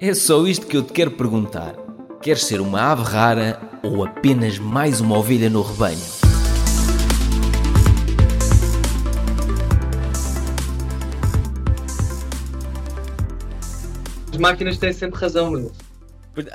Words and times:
É 0.00 0.12
só 0.12 0.44
isto 0.44 0.66
que 0.66 0.76
eu 0.76 0.82
te 0.82 0.92
quero 0.92 1.12
perguntar. 1.12 1.76
Queres 2.20 2.44
ser 2.44 2.60
uma 2.60 2.90
ave 2.90 3.02
rara 3.02 3.60
ou 3.82 4.04
apenas 4.04 4.58
mais 4.58 5.00
uma 5.00 5.16
ovelha 5.16 5.48
no 5.48 5.62
rebanho? 5.62 5.98
As 14.32 14.36
máquinas 14.36 14.78
têm 14.78 14.92
sempre 14.92 15.20
razão, 15.20 15.52
meu. 15.52 15.72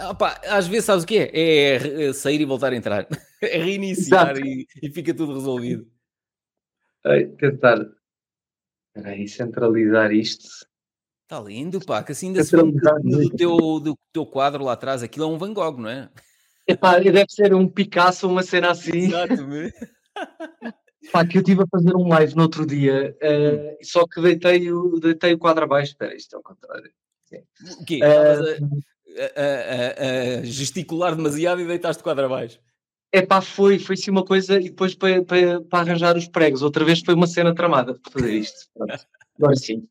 Opa, 0.10 0.40
às 0.46 0.68
vezes 0.68 0.86
sabes 0.86 1.06
o 1.06 1.08
que 1.08 1.20
é? 1.20 1.32
É 1.34 2.14
sair 2.14 2.42
e 2.42 2.46
voltar 2.46 2.74
a 2.74 2.76
entrar. 2.76 3.08
É 3.42 3.58
reiniciar 3.58 4.38
e, 4.38 4.68
e, 4.84 4.90
fica 4.92 5.14
tudo 5.14 5.34
resolvido. 5.34 5.88
Ai, 7.06 7.26
tentar. 7.38 7.78
Peraí, 8.94 9.30
centralizar 9.30 10.12
isto. 10.12 10.68
Está 11.30 11.40
lindo, 11.40 11.80
pá, 11.80 12.02
que 12.02 12.12
assim 12.12 12.30
ainda 12.30 12.44
se 12.44 12.56
vê 12.56 12.64
um 12.64 12.72
do 12.72 13.30
teu, 13.30 13.56
do 13.80 13.96
teu 14.12 14.26
quadro 14.26 14.64
lá 14.64 14.74
atrás. 14.74 15.04
Aquilo 15.04 15.26
é 15.26 15.28
um 15.28 15.38
Van 15.38 15.54
Gogh, 15.54 15.78
não 15.78 15.88
é? 15.88 16.10
Epá, 16.68 16.98
deve 16.98 17.28
ser 17.30 17.54
um 17.54 17.68
Picasso, 17.68 18.28
uma 18.28 18.42
cena 18.42 18.72
assim. 18.72 18.98
Exatamente. 18.98 19.76
Pá, 21.12 21.24
que 21.26 21.38
eu 21.38 21.42
estive 21.42 21.62
a 21.62 21.68
fazer 21.68 21.96
um 21.96 22.08
live 22.08 22.36
no 22.36 22.42
outro 22.42 22.66
dia, 22.66 23.16
uh, 23.22 23.86
só 23.86 24.08
que 24.08 24.20
deitei 24.20 24.72
o, 24.72 25.00
deitei 25.00 25.36
o 25.36 25.38
quadro 25.38 25.66
abaixo. 25.66 25.92
Espera, 25.92 26.16
isto 26.16 26.36
é 26.36 26.40
o 26.40 26.42
contrário. 26.42 26.92
Sim. 27.26 27.44
O 27.80 27.86
quê? 27.86 28.00
Uh, 28.04 28.82
a, 29.36 30.38
a, 30.38 30.40
a, 30.40 30.44
gesticular 30.44 31.16
demasiado 31.16 31.62
e 31.62 31.68
deitaste 31.68 32.02
o 32.02 32.04
quadro 32.04 32.26
abaixo. 32.26 32.60
É 33.12 33.22
pá, 33.22 33.40
foi, 33.40 33.78
foi 33.78 33.96
sim 33.96 34.10
uma 34.10 34.26
coisa 34.26 34.60
e 34.60 34.70
depois 34.70 34.96
para, 34.96 35.24
para, 35.24 35.62
para 35.62 35.80
arranjar 35.80 36.18
os 36.18 36.28
pregos, 36.28 36.64
outra 36.64 36.84
vez 36.84 37.02
foi 37.02 37.14
uma 37.14 37.28
cena 37.28 37.54
tramada 37.54 37.94
para 37.94 38.12
fazer 38.12 38.34
isto. 38.34 38.68
Agora 39.38 39.56
sim. 39.56 39.88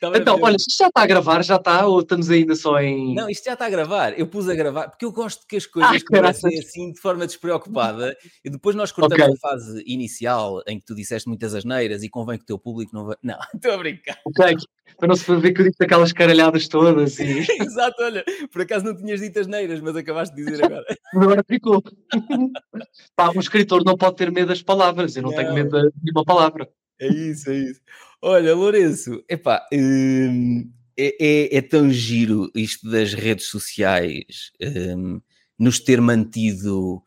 Então, 0.00 0.38
olha, 0.40 0.54
isto 0.54 0.76
já 0.76 0.86
está 0.86 1.02
a 1.02 1.06
gravar, 1.06 1.42
já 1.42 1.56
está, 1.56 1.86
ou 1.86 2.00
estamos 2.00 2.30
ainda 2.30 2.54
só 2.54 2.80
em. 2.80 3.14
Não, 3.14 3.28
isto 3.28 3.44
já 3.44 3.54
está 3.54 3.66
a 3.66 3.70
gravar. 3.70 4.18
Eu 4.18 4.28
pus 4.28 4.48
a 4.48 4.54
gravar, 4.54 4.88
porque 4.88 5.04
eu 5.04 5.10
gosto 5.10 5.44
que 5.46 5.56
as 5.56 5.66
coisas 5.66 6.02
ah, 6.02 6.04
comecem 6.06 6.58
assim 6.58 6.92
de 6.92 7.00
forma 7.00 7.26
despreocupada 7.26 8.16
e 8.44 8.50
depois 8.50 8.76
nós 8.76 8.92
cortamos 8.92 9.24
okay. 9.24 9.34
a 9.34 9.48
fase 9.48 9.82
inicial 9.86 10.62
em 10.68 10.78
que 10.78 10.86
tu 10.86 10.94
disseste 10.94 11.28
muitas 11.28 11.52
asneiras 11.52 12.02
e 12.04 12.08
convém 12.08 12.38
que 12.38 12.44
o 12.44 12.46
teu 12.46 12.58
público 12.58 12.94
não 12.94 13.06
vai. 13.06 13.16
Não, 13.28 13.38
estou 13.54 13.72
a 13.72 13.76
brincar. 13.76 14.18
Ok, 14.24 14.54
para 14.96 15.08
não 15.08 15.16
se 15.16 15.36
ver 15.36 15.52
que 15.52 15.60
eu 15.60 15.68
disse 15.68 15.82
aquelas 15.82 16.12
caralhadas 16.12 16.68
todas. 16.68 17.18
E... 17.18 17.40
Exato, 17.60 18.02
olha, 18.02 18.24
por 18.50 18.62
acaso 18.62 18.84
não 18.84 18.96
tinhas 18.96 19.20
dito 19.20 19.40
asneiras, 19.40 19.80
mas 19.80 19.96
acabaste 19.96 20.34
de 20.34 20.44
dizer 20.44 20.64
agora. 20.64 20.84
agora 21.14 21.44
ficou. 21.46 21.82
Pá, 23.14 23.30
um 23.34 23.40
escritor 23.40 23.84
não 23.84 23.96
pode 23.96 24.16
ter 24.16 24.30
medo 24.30 24.48
das 24.48 24.62
palavras, 24.62 25.16
eu 25.16 25.22
não, 25.22 25.30
não. 25.30 25.36
tenho 25.36 25.52
medo 25.52 25.70
de 25.70 25.92
nenhuma 26.02 26.24
palavra. 26.24 26.68
É 27.00 27.08
isso, 27.08 27.50
é 27.50 27.56
isso. 27.56 27.80
Olha, 28.20 28.54
Lourenço, 28.54 29.22
epá, 29.28 29.66
hum, 29.72 30.68
é, 30.96 31.16
é, 31.20 31.56
é, 31.58 31.62
tão 31.62 31.90
giro 31.90 32.50
isto 32.54 32.90
das 32.90 33.14
redes 33.14 33.46
sociais 33.46 34.50
hum, 34.60 35.20
nos 35.58 35.78
ter 35.78 36.00
mantido. 36.00 37.02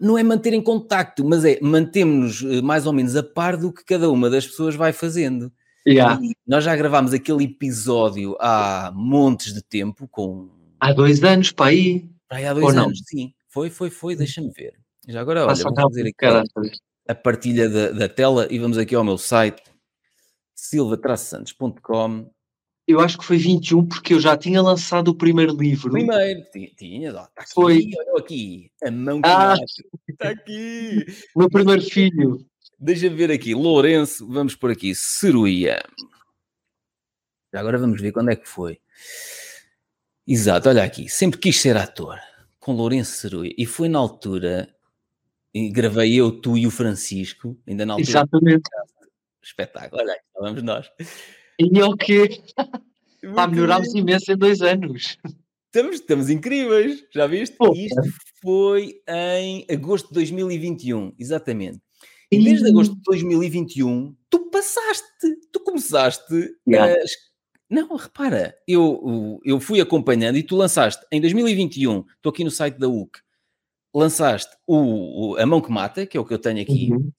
não 0.00 0.16
é 0.16 0.22
manter 0.22 0.54
em 0.54 0.62
contacto, 0.62 1.24
mas 1.24 1.44
é 1.44 1.58
mantemos-nos 1.60 2.42
eh, 2.42 2.62
mais 2.62 2.86
ou 2.86 2.92
menos 2.92 3.14
a 3.14 3.22
par 3.22 3.56
do 3.56 3.70
que 3.70 3.84
cada 3.84 4.10
uma 4.10 4.30
das 4.30 4.46
pessoas 4.46 4.74
vai 4.74 4.92
fazendo. 4.92 5.52
Yeah. 5.86 6.20
nós 6.44 6.64
já 6.64 6.74
gravámos 6.74 7.12
aquele 7.12 7.44
episódio 7.44 8.36
há 8.40 8.90
montes 8.92 9.54
de 9.54 9.62
tempo 9.62 10.08
com. 10.08 10.50
Há 10.80 10.92
dois 10.92 11.22
anos, 11.22 11.52
para 11.52 11.66
aí. 11.66 12.10
Para 12.28 12.38
aí 12.38 12.46
há 12.46 12.52
dois 12.52 12.64
Ou 12.64 12.70
anos, 12.70 12.98
não? 12.98 13.04
sim. 13.06 13.32
Foi, 13.48 13.70
foi, 13.70 13.88
foi, 13.88 14.16
deixa-me 14.16 14.50
ver. 14.50 14.74
Já 15.06 15.20
agora, 15.20 15.46
olha, 15.46 15.54
vou 15.54 15.74
fazer 15.74 16.08
aqui 16.08 16.26
a 17.08 17.14
partilha 17.14 17.68
da, 17.68 17.90
da 17.90 18.08
tela 18.08 18.48
e 18.50 18.58
vamos 18.58 18.78
aqui 18.78 18.94
ao 18.94 19.04
meu 19.04 19.18
site 19.18 19.62
silva-santos.com. 20.54 22.30
Eu 22.86 23.00
acho 23.00 23.18
que 23.18 23.24
foi 23.24 23.36
21 23.36 23.86
porque 23.86 24.14
eu 24.14 24.20
já 24.20 24.36
tinha 24.36 24.62
lançado 24.62 25.08
o 25.08 25.14
primeiro 25.14 25.54
livro. 25.54 25.90
Primeiro, 25.90 26.42
tinha, 26.76 27.08
está 27.10 27.28
aqui, 27.36 27.52
foi. 27.52 27.90
olha 27.98 28.20
aqui, 28.22 28.70
a 28.82 28.90
mão 28.90 29.20
que 29.20 29.28
ah, 29.28 29.56
está 30.08 30.30
aqui. 30.30 31.04
meu 31.36 31.50
primeiro 31.50 31.82
filho. 31.82 32.46
Deixa 32.78 33.10
ver 33.10 33.30
aqui, 33.30 33.54
Lourenço, 33.54 34.26
vamos 34.28 34.54
por 34.54 34.70
aqui, 34.70 34.94
Ceruia. 34.94 35.82
Agora 37.52 37.78
vamos 37.78 38.00
ver 38.00 38.12
quando 38.12 38.30
é 38.30 38.36
que 38.36 38.46
foi. 38.46 38.78
Exato, 40.26 40.68
olha 40.68 40.84
aqui, 40.84 41.08
sempre 41.08 41.40
quis 41.40 41.60
ser 41.60 41.76
ator, 41.76 42.18
com 42.60 42.72
Lourenço 42.72 43.12
Ceruia, 43.12 43.54
e 43.56 43.64
foi 43.64 43.88
na 43.88 43.98
altura, 43.98 44.75
gravei 45.72 46.14
eu, 46.14 46.30
tu 46.30 46.56
e 46.56 46.66
o 46.66 46.70
Francisco, 46.70 47.56
ainda 47.66 47.84
na 47.86 47.94
altura. 47.94 48.10
Exatamente 48.10 48.70
espetáculo. 49.46 50.02
Olha, 50.02 50.12
aqui 50.12 50.22
vamos 50.38 50.62
nós. 50.62 50.90
E 51.58 51.78
é 51.78 51.84
o 51.84 51.96
quê? 51.96 52.42
Pá, 53.34 53.46
melhorámos 53.46 53.94
imenso 53.94 54.30
em 54.30 54.36
dois 54.36 54.60
anos. 54.60 55.16
Estamos, 55.66 55.96
estamos 55.96 56.30
incríveis, 56.30 57.04
já 57.12 57.26
viste? 57.26 57.56
Pô, 57.56 57.72
Isto 57.72 58.02
foi 58.42 59.00
em 59.08 59.66
agosto 59.70 60.08
de 60.08 60.14
2021, 60.14 61.14
exatamente. 61.18 61.80
E 62.30 62.42
desde 62.42 62.68
agosto 62.68 62.94
de 62.94 63.02
2021, 63.02 64.16
tu 64.28 64.50
passaste, 64.50 65.04
tu 65.52 65.60
começaste 65.60 66.56
yeah. 66.66 66.92
a... 66.92 67.04
Não, 67.68 67.96
repara, 67.96 68.56
eu, 68.66 69.40
eu 69.44 69.60
fui 69.60 69.80
acompanhando 69.80 70.36
e 70.36 70.42
tu 70.42 70.56
lançaste 70.56 71.04
em 71.10 71.20
2021, 71.20 72.04
estou 72.16 72.30
aqui 72.30 72.44
no 72.44 72.50
site 72.50 72.78
da 72.78 72.88
UC, 72.88 73.18
lançaste 73.98 74.56
o, 74.66 75.32
o, 75.32 75.36
A 75.36 75.46
Mão 75.46 75.60
que 75.60 75.70
Mata, 75.70 76.06
que 76.06 76.16
é 76.16 76.20
o 76.20 76.24
que 76.24 76.34
eu 76.34 76.38
tenho 76.38 76.60
aqui, 76.60 76.92
uhum 76.92 77.12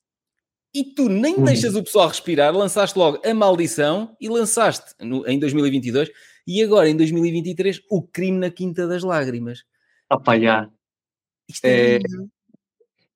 e 0.78 0.84
tu 0.84 1.10
nem 1.10 1.36
uhum. 1.36 1.44
deixas 1.44 1.76
o 1.76 1.84
pessoal 1.84 2.08
respirar, 2.08 2.56
lançaste 2.56 2.98
logo 2.98 3.20
a 3.26 3.34
maldição 3.34 4.16
e 4.22 4.30
lançaste 4.30 4.94
no, 5.00 5.28
em 5.28 5.40
2022 5.40 6.10
e 6.46 6.64
agora 6.64 6.88
em 6.88 6.96
2023 6.96 7.82
o 7.90 8.04
crime 8.04 8.38
na 8.38 8.52
Quinta 8.52 8.88
das 8.88 9.04
Lágrimas. 9.04 9.64
Já. 10.40 10.70
Isto 11.50 11.66
é, 11.66 11.96
é, 11.96 12.00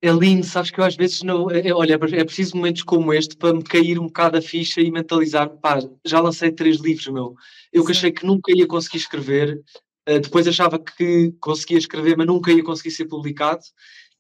é 0.02 0.12
lindo, 0.12 0.46
sabes 0.46 0.72
que 0.72 0.80
eu 0.80 0.84
às 0.84 0.96
vezes 0.96 1.22
não. 1.22 1.52
É, 1.52 1.68
é 1.68 1.74
olha, 1.74 1.94
é 1.94 2.24
preciso 2.24 2.58
momentos 2.58 2.82
como 2.82 3.14
este 3.14 3.38
para 3.38 3.54
me 3.54 3.64
cair 3.64 4.00
um 4.00 4.08
bocado 4.08 4.38
a 4.38 4.42
ficha 4.42 4.82
e 4.82 4.90
mentalizar. 4.90 5.48
Pá, 5.48 5.80
já 6.04 6.20
lancei 6.20 6.52
três 6.52 6.78
livros, 6.78 7.08
meu. 7.08 7.36
Eu 7.72 7.86
que 7.86 7.92
achei 7.92 8.12
que 8.12 8.26
nunca 8.26 8.52
ia 8.52 8.66
conseguir 8.66 8.98
escrever, 8.98 9.62
depois 10.06 10.48
achava 10.48 10.80
que 10.80 11.34
conseguia 11.40 11.78
escrever, 11.78 12.18
mas 12.18 12.28
nunca 12.28 12.52
ia 12.52 12.64
conseguir 12.64 12.92
ser 12.92 13.06
publicado 13.06 13.62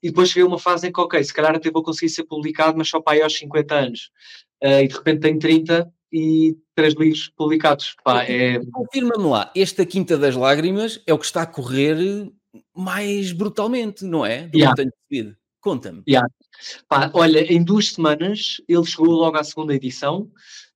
e 0.03 0.09
depois 0.09 0.30
cheguei 0.30 0.44
a 0.44 0.47
uma 0.47 0.59
fase 0.59 0.88
em 0.88 0.92
que, 0.92 1.00
ok, 1.00 1.24
se 1.24 1.34
calhar 1.34 1.56
até 1.56 1.69
vou 1.69 1.84
conseguir 1.84 2.09
ser 2.09 2.24
publicado, 2.24 2.78
mas 2.78 2.90
só 2.90 3.00
para 3.00 3.14
aí 3.14 3.22
aos 3.22 3.38
50 3.38 3.75
anos. 3.75 4.09
Uh, 4.64 4.81
e 4.84 4.88
de 4.88 4.96
repente 4.96 5.20
tenho 5.20 5.40
30 5.40 5.94
e 6.12 6.58
três 6.75 6.94
livros 6.96 7.31
publicados. 7.36 7.96
Pá, 8.03 8.24
é... 8.24 8.59
Confirma-me 8.72 9.25
lá, 9.25 9.52
esta 9.56 9.86
Quinta 9.86 10.18
das 10.18 10.36
Lágrimas 10.36 11.02
é 11.06 11.14
o 11.14 11.20
que 11.20 11.25
está 11.25 11.44
a 11.44 11.47
correr 11.47 11.97
mais 12.75 13.31
brutalmente, 13.31 14.03
não 14.03 14.25
é? 14.25 14.47
Do 14.47 14.58
yeah. 14.58 14.75
que 14.75 14.81
tenho 14.81 14.94
percebido. 15.08 15.38
Conta-me. 15.61 16.01
Yeah. 16.07 16.27
Pá, 16.88 17.11
olha, 17.13 17.39
em 17.51 17.63
duas 17.63 17.94
semanas 17.94 18.61
ele 18.67 18.85
chegou 18.85 19.11
logo 19.11 19.38
à 19.38 19.44
segunda 19.44 19.73
edição. 19.73 20.29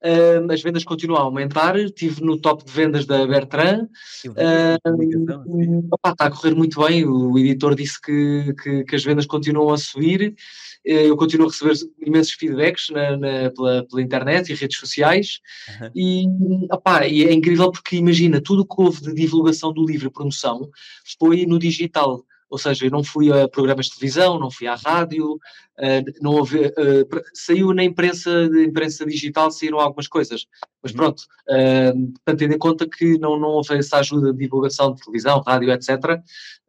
Uh, 0.04 0.52
as 0.52 0.62
vendas 0.62 0.84
continuam 0.84 1.20
a 1.20 1.24
aumentar. 1.24 1.76
Estive 1.78 2.24
no 2.24 2.40
top 2.40 2.64
de 2.64 2.72
vendas 2.72 3.08
da 3.08 3.26
Bertrand. 3.26 3.90
Uh, 4.28 5.96
está 5.96 6.26
a 6.26 6.30
correr 6.30 6.54
muito 6.54 6.80
bem. 6.86 7.04
O 7.06 7.38
editor 7.40 7.74
disse 7.76 8.00
que, 8.00 8.54
que, 8.62 8.84
que, 8.84 8.96
as 8.96 9.04
vendas 9.04 9.26
continuam 9.26 9.74
a 9.74 9.78
subir. 9.78 10.36
Uh, 10.86 10.92
eu 10.92 11.18
continuo 11.18 11.48
a 11.48 11.50
receber 11.50 11.74
imensos 12.06 12.34
feedbacks 12.34 12.90
na, 12.92 13.18
na, 13.18 13.52
pela, 13.52 13.84
pela, 13.88 14.02
internet 14.02 14.52
e 14.52 14.56
redes 14.56 14.78
sociais. 14.78 15.40
Uhum. 15.82 15.92
E, 15.96 16.26
opá, 16.72 17.08
e 17.08 17.24
é 17.24 17.34
incrível 17.34 17.72
porque 17.72 17.96
imagina, 17.96 18.40
tudo 18.40 18.62
o 18.62 18.68
que 18.68 18.80
houve 18.80 19.02
de 19.02 19.16
divulgação 19.16 19.74
do 19.74 19.84
livro 19.84 20.08
e 20.08 20.12
promoção 20.12 20.70
foi 21.20 21.48
no 21.48 21.58
digital 21.58 22.24
ou 22.50 22.58
seja, 22.58 22.86
eu 22.86 22.92
não 22.92 23.04
fui 23.04 23.32
a 23.32 23.48
programas 23.48 23.88
de 23.88 23.96
televisão, 23.96 24.40
não 24.40 24.52
fui 24.52 24.68
à 24.68 24.76
rádio, 24.76 25.34
uh, 25.34 26.22
não 26.22 26.36
houve, 26.36 26.68
uh, 26.68 27.24
saiu 27.34 27.74
na 27.74 27.84
imprensa, 27.84 28.48
de 28.50 28.66
imprensa 28.66 29.06
digital, 29.06 29.52
saíram 29.52 29.80
algumas 29.80 30.08
coisas, 30.08 30.46
mas 30.82 30.92
uhum. 30.92 30.98
pronto, 30.98 31.24
uh, 31.50 32.12
portanto, 32.14 32.40
tendo 32.40 32.54
em 32.54 32.58
conta 32.58 32.88
que 32.88 33.18
não, 33.18 33.40
não 33.40 33.50
houve 33.50 33.76
essa 33.76 33.98
ajuda 33.98 34.32
de 34.32 34.40
divulgação 34.40 34.94
de 34.94 35.02
televisão, 35.02 35.42
rádio, 35.42 35.72
etc., 35.72 36.22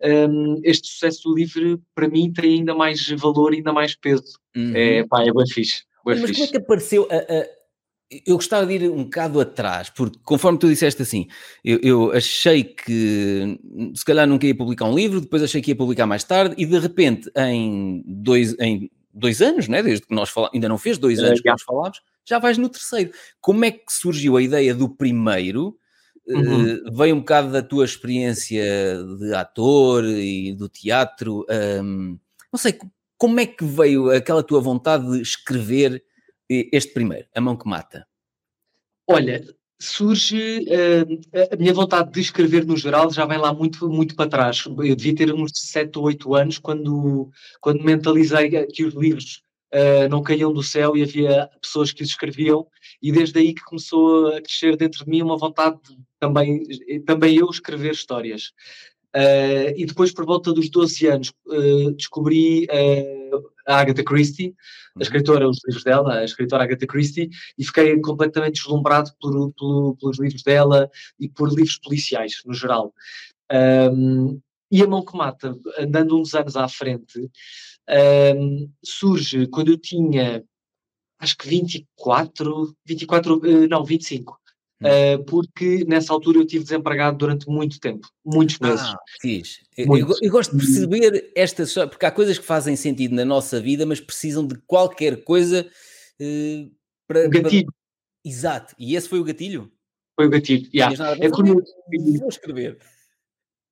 um, 0.02 0.60
este 0.62 0.88
sucesso 0.88 1.22
do 1.24 1.34
livro, 1.34 1.80
para 1.94 2.08
mim, 2.08 2.32
tem 2.32 2.58
ainda 2.58 2.74
mais 2.74 3.06
valor 3.10 3.52
e 3.52 3.58
ainda 3.58 3.72
mais 3.72 3.94
peso. 3.94 4.38
Uhum. 4.56 4.72
É, 4.74 5.04
pá, 5.06 5.22
é 5.22 5.32
bem 5.32 5.46
fixe. 5.48 5.84
Bem 6.04 6.20
mas 6.20 6.30
fixe. 6.30 6.34
como 6.34 6.44
é 6.44 6.50
que 6.50 6.56
apareceu 6.58 7.08
a, 7.10 7.16
a 7.16 7.46
eu 8.10 8.36
gostava 8.36 8.66
de 8.66 8.74
ir 8.74 8.90
um 8.90 9.04
bocado 9.04 9.40
atrás, 9.40 9.90
porque 9.90 10.18
conforme 10.22 10.58
tu 10.58 10.68
disseste 10.68 11.02
assim, 11.02 11.26
eu, 11.64 11.78
eu, 11.82 12.12
achei 12.12 12.62
que 12.62 13.58
se 13.94 14.04
calhar 14.04 14.26
nunca 14.26 14.46
ia 14.46 14.54
publicar 14.54 14.84
um 14.84 14.94
livro, 14.94 15.20
depois 15.20 15.42
achei 15.42 15.60
que 15.60 15.72
ia 15.72 15.76
publicar 15.76 16.06
mais 16.06 16.22
tarde, 16.22 16.54
e 16.56 16.64
de 16.64 16.78
repente, 16.78 17.30
em 17.36 18.04
dois, 18.06 18.54
em 18.60 18.90
dois 19.12 19.42
anos, 19.42 19.66
né, 19.66 19.82
desde 19.82 20.06
que 20.06 20.14
nós 20.14 20.28
falamos, 20.28 20.54
ainda 20.54 20.68
não 20.68 20.78
fez 20.78 20.98
dois 20.98 21.18
anos 21.18 21.40
que 21.40 21.50
nós 21.50 21.62
falámos, 21.62 22.00
já 22.24 22.38
vais 22.38 22.58
no 22.58 22.68
terceiro. 22.68 23.10
Como 23.40 23.64
é 23.64 23.70
que 23.70 23.84
surgiu 23.88 24.36
a 24.36 24.42
ideia 24.42 24.74
do 24.74 24.88
primeiro? 24.88 25.76
Uhum. 26.26 26.74
Uh, 26.74 26.96
veio 26.96 27.14
um 27.14 27.20
bocado 27.20 27.52
da 27.52 27.62
tua 27.62 27.84
experiência 27.84 28.64
de 29.18 29.32
ator 29.32 30.04
e 30.04 30.52
do 30.52 30.68
teatro. 30.68 31.46
Um, 31.82 32.18
não 32.52 32.58
sei, 32.58 32.76
como 33.16 33.38
é 33.38 33.46
que 33.46 33.64
veio 33.64 34.10
aquela 34.10 34.42
tua 34.42 34.60
vontade 34.60 35.10
de 35.10 35.22
escrever 35.22 36.02
este 36.48 36.92
primeiro, 36.92 37.26
A 37.34 37.40
Mão 37.40 37.56
que 37.56 37.68
Mata? 37.68 38.06
Olha, 39.08 39.44
surge 39.78 40.60
uh, 40.68 41.52
a 41.52 41.56
minha 41.56 41.74
vontade 41.74 42.10
de 42.10 42.20
escrever 42.20 42.64
no 42.64 42.76
geral 42.76 43.10
já 43.10 43.26
vem 43.26 43.38
lá 43.38 43.52
muito, 43.52 43.88
muito 43.88 44.14
para 44.16 44.28
trás. 44.28 44.64
Eu 44.66 44.96
devia 44.96 45.14
ter 45.14 45.32
uns 45.32 45.52
7 45.54 45.98
ou 45.98 46.06
8 46.06 46.34
anos 46.34 46.58
quando, 46.58 47.30
quando 47.60 47.84
mentalizei 47.84 48.66
que 48.66 48.84
os 48.84 48.94
livros 48.94 49.42
uh, 49.74 50.08
não 50.08 50.22
caíam 50.22 50.52
do 50.52 50.62
céu 50.62 50.96
e 50.96 51.02
havia 51.02 51.48
pessoas 51.60 51.92
que 51.92 52.02
os 52.02 52.08
escreviam, 52.08 52.66
e 53.02 53.12
desde 53.12 53.38
aí 53.38 53.54
que 53.54 53.64
começou 53.64 54.28
a 54.28 54.40
crescer 54.40 54.76
dentro 54.76 55.04
de 55.04 55.10
mim 55.10 55.22
uma 55.22 55.36
vontade 55.36 55.78
de 55.82 55.96
também, 56.18 56.62
também 57.04 57.36
eu 57.36 57.48
escrever 57.50 57.92
histórias. 57.92 58.52
Uh, 59.14 59.72
e 59.76 59.86
depois, 59.86 60.12
por 60.12 60.26
volta 60.26 60.52
dos 60.52 60.68
12 60.68 61.06
anos, 61.06 61.32
descobri 61.96 62.66
a 63.66 63.80
Agatha 63.80 64.04
Christie, 64.04 64.54
a 64.96 65.02
escritora, 65.02 65.48
os 65.48 65.58
livros 65.66 65.84
dela, 65.84 66.18
a 66.18 66.24
escritora 66.24 66.64
Agatha 66.64 66.86
Christie, 66.86 67.28
e 67.58 67.64
fiquei 67.64 68.00
completamente 68.00 68.54
deslumbrado 68.54 69.10
por, 69.20 69.52
por, 69.52 69.96
pelos 69.96 70.18
livros 70.18 70.42
dela 70.42 70.88
e 71.18 71.28
por 71.28 71.48
livros 71.48 71.78
policiais, 71.78 72.42
no 72.44 72.54
geral. 72.54 72.94
Um, 73.52 74.40
e 74.70 74.82
a 74.82 74.86
mão 74.86 75.04
que 75.04 75.16
mata, 75.16 75.56
andando 75.78 76.20
uns 76.20 76.34
anos 76.34 76.56
à 76.56 76.68
frente, 76.68 77.30
um, 78.36 78.70
surge 78.84 79.46
quando 79.46 79.70
eu 79.70 79.78
tinha, 79.78 80.44
acho 81.20 81.36
que 81.36 81.48
24, 81.48 82.74
24, 82.84 83.46
eh, 83.46 83.68
não, 83.68 83.84
25. 83.84 84.36
Uh, 84.82 85.24
porque 85.24 85.86
nessa 85.88 86.12
altura 86.12 86.38
eu 86.38 86.42
estive 86.42 86.62
desempregado 86.62 87.16
durante 87.16 87.48
muito 87.48 87.80
tempo, 87.80 88.06
muitos 88.22 88.58
meses. 88.58 88.82
Ah, 88.82 88.98
fiz. 89.22 89.60
Eu, 89.76 89.96
eu, 89.96 90.08
eu, 90.20 90.30
gosto 90.30 90.54
de 90.54 90.58
perceber 90.64 91.32
estas, 91.34 91.72
porque 91.72 92.04
há 92.04 92.10
coisas 92.10 92.38
que 92.38 92.44
fazem 92.44 92.76
sentido 92.76 93.14
na 93.14 93.24
nossa 93.24 93.58
vida, 93.58 93.86
mas 93.86 94.00
precisam 94.00 94.46
de 94.46 94.54
qualquer 94.66 95.24
coisa 95.24 95.66
uh, 96.20 96.70
para. 97.08 97.26
O 97.26 97.30
gatilho. 97.30 97.64
Para... 97.64 98.30
Exato. 98.30 98.74
E 98.78 98.96
esse 98.96 99.08
foi 99.08 99.18
o 99.18 99.24
gatilho? 99.24 99.72
Foi 100.14 100.26
o 100.26 100.30
gatilho. 100.30 100.68
Yeah. 100.74 101.16
É 101.20 101.30
como... 101.30 101.62
Vou 102.18 102.28
escrever. 102.28 102.78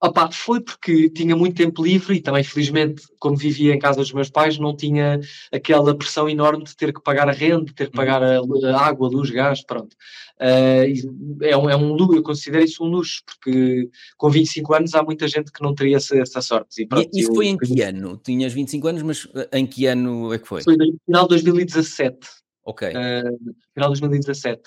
Opa, 0.05 0.31
foi 0.31 0.61
porque 0.61 1.09
tinha 1.09 1.35
muito 1.35 1.57
tempo 1.57 1.83
livre 1.83 2.17
e 2.17 2.21
também, 2.21 2.45
felizmente, 2.45 3.05
como 3.19 3.39
vivia 3.39 3.73
em 3.73 3.79
casa 3.79 4.01
dos 4.01 4.13
meus 4.13 4.29
pais, 4.29 4.59
não 4.59 4.77
tinha 4.77 5.19
aquela 5.51 5.97
pressão 5.97 6.29
enorme 6.29 6.63
de 6.63 6.77
ter 6.77 6.93
que 6.93 7.03
pagar 7.03 7.27
a 7.27 7.33
renda, 7.33 7.65
de 7.65 7.75
ter 7.75 7.87
que 7.87 7.97
pagar 7.97 8.23
a, 8.23 8.37
a 8.37 8.87
água, 8.87 9.09
a 9.09 9.11
luz, 9.11 9.31
gás, 9.31 9.65
pronto. 9.65 9.97
Uh, 10.39 11.41
é, 11.43 11.57
um, 11.57 11.71
é 11.71 11.75
um 11.75 11.95
luxo, 11.95 12.17
eu 12.17 12.23
considero 12.23 12.63
isso 12.63 12.85
um 12.85 12.89
luxo, 12.89 13.23
porque 13.25 13.89
com 14.19 14.29
25 14.29 14.75
anos 14.75 14.95
há 14.95 15.03
muita 15.03 15.27
gente 15.27 15.51
que 15.51 15.63
não 15.63 15.75
teria 15.75 15.97
essa, 15.97 16.19
essa 16.19 16.43
sorte. 16.43 16.83
E, 16.83 16.87
pronto, 16.87 17.09
e 17.11 17.21
isso 17.21 17.31
eu, 17.31 17.35
foi 17.37 17.47
em 17.47 17.57
que 17.57 17.81
ano? 17.81 18.21
Tinhas 18.23 18.53
25 18.53 18.87
anos, 18.87 19.03
mas 19.03 19.27
eh, 19.35 19.59
em 19.59 19.67
que 19.67 19.87
ano 19.87 20.35
é 20.35 20.39
que 20.39 20.47
foi? 20.47 20.63
Foi 20.63 20.77
no 20.77 20.85
final 21.07 21.23
de 21.23 21.29
2017. 21.31 22.19
Ok. 22.67 22.89
Uh, 22.89 23.55
final 23.73 23.91
de 23.91 24.01
2017. 24.01 24.61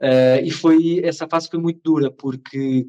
Uh, 0.00 0.42
e 0.42 0.50
foi, 0.50 1.00
essa 1.04 1.28
fase 1.28 1.48
foi 1.48 1.60
muito 1.60 1.80
dura, 1.84 2.10
porque 2.10 2.88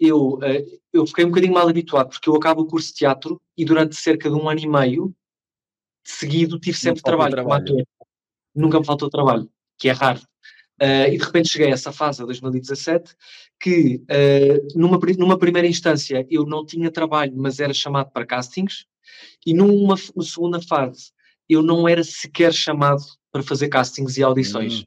eu, 0.00 0.38
eh, 0.42 0.64
eu 0.92 1.06
fiquei 1.06 1.24
um 1.24 1.28
bocadinho 1.28 1.52
mal 1.52 1.68
habituado, 1.68 2.08
porque 2.08 2.28
eu 2.28 2.34
acabo 2.34 2.62
o 2.62 2.66
curso 2.66 2.88
de 2.88 2.94
teatro 2.94 3.40
e 3.56 3.64
durante 3.64 3.94
cerca 3.94 4.30
de 4.30 4.34
um 4.34 4.48
ano 4.48 4.60
e 4.60 4.66
meio 4.66 5.14
seguido 6.02 6.58
tive 6.58 6.78
sempre 6.78 7.02
trabalho, 7.02 7.32
trabalho. 7.32 7.64
como 7.66 7.80
ator. 7.80 7.88
Nunca 8.54 8.80
me 8.80 8.86
faltou 8.86 9.10
trabalho, 9.10 9.48
que 9.78 9.88
é 9.88 9.92
raro. 9.92 10.20
Uh, 10.82 11.12
e 11.12 11.18
de 11.18 11.24
repente 11.24 11.50
cheguei 11.50 11.68
a 11.68 11.74
essa 11.74 11.92
fase, 11.92 12.22
a 12.22 12.24
2017, 12.24 13.14
que 13.60 13.96
uh, 13.96 14.78
numa, 14.78 14.98
numa 15.18 15.38
primeira 15.38 15.68
instância 15.68 16.26
eu 16.30 16.46
não 16.46 16.64
tinha 16.64 16.90
trabalho, 16.90 17.34
mas 17.36 17.60
era 17.60 17.74
chamado 17.74 18.10
para 18.10 18.24
castings, 18.24 18.86
e 19.44 19.52
numa, 19.52 19.94
numa 20.16 20.24
segunda 20.24 20.62
fase 20.62 21.12
eu 21.46 21.62
não 21.62 21.86
era 21.86 22.02
sequer 22.02 22.54
chamado 22.54 23.02
para 23.30 23.42
fazer 23.42 23.68
castings 23.68 24.16
e 24.16 24.22
audições. 24.22 24.80
Hum. 24.80 24.84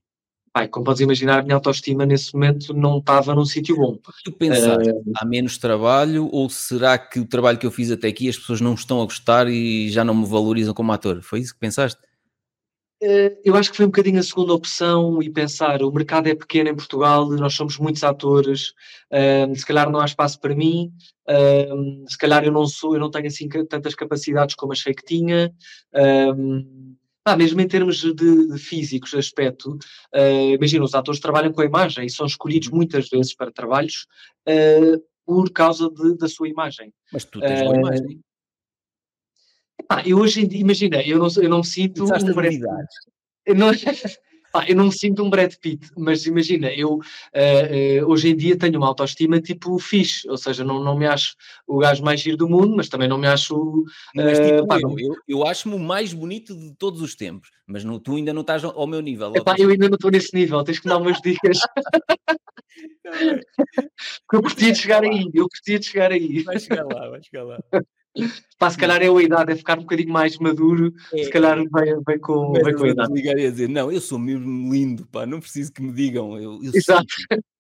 Como 0.70 0.86
podes 0.86 1.02
imaginar, 1.02 1.40
a 1.40 1.42
minha 1.42 1.56
autoestima 1.56 2.06
nesse 2.06 2.32
momento 2.34 2.76
não 2.76 3.00
estava 3.00 3.34
num 3.34 3.44
sítio 3.44 3.76
bom. 3.76 3.98
Tu 4.24 4.32
pensaste, 4.32 4.92
uh, 4.92 5.04
há 5.18 5.26
menos 5.26 5.58
trabalho 5.58 6.30
ou 6.32 6.48
será 6.48 6.96
que 6.96 7.20
o 7.20 7.26
trabalho 7.26 7.58
que 7.58 7.66
eu 7.66 7.72
fiz 7.72 7.90
até 7.90 8.08
aqui 8.08 8.30
as 8.30 8.38
pessoas 8.38 8.62
não 8.62 8.76
estão 8.76 9.02
a 9.02 9.06
gostar 9.06 9.48
e 9.48 9.90
já 9.90 10.04
não 10.04 10.14
me 10.14 10.28
valorizam 10.28 10.74
como 10.74 10.92
ator? 10.92 11.24
Foi 11.24 11.40
isso 11.40 11.56
que 11.56 11.60
pensaste? 11.60 12.00
Uh, 13.02 13.36
eu 13.44 13.56
acho 13.56 13.72
que 13.72 13.78
foi 13.78 13.86
um 13.86 13.90
bocadinho 13.90 14.20
a 14.20 14.24
segunda 14.24 14.54
opção 14.54 15.24
e 15.24 15.30
pensar, 15.30 15.82
o 15.82 15.92
mercado 15.92 16.28
é 16.28 16.36
pequeno 16.36 16.70
em 16.70 16.76
Portugal, 16.76 17.28
nós 17.32 17.56
somos 17.56 17.80
muitos 17.80 18.04
atores, 18.04 18.74
uh, 19.12 19.54
se 19.56 19.66
calhar 19.66 19.90
não 19.90 20.00
há 20.00 20.06
espaço 20.06 20.40
para 20.40 20.56
mim, 20.56 20.94
se 22.08 22.18
calhar 22.18 22.44
eu 22.46 22.52
não 22.52 22.68
sou, 22.68 22.94
eu 22.94 23.00
não 23.00 23.10
tenho 23.10 23.28
assim 23.28 23.50
tantas 23.50 23.96
capacidades 23.96 24.56
como 24.56 24.74
achei 24.74 24.94
que 24.94 25.04
tinha. 25.04 25.54
Ah, 27.26 27.38
mesmo 27.38 27.62
em 27.62 27.68
termos 27.68 27.98
de, 27.98 28.14
de 28.14 28.58
físicos, 28.58 29.14
aspecto, 29.14 29.78
uh, 30.14 30.54
imagina, 30.54 30.84
os 30.84 30.94
atores 30.94 31.22
trabalham 31.22 31.54
com 31.54 31.62
a 31.62 31.66
imagem 31.66 32.06
e 32.06 32.10
são 32.10 32.26
escolhidos 32.26 32.68
uhum. 32.68 32.78
muitas 32.78 33.08
vezes 33.08 33.34
para 33.34 33.52
trabalhos 33.52 34.08
uh, 34.48 35.02
por 35.26 35.50
causa 35.52 35.90
de, 35.90 36.18
da 36.18 36.28
sua 36.28 36.50
imagem. 36.50 36.94
Mas 37.14 37.24
tu 37.24 37.40
tens 37.40 37.62
uma 37.62 37.78
imagem. 37.78 38.20
Ah, 39.90 40.02
eu 40.06 40.18
hoje 40.18 40.42
em 40.42 40.48
dia, 40.48 40.60
imagina, 40.60 41.02
eu 41.02 41.18
não, 41.18 41.28
eu 41.38 41.50
não 41.50 41.60
me 41.60 41.66
sinto. 41.66 42.04
Um 42.04 42.08
não, 43.56 43.72
Pá, 44.54 44.66
eu 44.68 44.76
não 44.76 44.86
me 44.86 44.92
sinto 44.92 45.24
um 45.24 45.32
Brad 45.32 45.52
Pitt, 45.56 45.90
mas 45.98 46.28
imagina, 46.28 46.72
eu 46.72 46.94
uh, 46.94 47.00
uh, 47.00 48.08
hoje 48.08 48.30
em 48.30 48.36
dia 48.36 48.56
tenho 48.56 48.78
uma 48.78 48.86
autoestima 48.86 49.42
tipo 49.42 49.80
fixe, 49.80 50.30
ou 50.30 50.38
seja, 50.38 50.64
não, 50.64 50.84
não 50.84 50.96
me 50.96 51.08
acho 51.08 51.36
o 51.66 51.80
gajo 51.80 52.04
mais 52.04 52.22
giro 52.22 52.38
do 52.38 52.48
mundo, 52.48 52.76
mas 52.76 52.88
também 52.88 53.08
não 53.08 53.18
me 53.18 53.26
acho. 53.26 53.56
Uh, 53.56 53.84
mas, 54.14 54.40
tipo, 54.40 54.68
pá, 54.68 54.80
eu, 54.80 54.96
eu, 55.00 55.16
eu 55.28 55.48
acho-me 55.48 55.74
o 55.74 55.80
mais 55.80 56.14
bonito 56.14 56.56
de 56.56 56.72
todos 56.76 57.02
os 57.02 57.16
tempos, 57.16 57.50
mas 57.66 57.84
não, 57.84 57.98
tu 57.98 58.16
ainda 58.16 58.32
não 58.32 58.42
estás 58.42 58.64
ao 58.64 58.86
meu 58.86 59.02
nível. 59.02 59.34
Epá, 59.36 59.56
eu 59.58 59.70
ainda 59.70 59.90
não 59.90 59.96
estou 59.96 60.12
nesse 60.12 60.36
nível, 60.36 60.64
tens 60.64 60.80
que 60.80 60.88
dar 60.88 61.00
umas 61.00 61.20
dicas. 61.20 61.58
Porque 63.04 63.42
eu 64.34 64.42
curtia 64.42 64.72
de 64.72 64.78
chegar 64.78 65.04
aí, 65.04 65.30
eu 65.34 65.48
curtia 65.50 65.80
de 65.80 65.86
chegar 65.86 66.12
aí. 66.12 66.44
Vai 66.44 66.60
chegar 66.60 66.86
lá, 66.86 67.10
vai 67.10 67.24
chegar 67.24 67.44
lá. 67.44 67.60
Pá, 68.60 68.70
se 68.70 68.78
calhar 68.78 69.02
é 69.02 69.08
a 69.08 69.22
idade, 69.22 69.52
é 69.52 69.56
ficar 69.56 69.78
um 69.78 69.82
bocadinho 69.82 70.12
mais 70.12 70.38
maduro, 70.38 70.94
é, 71.14 71.24
se 71.24 71.30
calhar 71.30 71.58
vem, 71.58 72.04
vem, 72.06 72.20
com, 72.20 72.54
vem 72.54 72.76
com 72.76 72.84
a 72.84 72.90
idade. 72.90 73.14
Ligar 73.14 73.38
e 73.38 73.48
a 73.48 73.52
dizer, 73.52 73.68
não, 73.68 73.92
eu 73.92 74.00
sou 74.00 74.20
mesmo 74.20 74.72
lindo, 74.72 75.06
pá, 75.08 75.26
não 75.26 75.40
preciso 75.40 75.74
que 75.74 75.82
me 75.82 75.92
digam. 75.92 76.38
Eu, 76.38 76.64
eu 76.64 76.72
Exato. 76.74 77.08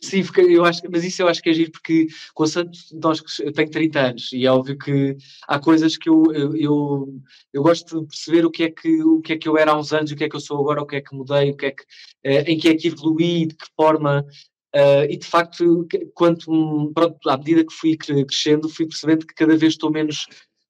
Sim, 0.00 0.22
porque 0.24 0.40
eu 0.40 0.64
acho, 0.64 0.80
mas 0.90 1.04
isso 1.04 1.22
eu 1.22 1.28
acho 1.28 1.42
que 1.42 1.50
é 1.50 1.52
giro 1.52 1.70
porque 1.70 2.06
com 2.34 2.44
o 2.44 2.46
Santos 2.46 2.90
nós, 2.92 3.20
eu 3.40 3.52
tenho 3.52 3.70
30 3.70 4.00
anos 4.00 4.32
e 4.32 4.46
é 4.46 4.50
óbvio 4.50 4.78
que 4.78 5.16
há 5.46 5.58
coisas 5.58 5.96
que 5.96 6.08
eu, 6.08 6.24
eu, 6.32 6.56
eu, 6.56 7.22
eu, 7.52 7.62
gosto 7.62 8.00
de 8.00 8.06
perceber 8.06 8.46
o 8.46 8.50
que, 8.50 8.64
é 8.64 8.70
que, 8.70 9.02
o 9.02 9.20
que 9.20 9.34
é 9.34 9.38
que 9.38 9.48
eu 9.48 9.58
era 9.58 9.72
há 9.72 9.78
uns 9.78 9.92
anos, 9.92 10.10
o 10.10 10.16
que 10.16 10.24
é 10.24 10.28
que 10.28 10.36
eu 10.36 10.40
sou 10.40 10.58
agora, 10.58 10.82
o 10.82 10.86
que 10.86 10.96
é 10.96 11.00
que 11.00 11.14
mudei, 11.14 11.50
o 11.50 11.56
que 11.56 11.66
é 11.66 11.70
que, 11.72 11.84
eh, 12.24 12.42
em 12.52 12.58
que 12.58 12.68
é 12.68 12.74
que 12.74 12.88
evoluí, 12.88 13.46
de 13.46 13.54
que 13.54 13.66
forma 13.76 14.24
Uh, 14.76 15.08
e 15.08 15.16
de 15.16 15.26
facto, 15.26 15.88
quanto, 16.12 16.92
pronto, 16.94 17.30
à 17.30 17.38
medida 17.38 17.64
que 17.64 17.72
fui 17.72 17.96
crescendo, 17.96 18.68
fui 18.68 18.86
percebendo 18.86 19.26
que 19.26 19.34
cada 19.34 19.56
vez 19.56 19.72
estou 19.72 19.90
menos 19.90 20.26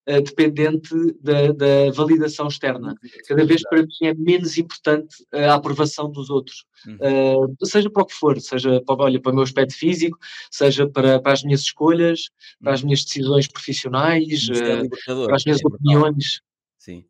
uh, 0.09 0.23
dependente 0.23 0.95
da, 1.21 1.51
da, 1.51 1.91
validação 1.93 2.47
externa. 2.47 2.95
Cada 3.27 3.45
vez 3.45 3.63
para 3.69 3.83
mim 3.83 3.89
é 4.03 4.15
menos 4.15 4.57
importante 4.59 5.27
a 5.33 5.55
aprovação 5.55 6.09
dos 6.09 6.31
outros. 6.31 6.65
Uh, 6.87 7.67
seja 7.67 7.91
para 7.91 8.05
o 8.05 8.07
que 8.07 8.15
for, 8.15 8.41
seja 8.41 8.81
para, 8.83 9.03
olha, 9.03 9.21
para 9.21 9.33
o 9.33 9.35
meu 9.35 9.43
aspecto 9.43 9.75
físico, 9.75 10.17
seja 10.53 10.89
para, 10.89 11.21
para 11.21 11.33
as 11.33 11.43
minhas 11.43 11.63
escolhas, 11.63 12.31
para 12.63 12.75
as 12.75 12.85
minhas 12.85 13.05
decisões 13.05 13.49
profissionais, 13.49 14.49
é 14.51 14.89
para 15.27 15.35
as 15.35 15.45
minhas 15.45 15.61
é 15.61 15.67
opiniões. 15.67 16.41
Sim. 16.79 17.05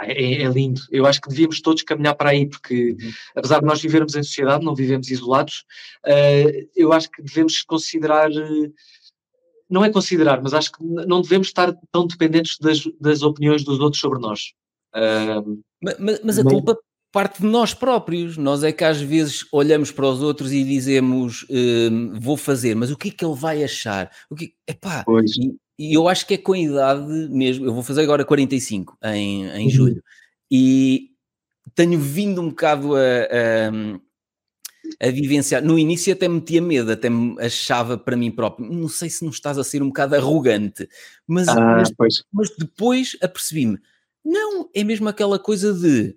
É, 0.00 0.42
é, 0.42 0.48
lindo. 0.48 0.80
Eu 0.90 1.06
acho 1.06 1.20
que 1.20 1.28
devíamos 1.28 1.60
todos 1.60 1.82
caminhar 1.82 2.14
para 2.14 2.30
aí, 2.30 2.46
porque 2.48 2.92
uhum. 2.92 3.10
apesar 3.34 3.60
de 3.60 3.66
nós 3.66 3.80
vivermos 3.80 4.14
em 4.14 4.22
sociedade, 4.22 4.64
não 4.64 4.74
vivemos 4.74 5.10
isolados, 5.10 5.64
uh, 6.06 6.68
eu 6.74 6.92
acho 6.92 7.10
que 7.10 7.22
devemos 7.22 7.62
considerar. 7.62 8.30
Não 9.68 9.84
é 9.84 9.90
considerar, 9.90 10.40
mas 10.40 10.54
acho 10.54 10.70
que 10.72 10.84
não 10.84 11.20
devemos 11.20 11.48
estar 11.48 11.74
tão 11.90 12.06
dependentes 12.06 12.56
das, 12.58 12.82
das 13.00 13.22
opiniões 13.22 13.64
dos 13.64 13.80
outros 13.80 14.00
sobre 14.00 14.20
nós. 14.20 14.52
Uh, 14.94 15.60
mas, 15.82 16.20
mas, 16.22 16.38
a 16.38 16.44
culpa 16.44 16.78
parte 17.16 17.40
de 17.40 17.46
nós 17.46 17.72
próprios. 17.72 18.36
Nós 18.36 18.62
é 18.62 18.70
que 18.70 18.84
às 18.84 19.00
vezes 19.00 19.46
olhamos 19.50 19.90
para 19.90 20.06
os 20.06 20.20
outros 20.20 20.52
e 20.52 20.62
dizemos 20.62 21.44
uh, 21.44 22.20
vou 22.20 22.36
fazer, 22.36 22.74
mas 22.74 22.90
o 22.90 22.96
que 22.96 23.08
é 23.08 23.10
que 23.10 23.24
ele 23.24 23.34
vai 23.34 23.64
achar? 23.64 24.10
O 24.28 24.34
que 24.34 24.52
epá, 24.68 25.02
e, 25.08 25.54
e 25.78 25.94
eu 25.94 26.08
acho 26.08 26.26
que 26.26 26.34
é 26.34 26.38
com 26.38 26.52
a 26.52 26.58
idade 26.58 27.06
mesmo. 27.30 27.66
Eu 27.66 27.74
vou 27.74 27.82
fazer 27.82 28.02
agora 28.02 28.24
45 28.24 28.96
em, 29.04 29.46
em 29.46 29.64
uhum. 29.64 29.70
julho. 29.70 30.02
E 30.50 31.10
tenho 31.74 31.98
vindo 31.98 32.40
um 32.40 32.48
bocado 32.48 32.94
a, 32.94 33.00
a, 33.00 35.08
a, 35.08 35.10
vivenciar. 35.10 35.62
No 35.62 35.78
início 35.78 36.12
até 36.12 36.28
metia 36.28 36.62
medo, 36.62 36.92
até 36.92 37.10
me 37.10 37.36
achava 37.40 37.98
para 37.98 38.16
mim 38.16 38.30
próprio. 38.30 38.70
Não 38.70 38.88
sei 38.88 39.10
se 39.10 39.22
não 39.22 39.30
estás 39.30 39.58
a 39.58 39.64
ser 39.64 39.82
um 39.82 39.88
bocado 39.88 40.16
arrogante, 40.16 40.88
mas, 41.26 41.48
ah, 41.48 41.82
mas, 41.98 42.22
mas 42.32 42.50
depois 42.56 43.16
apercebi-me. 43.20 43.78
Não, 44.24 44.68
é 44.74 44.82
mesmo 44.82 45.08
aquela 45.08 45.38
coisa 45.38 45.74
de 45.74 46.16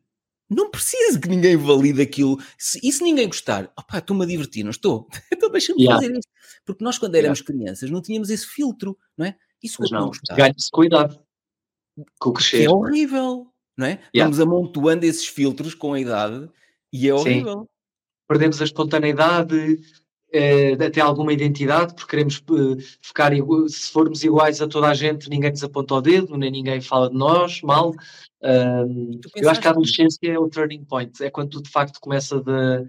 não 0.50 0.72
preciso 0.72 1.20
que 1.20 1.30
ninguém 1.30 1.56
valide 1.56 2.02
aquilo. 2.02 2.40
Se, 2.58 2.80
e 2.82 2.92
se 2.92 3.04
ninguém 3.04 3.28
gostar, 3.28 3.72
opá, 3.78 4.00
estou-me 4.00 4.24
a 4.24 4.28
divertir, 4.28 4.64
não 4.64 4.72
estou? 4.72 5.08
então 5.32 5.52
deixa-me 5.52 5.84
yeah. 5.84 6.02
fazer 6.02 6.18
isto. 6.18 6.32
Porque 6.66 6.84
nós, 6.84 6.98
quando 6.98 7.16
éramos 7.16 7.40
yeah. 7.40 7.54
crianças, 7.54 7.92
não 7.92 8.02
tínhamos 8.02 8.30
esse 8.30 8.48
filtro, 8.48 8.98
não 9.16 9.28
é? 9.28 9.36
Isso 9.62 9.78
Mas 9.80 9.92
não, 9.92 10.12
ganha-se 10.36 10.70
cuidado 10.72 11.20
com 12.20 12.30
o 12.30 12.34
crescer. 12.34 12.64
É 12.64 12.70
horrível, 12.70 13.48
não 13.78 13.86
é? 13.86 14.00
Yeah. 14.16 14.24
Vamos 14.24 14.40
amontoando 14.40 15.06
esses 15.06 15.26
filtros 15.26 15.74
com 15.74 15.94
a 15.94 16.00
idade 16.00 16.50
e 16.92 17.08
é 17.08 17.14
horrível. 17.14 17.70
perdemos 18.28 18.62
a 18.62 18.64
espontaneidade, 18.64 19.80
eh, 20.32 20.74
até 20.74 21.02
alguma 21.02 21.34
identidade, 21.34 21.94
porque 21.94 22.12
queremos 22.12 22.42
eh, 22.50 22.84
ficar, 23.02 23.32
se 23.68 23.92
formos 23.92 24.24
iguais 24.24 24.62
a 24.62 24.68
toda 24.68 24.88
a 24.88 24.94
gente, 24.94 25.30
ninguém 25.30 25.52
nos 25.52 25.64
aponta 25.64 25.96
o 25.96 26.02
dedo, 26.02 26.38
nem 26.38 26.52
ninguém 26.52 26.82
fala 26.82 27.10
de 27.10 27.16
nós, 27.16 27.62
mal. 27.62 27.94
eu 29.36 29.50
acho 29.50 29.62
que 29.62 29.68
a 29.68 29.72
adolescência 29.72 30.32
é 30.32 30.40
o 30.40 30.50
turning 30.50 30.86
point, 30.86 31.22
é 31.24 31.30
quando 31.30 31.50
tu 31.50 31.62
de 31.62 31.70
facto 31.70 32.00
começa 32.00 32.40
de, 32.40 32.86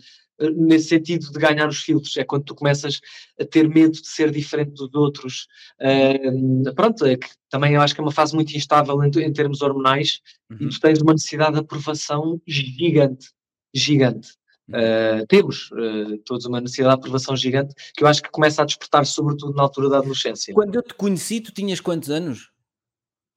nesse 0.57 0.89
sentido 0.89 1.31
de 1.31 1.39
ganhar 1.39 1.69
os 1.69 1.81
filtros, 1.81 2.17
é 2.17 2.25
quando 2.25 2.45
tu 2.45 2.55
começas 2.55 3.01
a 3.39 3.45
ter 3.45 3.69
medo 3.69 3.93
de 3.93 4.07
ser 4.07 4.31
diferente 4.31 4.73
dos 4.73 4.95
outros. 4.95 5.47
Uh, 5.81 6.75
pronto, 6.75 7.05
é 7.05 7.17
que 7.17 7.29
também 7.49 7.75
eu 7.75 7.81
acho 7.81 7.95
que 7.95 8.01
é 8.01 8.05
uma 8.05 8.13
fase 8.13 8.35
muito 8.35 8.57
instável 8.57 9.03
em, 9.05 9.09
em 9.09 9.33
termos 9.33 9.61
hormonais 9.63 10.21
uhum. 10.51 10.59
e 10.61 10.69
tu 10.69 10.81
tens 10.81 11.01
uma 11.01 11.13
necessidade 11.13 11.53
de 11.53 11.61
aprovação 11.61 12.41
gigante, 12.47 13.31
gigante. 13.75 14.31
Uh, 14.69 15.27
temos 15.27 15.69
uh, 15.73 16.17
todos 16.25 16.47
uma 16.47 16.61
necessidade 16.61 16.95
de 16.95 17.01
aprovação 17.01 17.37
gigante 17.37 17.75
que 17.95 18.05
eu 18.05 18.09
acho 18.09 18.23
que 18.23 18.31
começa 18.31 18.63
a 18.63 18.65
despertar, 18.65 19.05
sobretudo 19.05 19.53
na 19.53 19.63
altura 19.63 19.89
da 19.89 19.99
adolescência. 19.99 20.55
Quando 20.55 20.77
eu 20.77 20.83
te 20.83 20.95
conheci, 20.95 21.41
tu 21.41 21.53
tinhas 21.53 21.81
quantos 21.81 22.09
anos? 22.09 22.51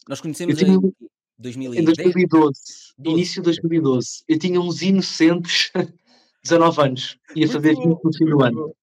Nós 0.08 0.22
conhecemos 0.22 0.56
tinha, 0.56 0.76
em 0.76 0.94
2010? 1.40 1.82
Em 1.82 1.86
2012, 1.86 2.60
12. 2.98 3.18
início 3.18 3.42
de 3.42 3.46
2012. 3.46 4.24
Eu 4.28 4.38
tinha 4.38 4.62
uns 4.62 4.82
inocentes 4.82 5.72
19 6.44 6.82
anos, 6.82 7.18
ia 7.36 7.48
fazer 7.48 7.76
20 7.76 7.86
no 7.86 8.14
fim 8.18 8.26
do 8.26 8.44
ano. 8.44 8.76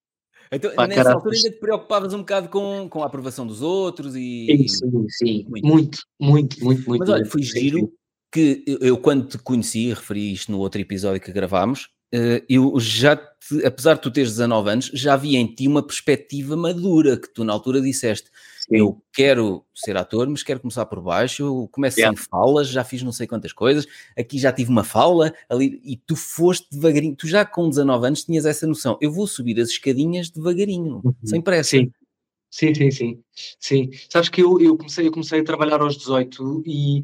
Então, 0.53 0.75
Pá, 0.75 0.87
nessa 0.87 1.13
altura 1.13 1.37
ainda 1.37 1.51
te 1.51 1.61
preocupavas 1.61 2.13
um 2.13 2.19
bocado 2.19 2.49
com, 2.49 2.89
com 2.89 3.03
a 3.03 3.07
aprovação 3.07 3.47
dos 3.47 3.63
outros 3.63 4.17
e... 4.17 4.47
Sim, 4.47 4.69
sim, 4.69 5.07
sim. 5.09 5.47
Muito, 5.49 5.63
muito, 5.63 5.99
muito, 6.21 6.65
muito. 6.65 6.89
muito 6.89 7.01
Mas 7.01 7.09
olha, 7.09 7.25
foi 7.25 7.43
giro 7.43 7.93
que 8.33 8.65
eu, 8.81 8.97
quando 8.97 9.29
te 9.29 9.39
conheci, 9.39 9.91
referi 9.91 10.33
isto 10.33 10.51
no 10.51 10.59
outro 10.59 10.81
episódio 10.81 11.21
que 11.21 11.33
gravámos, 11.33 11.89
eh, 12.13 12.43
eu 12.49 12.79
já, 12.79 13.17
te, 13.17 13.65
apesar 13.65 13.95
de 13.95 14.03
tu 14.03 14.11
teres 14.11 14.31
19 14.31 14.71
anos, 14.71 14.91
já 14.93 15.17
vi 15.17 15.37
em 15.37 15.47
ti 15.47 15.69
uma 15.69 15.85
perspectiva 15.85 16.57
madura, 16.57 17.17
que 17.17 17.33
tu 17.33 17.45
na 17.45 17.53
altura 17.53 17.81
disseste. 17.81 18.31
Eu 18.71 19.03
quero 19.13 19.65
ser 19.75 19.97
ator, 19.97 20.29
mas 20.29 20.43
quero 20.43 20.61
começar 20.61 20.87
por 20.87 21.01
baixo, 21.01 21.43
eu 21.43 21.69
começo 21.73 21.99
yeah. 21.99 22.17
sem 22.17 22.27
falas, 22.31 22.69
já 22.69 22.85
fiz 22.85 23.03
não 23.03 23.13
sei 23.13 23.27
quantas 23.27 23.53
coisas, 23.53 23.87
aqui 24.17 24.39
já 24.39 24.53
tive 24.53 24.71
uma 24.71 24.85
fala, 24.85 25.35
ali, 25.49 25.81
e 25.85 25.97
tu 25.97 26.15
foste 26.15 26.69
devagarinho, 26.71 27.17
tu 27.17 27.27
já 27.27 27.45
com 27.45 27.69
19 27.69 28.07
anos 28.07 28.25
tinhas 28.25 28.47
essa 28.47 28.67
noção, 28.67 28.97
eu 29.01 29.11
vou 29.11 29.27
subir 29.27 29.59
as 29.61 29.71
escadinhas 29.71 30.31
devagarinho, 30.31 31.01
uhum. 31.05 31.15
sem 31.25 31.41
pressa. 31.41 31.71
Sim. 31.71 31.93
Sim, 32.53 32.75
sim, 32.75 32.91
sim. 32.91 33.23
Sim. 33.61 33.91
Sabes 34.11 34.29
que 34.29 34.43
eu, 34.43 34.61
eu, 34.61 34.77
comecei, 34.77 35.07
eu 35.07 35.13
comecei 35.13 35.41
a 35.41 35.45
trabalhar 35.45 35.81
aos 35.81 35.97
18 35.97 36.65
e 36.67 37.03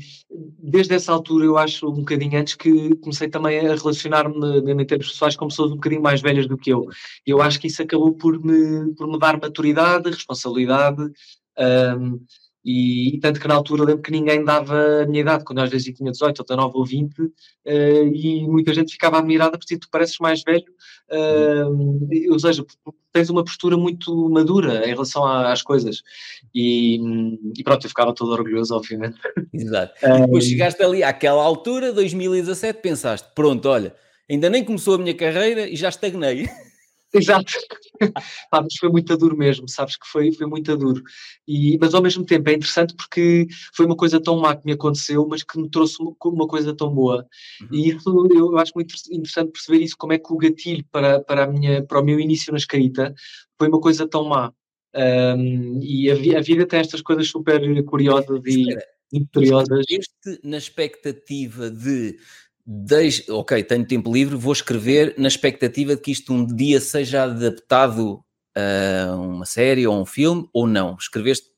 desde 0.58 0.94
essa 0.94 1.12
altura 1.12 1.44
eu 1.44 1.56
acho 1.56 1.88
um 1.88 2.00
bocadinho 2.00 2.38
antes 2.38 2.56
que 2.56 2.96
comecei 2.96 3.28
também 3.28 3.60
a 3.60 3.76
relacionar-me 3.76 4.72
em 4.72 4.86
termos 4.86 5.12
pessoais 5.12 5.36
com 5.36 5.46
pessoas 5.46 5.70
um 5.70 5.76
bocadinho 5.76 6.02
mais 6.02 6.20
velhas 6.20 6.48
do 6.48 6.58
que 6.58 6.70
eu. 6.70 6.88
Eu 7.24 7.40
acho 7.40 7.60
que 7.60 7.68
isso 7.68 7.80
acabou 7.80 8.12
por 8.12 8.42
me, 8.44 8.92
por 8.94 9.06
me 9.06 9.18
dar 9.20 9.40
maturidade, 9.40 10.10
responsabilidade, 10.10 11.12
um, 11.58 12.20
e, 12.68 13.14
e, 13.14 13.20
tanto 13.20 13.38
que 13.38 13.46
na 13.46 13.54
altura 13.54 13.84
lembro 13.84 14.02
que 14.02 14.10
ninguém 14.10 14.44
dava 14.44 15.02
a 15.02 15.06
minha 15.06 15.20
idade, 15.20 15.44
quando 15.44 15.60
às 15.60 15.70
vezes 15.70 15.86
eu 15.86 15.94
tinha 15.94 16.10
18 16.10 16.40
ou 16.40 16.44
19 16.44 16.72
ou 16.76 16.84
20, 16.84 17.20
uh, 17.20 17.32
e 18.12 18.44
muita 18.48 18.74
gente 18.74 18.90
ficava 18.90 19.18
admirada 19.18 19.56
porque 19.56 19.78
tu 19.78 19.88
pareces 19.88 20.18
mais 20.18 20.42
velho, 20.42 20.64
uh, 21.12 22.32
ou 22.32 22.38
seja, 22.40 22.64
tens 23.12 23.30
uma 23.30 23.44
postura 23.44 23.76
muito 23.76 24.28
madura 24.30 24.84
em 24.84 24.88
relação 24.88 25.24
às 25.24 25.62
coisas. 25.62 26.02
E, 26.52 26.98
e 27.56 27.62
pronto, 27.62 27.84
eu 27.84 27.88
ficava 27.88 28.12
todo 28.12 28.32
orgulhoso, 28.32 28.74
obviamente. 28.74 29.16
Exato. 29.54 29.94
E 30.04 30.20
depois 30.22 30.44
chegaste 30.44 30.82
ali 30.82 31.04
àquela 31.04 31.44
altura, 31.44 31.92
2017, 31.92 32.80
pensaste, 32.80 33.28
pronto, 33.32 33.68
olha, 33.68 33.94
ainda 34.28 34.50
nem 34.50 34.64
começou 34.64 34.96
a 34.96 34.98
minha 34.98 35.14
carreira 35.14 35.68
e 35.68 35.76
já 35.76 35.88
estagnei. 35.88 36.48
Exato. 37.14 37.52
ah, 38.52 38.62
mas 38.62 38.74
foi 38.78 38.88
muito 38.88 39.16
duro 39.16 39.36
mesmo, 39.36 39.68
sabes 39.68 39.96
que 39.96 40.06
foi, 40.06 40.32
foi 40.32 40.46
muito 40.46 40.76
duro. 40.76 41.02
E, 41.46 41.78
mas 41.80 41.94
ao 41.94 42.02
mesmo 42.02 42.24
tempo 42.24 42.48
é 42.50 42.54
interessante 42.54 42.94
porque 42.94 43.46
foi 43.74 43.86
uma 43.86 43.96
coisa 43.96 44.20
tão 44.20 44.38
má 44.38 44.56
que 44.56 44.66
me 44.66 44.72
aconteceu, 44.72 45.26
mas 45.28 45.42
que 45.42 45.58
me 45.58 45.70
trouxe 45.70 45.96
uma, 46.00 46.14
uma 46.24 46.46
coisa 46.46 46.74
tão 46.74 46.92
boa. 46.92 47.26
Uhum. 47.62 47.68
E 47.72 47.88
isso 47.90 48.28
eu 48.34 48.58
acho 48.58 48.72
muito 48.74 48.94
interessante 49.10 49.52
perceber 49.52 49.82
isso, 49.82 49.96
como 49.96 50.12
é 50.12 50.18
que 50.18 50.32
o 50.32 50.36
gatilho 50.36 50.84
para, 50.90 51.20
para, 51.20 51.44
a 51.44 51.46
minha, 51.46 51.82
para 51.84 52.00
o 52.00 52.04
meu 52.04 52.18
início 52.20 52.52
na 52.52 52.58
escrita 52.58 53.14
foi 53.58 53.68
uma 53.68 53.80
coisa 53.80 54.06
tão 54.06 54.24
má. 54.24 54.52
Um, 54.94 55.78
e 55.82 56.10
a, 56.10 56.38
a, 56.38 56.42
vida 56.42 56.66
tem 56.66 56.80
estas 56.80 57.02
coisas 57.02 57.28
super 57.28 57.60
curiosas 57.84 58.40
e 58.46 58.64
misteriosas. 59.12 59.84
na 60.42 60.56
expectativa 60.56 61.70
de 61.70 62.16
Deixe, 62.68 63.30
ok, 63.30 63.62
tenho 63.62 63.86
tempo 63.86 64.12
livre, 64.12 64.34
vou 64.34 64.52
escrever 64.52 65.14
na 65.16 65.28
expectativa 65.28 65.94
de 65.94 66.02
que 66.02 66.10
isto 66.10 66.32
um 66.32 66.44
dia 66.44 66.80
seja 66.80 67.22
adaptado 67.22 68.24
a 68.56 69.14
uma 69.14 69.46
série 69.46 69.86
ou 69.86 70.00
um 70.00 70.04
filme, 70.04 70.48
ou 70.52 70.66
não? 70.66 70.96
Escreveste 70.98 71.48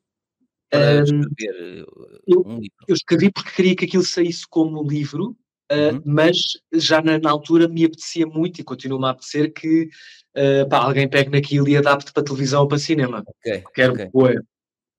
para 0.68 1.00
um, 1.00 1.02
escrever 1.02 1.86
eu, 2.26 2.42
um 2.44 2.58
livro? 2.58 2.76
Eu 2.86 2.94
escrevi 2.94 3.32
porque 3.32 3.52
queria 3.52 3.74
que 3.74 3.86
aquilo 3.86 4.04
saísse 4.04 4.46
como 4.50 4.86
livro, 4.86 5.34
uh, 5.72 5.94
uhum. 5.94 6.02
mas 6.04 6.36
já 6.74 7.00
na, 7.00 7.18
na, 7.18 7.30
altura 7.30 7.68
me 7.68 7.86
apetecia 7.86 8.26
muito 8.26 8.60
e 8.60 8.64
continua-me 8.64 9.06
a 9.06 9.10
apetecer 9.10 9.50
que 9.54 9.88
uh, 10.36 10.68
pá, 10.68 10.78
alguém 10.78 11.08
pegue 11.08 11.30
naquilo 11.30 11.68
e 11.70 11.76
adapte 11.78 12.12
para 12.12 12.22
televisão 12.22 12.62
ou 12.62 12.68
para 12.68 12.78
cinema. 12.78 13.24
Ok. 13.26 13.64
Quero 13.74 13.92
okay. 13.94 14.10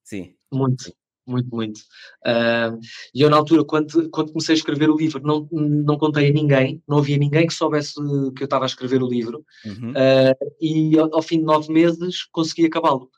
Sim. 0.03 0.33
Muito 0.51 0.91
muito, 1.29 1.55
muito. 1.55 1.79
Uh, 2.25 2.79
e 3.13 3.21
eu, 3.21 3.29
na 3.29 3.37
altura, 3.37 3.63
quando, 3.63 4.09
quando 4.09 4.31
comecei 4.31 4.53
a 4.53 4.57
escrever 4.57 4.89
o 4.89 4.97
livro, 4.97 5.21
não, 5.21 5.47
não 5.51 5.97
contei 5.97 6.29
a 6.29 6.33
ninguém, 6.33 6.81
não 6.87 6.97
havia 6.97 7.17
ninguém 7.17 7.47
que 7.47 7.53
soubesse 7.53 7.93
que 8.35 8.43
eu 8.43 8.45
estava 8.45 8.65
a 8.65 8.67
escrever 8.67 9.01
o 9.01 9.07
livro, 9.07 9.45
uhum. 9.65 9.91
uh, 9.91 10.53
e 10.59 10.97
ao, 10.97 11.15
ao, 11.15 11.21
fim 11.21 11.39
de 11.39 11.45
nove 11.45 11.71
meses 11.71 12.25
consegui 12.31 12.65
acabá-lo. 12.65 13.09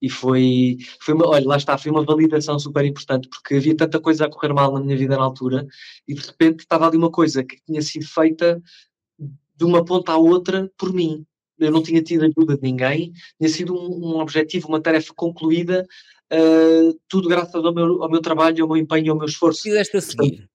E 0.00 0.10
foi, 0.10 0.76
foi 1.00 1.14
uma, 1.14 1.26
olha, 1.26 1.46
lá 1.46 1.56
está, 1.56 1.76
foi 1.78 1.90
uma 1.90 2.04
validação 2.04 2.58
super 2.58 2.84
importante, 2.84 3.28
porque 3.28 3.54
havia 3.54 3.76
tanta 3.76 3.98
coisa 3.98 4.26
a 4.26 4.30
correr 4.30 4.52
mal 4.52 4.72
na 4.72 4.80
minha 4.80 4.96
vida 4.96 5.16
na 5.16 5.24
altura, 5.24 5.66
e 6.06 6.14
de 6.14 6.20
repente 6.20 6.60
estava 6.60 6.86
ali 6.86 6.96
uma 6.96 7.10
coisa 7.10 7.42
que 7.42 7.56
tinha 7.66 7.80
sido 7.80 8.06
feita 8.06 8.62
de 9.56 9.64
uma 9.64 9.84
ponta 9.84 10.12
à 10.12 10.16
outra 10.16 10.70
por 10.76 10.92
mim. 10.92 11.24
Eu 11.58 11.70
não 11.70 11.82
tinha 11.82 12.02
tido 12.02 12.24
ajuda 12.24 12.56
de 12.56 12.62
ninguém, 12.62 13.12
tinha 13.38 13.48
sido 13.48 13.74
um, 13.74 14.16
um 14.16 14.20
objetivo, 14.20 14.68
uma 14.68 14.80
tarefa 14.80 15.14
concluída 15.16 15.86
uh, 16.32 17.00
tudo 17.08 17.28
graças 17.28 17.64
ao 17.64 17.74
meu, 17.74 18.02
ao 18.02 18.10
meu 18.10 18.20
trabalho, 18.20 18.62
ao 18.62 18.68
meu 18.68 18.76
empenho, 18.76 19.12
ao 19.12 19.18
meu 19.18 19.26
esforço. 19.26 19.62
Fizeste 19.62 19.96
a 19.96 20.00
seguir? 20.00 20.48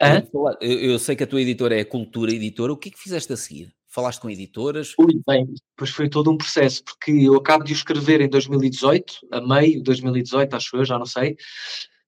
Hã? 0.00 0.26
Eu, 0.60 0.78
eu, 0.78 0.98
sei 0.98 1.14
que 1.14 1.24
a 1.24 1.26
tua 1.26 1.42
editora 1.42 1.76
é 1.76 1.80
a 1.80 1.86
Cultura 1.86 2.32
Editora, 2.32 2.72
o 2.72 2.76
que 2.76 2.88
é 2.88 2.92
que 2.92 2.98
fizeste 2.98 3.32
a 3.32 3.36
seguir? 3.36 3.74
Falaste 3.86 4.20
com 4.20 4.30
editoras? 4.30 4.94
Ui, 4.98 5.20
bem, 5.26 5.52
pois 5.76 5.90
foi 5.90 6.08
todo 6.08 6.30
um 6.30 6.38
processo, 6.38 6.82
porque 6.84 7.10
eu 7.10 7.34
acabo 7.34 7.64
de 7.64 7.72
o 7.72 7.74
escrever 7.74 8.20
em 8.20 8.28
2018, 8.28 9.14
a 9.32 9.40
meio 9.40 9.78
de 9.78 9.82
2018, 9.82 10.54
acho 10.54 10.76
eu, 10.76 10.84
já 10.84 10.98
não 10.98 11.04
sei, 11.04 11.36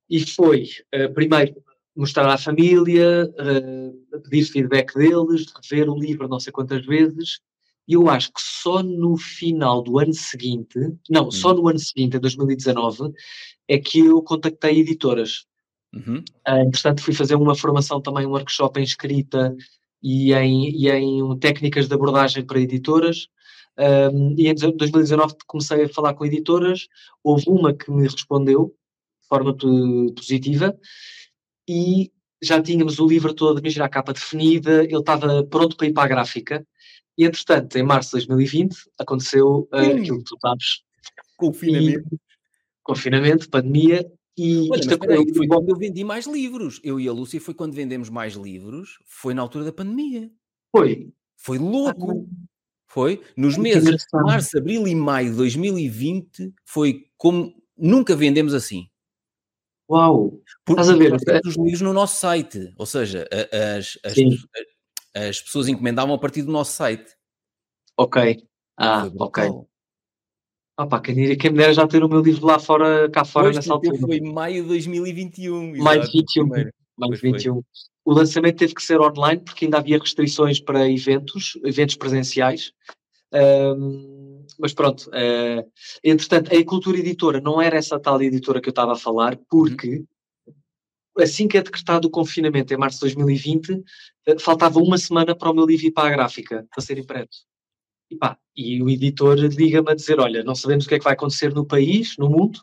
e 0.08 0.20
foi, 0.20 0.68
uh, 0.94 1.12
primeiro, 1.12 1.54
mostrar 1.94 2.28
à 2.28 2.38
família, 2.38 3.28
uh, 3.28 4.20
pedir 4.22 4.44
feedback 4.44 4.94
deles, 4.94 5.46
rever 5.62 5.90
o 5.90 5.98
livro 5.98 6.28
não 6.28 6.40
sei 6.40 6.52
quantas 6.52 6.86
vezes, 6.86 7.40
eu 7.88 8.08
acho 8.08 8.32
que 8.32 8.40
só 8.40 8.82
no 8.82 9.16
final 9.16 9.82
do 9.82 9.98
ano 9.98 10.14
seguinte, 10.14 10.78
não, 11.10 11.28
hum. 11.28 11.30
só 11.30 11.52
no 11.52 11.68
ano 11.68 11.78
seguinte, 11.78 12.16
em 12.16 12.20
2019, 12.20 13.12
é 13.68 13.78
que 13.78 14.00
eu 14.00 14.22
contactei 14.22 14.80
editoras. 14.80 15.46
Uhum. 15.94 16.24
Uh, 16.48 16.62
entretanto, 16.66 17.02
fui 17.02 17.12
fazer 17.12 17.34
uma 17.34 17.54
formação 17.54 18.00
também, 18.00 18.26
um 18.26 18.30
workshop 18.30 18.80
em 18.80 18.82
escrita 18.82 19.54
e 20.02 20.32
em, 20.32 20.70
e 20.70 20.90
em 20.90 21.38
técnicas 21.38 21.88
de 21.88 21.94
abordagem 21.94 22.44
para 22.44 22.60
editoras. 22.60 23.28
Um, 23.78 24.34
e 24.36 24.48
em 24.48 24.54
2019 24.54 25.34
comecei 25.46 25.84
a 25.84 25.88
falar 25.88 26.14
com 26.14 26.24
editoras. 26.24 26.88
Houve 27.22 27.44
uma 27.48 27.74
que 27.74 27.90
me 27.90 28.02
respondeu 28.02 28.74
de 29.22 29.28
forma 29.28 29.56
positiva 30.14 30.76
e 31.68 32.10
já 32.42 32.60
tínhamos 32.60 32.98
o 32.98 33.06
livro 33.06 33.32
todo, 33.32 33.60
imagina 33.60 33.84
a 33.84 33.88
capa 33.88 34.12
definida, 34.12 34.82
ele 34.82 34.98
estava 34.98 35.44
pronto 35.44 35.76
para 35.76 35.86
ir 35.86 35.92
para 35.92 36.02
a 36.02 36.08
gráfica. 36.08 36.66
E, 37.16 37.24
entretanto, 37.24 37.76
em 37.76 37.82
março 37.82 38.18
de 38.18 38.26
2020, 38.26 38.76
aconteceu 38.98 39.68
uh, 39.72 39.76
aquilo 39.76 40.18
que 40.18 40.24
tu 40.24 40.36
sabes. 40.40 40.82
Confinamento. 41.36 42.08
E, 42.12 42.18
confinamento, 42.82 43.50
pandemia. 43.50 44.10
E 44.36 44.68
Olha, 44.70 44.80
isto 44.80 44.98
peraí, 44.98 45.34
foi 45.34 45.46
quando 45.46 45.68
eu 45.68 45.76
vendi 45.76 46.02
mais 46.04 46.26
livros. 46.26 46.80
Eu 46.82 46.98
e 46.98 47.06
a 47.06 47.12
Lúcia 47.12 47.40
foi 47.40 47.52
quando 47.52 47.74
vendemos 47.74 48.08
mais 48.08 48.34
livros, 48.34 48.98
foi 49.04 49.34
na 49.34 49.42
altura 49.42 49.66
da 49.66 49.72
pandemia. 49.72 50.30
Foi. 50.74 51.12
Foi 51.36 51.58
louco. 51.58 52.26
Ah, 52.26 52.46
foi. 52.88 53.22
Nos 53.36 53.58
meses 53.58 53.84
de 53.84 54.22
março, 54.22 54.56
abril 54.56 54.86
e 54.86 54.94
maio 54.94 55.30
de 55.30 55.36
2020, 55.36 56.52
foi 56.64 57.06
como 57.16 57.54
nunca 57.76 58.16
vendemos 58.16 58.54
assim. 58.54 58.88
Uau! 59.90 60.40
Por, 60.64 60.78
Estás 60.78 60.88
a 60.88 60.96
ver? 60.96 61.12
os 61.44 61.56
livros 61.56 61.80
no 61.82 61.92
nosso 61.92 62.18
site, 62.18 62.72
ou 62.78 62.86
seja, 62.86 63.28
as, 63.52 63.98
as, 64.04 64.12
as 64.12 64.16
pessoas 65.40 65.68
encomendavam 65.68 66.14
a 66.14 66.18
partir 66.18 66.42
do 66.42 66.52
nosso 66.52 66.72
site. 66.72 67.16
Ok. 67.96 68.42
Ah, 68.76 69.10
ok. 69.18 69.44
Pá, 70.88 71.00
quem, 71.00 71.14
diria, 71.14 71.36
quem 71.36 71.50
me 71.50 71.58
dera 71.58 71.74
já 71.74 71.86
ter 71.86 72.02
o 72.02 72.08
meu 72.08 72.20
livro 72.20 72.46
lá 72.46 72.58
fora, 72.58 73.08
cá 73.10 73.24
fora 73.24 73.46
pois, 73.46 73.56
nessa 73.56 73.72
altura. 73.72 73.98
Foi 73.98 74.20
maio 74.20 74.62
de 74.62 74.68
2021. 74.68 75.76
Maio 75.76 76.02
de 76.02 76.12
21. 76.12 76.48
Mais 76.96 77.20
21. 77.20 77.62
o 78.04 78.12
lançamento 78.12 78.58
teve 78.58 78.74
que 78.74 78.82
ser 78.82 79.00
online 79.00 79.40
porque 79.40 79.64
ainda 79.64 79.78
havia 79.78 79.98
restrições 79.98 80.60
para 80.60 80.88
eventos, 80.90 81.58
eventos 81.64 81.96
presenciais. 81.96 82.72
Um, 83.32 84.44
mas 84.58 84.74
pronto, 84.74 85.08
uh, 85.08 85.70
entretanto, 86.04 86.54
a 86.54 86.64
Cultura 86.64 86.98
Editora 86.98 87.40
não 87.40 87.60
era 87.62 87.76
essa 87.76 87.98
tal 87.98 88.20
editora 88.20 88.60
que 88.60 88.68
eu 88.68 88.72
estava 88.72 88.92
a 88.92 88.96
falar, 88.96 89.38
porque 89.48 90.04
assim 91.18 91.48
que 91.48 91.56
é 91.56 91.62
decretado 91.62 92.08
o 92.08 92.10
confinamento, 92.10 92.72
em 92.72 92.76
março 92.76 92.98
de 92.98 93.14
2020, 93.14 93.72
uh, 93.72 93.82
faltava 94.38 94.78
uma 94.78 94.98
semana 94.98 95.34
para 95.34 95.50
o 95.50 95.54
meu 95.54 95.66
livro 95.66 95.86
ir 95.86 95.92
para 95.92 96.08
a 96.08 96.12
gráfica, 96.12 96.66
para 96.70 96.82
ser 96.82 96.98
impresso. 96.98 97.44
E, 98.10 98.16
pá, 98.16 98.38
e 98.54 98.82
o 98.82 98.90
editor 98.90 99.38
liga-me 99.38 99.90
a 99.90 99.94
dizer: 99.94 100.20
Olha, 100.20 100.44
não 100.44 100.54
sabemos 100.54 100.84
o 100.84 100.88
que 100.88 100.94
é 100.94 100.98
que 100.98 101.04
vai 101.04 101.14
acontecer 101.14 101.54
no 101.54 101.64
país, 101.64 102.16
no 102.18 102.28
mundo, 102.28 102.60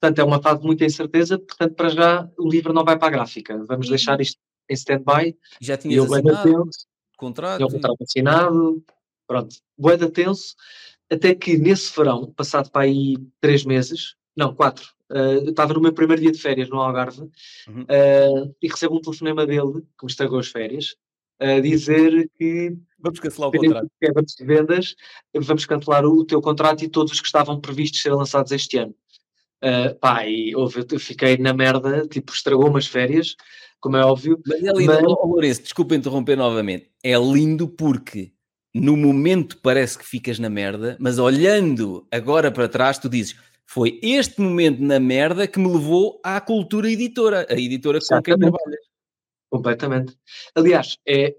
portanto 0.00 0.18
é 0.18 0.24
uma 0.24 0.40
fase 0.40 0.60
de 0.60 0.66
muita 0.66 0.84
incerteza, 0.84 1.38
portanto, 1.38 1.74
para 1.74 1.88
já 1.90 2.30
o 2.38 2.48
livro 2.48 2.72
não 2.72 2.84
vai 2.84 2.98
para 2.98 3.08
a 3.08 3.10
gráfica, 3.10 3.62
vamos 3.64 3.88
deixar 3.88 4.20
isto 4.20 4.38
em 4.68 4.74
stand-by. 4.74 5.36
Já 5.60 5.76
tinha 5.76 6.02
assinado 6.02 6.70
contrato? 7.16 7.60
Já 7.60 7.66
contrato 7.66 8.02
assinado, 8.02 8.84
pronto, 9.26 9.56
boeda 9.76 10.10
tenso, 10.10 10.54
até 11.10 11.34
que 11.34 11.56
nesse 11.56 11.94
verão, 11.94 12.32
passado 12.32 12.70
para 12.70 12.82
aí 12.82 13.16
três 13.40 13.64
meses, 13.64 14.16
não, 14.36 14.54
quatro, 14.54 14.95
uh, 15.10 15.44
eu 15.44 15.50
estava 15.50 15.74
no 15.74 15.80
meu 15.80 15.92
primeiro 15.92 16.22
dia 16.22 16.32
de 16.32 16.40
férias 16.40 16.68
no 16.68 16.80
Algarve 16.80 17.22
uhum. 17.68 17.82
uh, 17.82 18.54
e 18.60 18.68
recebo 18.68 18.96
um 18.96 19.00
telefonema 19.00 19.46
dele, 19.46 19.82
que 19.98 20.04
me 20.04 20.10
estragou 20.10 20.38
as 20.38 20.48
férias, 20.48 20.96
a 21.38 21.60
dizer 21.60 22.30
que 22.38 22.74
vamos 22.98 23.20
cancelar 23.20 23.50
o 23.50 23.52
contrato. 23.52 23.90
Vamos 24.14 24.34
de 24.34 24.44
vendas, 24.44 24.96
vamos 25.34 25.66
cancelar 25.66 26.04
o, 26.04 26.24
teu 26.24 26.40
contrato 26.40 26.82
e 26.82 26.88
todos 26.88 27.12
os 27.12 27.20
que 27.20 27.26
estavam 27.26 27.60
previstos 27.60 28.00
ser 28.00 28.14
lançados 28.14 28.52
este 28.52 28.78
ano. 28.78 28.94
Uh, 29.62 29.94
pá, 29.98 30.26
e 30.26 30.54
houve, 30.54 30.84
eu 30.90 31.00
fiquei 31.00 31.36
na 31.38 31.52
merda, 31.52 32.06
tipo, 32.06 32.32
estragou 32.32 32.68
umas 32.68 32.86
férias, 32.86 33.34
como 33.80 33.96
é 33.96 34.04
óbvio. 34.04 34.40
Mas 34.46 34.62
é 34.62 34.72
lindo, 34.72 34.92
mas... 34.92 35.02
Oh, 35.04 35.26
Lourenço, 35.26 35.62
desculpa 35.62 35.94
interromper 35.94 36.36
novamente. 36.36 36.90
É 37.02 37.16
lindo 37.16 37.68
porque 37.68 38.32
no 38.74 38.96
momento 38.96 39.58
parece 39.62 39.98
que 39.98 40.04
ficas 40.04 40.38
na 40.38 40.50
merda, 40.50 40.96
mas 41.00 41.18
olhando 41.18 42.06
agora 42.10 42.50
para 42.50 42.68
trás, 42.68 42.98
tu 42.98 43.08
dizes 43.08 43.36
foi 43.66 43.98
este 44.02 44.40
momento 44.40 44.80
na 44.80 45.00
merda 45.00 45.46
que 45.46 45.58
me 45.58 45.68
levou 45.68 46.20
à 46.22 46.40
cultura 46.40 46.90
editora, 46.90 47.46
a 47.50 47.54
editora 47.54 47.98
com 48.00 48.22
quem 48.22 48.38
trabalhas. 48.38 48.86
Completamente. 49.50 50.16
Aliás, 50.54 50.96
é, 51.06 51.34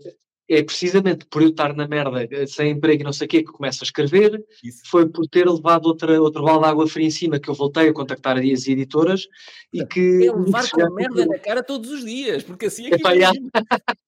é 0.50 0.64
precisamente 0.64 1.26
por 1.26 1.42
eu 1.42 1.50
estar 1.50 1.76
na 1.76 1.88
merda, 1.88 2.28
eh, 2.32 2.46
sem 2.48 2.72
emprego 2.72 3.02
e 3.02 3.04
não 3.04 3.12
sei 3.12 3.26
o 3.26 3.30
quê, 3.30 3.44
que 3.44 3.52
começo 3.52 3.84
a 3.84 3.86
escrever. 3.86 4.44
Isso. 4.64 4.82
Foi 4.86 5.08
por 5.08 5.28
ter 5.28 5.48
levado 5.48 5.88
outra, 5.88 6.22
outro 6.22 6.44
balde 6.44 6.64
de 6.64 6.70
água 6.70 6.88
fria 6.88 7.08
em 7.08 7.12
cima 7.12 7.40
que 7.40 7.50
eu 7.50 7.54
voltei 7.54 7.90
a 7.90 7.94
contactar 7.94 8.38
as 8.38 8.68
editoras 8.68 9.28
e 9.74 9.86
que. 9.86 10.28
É 10.28 10.32
levar 10.32 10.70
com 10.70 10.82
a 10.82 10.90
merda 10.90 11.26
na 11.26 11.38
cara 11.40 11.64
todos 11.64 11.90
os 11.90 12.06
dias, 12.06 12.44
porque 12.44 12.68
assim 12.68 12.88
é 12.88 12.98
que. 12.98 13.04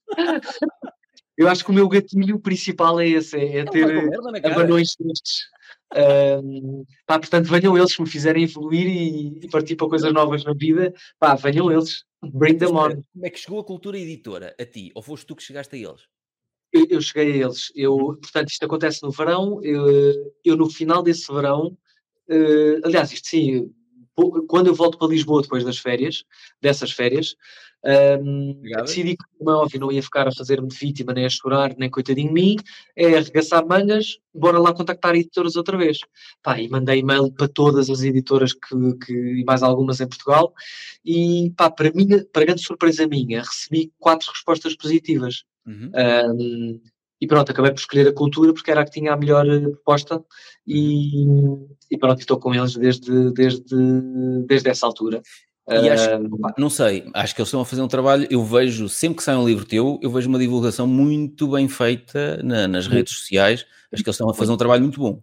eu 1.37 1.47
acho 1.47 1.63
que 1.63 1.71
o 1.71 1.73
meu 1.73 1.89
gatilho 1.89 2.39
principal 2.39 2.99
é 2.99 3.07
esse: 3.07 3.37
é, 3.37 3.59
é 3.59 3.65
ter 3.65 4.09
abanões 4.45 4.95
tristes. 4.95 5.43
Um, 5.95 6.85
pá, 7.05 7.17
portanto, 7.17 7.47
venham 7.47 7.77
eles 7.77 7.95
que 7.95 8.01
me 8.01 8.09
fizerem 8.09 8.43
evoluir 8.43 8.87
e, 8.87 9.39
e, 9.43 9.49
partir 9.49 9.75
para 9.75 9.89
coisas 9.89 10.13
novas 10.13 10.43
na 10.43 10.53
vida. 10.53 10.93
Pá, 11.19 11.35
venham 11.35 11.71
eles. 11.71 12.03
Bring 12.21 12.57
them 12.57 12.75
on. 12.75 13.01
Como 13.13 13.25
é 13.25 13.29
que 13.29 13.39
chegou 13.39 13.59
a 13.59 13.63
cultura 13.63 13.97
editora 13.97 14.55
a 14.59 14.65
ti? 14.65 14.91
Ou 14.93 15.01
foste 15.01 15.25
tu 15.25 15.35
que 15.35 15.43
chegaste 15.43 15.75
a 15.75 15.79
eles? 15.79 16.01
Eu, 16.71 16.85
eu 16.89 17.01
cheguei 17.01 17.33
a 17.33 17.45
eles. 17.45 17.71
Eu, 17.75 17.97
portanto, 18.21 18.49
isto 18.49 18.63
acontece 18.65 19.01
no 19.01 19.11
verão. 19.11 19.59
Eu, 19.63 20.33
eu 20.43 20.55
no 20.55 20.69
final 20.69 21.01
desse 21.01 21.31
verão, 21.31 21.77
uh, 22.29 22.81
aliás, 22.85 23.11
isto 23.11 23.27
sim, 23.27 23.73
quando 24.47 24.67
eu 24.67 24.75
volto 24.75 24.97
para 24.97 25.07
Lisboa 25.07 25.41
depois 25.41 25.63
das 25.63 25.77
férias, 25.77 26.23
dessas 26.61 26.91
férias, 26.91 27.35
um, 27.85 28.61
decidi 28.81 29.15
que, 29.15 29.23
como 29.37 29.51
é 29.51 29.53
óbvio, 29.53 29.79
não 29.79 29.91
ia 29.91 30.03
ficar 30.03 30.27
a 30.27 30.31
fazer-me 30.31 30.67
de 30.67 30.75
vítima, 30.75 31.13
nem 31.13 31.25
a 31.25 31.29
chorar, 31.29 31.75
nem 31.77 31.89
coitadinho 31.89 32.27
de 32.27 32.33
mim, 32.33 32.55
é 32.95 33.17
arregaçar 33.17 33.65
mangas, 33.65 34.19
bora 34.33 34.59
lá 34.59 34.73
contactar 34.73 35.15
editoras 35.15 35.55
outra 35.55 35.77
vez. 35.77 35.99
Pá, 36.43 36.59
e 36.59 36.67
mandei 36.67 36.99
e-mail 36.99 37.31
para 37.31 37.47
todas 37.47 37.89
as 37.89 38.01
editoras 38.01 38.53
que, 38.53 38.93
que, 39.05 39.13
e 39.13 39.43
mais 39.45 39.63
algumas 39.63 40.01
em 40.01 40.07
Portugal, 40.07 40.53
e 41.05 41.53
pá, 41.55 41.69
para, 41.71 41.91
minha, 41.93 42.25
para 42.33 42.45
grande 42.45 42.61
surpresa 42.61 43.07
minha, 43.07 43.41
recebi 43.41 43.91
quatro 43.97 44.29
respostas 44.31 44.75
positivas. 44.75 45.43
Uhum. 45.65 45.91
Um, 46.35 46.81
e 47.21 47.27
pronto, 47.27 47.51
acabei 47.51 47.71
por 47.71 47.79
escolher 47.79 48.07
a 48.07 48.13
cultura 48.13 48.53
porque 48.53 48.71
era 48.71 48.81
a 48.81 48.85
que 48.85 48.91
tinha 48.91 49.11
a 49.11 49.17
melhor 49.17 49.45
eh, 49.45 49.59
proposta 49.59 50.23
e, 50.65 51.25
e 51.91 51.97
pronto, 51.97 52.19
estou 52.19 52.39
com 52.39 52.55
eles 52.55 52.77
desde, 52.77 53.31
desde, 53.33 53.75
desde 54.47 54.69
essa 54.69 54.85
altura. 54.85 55.21
E 55.69 55.89
acho, 55.89 56.09
opa, 56.31 56.53
não 56.57 56.69
sei, 56.69 57.09
acho 57.13 57.35
que 57.35 57.41
eles 57.41 57.47
estão 57.49 57.61
a 57.61 57.65
fazer 57.65 57.81
um 57.81 57.87
trabalho. 57.87 58.27
Eu 58.29 58.43
vejo, 58.43 58.89
sempre 58.89 59.17
que 59.17 59.23
sai 59.23 59.35
um 59.35 59.47
livro 59.47 59.65
teu, 59.65 59.99
eu 60.01 60.09
vejo 60.09 60.27
uma 60.27 60.39
divulgação 60.39 60.87
muito 60.87 61.47
bem 61.47 61.67
feita 61.67 62.41
na, 62.43 62.67
nas 62.67 62.87
redes 62.87 63.17
sociais. 63.17 63.65
Acho 63.91 64.03
que 64.03 64.09
eles 64.09 64.15
estão 64.15 64.29
a 64.29 64.33
fazer 64.33 64.51
um 64.51 64.57
trabalho 64.57 64.83
muito 64.83 64.99
bom. 64.99 65.21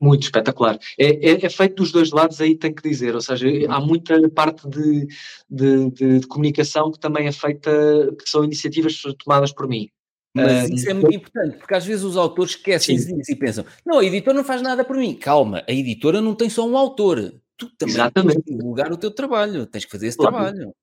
Muito 0.00 0.22
espetacular. 0.22 0.78
É, 0.98 1.30
é, 1.30 1.44
é, 1.44 1.48
feito 1.50 1.76
dos 1.76 1.92
dois 1.92 2.10
lados, 2.10 2.40
aí 2.40 2.56
tem 2.56 2.72
que 2.72 2.88
dizer. 2.88 3.14
Ou 3.14 3.20
seja, 3.20 3.46
há 3.68 3.80
muita 3.80 4.28
parte 4.30 4.68
de, 4.68 5.06
de, 5.48 5.90
de, 5.90 6.18
de 6.20 6.26
comunicação 6.26 6.90
que 6.90 6.98
também 6.98 7.26
é 7.26 7.32
feita, 7.32 7.70
que 8.18 8.28
são 8.28 8.42
iniciativas 8.42 9.02
tomadas 9.22 9.52
por 9.52 9.68
mim. 9.68 9.90
Mas 10.34 10.70
isso 10.70 10.88
é 10.88 10.94
muito 10.94 11.14
importante, 11.14 11.56
porque 11.58 11.74
às 11.74 11.84
vezes 11.84 12.04
os 12.04 12.16
autores 12.16 12.52
esquecem 12.52 12.96
disso 12.96 13.32
e 13.32 13.36
pensam: 13.36 13.64
não, 13.84 13.98
a 13.98 14.04
editora 14.04 14.36
não 14.36 14.44
faz 14.44 14.62
nada 14.62 14.84
por 14.84 14.96
mim. 14.96 15.14
Calma, 15.14 15.64
a 15.68 15.72
editora 15.72 16.20
não 16.20 16.34
tem 16.34 16.48
só 16.48 16.66
um 16.66 16.76
autor 16.76 17.34
tu 17.60 17.76
também 17.76 17.94
Exatamente. 17.94 18.42
tens 18.42 18.56
divulgar 18.56 18.90
o 18.90 18.96
teu 18.96 19.10
trabalho, 19.10 19.66
tens 19.66 19.84
que 19.84 19.90
fazer 19.90 20.06
esse 20.06 20.16
claro. 20.16 20.34
trabalho. 20.34 20.74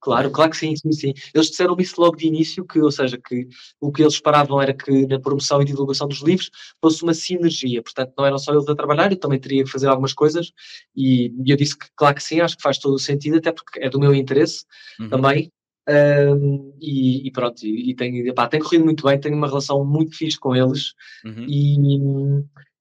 Claro, 0.00 0.32
claro 0.32 0.50
que 0.50 0.56
sim, 0.56 0.74
sim, 0.74 0.90
sim. 0.90 1.14
Eles 1.32 1.48
disseram 1.48 1.76
isso 1.78 2.00
logo 2.00 2.16
de 2.16 2.26
início, 2.26 2.66
que, 2.66 2.80
ou 2.80 2.90
seja, 2.90 3.16
que 3.16 3.46
o 3.80 3.92
que 3.92 4.02
eles 4.02 4.14
esperavam 4.14 4.60
era 4.60 4.74
que 4.74 5.06
na 5.06 5.20
promoção 5.20 5.62
e 5.62 5.64
divulgação 5.64 6.08
dos 6.08 6.22
livros 6.22 6.50
fosse 6.80 7.04
uma 7.04 7.14
sinergia, 7.14 7.80
portanto 7.80 8.12
não 8.18 8.26
eram 8.26 8.36
só 8.36 8.52
eles 8.52 8.68
a 8.68 8.74
trabalhar, 8.74 9.12
eu 9.12 9.16
também 9.16 9.38
teria 9.38 9.62
que 9.62 9.70
fazer 9.70 9.86
algumas 9.86 10.12
coisas 10.12 10.50
e, 10.96 11.32
eu 11.46 11.56
disse 11.56 11.78
que 11.78 11.86
claro 11.94 12.16
que 12.16 12.22
sim, 12.22 12.40
acho 12.40 12.56
que 12.56 12.62
faz 12.64 12.78
todo 12.78 12.94
o 12.94 12.98
sentido, 12.98 13.36
até 13.36 13.52
porque 13.52 13.78
é 13.78 13.88
do 13.88 14.00
meu 14.00 14.12
interesse 14.12 14.64
uhum. 14.98 15.08
também, 15.08 15.52
um, 15.88 16.76
e, 16.80 17.28
e, 17.28 17.30
pronto, 17.30 17.64
e, 17.64 17.90
e 17.90 17.94
tem, 17.94 18.26
epá, 18.26 18.48
tem 18.48 18.58
corrido 18.58 18.84
muito 18.84 19.04
bem, 19.06 19.20
tenho 19.20 19.36
uma 19.36 19.46
relação 19.46 19.84
muito 19.84 20.16
fixe 20.16 20.38
com 20.38 20.56
eles 20.56 20.94
uhum. 21.24 21.46
e 21.46 21.78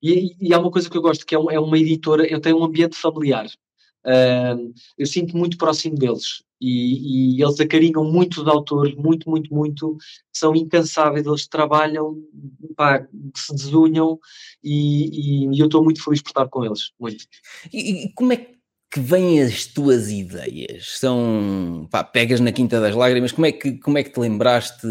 e, 0.01 0.35
e 0.39 0.53
há 0.53 0.59
uma 0.59 0.71
coisa 0.71 0.89
que 0.89 0.97
eu 0.97 1.01
gosto, 1.01 1.25
que 1.25 1.35
é, 1.35 1.39
um, 1.39 1.51
é 1.51 1.59
uma 1.59 1.77
editora, 1.77 2.25
eu 2.25 2.39
tenho 2.39 2.59
um 2.59 2.63
ambiente 2.63 2.95
familiar. 2.95 3.47
Uh, 4.03 4.73
eu 4.97 5.05
sinto 5.05 5.37
muito 5.37 5.57
próximo 5.57 5.95
deles 5.95 6.43
e, 6.61 7.37
e, 7.37 7.43
eles 7.43 7.59
acarinham 7.59 8.03
muito 8.03 8.43
de 8.43 8.49
autores, 8.49 8.95
muito, 8.95 9.27
muito, 9.27 9.53
muito, 9.53 9.97
são 10.31 10.55
incansáveis, 10.55 11.25
eles 11.25 11.47
trabalham, 11.47 12.17
pá, 12.75 13.07
se 13.35 13.53
desunham 13.53 14.19
e, 14.63 15.47
e, 15.49 15.59
eu 15.59 15.65
estou 15.65 15.83
muito 15.83 16.03
feliz 16.03 16.21
por 16.21 16.29
estar 16.29 16.47
com 16.47 16.63
eles, 16.63 16.91
muito. 16.99 17.25
E, 17.73 18.05
e 18.05 18.13
como 18.13 18.33
é 18.33 18.37
que 18.37 18.99
vêm 18.99 19.41
as 19.41 19.65
tuas 19.65 20.11
ideias? 20.11 20.99
São, 20.99 21.87
pá, 21.89 22.03
pegas 22.03 22.39
na 22.39 22.51
Quinta 22.51 22.79
das 22.79 22.95
Lágrimas, 22.95 23.31
como 23.31 23.47
é 23.47 23.51
que, 23.51 23.79
como 23.79 23.97
é 23.97 24.03
que 24.03 24.11
te 24.11 24.19
lembraste, 24.19 24.87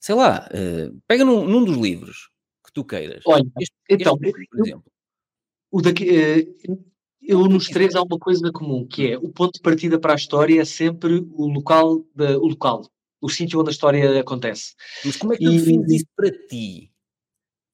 sei 0.00 0.14
lá, 0.14 0.48
uh, 0.52 0.96
pega 1.08 1.24
num, 1.24 1.44
num 1.44 1.64
dos 1.64 1.76
livros, 1.76 2.30
tu 2.74 2.84
queiras. 2.84 3.22
Olha, 3.26 3.46
este, 3.58 3.74
então, 3.88 4.18
este, 4.20 4.46
por 4.46 4.60
exemplo. 4.60 4.92
O 5.70 5.80
daqui, 5.80 6.04
uh, 6.08 6.78
eu 7.22 7.48
nos 7.48 7.68
três 7.68 7.94
há 7.94 8.02
uma 8.02 8.18
coisa 8.18 8.52
comum, 8.52 8.86
que 8.86 9.12
é 9.12 9.18
o 9.18 9.28
ponto 9.28 9.54
de 9.54 9.60
partida 9.60 9.98
para 9.98 10.12
a 10.12 10.16
história 10.16 10.60
é 10.60 10.64
sempre 10.64 11.26
o 11.32 11.46
local, 11.46 12.04
de, 12.14 12.36
o 12.36 12.46
local, 12.46 12.86
o 13.20 13.28
sítio 13.28 13.60
onde 13.60 13.70
a 13.70 13.72
história 13.72 14.20
acontece. 14.20 14.74
Mas 15.04 15.16
como 15.16 15.32
é 15.32 15.36
que 15.36 15.44
tu 15.44 15.50
defines 15.50 15.90
isso 15.90 16.06
para 16.14 16.30
ti? 16.30 16.90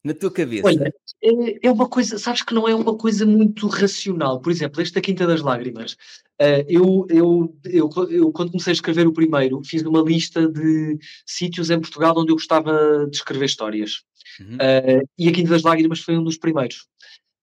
Na 0.02 0.14
tua 0.14 0.30
cabeça? 0.30 0.66
Olha, 0.66 0.94
é, 1.22 1.66
é, 1.66 1.70
uma 1.70 1.86
coisa, 1.86 2.18
sabes 2.18 2.42
que 2.42 2.54
não 2.54 2.66
é 2.66 2.74
uma 2.74 2.96
coisa 2.96 3.26
muito 3.26 3.66
racional. 3.66 4.40
Por 4.40 4.50
exemplo, 4.50 4.80
esta 4.80 5.00
Quinta 5.00 5.26
das 5.26 5.42
Lágrimas. 5.42 5.92
Uh, 6.40 6.64
eu, 6.66 7.06
eu, 7.10 7.58
eu, 7.64 7.90
eu, 8.08 8.32
quando 8.32 8.52
comecei 8.52 8.70
a 8.70 8.74
escrever 8.74 9.06
o 9.06 9.12
primeiro, 9.12 9.60
fiz 9.62 9.82
uma 9.82 10.00
lista 10.00 10.48
de 10.48 10.98
sítios 11.26 11.68
em 11.68 11.78
Portugal 11.78 12.14
onde 12.16 12.32
eu 12.32 12.36
gostava 12.36 13.06
de 13.10 13.16
escrever 13.16 13.44
histórias. 13.44 14.02
Uhum. 14.40 14.56
Uh, 14.56 15.08
e 15.18 15.28
A 15.28 15.32
Quinta 15.32 15.50
das 15.50 15.62
Lágrimas 15.62 16.00
foi 16.00 16.16
um 16.16 16.24
dos 16.24 16.36
primeiros. 16.38 16.86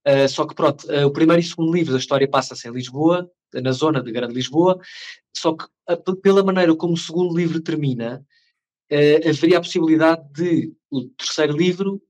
Uh, 0.07 0.27
só 0.29 0.45
que 0.45 0.55
pronto, 0.55 0.87
uh, 0.87 1.05
o 1.05 1.11
primeiro 1.11 1.41
e 1.41 1.45
segundo 1.45 1.73
livro 1.73 1.91
da 1.91 1.99
história 1.99 2.27
passa-se 2.29 2.67
em 2.67 2.71
Lisboa, 2.71 3.29
na 3.53 3.71
zona 3.71 4.01
de 4.01 4.11
Grande 4.11 4.33
Lisboa, 4.33 4.79
só 5.35 5.55
que 5.55 5.65
pela 6.21 6.43
maneira 6.43 6.75
como 6.75 6.93
o 6.93 6.97
segundo 6.97 7.35
livro 7.35 7.61
termina, 7.61 8.21
haveria 9.25 9.57
a 9.57 9.61
possibilidade 9.61 10.21
de 10.33 10.73
o 10.91 11.05
terceiro 11.17 11.55
livro, 11.55 12.01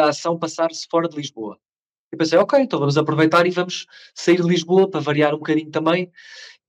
a 0.00 0.08
ação 0.08 0.36
passar-se 0.36 0.88
fora 0.90 1.08
de 1.08 1.16
Lisboa. 1.16 1.56
Eu 2.10 2.18
pensei, 2.18 2.36
ok, 2.38 2.58
então 2.58 2.80
vamos 2.80 2.98
aproveitar 2.98 3.46
e 3.46 3.50
vamos 3.50 3.86
sair 4.14 4.42
de 4.42 4.48
Lisboa 4.48 4.90
para 4.90 4.98
variar 4.98 5.32
um 5.32 5.38
bocadinho 5.38 5.70
também. 5.70 6.10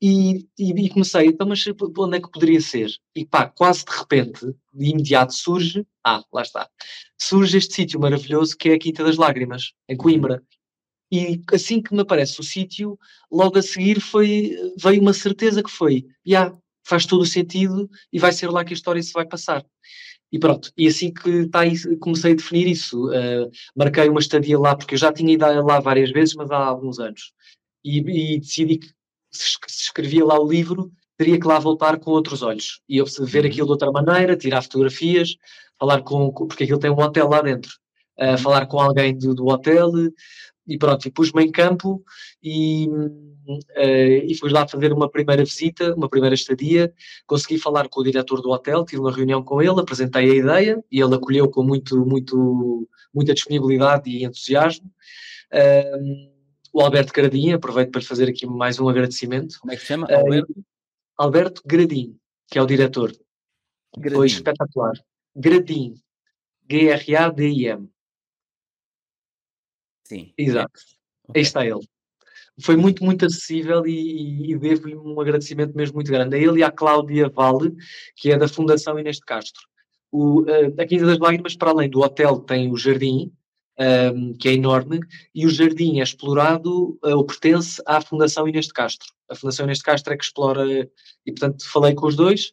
E, 0.02 0.48
e, 0.58 0.72
e 0.86 0.90
comecei, 0.90 1.28
então, 1.28 1.46
mas 1.48 1.64
onde 1.68 2.18
é 2.18 2.22
que 2.22 2.32
poderia 2.32 2.62
ser? 2.62 2.90
E 3.14 3.26
pá, 3.26 3.48
quase 3.50 3.84
de 3.84 3.92
repente, 3.92 4.46
de 4.74 4.90
imediato 4.90 5.34
surge, 5.34 5.86
ah, 6.06 6.24
lá 6.32 6.42
está, 6.42 6.70
surge 7.20 7.58
este 7.58 7.74
sítio 7.74 8.00
maravilhoso 8.00 8.56
que 8.58 8.70
é 8.70 8.74
a 8.76 8.80
Quinta 8.80 9.04
das 9.04 9.18
Lágrimas, 9.18 9.74
em 9.90 9.98
Coimbra. 9.98 10.42
E 11.12 11.42
assim 11.52 11.82
que 11.82 11.94
me 11.94 12.02
aparece 12.02 12.40
o 12.40 12.44
sítio, 12.44 12.98
logo 13.32 13.58
a 13.58 13.62
seguir 13.62 14.00
foi, 14.00 14.56
veio 14.82 15.02
uma 15.02 15.14
certeza 15.14 15.62
que 15.62 15.72
foi, 15.72 16.06
já, 16.26 16.56
faz 16.90 17.06
todo 17.06 17.22
o 17.22 17.26
sentido 17.26 17.90
e 18.12 18.20
vai 18.20 18.32
ser 18.32 18.50
lá 18.50 18.64
que 18.64 18.74
a 18.74 18.76
história 18.76 19.02
se 19.02 19.12
vai 19.12 19.26
passar. 19.26 19.66
E 20.32 20.40
pronto, 20.40 20.72
e 20.78 20.88
assim 20.88 21.12
que 21.12 21.48
tá 21.48 21.62
comecei 22.00 22.34
a 22.34 22.36
definir 22.36 22.68
isso, 22.68 23.08
uh, 23.10 23.50
marquei 23.76 24.08
uma 24.08 24.20
estadia 24.20 24.60
lá, 24.60 24.76
porque 24.76 24.94
eu 24.94 25.00
já 25.00 25.12
tinha 25.12 25.34
ido 25.34 25.46
lá 25.64 25.80
várias 25.80 26.12
vezes, 26.12 26.36
mas 26.36 26.52
há 26.52 26.58
alguns 26.58 27.00
anos. 27.00 27.34
E, 27.84 27.98
e 27.98 28.40
decidi 28.40 28.78
que 28.78 28.92
se, 29.32 29.58
escrevia 29.68 30.26
lá 30.26 30.40
o 30.40 30.50
livro, 30.50 30.92
teria 31.18 31.40
que 31.40 31.48
lá 31.48 31.60
voltar 31.60 32.00
com 32.00 32.12
outros 32.12 32.42
olhos. 32.42 32.82
E 32.88 33.02
ver 33.02 33.44
uhum. 33.44 33.50
aquilo 33.50 33.66
de 33.66 33.72
outra 33.72 33.92
maneira, 33.92 34.38
tirar 34.38 34.62
fotografias, 34.62 35.36
falar 35.78 36.02
com, 36.02 36.32
porque 36.32 36.64
aquilo 36.64 36.80
tem 36.80 36.92
um 36.92 37.00
hotel 37.00 37.28
lá 37.28 37.42
dentro. 37.42 37.72
Uh, 38.20 38.38
falar 38.38 38.66
com 38.66 38.80
alguém 38.80 39.18
do, 39.18 39.34
do 39.34 39.48
hotel, 39.48 39.92
e 40.70 40.78
pronto, 40.78 41.08
e 41.08 41.12
pus-me 41.12 41.44
em 41.44 41.52
campo 41.52 42.04
e, 42.44 42.88
uh, 42.88 44.26
e 44.28 44.36
fui 44.36 44.52
lá 44.52 44.68
fazer 44.68 44.94
uma 44.94 45.10
primeira 45.10 45.44
visita, 45.44 45.96
uma 45.96 46.08
primeira 46.08 46.36
estadia, 46.36 46.94
consegui 47.26 47.58
falar 47.58 47.90
com 47.90 48.02
o 48.02 48.04
diretor 48.04 48.42
do 48.42 48.52
hotel, 48.52 48.86
tive 48.86 49.02
uma 49.02 49.12
reunião 49.12 49.42
com 49.44 49.62
ele, 49.62 49.80
apresentei 49.80 50.30
a 50.30 50.36
ideia 50.36 50.84
e 50.92 51.02
ele 51.02 51.16
acolheu 51.16 51.50
com 51.50 51.64
muito, 51.64 52.06
muito, 52.06 52.88
muita 53.14 53.34
disponibilidade 53.34 54.10
e 54.10 54.24
entusiasmo. 54.24 54.92
Uh, 55.52 56.39
o 56.72 56.82
Alberto 56.82 57.14
Gradinho, 57.14 57.56
aproveito 57.56 57.92
para 57.92 58.02
lhe 58.02 58.08
fazer 58.08 58.30
aqui 58.30 58.46
mais 58.46 58.80
um 58.80 58.88
agradecimento. 58.88 59.60
Como 59.60 59.72
é 59.72 59.76
que 59.76 59.82
se 59.82 59.88
chama? 59.88 60.08
Alberto? 60.12 60.52
Uh, 60.52 60.64
Alberto 61.18 61.62
Gradinho, 61.66 62.18
que 62.48 62.58
é 62.58 62.62
o 62.62 62.66
diretor. 62.66 63.12
Gradinho. 63.98 64.20
Foi 64.20 64.28
espetacular. 64.28 64.94
Gradinho. 65.36 65.96
G-R-A-D-I-M. 66.70 67.90
Sim. 70.04 70.34
Exato. 70.38 70.80
Okay. 71.28 71.40
Aí 71.40 71.42
está 71.42 71.66
ele. 71.66 71.88
Foi 72.62 72.76
muito, 72.76 73.04
muito 73.04 73.26
acessível 73.26 73.86
e, 73.88 74.52
e 74.52 74.58
devo-lhe 74.58 74.96
um 74.96 75.20
agradecimento 75.20 75.76
mesmo 75.76 75.96
muito 75.96 76.12
grande. 76.12 76.36
A 76.36 76.40
ele 76.40 76.60
e 76.60 76.64
à 76.64 76.72
Cláudia 76.72 77.30
Vale, 77.30 77.76
que 78.16 78.32
é 78.32 78.38
da 78.38 78.48
Fundação 78.48 79.00
Inês 79.00 79.18
de 79.18 79.26
Castro. 79.26 79.62
O, 80.12 80.42
uh, 80.42 80.82
a 80.82 80.86
Quinta 80.86 81.06
das 81.06 81.20
Lágrimas, 81.20 81.56
para 81.56 81.72
além 81.72 81.90
do 81.90 82.02
hotel, 82.02 82.40
tem 82.40 82.72
o 82.72 82.78
jardim, 82.78 83.32
um, 83.80 84.34
que 84.34 84.50
é 84.50 84.54
enorme, 84.54 85.00
e 85.34 85.46
o 85.46 85.50
jardim 85.50 86.00
é 86.00 86.04
explorado 86.04 87.00
uh, 87.04 87.16
ou 87.16 87.26
pertence 87.26 87.82
à 87.86 88.02
Fundação 88.02 88.48
Inês 88.48 88.68
de 88.68 88.74
Castro. 88.74 89.08
A 89.30 89.36
Fundação 89.36 89.66
Inês 89.66 89.78
de 89.78 89.84
Castro 89.84 90.14
é 90.14 90.18
que 90.18 90.24
explora, 90.24 90.66
e 91.26 91.32
portanto 91.32 91.66
falei 91.70 91.94
com 91.94 92.08
os 92.08 92.16
dois, 92.16 92.52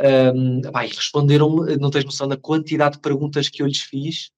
um, 0.00 0.60
ehm, 0.64 0.88
responderam-me, 0.88 1.76
não 1.76 1.90
tens 1.90 2.04
noção 2.04 2.26
da 2.26 2.36
quantidade 2.36 2.96
de 2.96 3.02
perguntas 3.02 3.48
que 3.48 3.62
eu 3.62 3.66
lhes 3.66 3.80
fiz, 3.80 4.30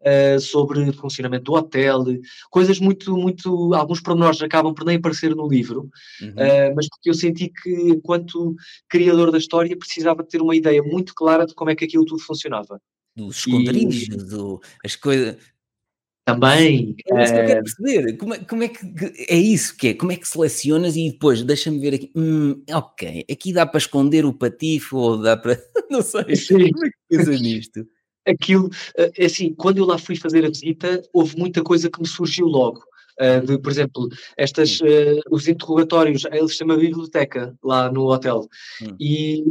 uh, 0.00 0.40
sobre 0.40 0.80
o 0.80 0.92
funcionamento 0.92 1.44
do 1.44 1.54
hotel, 1.54 2.04
coisas 2.50 2.78
muito, 2.78 3.16
muito, 3.16 3.74
alguns 3.74 4.00
pormenores 4.00 4.40
acabam 4.42 4.74
por 4.74 4.84
nem 4.84 4.96
aparecer 4.96 5.34
no 5.34 5.48
livro, 5.48 5.90
uhum. 6.20 6.30
uh, 6.30 6.74
mas 6.74 6.88
porque 6.88 7.10
eu 7.10 7.14
senti 7.14 7.48
que, 7.48 7.70
enquanto 7.70 8.54
criador 8.88 9.30
da 9.30 9.38
história, 9.38 9.76
precisava 9.76 10.24
ter 10.24 10.40
uma 10.40 10.56
ideia 10.56 10.82
muito 10.82 11.14
clara 11.14 11.46
de 11.46 11.54
como 11.54 11.70
é 11.70 11.74
que 11.74 11.84
aquilo 11.84 12.04
tudo 12.04 12.22
funcionava. 12.22 12.80
Dos 13.16 13.38
esconderijos, 13.38 14.24
do, 14.28 14.60
as 14.84 14.94
coisas. 14.96 15.36
Também. 16.24 16.94
É 17.10 17.22
isso 17.24 17.32
que 17.32 17.40
eu 17.40 17.46
quero 17.46 17.58
eh, 17.58 17.62
perceber. 17.62 18.16
Como 18.16 18.34
é, 18.34 18.38
como 18.38 18.62
é 18.62 18.68
que 18.68 19.14
é 19.28 19.36
isso 19.36 19.76
que 19.76 19.88
é? 19.88 19.94
Como 19.94 20.12
é 20.12 20.16
que 20.16 20.28
selecionas 20.28 20.96
e 20.96 21.10
depois 21.10 21.42
deixa-me 21.42 21.78
ver 21.78 21.94
aqui. 21.94 22.10
Hum, 22.14 22.62
ok, 22.70 23.24
aqui 23.30 23.52
dá 23.52 23.66
para 23.66 23.78
esconder 23.78 24.24
o 24.24 24.32
patife 24.32 24.94
ou 24.94 25.20
dá 25.20 25.36
para. 25.36 25.60
Não 25.90 26.02
sei. 26.02 26.36
Sim. 26.36 26.72
Como 26.72 26.86
é 26.86 26.90
que 26.90 26.96
pensas 27.08 27.40
nisto? 27.40 27.86
aquilo, 28.26 28.70
eh, 28.96 29.10
é 29.16 29.26
assim, 29.26 29.54
quando 29.54 29.78
eu 29.78 29.84
lá 29.84 29.98
fui 29.98 30.16
fazer 30.16 30.44
a 30.44 30.48
visita, 30.48 31.02
houve 31.12 31.36
muita 31.36 31.62
coisa 31.62 31.90
que 31.90 32.00
me 32.00 32.06
surgiu 32.06 32.46
logo. 32.46 32.82
Uh, 33.20 33.46
de, 33.46 33.58
por 33.58 33.70
exemplo, 33.70 34.08
estas, 34.36 34.80
uh, 34.80 35.20
os 35.30 35.46
interrogatórios, 35.46 36.24
eles 36.32 36.52
chamam 36.52 36.78
biblioteca 36.78 37.54
lá 37.62 37.92
no 37.92 38.10
hotel. 38.10 38.48
Hum. 38.82 38.96
E 38.98 39.44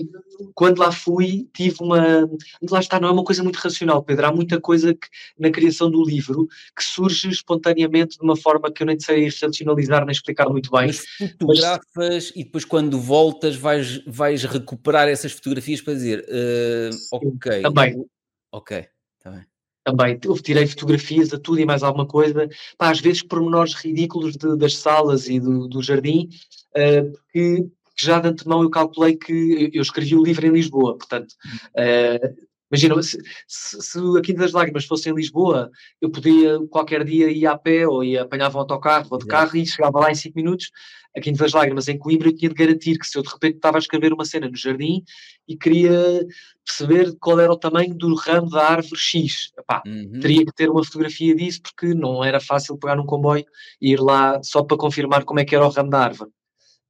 quando 0.56 0.80
lá 0.80 0.92
fui, 0.92 1.48
tive 1.54 1.78
uma. 1.82 2.28
Lá 2.70 2.80
está, 2.80 3.00
não 3.00 3.10
é 3.10 3.12
uma 3.12 3.24
coisa 3.24 3.44
muito 3.44 3.58
racional, 3.58 4.04
Pedro. 4.04 4.26
Há 4.26 4.32
muita 4.32 4.60
coisa 4.60 4.94
que, 4.94 5.08
na 5.38 5.52
criação 5.52 5.92
do 5.92 6.04
livro 6.04 6.48
que 6.76 6.84
surge 6.84 7.30
espontaneamente 7.30 8.18
de 8.18 8.24
uma 8.24 8.36
forma 8.36 8.72
que 8.72 8.82
eu 8.82 8.88
nem 8.88 9.00
sei 9.00 9.30
racionalizar 9.30 10.06
nem 10.06 10.12
explicar 10.12 10.50
muito 10.50 10.72
bem. 10.72 10.88
Mas 10.88 11.06
fotografas 11.20 11.86
Mas... 11.96 12.32
e 12.36 12.44
depois, 12.44 12.66
quando 12.66 13.00
voltas, 13.00 13.56
vais, 13.56 14.04
vais 14.06 14.44
recuperar 14.44 15.08
essas 15.08 15.32
fotografias 15.32 15.82
para 15.82 15.94
dizer: 15.94 16.26
uh, 16.28 17.16
Ok. 17.16 17.62
Também. 17.62 18.06
Ok, 18.52 18.88
está 19.18 19.30
bem. 19.32 19.46
Também 19.84 20.20
eu 20.24 20.36
tirei 20.36 20.68
fotografias 20.68 21.34
a 21.34 21.40
tudo 21.40 21.60
e 21.60 21.66
mais 21.66 21.84
alguma 21.84 22.06
coisa, 22.06 22.50
pá, 22.78 22.92
às 22.92 23.00
vezes 23.00 23.24
pormenores 23.24 23.74
ridículos 23.74 24.36
de, 24.36 24.58
das 24.58 24.78
salas 24.78 25.28
e 25.28 25.40
do, 25.40 25.68
do 25.68 25.82
jardim, 25.82 26.30
uh, 26.76 27.12
porque 27.12 27.66
já 27.98 28.20
de 28.20 28.28
antemão 28.28 28.62
eu 28.62 28.70
calculei 28.70 29.16
que 29.16 29.70
eu 29.74 29.82
escrevi 29.82 30.16
o 30.16 30.24
livro 30.24 30.46
em 30.46 30.52
Lisboa, 30.52 30.98
portanto, 30.98 31.34
uh, 31.76 32.50
imagina, 32.72 33.02
se, 33.02 33.18
se, 33.48 33.82
se 33.82 34.00
a 34.18 34.22
Quinta 34.22 34.42
das 34.42 34.52
Lágrimas 34.52 34.86
fosse 34.86 35.10
em 35.10 35.16
Lisboa, 35.16 35.72
eu 36.02 36.10
podia 36.10 36.60
qualquer 36.70 37.04
dia 37.04 37.30
ir 37.32 37.46
a 37.46 37.58
pé 37.58 37.88
ou 37.88 38.04
ia 38.04 38.24
apanhava 38.24 38.58
um 38.58 38.62
autocarro 38.62 39.08
ou 39.10 39.18
de 39.18 39.26
carro 39.26 39.58
e 39.58 39.66
chegava 39.66 40.00
lá 40.00 40.12
em 40.12 40.16
5 40.16 40.36
minutos. 40.36 40.72
A 41.20 41.22
Quinta 41.22 41.44
das 41.44 41.54
Lágrimas 41.54 41.88
em 41.90 41.98
Coimbra 41.98 42.30
eu 42.30 42.36
tinha 42.36 42.50
de 42.50 42.56
garantir 42.56 42.98
que 42.98 43.06
se 43.06 43.18
eu 43.18 43.22
de 43.22 43.30
repente 43.30 43.58
estava 43.58 43.78
a 43.78 43.80
escrever 43.80 44.14
uma 44.14 44.24
cena 44.24 44.48
no 44.48 44.56
jardim 44.56 45.04
e 45.48 45.58
queria 45.58 46.26
perceber 46.66 47.16
qual 47.20 47.40
era 47.40 47.52
o 47.52 47.58
tamanho 47.58 47.94
do 47.94 48.16
ramo 48.16 48.50
da 48.50 48.70
árvore 48.70 49.00
X. 49.00 49.52
Epá, 49.58 49.84
uhum. 49.86 50.20
Teria 50.22 50.46
que 50.46 50.54
ter 50.54 50.70
uma 50.70 50.84
fotografia 50.84 51.36
disso 51.36 51.62
porque 51.62 51.94
não 51.94 52.24
era 52.24 52.40
fácil 52.40 52.78
pegar 52.78 52.96
num 52.96 53.06
comboio 53.06 53.46
e 53.82 53.92
ir 53.92 54.00
lá 54.00 54.42
só 54.42 54.64
para 54.64 54.78
confirmar 54.78 55.26
como 55.26 55.42
é 55.42 55.46
que 55.46 55.56
era 55.56 55.66
o 55.66 55.70
ramo 55.70 55.90
da 55.90 56.00
árvore. 56.00 56.32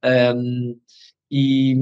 Um, 0.04 0.78
e, 1.32 1.76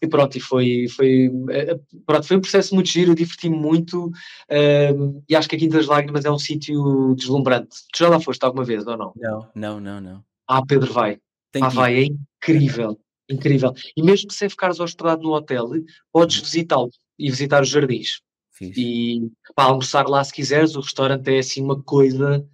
e, 0.00 0.06
pronto, 0.06 0.36
e 0.36 0.40
foi, 0.40 0.86
foi, 0.94 1.28
eh, 1.50 1.80
pronto, 2.06 2.26
foi 2.26 2.36
um 2.36 2.40
processo 2.40 2.74
muito 2.76 2.88
giro, 2.88 3.14
diverti-me 3.14 3.56
muito 3.56 4.06
um, 4.06 5.22
e 5.28 5.34
acho 5.34 5.48
que 5.48 5.56
a 5.56 5.58
Quinta 5.58 5.78
das 5.78 5.86
Lágrimas 5.86 6.24
é 6.24 6.30
um 6.30 6.38
sítio 6.38 7.14
deslumbrante. 7.16 7.76
Tu 7.92 7.98
já 7.98 8.08
lá 8.08 8.20
foste 8.20 8.44
alguma 8.44 8.64
vez 8.64 8.86
ou 8.86 8.96
não? 8.96 9.12
Não, 9.16 9.48
não, 9.54 9.80
não, 9.80 10.00
não. 10.00 10.24
Ah, 10.46 10.62
Pedro, 10.64 10.92
vai. 10.92 11.18
Tem 11.52 11.62
ah, 11.62 11.68
vai, 11.68 11.98
é 11.98 12.04
incrível, 12.04 12.98
incrível. 13.28 13.72
E 13.96 14.02
mesmo 14.02 14.30
sem 14.30 14.48
ficares 14.48 14.80
hospedado 14.80 15.22
no 15.22 15.32
hotel, 15.32 15.70
podes 16.12 16.38
visitá-lo 16.38 16.90
e 17.18 17.30
visitar 17.30 17.62
os 17.62 17.68
jardins. 17.68 18.20
Fiz. 18.52 18.76
E 18.76 19.30
para 19.54 19.70
almoçar 19.70 20.06
lá 20.08 20.22
se 20.24 20.32
quiseres, 20.32 20.74
o 20.74 20.80
restaurante 20.80 21.28
é 21.28 21.38
assim 21.38 21.62
uma 21.62 21.80
coisa 21.82 22.44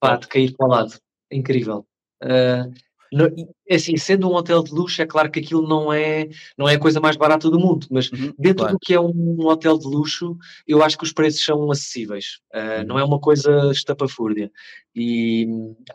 pá, 0.00 0.16
de 0.16 0.26
cair 0.26 0.54
para 0.56 0.66
o 0.66 0.70
lado. 0.70 0.98
É 1.30 1.36
incrível. 1.36 1.86
Uh, 2.22 2.72
é 3.68 3.74
assim, 3.74 3.96
sendo 3.96 4.28
um 4.28 4.34
hotel 4.34 4.62
de 4.62 4.72
luxo, 4.72 5.02
é 5.02 5.06
claro 5.06 5.30
que 5.30 5.40
aquilo 5.40 5.68
não 5.68 5.92
é, 5.92 6.28
não 6.56 6.66
é 6.66 6.74
a 6.74 6.78
coisa 6.78 6.98
mais 6.98 7.14
barata 7.14 7.50
do 7.50 7.60
mundo, 7.60 7.86
mas 7.90 8.10
uhum, 8.10 8.32
dentro 8.38 8.64
claro. 8.64 8.72
do 8.72 8.78
que 8.80 8.94
é 8.94 9.00
um 9.00 9.38
hotel 9.46 9.78
de 9.78 9.86
luxo, 9.86 10.36
eu 10.66 10.82
acho 10.82 10.96
que 10.96 11.04
os 11.04 11.12
preços 11.12 11.44
são 11.44 11.70
acessíveis. 11.70 12.38
Uh, 12.54 12.80
uhum. 12.80 12.86
Não 12.86 12.98
é 12.98 13.04
uma 13.04 13.20
coisa 13.20 13.70
estapafúrdia. 13.70 14.50
E, 14.94 15.46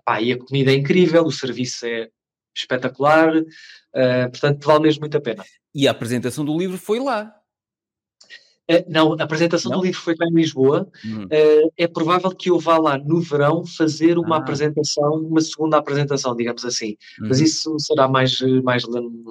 pá, 0.05 0.21
e 0.21 0.31
a 0.31 0.37
comida 0.37 0.71
é 0.71 0.75
incrível, 0.75 1.23
o 1.25 1.31
serviço 1.31 1.85
é 1.85 2.07
espetacular, 2.57 3.35
uh, 3.37 4.31
portanto 4.31 4.65
vale 4.65 4.83
mesmo 4.83 5.01
muito 5.01 5.17
a 5.17 5.21
pena. 5.21 5.43
E 5.73 5.87
a 5.87 5.91
apresentação 5.91 6.43
do 6.43 6.57
livro 6.57 6.77
foi 6.77 6.99
lá. 6.99 7.33
Uh, 8.69 8.83
não, 8.87 9.13
a 9.13 9.23
apresentação 9.23 9.71
não? 9.71 9.79
do 9.79 9.85
livro 9.85 10.01
foi 10.01 10.15
cá 10.15 10.25
em 10.25 10.33
Lisboa. 10.33 10.89
Uhum. 11.05 11.25
Uh, 11.25 11.71
é 11.77 11.87
provável 11.87 12.31
que 12.31 12.49
eu 12.49 12.59
vá 12.59 12.77
lá 12.77 12.97
no 12.97 13.21
verão 13.21 13.65
fazer 13.65 14.17
uma 14.17 14.35
ah. 14.35 14.39
apresentação, 14.39 15.13
uma 15.13 15.39
segunda 15.39 15.77
apresentação, 15.77 16.35
digamos 16.35 16.65
assim. 16.65 16.97
Uhum. 17.21 17.29
Mas 17.29 17.39
isso 17.39 17.77
será 17.79 18.07
mais, 18.07 18.41
mais, 18.63 18.83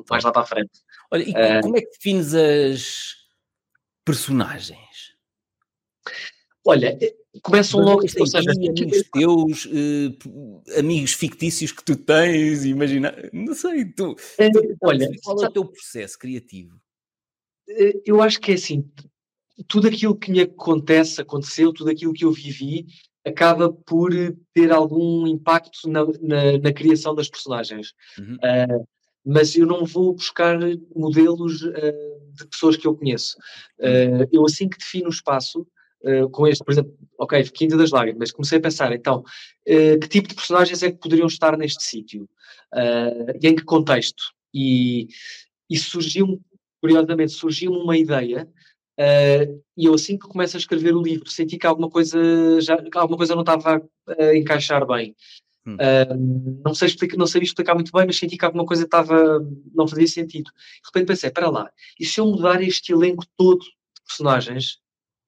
mais 0.09 0.25
lá 0.25 0.33
para 0.33 0.43
a 0.43 0.47
frente. 0.47 0.71
Olha, 1.11 1.23
e 1.23 1.63
como 1.63 1.77
é 1.77 1.81
que 1.81 1.91
defines 1.91 2.35
as 2.35 3.15
personagens? 4.05 4.81
Olha, 6.65 6.99
começam 7.43 7.81
logo. 7.81 8.03
Ou 8.19 8.27
seja, 8.27 8.51
amigos 8.51 9.03
teus, 9.13 9.65
uh, 9.67 10.79
amigos 10.79 11.13
fictícios 11.13 11.73
que 11.73 11.85
tu 11.85 11.97
tens, 11.97 12.65
imagina, 12.65 13.15
não 13.33 13.55
sei, 13.55 13.85
tu, 13.85 14.17
é, 14.39 14.51
tu 14.51 14.77
olha, 14.83 15.09
qual 15.23 15.43
é 15.43 15.47
o 15.47 15.53
teu 15.53 15.65
processo 15.65 16.19
criativo? 16.19 16.77
Eh, 17.69 18.01
eu 18.05 18.23
acho 18.23 18.41
que 18.41 18.53
é 18.53 18.55
assim, 18.55 18.89
tudo 19.67 19.89
aquilo 19.89 20.17
que 20.17 20.31
me 20.31 20.41
acontece, 20.41 21.21
aconteceu, 21.21 21.73
tudo 21.73 21.91
aquilo 21.91 22.13
que 22.13 22.25
eu 22.25 22.33
vivi, 22.33 22.87
acaba 23.27 23.73
por 23.73 24.13
ter 24.55 24.71
algum 24.71 25.27
impacto 25.27 25.89
na, 25.89 26.05
na, 26.21 26.59
na 26.59 26.73
criação 26.73 27.15
das 27.15 27.29
personagens. 27.29 27.93
Uhum. 28.19 28.35
Uh, 28.37 28.87
mas 29.25 29.57
eu 29.57 29.67
não 29.67 29.85
vou 29.85 30.15
buscar 30.15 30.57
modelos 30.95 31.63
uh, 31.63 32.33
de 32.33 32.47
pessoas 32.47 32.77
que 32.77 32.87
eu 32.87 32.95
conheço. 32.95 33.37
Uh, 33.81 34.29
eu, 34.31 34.45
assim 34.45 34.69
que 34.69 34.79
defino 34.79 35.09
o 35.09 35.13
espaço, 35.13 35.67
Uh, 36.07 36.31
com 36.31 36.47
este, 36.47 36.63
por 36.63 36.71
exemplo, 36.71 36.97
ok, 37.19 37.43
Quinta 37.51 37.77
das 37.77 37.91
Lágrimas, 37.91 38.31
comecei 38.31 38.59
a 38.59 38.61
pensar, 38.61 38.93
então, 38.93 39.25
uh, 39.69 39.99
que 40.01 40.09
tipo 40.09 40.29
de 40.29 40.37
personagens 40.37 40.81
é 40.85 40.93
que 40.93 40.99
poderiam 40.99 41.27
estar 41.27 41.59
neste 41.59 41.83
sítio? 41.83 42.29
Uh, 42.73 43.33
e 43.43 43.49
em 43.49 43.57
que 43.57 43.65
contexto? 43.65 44.23
E, 44.55 45.09
e 45.69 45.77
surgiu, 45.77 46.41
curiosamente, 46.81 47.33
surgiu-me 47.33 47.79
uma 47.79 47.97
ideia, 47.97 48.49
e 49.77 49.85
eu 49.85 49.95
assim 49.95 50.17
que 50.17 50.29
começo 50.29 50.57
a 50.57 50.61
escrever 50.61 50.95
o 50.95 51.03
livro, 51.03 51.29
senti 51.29 51.59
que 51.59 51.67
alguma 51.67 51.91
coisa, 51.91 52.19
já, 52.61 52.79
alguma 52.95 53.19
coisa 53.19 53.35
não 53.35 53.43
estava 53.43 53.83
a 54.09 54.37
encaixar 54.37 54.87
bem. 54.87 55.15
Hum. 55.67 55.75
Uh, 55.75 56.63
não, 56.65 56.73
sei 56.73 56.87
explicar, 56.87 57.17
não 57.17 57.27
sabia 57.27 57.47
explicar 57.47 57.75
muito 57.75 57.91
bem, 57.91 58.07
mas 58.07 58.17
senti 58.17 58.39
que 58.39 58.45
alguma 58.45 58.65
coisa 58.65 58.85
estava, 58.85 59.41
não 59.75 59.89
fazia 59.89 60.07
sentido. 60.07 60.45
De 60.45 60.87
repente 60.87 61.09
pensei, 61.09 61.31
para 61.31 61.51
lá, 61.51 61.71
e 61.99 62.07
se 62.07 62.21
eu 62.21 62.27
mudar 62.27 62.63
este 62.63 62.93
elenco 62.93 63.25
todo 63.37 63.61
de 63.61 64.03
personagens? 64.07 64.79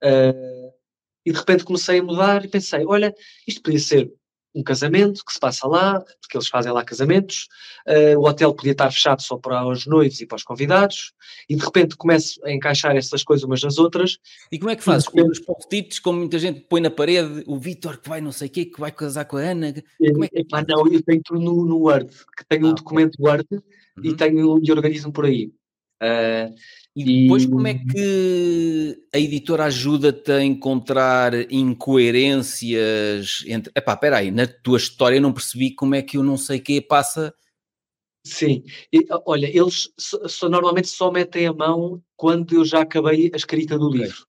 Uh, 0.03 0.68
e 1.29 1.33
de 1.33 1.39
repente 1.39 1.63
comecei 1.63 1.99
a 1.99 2.03
mudar 2.03 2.43
e 2.43 2.49
pensei, 2.49 2.87
olha, 2.87 3.15
isto 3.47 3.61
podia 3.61 3.79
ser 3.79 4.11
um 4.55 4.63
casamento 4.63 5.23
que 5.23 5.31
se 5.31 5.39
passa 5.39 5.69
lá, 5.69 6.01
porque 6.23 6.39
eles 6.39 6.49
fazem 6.49 6.73
lá 6.73 6.83
casamentos, 6.83 7.49
uh, 7.87 8.19
o 8.19 8.27
hotel 8.27 8.55
podia 8.55 8.73
estar 8.73 8.91
fechado 8.91 9.21
só 9.21 9.37
para 9.37 9.69
os 9.69 9.87
noivos 9.87 10.23
e 10.23 10.27
para 10.27 10.37
os 10.37 10.43
convidados, 10.43 11.13
e 11.47 11.55
de 11.55 11.63
repente 11.63 11.97
começo 11.97 12.41
a 12.47 12.51
encaixar 12.51 12.97
essas 12.97 13.23
coisas 13.23 13.45
umas 13.45 13.63
nas 13.63 13.77
outras. 13.77 14.17
E 14.51 14.59
como 14.59 14.71
é 14.71 14.77
que 14.77 14.83
fazes? 14.83 15.07
Com 15.07 15.21
os 15.29 15.39
post-its, 15.39 15.99
como 16.01 16.21
muita 16.21 16.39
gente 16.39 16.61
põe 16.61 16.81
na 16.81 16.91
parede, 16.91 17.45
o 17.47 17.59
Vitor 17.59 17.99
que 17.99 18.09
vai 18.09 18.23
não 18.23 18.33
sei 18.33 18.49
o 18.49 18.51
quê, 18.51 18.65
que 18.65 18.81
vai 18.81 18.91
casar 18.91 19.27
com 19.27 19.37
a 19.37 19.43
Ana. 19.43 19.75
Como 19.99 20.25
é 20.25 20.29
que... 20.29 20.47
Ah, 20.51 20.65
não, 20.67 20.91
eu 20.91 21.03
tenho 21.03 21.21
tudo 21.23 21.41
no, 21.41 21.67
no 21.67 21.77
Word, 21.81 22.09
que 22.35 22.45
tenho 22.49 22.69
ah, 22.69 22.71
um 22.71 22.75
documento. 22.75 23.19
Word 23.21 23.47
uhum. 23.53 23.61
e 24.03 24.17
tenho 24.17 24.59
e 24.63 24.73
organizo 24.73 25.13
por 25.13 25.27
aí. 25.27 25.53
Uh, 26.03 26.55
e 26.95 27.23
depois, 27.23 27.45
como 27.47 27.67
é 27.67 27.75
que 27.75 29.01
a 29.15 29.19
editora 29.19 29.65
ajuda-te 29.65 30.33
a 30.33 30.43
encontrar 30.43 31.35
incoerências 31.53 33.45
entre. 33.47 33.73
Epá, 33.75 33.95
espera 33.95 34.19
aí, 34.19 34.31
na 34.31 34.47
tua 34.47 34.79
história 34.79 35.21
não 35.21 35.33
percebi 35.33 35.75
como 35.75 35.95
é 35.95 36.03
que 36.03 36.19
o 36.19 36.23
não 36.23 36.37
sei 36.37 36.61
quê 36.61 36.81
passa. 36.81 37.35
Sim, 38.25 38.65
e, 38.93 39.07
olha, 39.27 39.47
eles 39.47 39.93
só, 39.97 40.49
normalmente 40.49 40.89
só 40.89 41.11
metem 41.11 41.47
a 41.47 41.53
mão 41.53 42.03
quando 42.17 42.55
eu 42.55 42.65
já 42.65 42.81
acabei 42.83 43.31
a 43.33 43.37
escrita 43.37 43.79
do 43.79 43.91
livro. 43.91 44.27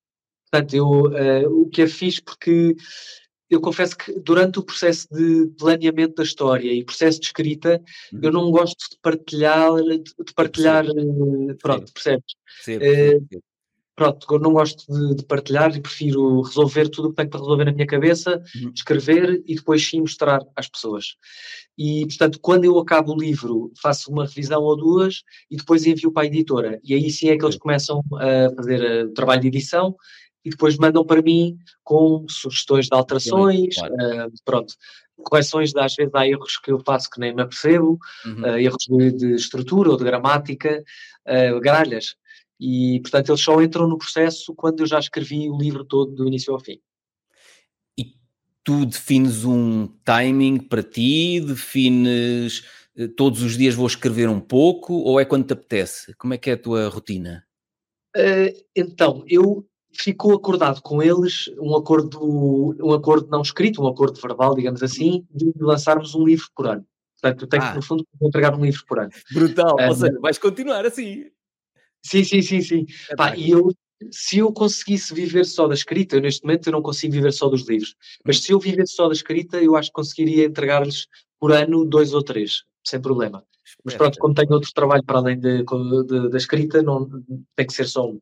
Portanto, 0.51 0.73
eu, 0.73 0.87
uh, 0.87 1.61
o 1.61 1.69
que 1.69 1.83
é 1.83 1.87
fixe 1.87 2.21
porque 2.21 2.75
eu 3.49 3.59
confesso 3.59 3.97
que 3.97 4.13
durante 4.19 4.59
o 4.59 4.63
processo 4.63 5.07
de 5.11 5.47
planeamento 5.57 6.15
da 6.15 6.23
história 6.23 6.71
e 6.71 6.83
processo 6.83 7.19
de 7.19 7.27
escrita, 7.27 7.81
uhum. 8.13 8.19
eu 8.21 8.31
não 8.31 8.51
gosto 8.51 8.89
de 8.89 8.97
partilhar, 9.01 9.73
de 9.81 10.33
partilhar, 10.35 10.85
eh, 10.85 11.53
pronto, 11.59 11.91
percebes? 11.91 12.33
Uh, 12.67 13.41
pronto, 13.95 14.27
eu 14.31 14.39
não 14.39 14.53
gosto 14.53 14.85
de, 14.91 15.15
de, 15.15 15.25
partilhar 15.25 15.75
e 15.75 15.81
prefiro 15.81 16.41
resolver 16.41 16.87
tudo 16.89 17.07
o 17.07 17.09
que 17.09 17.17
tenho 17.17 17.29
para 17.29 17.39
resolver 17.39 17.65
na 17.65 17.73
minha 17.73 17.87
cabeça, 17.87 18.41
uhum. 18.55 18.71
escrever 18.73 19.43
e 19.45 19.55
depois 19.55 19.85
sim 19.85 19.99
mostrar 19.99 20.41
às 20.55 20.69
pessoas. 20.69 21.15
E, 21.77 22.05
portanto, 22.05 22.39
quando 22.41 22.65
eu 22.65 22.77
acabo 22.77 23.13
o 23.13 23.19
livro, 23.19 23.71
faço 23.81 24.11
uma 24.11 24.25
revisão 24.25 24.61
ou 24.61 24.77
duas 24.77 25.23
e 25.49 25.57
depois 25.57 25.85
envio 25.85 26.11
para 26.11 26.23
a 26.23 26.27
editora. 26.27 26.79
E 26.83 26.93
aí 26.93 27.09
sim 27.09 27.29
é 27.29 27.37
que 27.37 27.43
eles 27.43 27.57
começam 27.57 28.01
a 28.13 28.55
fazer 28.55 28.83
eh, 28.83 29.03
o 29.05 29.13
trabalho 29.13 29.41
de 29.41 29.47
edição 29.47 29.95
e 30.43 30.49
depois 30.49 30.77
mandam 30.77 31.05
para 31.05 31.21
mim 31.21 31.57
com 31.83 32.25
sugestões 32.29 32.87
de 32.87 32.95
alterações, 32.95 33.75
claro. 33.75 33.93
uh, 33.93 34.31
pronto, 34.45 34.73
correções 35.17 35.71
de 35.71 35.79
às 35.79 35.95
vezes 35.95 36.13
há 36.15 36.27
erros 36.27 36.57
que 36.57 36.71
eu 36.71 36.79
faço 36.79 37.09
que 37.09 37.19
nem 37.19 37.33
me 37.33 37.41
apercebo, 37.41 37.99
uhum. 38.25 38.41
uh, 38.41 38.57
erros 38.57 38.85
de, 38.87 39.11
de, 39.11 39.33
estrutura 39.35 39.89
ou 39.89 39.97
de 39.97 40.03
gramática, 40.03 40.83
uh, 41.27 41.59
gralhas. 41.59 42.15
E, 42.59 42.99
portanto, 43.01 43.29
eles 43.29 43.41
só 43.41 43.61
entram 43.61 43.87
no 43.87 43.97
processo 43.97 44.53
quando 44.53 44.81
eu 44.81 44.85
já 44.85 44.99
escrevi 44.99 45.49
o 45.49 45.57
livro 45.57 45.85
todo 45.85 46.13
do 46.13 46.27
início 46.27 46.53
ao 46.53 46.59
fim. 46.59 46.79
E 47.97 48.13
tu 48.63 48.85
defines 48.85 49.45
um 49.45 49.87
timing 50.03 50.59
para 50.59 50.83
ti, 50.83 51.39
defines 51.39 52.63
todos 53.15 53.41
os 53.43 53.57
dias 53.57 53.75
vou 53.75 53.87
escrever 53.87 54.27
um 54.27 54.41
pouco, 54.41 54.93
ou 54.93 55.21
é 55.21 55.23
quando 55.23 55.45
te 55.45 55.53
apetece? 55.53 56.13
Como 56.15 56.33
é 56.33 56.37
que 56.37 56.49
é 56.49 56.53
a 56.53 56.61
tua 56.61 56.89
rotina? 56.89 57.45
Então, 58.75 59.23
eu 59.25 59.68
ficou 59.91 60.33
acordado 60.33 60.81
com 60.81 61.01
eles 61.01 61.49
um 61.59 61.75
acordo, 61.75 62.19
um 62.83 62.93
acordo 62.93 63.27
não 63.29 63.41
escrito, 63.41 63.81
um 63.81 63.87
acordo 63.87 64.19
verbal, 64.19 64.55
digamos 64.55 64.83
assim, 64.83 65.25
de 65.33 65.51
lançarmos 65.59 66.15
um 66.15 66.23
livro 66.23 66.47
por 66.55 66.67
ano. 66.67 66.85
Portanto, 67.21 67.43
eu 67.43 67.47
tenho 67.47 67.63
ah. 67.63 67.69
que, 67.69 67.75
no 67.75 67.81
fundo, 67.81 68.07
entregar 68.21 68.55
um 68.55 68.63
livro 68.63 68.83
por 68.87 68.99
ano. 68.99 69.09
Brutal, 69.33 69.75
um, 69.79 69.87
ou 69.87 69.95
seja, 69.95 70.19
vais 70.21 70.37
continuar 70.37 70.85
assim. 70.85 71.25
Sim, 72.01 72.23
sim, 72.23 72.41
sim, 72.41 72.61
sim. 72.61 72.85
É 73.09 73.15
Pá, 73.15 73.35
e 73.35 73.51
eu, 73.51 73.69
se 74.09 74.37
eu 74.37 74.53
conseguisse 74.53 75.13
viver 75.13 75.45
só 75.45 75.67
da 75.67 75.73
escrita, 75.73 76.15
eu, 76.15 76.21
neste 76.21 76.43
momento 76.43 76.67
eu 76.67 76.73
não 76.73 76.81
consigo 76.81 77.13
viver 77.13 77.33
só 77.33 77.49
dos 77.49 77.67
livros, 77.67 77.95
mas 78.25 78.37
hum. 78.37 78.41
se 78.41 78.51
eu 78.53 78.59
vivesse 78.59 78.93
só 78.93 79.07
da 79.07 79.13
escrita, 79.13 79.61
eu 79.61 79.75
acho 79.75 79.89
que 79.89 79.95
conseguiria 79.95 80.45
entregar-lhes 80.45 81.07
por 81.39 81.51
ano 81.51 81.85
dois 81.85 82.13
ou 82.13 82.23
três, 82.23 82.63
sem 82.83 83.01
problema. 83.01 83.43
Mas 83.83 83.95
pronto, 83.95 84.17
como 84.19 84.33
tenho 84.33 84.51
outro 84.51 84.71
trabalho 84.73 85.03
para 85.03 85.19
além 85.19 85.39
de, 85.39 85.63
de, 85.63 86.29
da 86.29 86.37
escrita, 86.37 86.81
não, 86.81 87.07
tem 87.55 87.67
que 87.67 87.73
ser 87.73 87.87
só 87.87 88.09
um. 88.09 88.19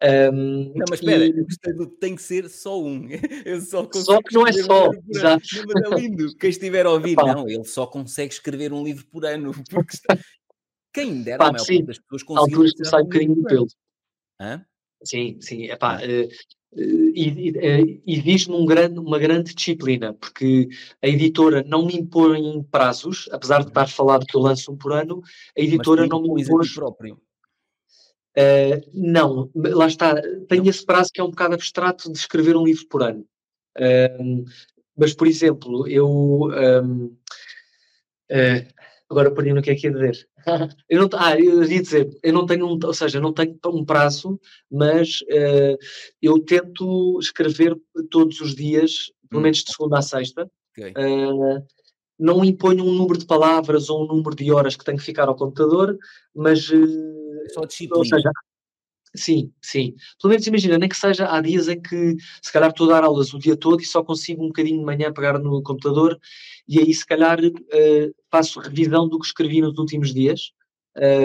Um, 0.00 0.72
não, 0.76 0.84
mas 0.88 1.00
espera, 1.00 1.26
e... 1.26 1.86
tem 1.98 2.14
que 2.14 2.22
ser 2.22 2.48
só 2.48 2.80
um. 2.80 3.08
Eu 3.44 3.60
só, 3.60 3.88
só 3.92 4.22
que 4.22 4.32
não 4.32 4.46
é 4.46 4.52
só, 4.52 4.90
exato. 5.08 5.44
Mas 5.66 5.92
é 5.92 5.94
lindo. 5.96 6.36
Quem 6.36 6.50
estiver 6.50 6.86
a 6.86 6.90
ouvir, 6.92 7.16
não, 7.18 7.48
ele 7.48 7.64
só 7.64 7.86
consegue 7.86 8.32
escrever 8.32 8.72
um 8.72 8.84
livro 8.84 9.04
por 9.06 9.24
ano. 9.26 9.52
Porque 9.70 9.98
quem 10.92 11.22
dera, 11.22 11.38
pá, 11.38 11.48
a 11.48 11.52
maior 11.52 11.64
sim. 11.64 11.84
parte 11.84 11.86
das 11.86 11.98
pessoas. 11.98 12.38
Alturas 12.38 12.72
que 12.72 12.84
sai 12.84 13.02
um 13.02 13.04
bocadinho 13.04 13.34
do 13.34 13.42
pelo. 13.42 13.66
Hã? 14.40 14.64
Sim, 15.02 15.38
sim, 15.40 15.66
é 15.66 15.76
pá. 15.76 16.00
Uh, 16.00 16.28
uh, 16.80 18.02
exige 18.06 18.52
um 18.52 18.64
grande, 18.64 19.00
uma 19.00 19.18
grande 19.18 19.52
disciplina, 19.52 20.14
porque 20.14 20.68
a 21.02 21.08
editora 21.08 21.64
não 21.66 21.84
me 21.84 21.96
impõe 21.96 22.62
prazos, 22.70 23.28
apesar 23.32 23.58
de 23.58 23.64
uhum. 23.64 23.68
estar 23.70 23.88
falado 23.88 24.26
que 24.26 24.36
eu 24.36 24.40
lanço 24.40 24.70
um 24.70 24.76
por 24.76 24.92
ano, 24.92 25.20
a 25.56 25.60
editora 25.60 26.06
não 26.06 26.22
me 26.22 26.42
impõe. 26.42 26.68
próprio 26.72 27.20
Uh, 28.36 28.80
não, 28.94 29.50
lá 29.54 29.86
está, 29.86 30.14
tem 30.48 30.66
esse 30.68 30.84
prazo 30.84 31.10
que 31.12 31.20
é 31.20 31.24
um 31.24 31.30
bocado 31.30 31.54
abstrato 31.54 32.12
de 32.12 32.18
escrever 32.18 32.56
um 32.56 32.64
livro 32.64 32.86
por 32.88 33.02
ano. 33.02 33.24
Uh, 33.76 34.44
mas, 34.98 35.14
por 35.14 35.26
exemplo, 35.28 35.86
eu. 35.88 36.08
Um, 36.08 37.04
uh, 37.04 37.18
eh, 38.30 38.66
agora 39.08 39.30
perdi-me 39.30 39.60
o 39.60 39.62
que 39.62 39.70
é 39.70 39.74
que 39.76 39.86
ia 39.86 39.92
dizer. 39.92 40.28
eu 40.88 41.00
não, 41.00 41.08
ah, 41.18 41.38
eu 41.38 41.62
ia 41.62 41.82
dizer, 41.82 42.10
eu 42.22 42.32
não 42.32 42.44
tenho 42.44 42.66
um, 42.66 42.78
ou 42.82 42.92
seja, 42.94 43.20
não 43.20 43.32
tenho 43.32 43.56
um 43.66 43.84
prazo, 43.84 44.38
mas 44.70 45.20
eh, 45.30 45.78
eu 46.20 46.38
tento 46.40 47.18
escrever 47.20 47.76
todos 48.10 48.40
os 48.40 48.54
dias, 48.54 49.10
pelo 49.30 49.40
hum. 49.40 49.44
menos 49.44 49.62
de 49.62 49.72
segunda 49.72 49.98
a 49.98 50.02
sexta. 50.02 50.50
Okay. 50.76 50.92
não 52.16 52.44
imponho 52.44 52.84
um 52.84 52.92
número 52.92 53.18
de 53.18 53.26
palavras 53.26 53.90
ou 53.90 54.04
um 54.04 54.06
número 54.06 54.36
de 54.36 54.52
horas 54.52 54.76
que 54.76 54.84
tenho 54.84 54.96
que 54.96 55.02
ficar 55.02 55.26
ao 55.26 55.34
computador, 55.34 55.98
mas 56.32 56.70
só 57.48 57.64
disciplina. 57.64 57.98
Ou 57.98 58.04
seja, 58.04 58.30
sim, 59.16 59.52
sim. 59.62 59.94
Pelo 60.20 60.30
menos 60.30 60.46
imagina, 60.46 60.78
nem 60.78 60.88
que 60.88 60.96
seja, 60.96 61.28
há 61.30 61.40
dias 61.40 61.68
em 61.68 61.80
que 61.80 62.16
se 62.42 62.52
calhar 62.52 62.70
estou 62.70 62.88
a 62.90 62.94
dar 62.94 63.04
aulas 63.04 63.32
o 63.32 63.38
dia 63.38 63.56
todo 63.56 63.80
e 63.80 63.86
só 63.86 64.02
consigo 64.02 64.44
um 64.44 64.48
bocadinho 64.48 64.78
de 64.78 64.84
manhã 64.84 65.12
pegar 65.12 65.38
no 65.38 65.62
computador 65.62 66.18
e 66.68 66.78
aí 66.78 66.92
se 66.92 67.06
calhar 67.06 67.38
uh, 67.40 68.14
faço 68.30 68.60
revisão 68.60 69.08
do 69.08 69.18
que 69.18 69.26
escrevi 69.26 69.60
nos 69.60 69.78
últimos 69.78 70.12
dias 70.12 70.52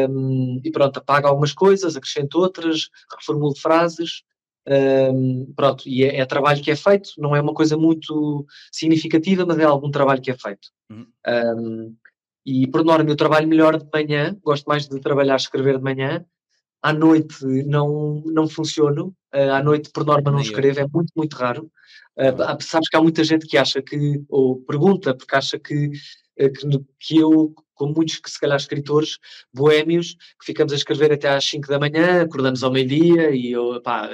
um, 0.09 0.61
e 0.63 0.71
pronto, 0.71 0.97
apago 0.97 1.27
algumas 1.27 1.53
coisas, 1.53 1.95
acrescento 1.95 2.37
outras, 2.37 2.89
reformulo 3.17 3.55
frases. 3.55 4.23
Um, 4.65 5.51
pronto, 5.55 5.83
e 5.87 6.05
é, 6.05 6.19
é, 6.19 6.25
trabalho 6.25 6.63
que 6.63 6.71
é 6.71 6.75
feito, 6.75 7.11
não 7.17 7.35
é 7.35 7.41
uma 7.41 7.53
coisa 7.53 7.75
muito 7.75 8.45
significativa, 8.71 9.45
mas 9.45 9.59
é 9.59 9.63
algum 9.63 9.91
trabalho 9.91 10.21
que 10.21 10.31
é 10.31 10.37
feito. 10.37 10.69
Uhum. 10.89 11.07
Um, 11.27 11.95
e 12.45 12.67
por 12.67 12.83
norma 12.83 13.09
eu 13.09 13.15
trabalho 13.15 13.47
melhor 13.47 13.77
de 13.77 13.87
manhã, 13.93 14.37
gosto 14.43 14.65
mais 14.65 14.87
de 14.87 14.99
trabalhar, 14.99 15.35
escrever 15.35 15.77
de 15.77 15.83
manhã. 15.83 16.25
À 16.81 16.91
noite 16.91 17.45
não, 17.65 18.21
não 18.25 18.47
funciono, 18.47 19.15
uh, 19.33 19.51
à 19.53 19.63
noite 19.63 19.89
por 19.93 20.05
norma 20.05 20.29
não 20.29 20.41
escrevo, 20.41 20.81
é 20.81 20.87
muito, 20.93 21.11
muito 21.15 21.33
raro. 21.35 21.71
Uh, 22.17 22.61
sabes 22.61 22.89
que 22.89 22.97
há 22.97 23.01
muita 23.01 23.23
gente 23.23 23.47
que 23.47 23.57
acha 23.57 23.81
que, 23.81 24.21
ou 24.27 24.61
pergunta, 24.63 25.15
porque 25.15 25.33
acha 25.33 25.57
que, 25.57 25.87
uh, 25.87 26.51
que, 26.51 26.85
que, 26.99 27.17
eu, 27.17 27.55
como 27.73 27.93
muitos 27.93 28.19
que 28.19 28.29
se 28.29 28.37
calhar 28.37 28.57
escritores 28.57 29.17
boémios, 29.53 30.15
que 30.37 30.45
ficamos 30.45 30.73
a 30.73 30.75
escrever 30.75 31.13
até 31.13 31.29
às 31.29 31.45
5 31.45 31.69
da 31.69 31.79
manhã, 31.79 32.23
acordamos 32.23 32.61
ao 32.63 32.71
meio-dia 32.71 33.31
e 33.33 33.53
eu, 33.53 33.81
pá, 33.81 34.09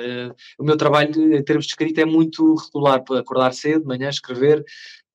o 0.59 0.63
meu 0.63 0.77
trabalho 0.77 1.35
em 1.35 1.43
termos 1.43 1.65
de 1.65 1.71
escrita 1.71 2.01
é 2.01 2.05
muito 2.05 2.53
regular, 2.53 3.03
acordar 3.17 3.51
cedo, 3.53 3.81
de 3.81 3.87
manhã, 3.87 4.09
escrever, 4.09 4.63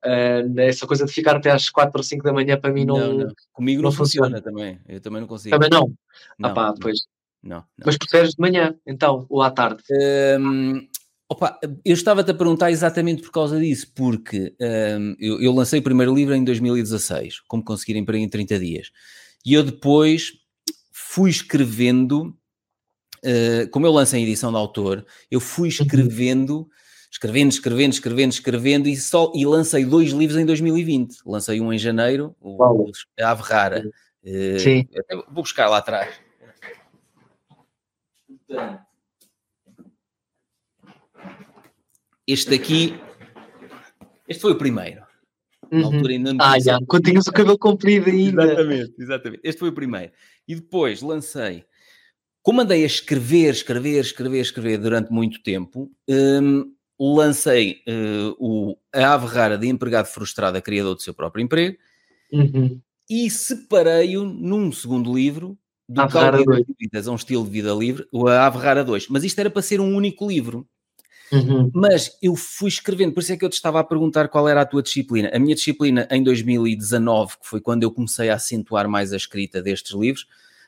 Uh, 0.04 0.60
essa 0.60 0.86
coisa 0.86 1.06
de 1.06 1.12
ficar 1.12 1.34
até 1.36 1.50
às 1.50 1.70
4 1.70 1.98
ou 1.98 2.02
5 2.02 2.22
da 2.22 2.32
manhã 2.32 2.60
para 2.60 2.70
mim 2.70 2.84
não, 2.84 2.98
não, 2.98 3.18
não. 3.20 3.34
comigo 3.54 3.80
não, 3.80 3.88
não 3.88 3.96
funciona. 3.96 4.36
funciona. 4.36 4.42
também 4.42 4.78
eu 4.86 5.00
também 5.00 5.20
não 5.22 5.26
consigo 5.26 5.54
também 5.54 5.70
não, 5.70 5.90
não 6.38 6.50
ah, 6.50 6.52
pá, 6.52 6.74
pois 6.78 7.06
não, 7.42 7.64
mas 7.82 7.96
preferes 7.96 8.32
de 8.32 8.36
manhã 8.38 8.74
então 8.86 9.24
ou 9.30 9.40
à 9.40 9.50
tarde 9.50 9.82
um, 10.38 10.86
opa, 11.26 11.58
eu 11.82 11.94
estava-te 11.94 12.30
a 12.30 12.34
perguntar 12.34 12.70
exatamente 12.70 13.22
por 13.22 13.32
causa 13.32 13.58
disso 13.58 13.90
porque 13.94 14.54
um, 14.60 15.16
eu, 15.18 15.40
eu, 15.40 15.52
lancei 15.52 15.80
o 15.80 15.82
primeiro 15.82 16.14
livro 16.14 16.34
em 16.34 16.44
2016 16.44 17.40
como 17.48 17.64
conseguir 17.64 17.96
emprego 17.96 18.22
em 18.22 18.28
30 18.28 18.58
dias 18.58 18.90
e 19.42 19.54
eu 19.54 19.62
depois 19.62 20.32
fui 20.92 21.30
escrevendo 21.30 22.36
uh, 23.24 23.70
como 23.70 23.86
eu 23.86 23.92
lancei 23.92 24.20
em 24.20 24.24
edição 24.24 24.50
de 24.50 24.58
autor 24.58 25.06
eu 25.30 25.40
fui 25.40 25.68
uhum. 25.68 25.74
escrevendo 25.80 26.58
uhum 26.58 26.68
escrevendo, 27.14 27.52
escrevendo, 27.52 27.92
escrevendo, 27.92 28.32
escrevendo 28.32 28.88
e, 28.88 28.96
só, 28.96 29.32
e 29.34 29.46
lancei 29.46 29.84
dois 29.84 30.10
livros 30.10 30.36
em 30.36 30.44
2020. 30.44 31.18
Lancei 31.24 31.60
um 31.60 31.72
em 31.72 31.78
janeiro, 31.78 32.34
o, 32.40 32.60
o 32.60 32.92
Ave 33.20 33.42
Rara. 33.42 33.88
Eh, 34.24 34.58
Sim. 34.58 34.88
Uh, 35.12 35.24
vou 35.30 35.44
buscar 35.44 35.68
lá 35.68 35.78
atrás. 35.78 36.12
Este 42.26 42.54
aqui, 42.54 43.00
este 44.28 44.40
foi 44.40 44.52
o 44.52 44.58
primeiro. 44.58 45.04
Uhum. 45.70 45.80
Na 45.80 45.86
altura 45.86 46.12
ainda 46.12 46.32
não 46.32 46.44
Ah, 46.44 46.58
já, 46.58 46.78
quando 46.88 47.04
tinhas 47.04 47.26
o 47.28 47.32
cabelo 47.32 47.58
comprido 47.58 48.10
ainda. 48.10 48.44
Exatamente, 48.44 48.94
exatamente. 48.98 49.40
Este 49.44 49.58
foi 49.60 49.68
o 49.68 49.74
primeiro. 49.74 50.12
E 50.48 50.54
depois 50.56 51.00
lancei, 51.00 51.64
como 52.42 52.60
andei 52.60 52.82
a 52.82 52.86
escrever, 52.86 53.52
escrever, 53.52 54.00
escrever, 54.00 54.40
escrever 54.40 54.78
durante 54.78 55.12
muito 55.12 55.42
tempo, 55.42 55.90
um, 56.08 56.74
lancei 56.98 57.82
uh, 57.88 58.36
o 58.38 58.76
A 58.92 59.14
Ave 59.14 59.26
Rara 59.26 59.58
de 59.58 59.68
Empregado 59.68 60.06
Frustrado, 60.06 60.60
criador 60.62 60.94
do 60.94 61.02
seu 61.02 61.14
próprio 61.14 61.42
emprego, 61.42 61.76
uhum. 62.32 62.80
e 63.08 63.28
separei-o 63.30 64.24
num 64.24 64.70
segundo 64.70 65.12
livro 65.12 65.58
do 65.88 66.00
Ave 66.00 66.14
Rara 66.14 66.38
Vidas 66.78 67.08
a 67.08 67.12
um 67.12 67.16
estilo 67.16 67.44
de 67.44 67.50
vida 67.50 67.72
livre, 67.72 68.06
o 68.12 68.28
A 68.28 68.46
Ave 68.46 68.58
Rara 68.58 68.84
2. 68.84 69.08
Mas 69.08 69.24
isto 69.24 69.38
era 69.38 69.50
para 69.50 69.62
ser 69.62 69.80
um 69.80 69.94
único 69.94 70.26
livro. 70.28 70.66
Uhum. 71.32 71.70
Mas 71.74 72.16
eu 72.22 72.36
fui 72.36 72.68
escrevendo, 72.68 73.12
por 73.12 73.20
isso 73.20 73.32
é 73.32 73.36
que 73.36 73.44
eu 73.44 73.48
te 73.48 73.54
estava 73.54 73.80
a 73.80 73.84
perguntar 73.84 74.28
qual 74.28 74.48
era 74.48 74.60
a 74.60 74.66
tua 74.66 74.82
disciplina. 74.82 75.30
A 75.32 75.38
minha 75.38 75.54
disciplina 75.54 76.06
em 76.10 76.22
2019, 76.22 77.38
que 77.38 77.46
foi 77.46 77.60
quando 77.60 77.82
eu 77.82 77.90
comecei 77.90 78.30
a 78.30 78.34
acentuar 78.34 78.88
mais 78.88 79.12
a 79.12 79.16
escrita 79.16 79.60
destes 79.60 79.92
livros, 79.92 80.26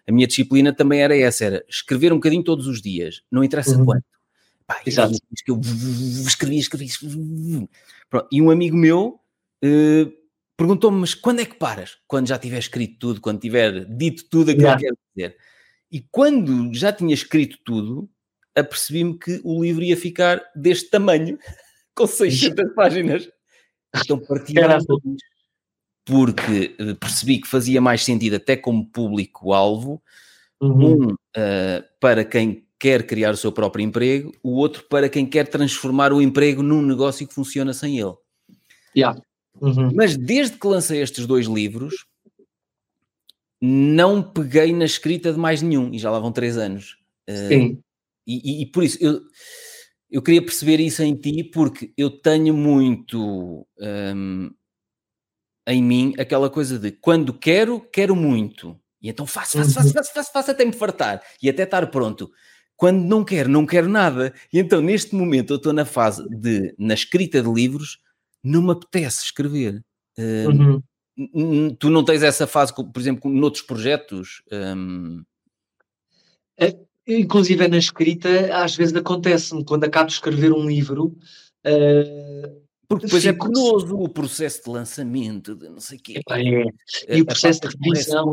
a 0.09 0.13
minha 0.13 0.27
disciplina 0.27 0.73
também 0.73 1.01
era 1.01 1.17
essa, 1.17 1.45
era 1.45 1.65
escrever 1.69 2.13
um 2.13 2.17
bocadinho 2.17 2.43
todos 2.43 2.67
os 2.67 2.81
dias, 2.81 3.23
não 3.31 3.43
interessa 3.43 3.77
uhum. 3.77 3.85
quanto. 3.85 4.05
Pá, 4.67 4.81
Exato. 4.85 5.17
Eu, 5.47 5.55
eu 5.55 6.27
escrevi, 6.27 6.59
escrevi, 6.59 6.87
escrevi. 6.87 7.69
Pronto. 8.11 8.29
E 8.33 8.43
um 8.43 8.51
amigo 8.51 8.77
meu 8.77 9.21
uh, 9.65 10.13
perguntou-me, 10.57 10.99
mas 10.99 11.15
quando 11.15 11.41
é 11.41 11.45
que 11.45 11.55
paras? 11.55 11.99
Quando 12.07 12.29
já 12.29 12.39
tiver 12.39 12.59
escrito 12.59 12.99
tudo, 12.99 13.21
quando 13.21 13.41
tiver 13.41 13.85
dito 13.85 14.25
tudo 14.29 14.51
aquilo 14.51 14.67
yeah. 14.67 14.81
que 14.81 14.87
quero 14.87 14.99
dizer. 15.15 15.39
E 15.91 16.01
quando 16.11 16.75
já 16.75 16.93
tinha 16.93 17.15
escrito 17.15 17.59
tudo, 17.65 18.11
apercebi-me 18.57 19.19
que 19.19 19.41
o 19.45 19.63
livro 19.63 19.85
ia 19.85 19.97
ficar 19.97 20.43
deste 20.55 20.91
tamanho, 20.91 21.39
com 21.95 22.07
600 22.07 22.75
páginas. 22.75 23.31
Então 23.95 24.19
parti 24.19 24.55
porque 26.05 26.77
percebi 27.01 27.41
que 27.41 27.49
fazia 27.49 27.81
mais 27.81 28.05
sentido 28.05 28.37
até 28.37 28.57
como 28.57 28.87
público-alvo, 28.87 30.01
uhum. 30.61 31.09
um 31.09 31.13
uh, 31.13 31.83
para 32.01 32.25
quem 32.25 32.66
quer 32.79 33.07
criar 33.07 33.33
o 33.33 33.37
seu 33.37 33.51
próprio 33.51 33.83
emprego, 33.83 34.33
o 34.43 34.57
outro 34.57 34.85
para 34.89 35.09
quem 35.09 35.27
quer 35.27 35.49
transformar 35.49 36.13
o 36.13 36.21
emprego 36.21 36.63
num 36.63 36.83
negócio 36.83 37.27
que 37.27 37.35
funciona 37.35 37.73
sem 37.73 37.99
ele. 37.99 38.15
Yeah. 38.97 39.21
Uhum. 39.61 39.91
Mas 39.95 40.17
desde 40.17 40.59
que 40.59 40.67
lancei 40.67 41.01
estes 41.01 41.27
dois 41.27 41.47
livros, 41.47 41.95
não 43.61 44.23
peguei 44.23 44.73
na 44.73 44.85
escrita 44.85 45.33
de 45.33 45.39
mais 45.39 45.63
nenhum, 45.63 45.93
e 45.93 45.99
já 45.99 46.11
lá 46.11 46.19
vão 46.19 46.33
três 46.33 46.57
anos. 46.57 46.99
Eh, 47.27 47.49
Sim. 47.49 47.83
E, 48.27 48.63
e, 48.63 48.67
por 48.67 48.83
isso 48.83 48.99
eu, 49.01 49.21
eu 50.11 50.21
queria 50.21 50.43
perceber 50.43 50.81
isso 50.81 51.03
em 51.03 51.15
ti, 51.15 51.45
porque 51.45 51.93
eu 51.97 52.11
tenho 52.11 52.53
muito 52.53 53.67
um, 53.79 54.51
em 55.67 55.83
mim 55.83 56.15
aquela 56.19 56.51
coisa 56.51 56.79
de 56.79 56.91
quando 56.91 57.33
quero, 57.33 57.81
quero 57.93 58.17
muito. 58.17 58.79
E 59.01 59.09
então 59.09 59.27
faço, 59.27 59.59
faço, 59.59 59.73
faço, 59.73 59.87
uhum. 59.89 59.93
faço, 59.95 60.13
faço, 60.13 60.33
faço 60.33 60.51
até 60.51 60.65
me 60.65 60.73
fartar 60.73 61.23
e 61.41 61.49
até 61.49 61.63
estar 61.63 61.87
pronto. 61.89 62.31
Quando 62.77 63.03
não 63.05 63.25
quero, 63.25 63.49
não 63.49 63.65
quero 63.65 63.89
nada. 63.89 64.35
E 64.53 64.59
então, 64.59 64.81
neste 64.81 65.15
momento, 65.15 65.53
eu 65.53 65.57
estou 65.57 65.73
na 65.73 65.85
fase 65.85 66.29
de, 66.29 66.75
na 66.79 66.95
escrita 66.95 67.43
de 67.43 67.51
livros, 67.51 67.99
não 68.45 68.63
me 68.63 68.73
apetece 68.73 69.25
escrever. 69.25 69.83
Hum, 70.19 70.83
uhum. 71.17 71.75
Tu 71.75 71.89
não 71.89 72.05
tens 72.05 72.23
essa 72.23 72.47
fase, 72.47 72.75
por 72.75 73.01
exemplo, 73.01 73.31
noutros 73.31 73.63
projetos? 73.63 74.43
Um... 74.53 75.25
É, 76.59 76.77
inclusive 77.07 77.65
é 77.65 77.69
na 77.69 77.79
escrita, 77.79 78.29
às 78.55 78.77
vezes 78.77 78.95
acontece-me, 78.95 79.65
quando 79.65 79.85
acabo 79.85 80.09
de 80.09 80.15
escrever 80.15 80.53
um 80.53 80.69
livro. 80.69 81.17
Uh, 81.67 82.67
porque 82.89 83.07
depois 83.07 83.27
é 83.27 83.33
penoso 83.33 83.97
o 83.97 84.09
processo 84.09 84.63
de 84.65 84.71
lançamento, 84.71 85.57
de 85.57 85.69
não 85.69 85.81
sei 85.81 85.99
o 85.99 86.03
quê. 86.03 86.21
É. 86.31 87.17
E 87.17 87.23
o 87.23 87.27
processo 87.27 87.61
de 87.61 87.77
revisão. 87.81 88.33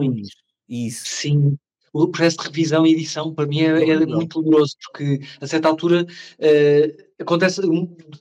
Isso. 0.67 1.05
Sim. 1.05 1.57
O 1.93 2.07
processo 2.07 2.37
de 2.37 2.43
revisão 2.45 2.87
e 2.87 2.91
edição 2.91 3.33
para 3.33 3.45
mim 3.45 3.61
é, 3.61 3.89
é 3.89 4.05
muito 4.05 4.41
doloroso, 4.41 4.75
porque 4.81 5.21
a 5.39 5.45
certa 5.45 5.67
altura 5.67 6.03
uh, 6.03 7.03
acontece 7.21 7.61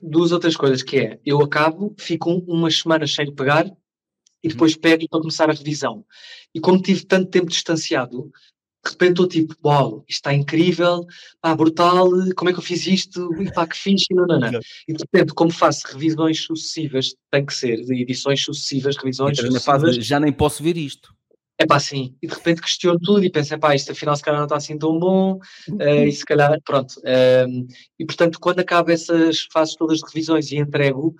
duas 0.01 0.31
outras 0.31 0.55
coisas, 0.55 0.83
que 0.83 0.97
é, 0.97 1.19
eu 1.25 1.41
acabo, 1.41 1.93
fico 1.97 2.29
umas 2.47 2.77
semanas 2.77 3.13
sem 3.13 3.33
pegar, 3.33 3.65
e 3.65 3.69
uhum. 4.47 4.53
depois 4.53 4.75
pego 4.75 5.09
para 5.09 5.21
começar 5.21 5.49
a 5.49 5.53
revisão. 5.53 6.05
E 6.53 6.59
como 6.59 6.81
tive 6.81 7.03
tanto 7.05 7.31
tempo 7.31 7.47
distanciado, 7.47 8.31
de 8.85 8.91
repente 8.91 9.11
estou 9.11 9.27
tipo, 9.27 9.55
uau, 9.65 10.03
isto 10.07 10.19
está 10.19 10.33
incrível, 10.33 11.05
pá, 11.41 11.55
brutal, 11.55 12.09
como 12.35 12.49
é 12.49 12.53
que 12.53 12.59
eu 12.59 12.63
fiz 12.63 12.85
isto, 12.85 13.33
e 13.41 13.51
pá, 13.51 13.65
que 13.65 13.77
fixe, 13.77 14.07
não, 14.11 14.27
não, 14.27 14.39
não. 14.39 14.59
E 14.87 14.93
de 14.93 14.99
repente, 14.99 15.33
como 15.33 15.51
faço 15.51 15.87
revisões 15.87 16.43
sucessivas, 16.43 17.15
tem 17.31 17.45
que 17.45 17.53
ser, 17.53 17.77
de 17.77 18.01
edições 18.01 18.43
sucessivas, 18.43 18.97
revisões 18.97 19.39
então, 19.39 19.51
sucessivas. 19.51 19.95
Já 20.05 20.19
nem 20.19 20.33
posso 20.33 20.61
ver 20.61 20.75
isto. 20.75 21.13
É 21.57 21.65
pá, 21.65 21.79
sim. 21.79 22.15
E 22.21 22.27
de 22.27 22.33
repente 22.33 22.61
questiono 22.61 22.99
tudo 22.99 23.23
e 23.23 23.29
penso, 23.29 23.53
é 23.53 23.57
pá, 23.57 23.75
isto 23.75 23.91
afinal 23.91 24.15
se 24.15 24.23
calhar 24.23 24.39
não 24.39 24.45
está 24.45 24.57
assim 24.57 24.77
tão 24.77 24.97
bom, 24.97 25.39
uh, 25.69 26.03
e 26.07 26.11
se 26.11 26.25
calhar, 26.25 26.59
pronto. 26.65 26.93
Uh, 26.99 27.67
e 27.99 28.05
portanto, 28.05 28.39
quando 28.39 28.59
acabo 28.59 28.91
essas 28.91 29.47
fases 29.51 29.75
todas 29.75 29.99
de 29.99 30.05
revisões 30.05 30.51
e 30.51 30.57
entrego, 30.57 31.15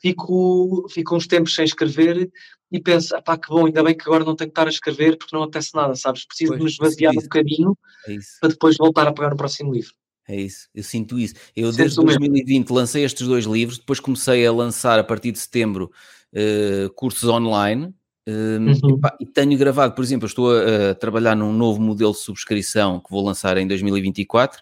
fico, 0.00 0.86
fico 0.90 1.14
uns 1.14 1.26
tempos 1.26 1.54
sem 1.54 1.64
escrever 1.64 2.30
e 2.70 2.80
penso, 2.80 3.14
ah, 3.14 3.22
pá, 3.22 3.36
que 3.36 3.48
bom, 3.48 3.66
ainda 3.66 3.82
bem 3.82 3.96
que 3.96 4.02
agora 4.02 4.24
não 4.24 4.34
tenho 4.34 4.50
que 4.50 4.52
estar 4.52 4.66
a 4.66 4.70
escrever 4.70 5.16
porque 5.16 5.34
não 5.34 5.42
acontece 5.42 5.74
nada, 5.74 5.94
sabes? 5.94 6.26
Preciso 6.26 6.52
pois, 6.52 6.58
de 6.58 6.64
me 6.64 6.70
esvaziar 6.70 7.12
um 7.12 7.22
bocadinho 7.22 7.78
é 8.08 8.16
para 8.40 8.48
depois 8.50 8.76
voltar 8.76 9.06
a 9.06 9.12
pegar 9.12 9.30
no 9.30 9.36
próximo 9.36 9.72
livro. 9.72 9.92
É 10.28 10.34
isso, 10.34 10.68
eu 10.74 10.82
sinto 10.82 11.18
isso. 11.18 11.34
Eu 11.54 11.70
desde 11.70 11.96
2020 12.02 12.70
lancei 12.70 13.04
estes 13.04 13.26
dois 13.26 13.44
livros, 13.44 13.78
depois 13.78 14.00
comecei 14.00 14.44
a 14.44 14.52
lançar 14.52 14.98
a 14.98 15.04
partir 15.04 15.30
de 15.30 15.38
setembro 15.38 15.90
uh, 16.32 16.92
cursos 16.94 17.28
online. 17.28 17.94
Um, 18.28 18.66
uhum. 18.66 19.00
e, 19.20 19.22
e, 19.22 19.26
tenho 19.26 19.56
gravado, 19.56 19.94
por 19.94 20.02
exemplo, 20.02 20.26
estou 20.26 20.50
a, 20.50 20.90
a, 20.90 20.94
trabalhar 20.96 21.36
num 21.36 21.52
novo 21.52 21.80
modelo 21.80 22.12
de 22.12 22.18
subscrição 22.18 22.98
que 22.98 23.08
vou 23.08 23.24
lançar 23.24 23.56
em 23.56 23.68
2024 23.68 24.60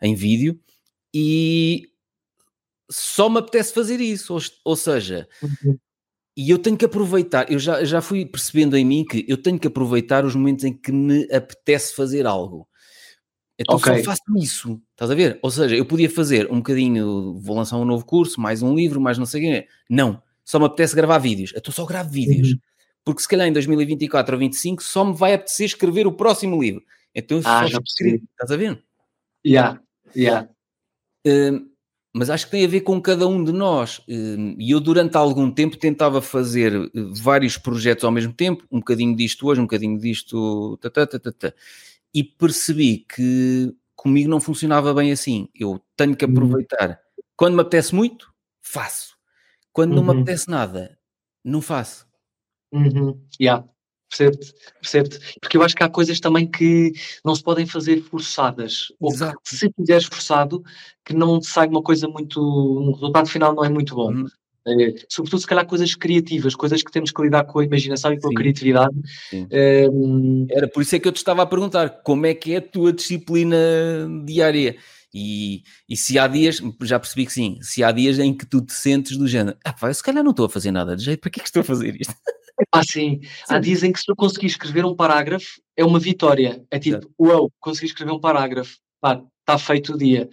em 0.00 0.14
vídeo 0.14 0.58
e 1.12 1.90
só 2.90 3.28
me 3.28 3.38
apetece 3.38 3.74
fazer 3.74 4.00
isso, 4.00 4.32
ou, 4.34 4.40
ou 4.64 4.76
seja, 4.76 5.28
uhum. 5.42 5.78
e 6.34 6.48
eu 6.48 6.58
tenho 6.58 6.76
que 6.76 6.86
aproveitar, 6.86 7.50
eu 7.52 7.58
já, 7.58 7.84
já 7.84 8.00
fui 8.00 8.24
percebendo 8.24 8.76
em 8.76 8.84
mim 8.84 9.04
que 9.04 9.24
eu 9.28 9.36
tenho 9.36 9.58
que 9.58 9.66
aproveitar 9.66 10.24
os 10.24 10.34
momentos 10.34 10.64
em 10.64 10.72
que 10.72 10.90
me 10.90 11.24
apetece 11.30 11.94
fazer 11.94 12.26
algo. 12.26 12.66
Então 13.58 13.76
okay. 13.76 13.98
só 13.98 14.04
faço 14.04 14.38
isso, 14.38 14.82
estás 14.92 15.10
a 15.10 15.14
ver? 15.14 15.38
Ou 15.42 15.50
seja, 15.50 15.76
eu 15.76 15.84
podia 15.84 16.08
fazer 16.08 16.50
um 16.50 16.56
bocadinho, 16.56 17.38
vou 17.38 17.56
lançar 17.56 17.76
um 17.76 17.84
novo 17.84 18.04
curso, 18.06 18.40
mais 18.40 18.62
um 18.62 18.74
livro, 18.74 19.00
mais 19.00 19.18
não 19.18 19.26
sei 19.26 19.40
o 19.40 19.44
quê. 19.44 19.68
Não, 19.88 20.22
só 20.44 20.58
me 20.58 20.64
apetece 20.64 20.96
gravar 20.96 21.18
vídeos. 21.18 21.52
Então 21.54 21.72
só 21.72 21.84
gravo 21.84 22.10
vídeos. 22.10 22.52
Uhum. 22.52 22.58
Porque 23.04 23.22
se 23.22 23.28
calhar 23.28 23.48
em 23.48 23.52
2024 23.52 24.34
ou 24.34 24.38
2025 24.38 24.82
só 24.82 25.04
me 25.04 25.14
vai 25.14 25.34
apetecer 25.34 25.66
escrever 25.66 26.06
o 26.06 26.12
próximo 26.12 26.60
livro. 26.60 26.82
Então 27.14 27.38
eu 27.38 27.42
ah, 27.46 27.68
só 27.68 27.78
escrevo, 27.78 28.24
estás 28.30 28.50
a 28.50 28.56
ver? 28.56 28.82
Yeah, 29.44 29.80
yeah. 30.14 30.48
Uh, 31.26 31.72
mas 32.14 32.28
acho 32.28 32.44
que 32.44 32.50
tem 32.52 32.64
a 32.64 32.68
ver 32.68 32.82
com 32.82 33.00
cada 33.00 33.26
um 33.26 33.42
de 33.42 33.52
nós. 33.52 34.02
Hum, 34.06 34.54
e 34.58 34.70
eu, 34.70 34.80
durante 34.80 35.16
algum 35.16 35.50
tempo, 35.50 35.78
tentava 35.78 36.20
fazer 36.20 36.74
eh, 36.74 36.90
vários 36.94 37.56
projetos 37.56 38.04
ao 38.04 38.10
mesmo 38.10 38.34
tempo, 38.34 38.66
um 38.70 38.80
bocadinho 38.80 39.16
disto 39.16 39.46
hoje, 39.46 39.60
um 39.60 39.64
bocadinho 39.64 39.98
disto. 39.98 40.78
e 42.14 42.22
percebi 42.22 42.98
que 42.98 43.74
comigo 43.96 44.28
não 44.28 44.40
funcionava 44.40 44.92
bem 44.92 45.10
assim. 45.10 45.48
Eu 45.58 45.80
tenho 45.96 46.14
que 46.14 46.26
uhum. 46.26 46.32
aproveitar. 46.32 47.00
Quando 47.34 47.54
me 47.54 47.62
apetece 47.62 47.94
muito, 47.94 48.30
faço. 48.60 49.16
Quando 49.72 49.94
não 49.94 50.02
me 50.02 50.10
uhum. 50.10 50.16
apetece 50.20 50.50
nada, 50.50 50.98
não 51.42 51.62
faço. 51.62 52.06
Uhum. 52.72 53.20
Yeah 53.40 53.64
percebe-te? 54.12 54.54
Percebe 54.80 55.08
Porque 55.40 55.56
eu 55.56 55.62
acho 55.62 55.74
que 55.74 55.82
há 55.82 55.88
coisas 55.88 56.20
também 56.20 56.46
que 56.46 56.92
não 57.24 57.34
se 57.34 57.42
podem 57.42 57.66
fazer 57.66 58.02
forçadas. 58.02 58.88
Exato. 59.02 59.36
Ou 59.36 59.42
que, 59.42 59.56
se 59.56 59.72
fizeres 59.74 60.04
forçado, 60.04 60.62
que 61.04 61.14
não 61.14 61.40
sai 61.40 61.66
uma 61.68 61.82
coisa 61.82 62.06
muito. 62.06 62.40
um 62.40 62.92
resultado 62.92 63.28
final 63.28 63.54
não 63.54 63.64
é 63.64 63.68
muito 63.68 63.94
bom. 63.94 64.12
Uhum. 64.12 64.26
É, 64.64 64.94
sobretudo, 65.08 65.40
se 65.40 65.46
calhar, 65.46 65.66
coisas 65.66 65.92
criativas, 65.96 66.54
coisas 66.54 66.84
que 66.84 66.92
temos 66.92 67.10
que 67.10 67.20
lidar 67.20 67.44
com 67.44 67.58
a 67.58 67.64
imaginação 67.64 68.12
e 68.12 68.20
com 68.20 68.28
Sim. 68.28 68.34
a 68.34 68.36
criatividade. 68.36 68.94
É... 69.50 69.86
Era 70.50 70.68
por 70.68 70.82
isso 70.82 70.94
é 70.94 71.00
que 71.00 71.08
eu 71.08 71.12
te 71.12 71.16
estava 71.16 71.42
a 71.42 71.46
perguntar 71.46 71.88
como 72.04 72.26
é 72.26 72.34
que 72.34 72.54
é 72.54 72.58
a 72.58 72.62
tua 72.62 72.92
disciplina 72.92 73.56
diária. 74.24 74.76
E, 75.14 75.62
e 75.86 75.96
se 75.96 76.18
há 76.18 76.26
dias, 76.26 76.62
já 76.82 76.98
percebi 76.98 77.26
que 77.26 77.32
sim, 77.32 77.58
se 77.60 77.84
há 77.84 77.92
dias 77.92 78.18
em 78.18 78.32
que 78.32 78.46
tu 78.46 78.62
te 78.62 78.72
sentes 78.72 79.18
do 79.18 79.28
género, 79.28 79.58
ah, 79.62 79.72
pá, 79.72 79.92
se 79.92 80.02
calhar 80.02 80.24
não 80.24 80.30
estou 80.30 80.46
a 80.46 80.48
fazer 80.48 80.70
nada 80.70 80.96
de 80.96 81.04
jeito, 81.04 81.20
para 81.20 81.30
que 81.30 81.38
é 81.38 81.42
que 81.42 81.48
estou 81.48 81.60
a 81.60 81.64
fazer 81.64 82.00
isto? 82.00 82.14
Ah, 82.70 82.82
sim. 82.82 83.20
sim. 83.22 83.28
Há 83.48 83.58
dias 83.58 83.82
em 83.82 83.92
que 83.92 84.00
se 84.00 84.10
eu 84.10 84.16
conseguir 84.16 84.46
escrever 84.46 84.84
um 84.84 84.94
parágrafo, 84.94 85.60
é 85.76 85.84
uma 85.84 85.98
vitória. 85.98 86.64
É 86.70 86.78
tipo, 86.78 87.10
uau, 87.18 87.40
wow, 87.42 87.52
consegui 87.60 87.86
escrever 87.86 88.12
um 88.12 88.20
parágrafo. 88.20 88.76
Pá, 89.00 89.22
está 89.40 89.58
feito 89.58 89.94
o 89.94 89.98
dia. 89.98 90.28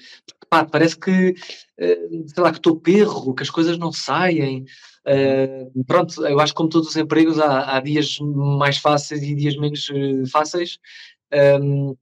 Pá, 0.49 0.65
parece 0.65 0.97
que, 0.97 1.35
eh, 1.77 1.99
sei 2.27 2.43
lá, 2.43 2.51
que 2.51 2.57
estou 2.57 2.79
perro, 2.79 3.33
que 3.33 3.43
as 3.43 3.49
coisas 3.49 3.77
não 3.77 3.91
saem. 3.91 4.65
Uh, 5.07 5.83
pronto, 5.85 6.25
eu 6.25 6.39
acho 6.39 6.53
que 6.53 6.57
como 6.57 6.69
todos 6.69 6.89
os 6.89 6.95
empregos 6.95 7.39
há, 7.39 7.77
há 7.77 7.79
dias 7.79 8.17
mais 8.19 8.77
fáceis 8.77 9.21
e 9.23 9.35
dias 9.35 9.55
menos 9.57 9.89
uh, 9.89 10.27
fáceis. 10.29 10.77
Um, 11.61 11.95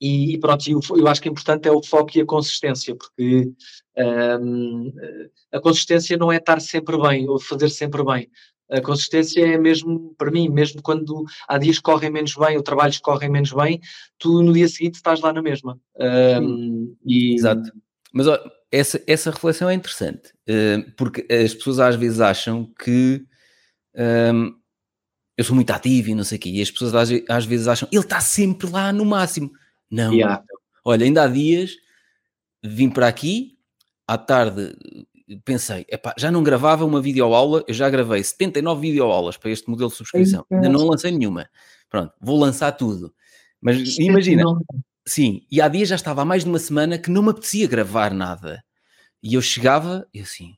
e, 0.00 0.34
e, 0.34 0.38
pronto, 0.38 0.68
eu, 0.68 0.80
eu, 0.96 1.08
acho 1.08 1.20
que 1.22 1.28
o 1.28 1.32
importante 1.32 1.68
é 1.68 1.72
o 1.72 1.82
foco 1.82 2.10
e 2.14 2.20
a 2.20 2.26
consistência, 2.26 2.94
porque 2.94 3.50
um, 3.96 4.92
a 5.52 5.60
consistência 5.60 6.16
não 6.16 6.30
é 6.30 6.36
estar 6.36 6.60
sempre 6.60 7.00
bem 7.00 7.28
ou 7.28 7.40
fazer 7.40 7.70
sempre 7.70 8.04
bem. 8.04 8.28
A 8.74 8.80
consistência 8.80 9.46
é 9.46 9.56
mesmo, 9.56 10.14
para 10.18 10.30
mim, 10.30 10.48
mesmo 10.48 10.82
quando 10.82 11.24
há 11.48 11.58
dias 11.58 11.76
que 11.76 11.82
correm 11.82 12.10
menos 12.10 12.34
bem 12.34 12.56
ou 12.56 12.62
trabalhos 12.62 12.96
que 12.96 13.02
correm 13.02 13.30
menos 13.30 13.52
bem, 13.52 13.80
tu 14.18 14.42
no 14.42 14.52
dia 14.52 14.68
seguinte 14.68 14.96
estás 14.96 15.20
lá 15.20 15.32
na 15.32 15.40
mesma. 15.40 15.78
Um, 15.96 16.96
e... 17.06 17.34
Exato. 17.34 17.70
Mas 18.12 18.26
ó, 18.26 18.38
essa, 18.70 19.00
essa 19.06 19.30
reflexão 19.30 19.70
é 19.70 19.74
interessante, 19.74 20.32
uh, 20.48 20.90
porque 20.96 21.26
as 21.32 21.54
pessoas 21.54 21.78
às 21.78 21.94
vezes 21.94 22.20
acham 22.20 22.72
que 22.82 23.24
um, 24.34 24.52
eu 25.36 25.44
sou 25.44 25.54
muito 25.54 25.70
ativo 25.70 26.10
e 26.10 26.14
não 26.14 26.24
sei 26.24 26.38
o 26.38 26.40
quê, 26.40 26.50
e 26.50 26.60
as 26.60 26.70
pessoas 26.70 26.94
às, 26.94 27.08
às 27.28 27.44
vezes 27.44 27.68
acham 27.68 27.88
ele 27.92 28.02
está 28.02 28.20
sempre 28.20 28.68
lá 28.68 28.92
no 28.92 29.04
máximo. 29.04 29.50
Não. 29.90 30.12
Yeah. 30.12 30.42
Olha, 30.84 31.04
ainda 31.04 31.24
há 31.24 31.28
dias 31.28 31.72
vim 32.64 32.88
para 32.88 33.06
aqui, 33.06 33.58
à 34.06 34.16
tarde 34.16 34.74
pensei, 35.44 35.86
epá, 35.88 36.14
já 36.18 36.30
não 36.30 36.42
gravava 36.42 36.84
uma 36.84 37.00
videoaula, 37.00 37.64
eu 37.66 37.74
já 37.74 37.88
gravei 37.88 38.22
79 38.22 38.80
videoaulas 38.80 39.36
para 39.36 39.50
este 39.50 39.68
modelo 39.68 39.90
de 39.90 39.96
subscrição, 39.96 40.44
ainda 40.50 40.68
não 40.68 40.86
lancei 40.86 41.10
nenhuma. 41.10 41.48
Pronto, 41.88 42.12
vou 42.20 42.38
lançar 42.38 42.72
tudo. 42.72 43.14
Mas 43.60 43.98
imagina, 43.98 44.44
sim, 45.06 45.46
e 45.50 45.60
há 45.60 45.68
dias 45.68 45.88
já 45.88 45.94
estava 45.94 46.22
há 46.22 46.24
mais 46.24 46.44
de 46.44 46.50
uma 46.50 46.58
semana 46.58 46.98
que 46.98 47.10
não 47.10 47.22
me 47.22 47.30
apetecia 47.30 47.66
gravar 47.66 48.12
nada. 48.12 48.62
E 49.22 49.34
eu 49.34 49.40
chegava 49.40 50.06
e 50.12 50.20
assim, 50.20 50.54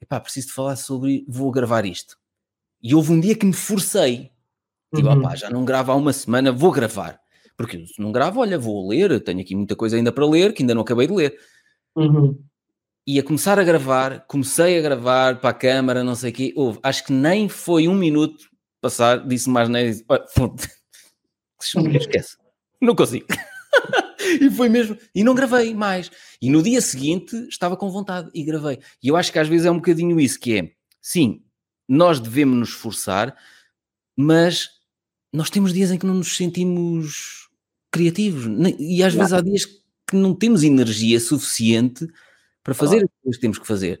epá, 0.00 0.20
preciso 0.20 0.48
de 0.48 0.52
falar 0.52 0.76
sobre, 0.76 1.24
vou 1.26 1.50
gravar 1.50 1.86
isto. 1.86 2.18
E 2.82 2.94
houve 2.94 3.12
um 3.12 3.20
dia 3.20 3.34
que 3.34 3.46
me 3.46 3.54
forcei, 3.54 4.30
tipo, 4.94 5.08
uhum. 5.08 5.20
opá, 5.20 5.34
já 5.34 5.48
não 5.48 5.64
gravo 5.64 5.92
há 5.92 5.94
uma 5.94 6.12
semana, 6.12 6.52
vou 6.52 6.70
gravar. 6.70 7.18
Porque 7.56 7.86
se 7.86 8.02
não 8.02 8.12
gravo, 8.12 8.40
olha, 8.40 8.58
vou 8.58 8.86
ler, 8.88 9.22
tenho 9.22 9.40
aqui 9.40 9.54
muita 9.54 9.74
coisa 9.74 9.96
ainda 9.96 10.12
para 10.12 10.26
ler, 10.26 10.52
que 10.52 10.62
ainda 10.62 10.74
não 10.74 10.82
acabei 10.82 11.06
de 11.06 11.14
ler. 11.14 11.38
Uhum 11.96 12.36
e 13.06 13.18
a 13.18 13.22
começar 13.22 13.58
a 13.58 13.64
gravar, 13.64 14.20
comecei 14.26 14.78
a 14.78 14.82
gravar 14.82 15.40
para 15.40 15.50
a 15.50 15.54
câmara, 15.54 16.02
não 16.02 16.14
sei 16.14 16.30
o 16.30 16.34
quê, 16.34 16.52
houve, 16.56 16.78
acho 16.82 17.04
que 17.04 17.12
nem 17.12 17.48
foi 17.48 17.86
um 17.86 17.94
minuto 17.94 18.48
passar, 18.80 19.26
disse 19.26 19.48
mais 19.48 19.68
nem 19.68 19.90
disse, 19.90 20.04
esquece, 22.00 22.36
não 22.80 22.94
consigo. 22.94 23.26
e 24.40 24.50
foi 24.50 24.68
mesmo, 24.68 24.96
e 25.14 25.22
não 25.22 25.34
gravei 25.34 25.74
mais. 25.74 26.10
E 26.40 26.48
no 26.48 26.62
dia 26.62 26.80
seguinte 26.80 27.36
estava 27.48 27.76
com 27.76 27.90
vontade 27.90 28.30
e 28.34 28.42
gravei. 28.42 28.78
E 29.02 29.08
eu 29.08 29.16
acho 29.16 29.30
que 29.30 29.38
às 29.38 29.48
vezes 29.48 29.66
é 29.66 29.70
um 29.70 29.76
bocadinho 29.76 30.18
isso, 30.18 30.40
que 30.40 30.58
é, 30.58 30.70
sim, 31.00 31.42
nós 31.86 32.18
devemos 32.18 32.58
nos 32.58 32.68
esforçar, 32.70 33.36
mas 34.16 34.70
nós 35.30 35.50
temos 35.50 35.74
dias 35.74 35.90
em 35.90 35.98
que 35.98 36.06
não 36.06 36.14
nos 36.14 36.36
sentimos 36.36 37.48
criativos, 37.92 38.46
e 38.78 39.02
às 39.02 39.14
vezes 39.14 39.32
há 39.32 39.40
dias 39.40 39.66
que 39.66 40.16
não 40.16 40.34
temos 40.34 40.62
energia 40.62 41.20
suficiente 41.20 42.06
para 42.64 42.74
fazer 42.74 42.96
ah. 42.96 43.04
aquilo 43.04 43.32
que 43.32 43.40
temos 43.40 43.58
que 43.58 43.66
fazer. 43.66 44.00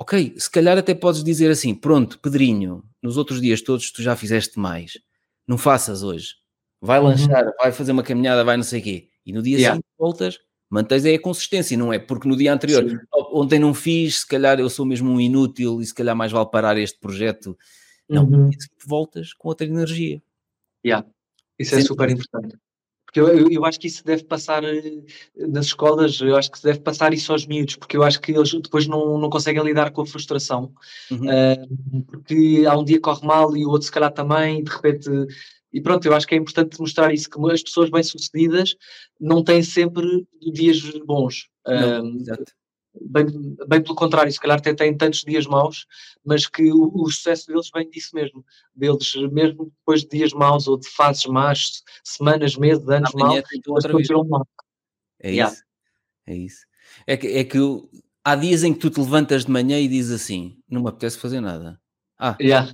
Ok, 0.00 0.34
se 0.38 0.50
calhar 0.50 0.78
até 0.78 0.94
podes 0.94 1.22
dizer 1.22 1.50
assim: 1.50 1.74
pronto, 1.74 2.18
Pedrinho, 2.18 2.82
nos 3.02 3.16
outros 3.16 3.40
dias 3.40 3.60
todos 3.60 3.92
tu 3.92 4.02
já 4.02 4.16
fizeste 4.16 4.58
mais, 4.58 4.98
não 5.46 5.58
faças 5.58 6.02
hoje. 6.02 6.34
Vai 6.80 6.98
uhum. 6.98 7.06
lanchar, 7.06 7.52
vai 7.60 7.70
fazer 7.70 7.92
uma 7.92 8.02
caminhada, 8.02 8.42
vai 8.42 8.56
não 8.56 8.64
sei 8.64 8.80
o 8.80 8.82
quê. 8.82 9.08
E 9.26 9.32
no 9.32 9.42
dia 9.42 9.56
yeah. 9.56 9.74
seguinte 9.74 9.88
voltas, 9.98 10.38
mantens 10.70 11.04
aí 11.04 11.16
a 11.16 11.20
consistência, 11.20 11.76
não 11.76 11.92
é? 11.92 11.98
Porque 11.98 12.28
no 12.28 12.36
dia 12.36 12.52
anterior, 12.52 12.88
Sim. 12.88 12.96
ontem 13.32 13.58
não 13.58 13.74
fiz, 13.74 14.20
se 14.20 14.26
calhar 14.26 14.58
eu 14.58 14.70
sou 14.70 14.86
mesmo 14.86 15.10
um 15.10 15.20
inútil 15.20 15.82
e 15.82 15.86
se 15.86 15.94
calhar 15.94 16.16
mais 16.16 16.32
vale 16.32 16.48
parar 16.50 16.78
este 16.78 16.98
projeto. 16.98 17.58
Não, 18.08 18.24
uhum. 18.24 18.50
voltas 18.86 19.34
com 19.34 19.48
outra 19.48 19.66
energia. 19.66 20.22
Yeah. 20.86 21.06
Isso 21.58 21.74
é 21.74 21.80
super 21.82 22.08
importante. 22.08 22.56
Porque 23.08 23.20
eu, 23.20 23.28
eu, 23.28 23.50
eu, 23.50 23.64
acho 23.64 23.80
que 23.80 23.86
isso 23.86 24.04
deve 24.04 24.22
passar 24.24 24.62
eh, 24.62 25.02
nas 25.34 25.66
escolas, 25.66 26.20
eu 26.20 26.36
acho 26.36 26.52
que 26.52 26.62
deve 26.62 26.80
passar 26.80 27.14
isso 27.14 27.32
aos 27.32 27.46
miúdos, 27.46 27.76
porque 27.76 27.96
eu 27.96 28.02
acho 28.02 28.20
que 28.20 28.32
eles 28.32 28.52
depois 28.52 28.86
não, 28.86 29.16
não 29.16 29.30
conseguem 29.30 29.64
lidar 29.64 29.92
com 29.92 30.02
a 30.02 30.06
frustração, 30.06 30.70
uhum. 31.10 31.24
uh, 31.24 32.02
porque 32.04 32.66
há 32.68 32.76
um 32.76 32.84
dia 32.84 32.96
que 32.96 33.02
corre 33.02 33.26
mal 33.26 33.56
e 33.56 33.64
o 33.64 33.70
outro 33.70 33.86
se 33.86 33.92
calhar 33.92 34.12
também, 34.12 34.62
de 34.62 34.70
repente. 34.70 35.08
E 35.72 35.80
pronto, 35.80 36.04
eu 36.04 36.14
acho 36.14 36.26
que 36.26 36.34
é 36.34 36.38
importante 36.38 36.78
mostrar 36.78 37.12
isso, 37.12 37.30
que 37.30 37.50
as 37.50 37.62
pessoas 37.62 37.88
bem-sucedidas 37.88 38.76
não 39.18 39.42
têm 39.42 39.62
sempre 39.62 40.26
dias 40.52 40.82
bons. 41.06 41.48
Não, 41.66 42.04
uh, 42.04 42.16
exato 42.20 42.52
bem, 43.00 43.26
bem 43.68 43.82
pelo 43.82 43.94
contrário, 43.94 44.32
se 44.32 44.40
calhar 44.40 44.58
até 44.58 44.74
têm 44.74 44.96
tantos 44.96 45.20
dias 45.20 45.46
maus, 45.46 45.86
mas 46.24 46.46
que 46.46 46.72
o, 46.72 46.90
o, 46.94 47.10
sucesso 47.10 47.46
deles 47.46 47.70
vem 47.74 47.88
disso 47.88 48.14
mesmo, 48.14 48.44
deles 48.74 49.14
mesmo 49.32 49.72
depois 49.78 50.02
de 50.02 50.08
dias 50.08 50.32
maus 50.32 50.66
ou 50.68 50.78
de 50.78 50.88
fases 50.88 51.26
más, 51.26 51.82
semanas, 52.04 52.56
meses, 52.56 52.86
anos 52.88 53.12
maus, 53.14 53.42
vez. 53.50 54.08
mal. 54.28 54.46
É 55.20 55.30
yeah. 55.30 55.52
isso, 55.52 55.64
é 56.26 56.34
isso. 56.36 56.66
É 57.06 57.16
que, 57.16 57.26
é 57.26 57.44
que 57.44 57.58
há 58.24 58.36
dias 58.36 58.64
em 58.64 58.72
que 58.72 58.80
tu 58.80 58.90
te 58.90 59.00
levantas 59.00 59.44
de 59.44 59.50
manhã 59.50 59.78
e 59.78 59.88
dizes 59.88 60.22
assim, 60.22 60.58
não 60.68 60.82
me 60.82 60.88
apetece 60.88 61.18
fazer 61.18 61.40
nada. 61.40 61.80
Ah, 62.18 62.36
yeah. 62.40 62.72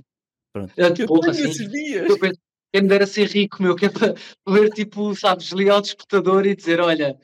pronto. 0.53 0.73
Eu, 0.75 0.93
tipo, 0.93 1.25
eu 1.25 1.29
assim, 1.29 1.49
esses 1.49 1.69
dias. 1.69 2.09
Eu 2.09 2.19
penso, 2.19 2.39
quem 2.75 2.81
me 2.81 2.89
dera 2.89 3.07
ser 3.07 3.27
rico, 3.27 3.63
meu, 3.63 3.73
que 3.73 3.85
é 3.85 3.89
para 3.89 4.15
ver, 4.45 4.69
tipo, 4.71 5.15
sabes, 5.15 5.49
ligar 5.51 5.77
o 5.77 5.81
despertador 5.81 6.45
e 6.45 6.55
dizer, 6.55 6.81
olha, 6.81 7.17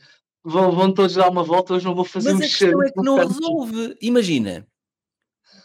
vão, 0.44 0.72
vão 0.72 0.94
todos 0.94 1.16
dar 1.16 1.30
uma 1.30 1.44
volta, 1.44 1.74
hoje 1.74 1.86
não 1.86 1.96
vou 1.96 2.06
fazer 2.06 2.34
Mas 2.34 2.42
a 2.42 2.44
questão 2.44 2.84
é 2.84 2.92
que 2.92 3.02
não 3.02 3.18
resolve. 3.18 3.98
Imagina, 4.02 4.68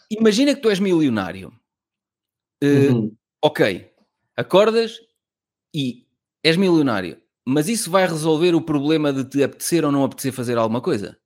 imagina 0.09 0.55
que 0.55 0.61
tu 0.61 0.69
és 0.69 0.79
milionário. 0.79 1.53
Uh, 2.63 2.91
uhum. 2.91 3.15
Ok, 3.43 3.91
acordas 4.35 4.99
e 5.73 6.05
és 6.43 6.57
milionário, 6.57 7.21
mas 7.45 7.69
isso 7.69 7.91
vai 7.91 8.07
resolver 8.07 8.55
o 8.55 8.61
problema 8.61 9.13
de 9.13 9.23
te 9.23 9.43
apetecer 9.43 9.85
ou 9.85 9.91
não 9.91 10.03
apetecer 10.03 10.31
fazer 10.31 10.57
alguma 10.57 10.81
coisa? 10.81 11.17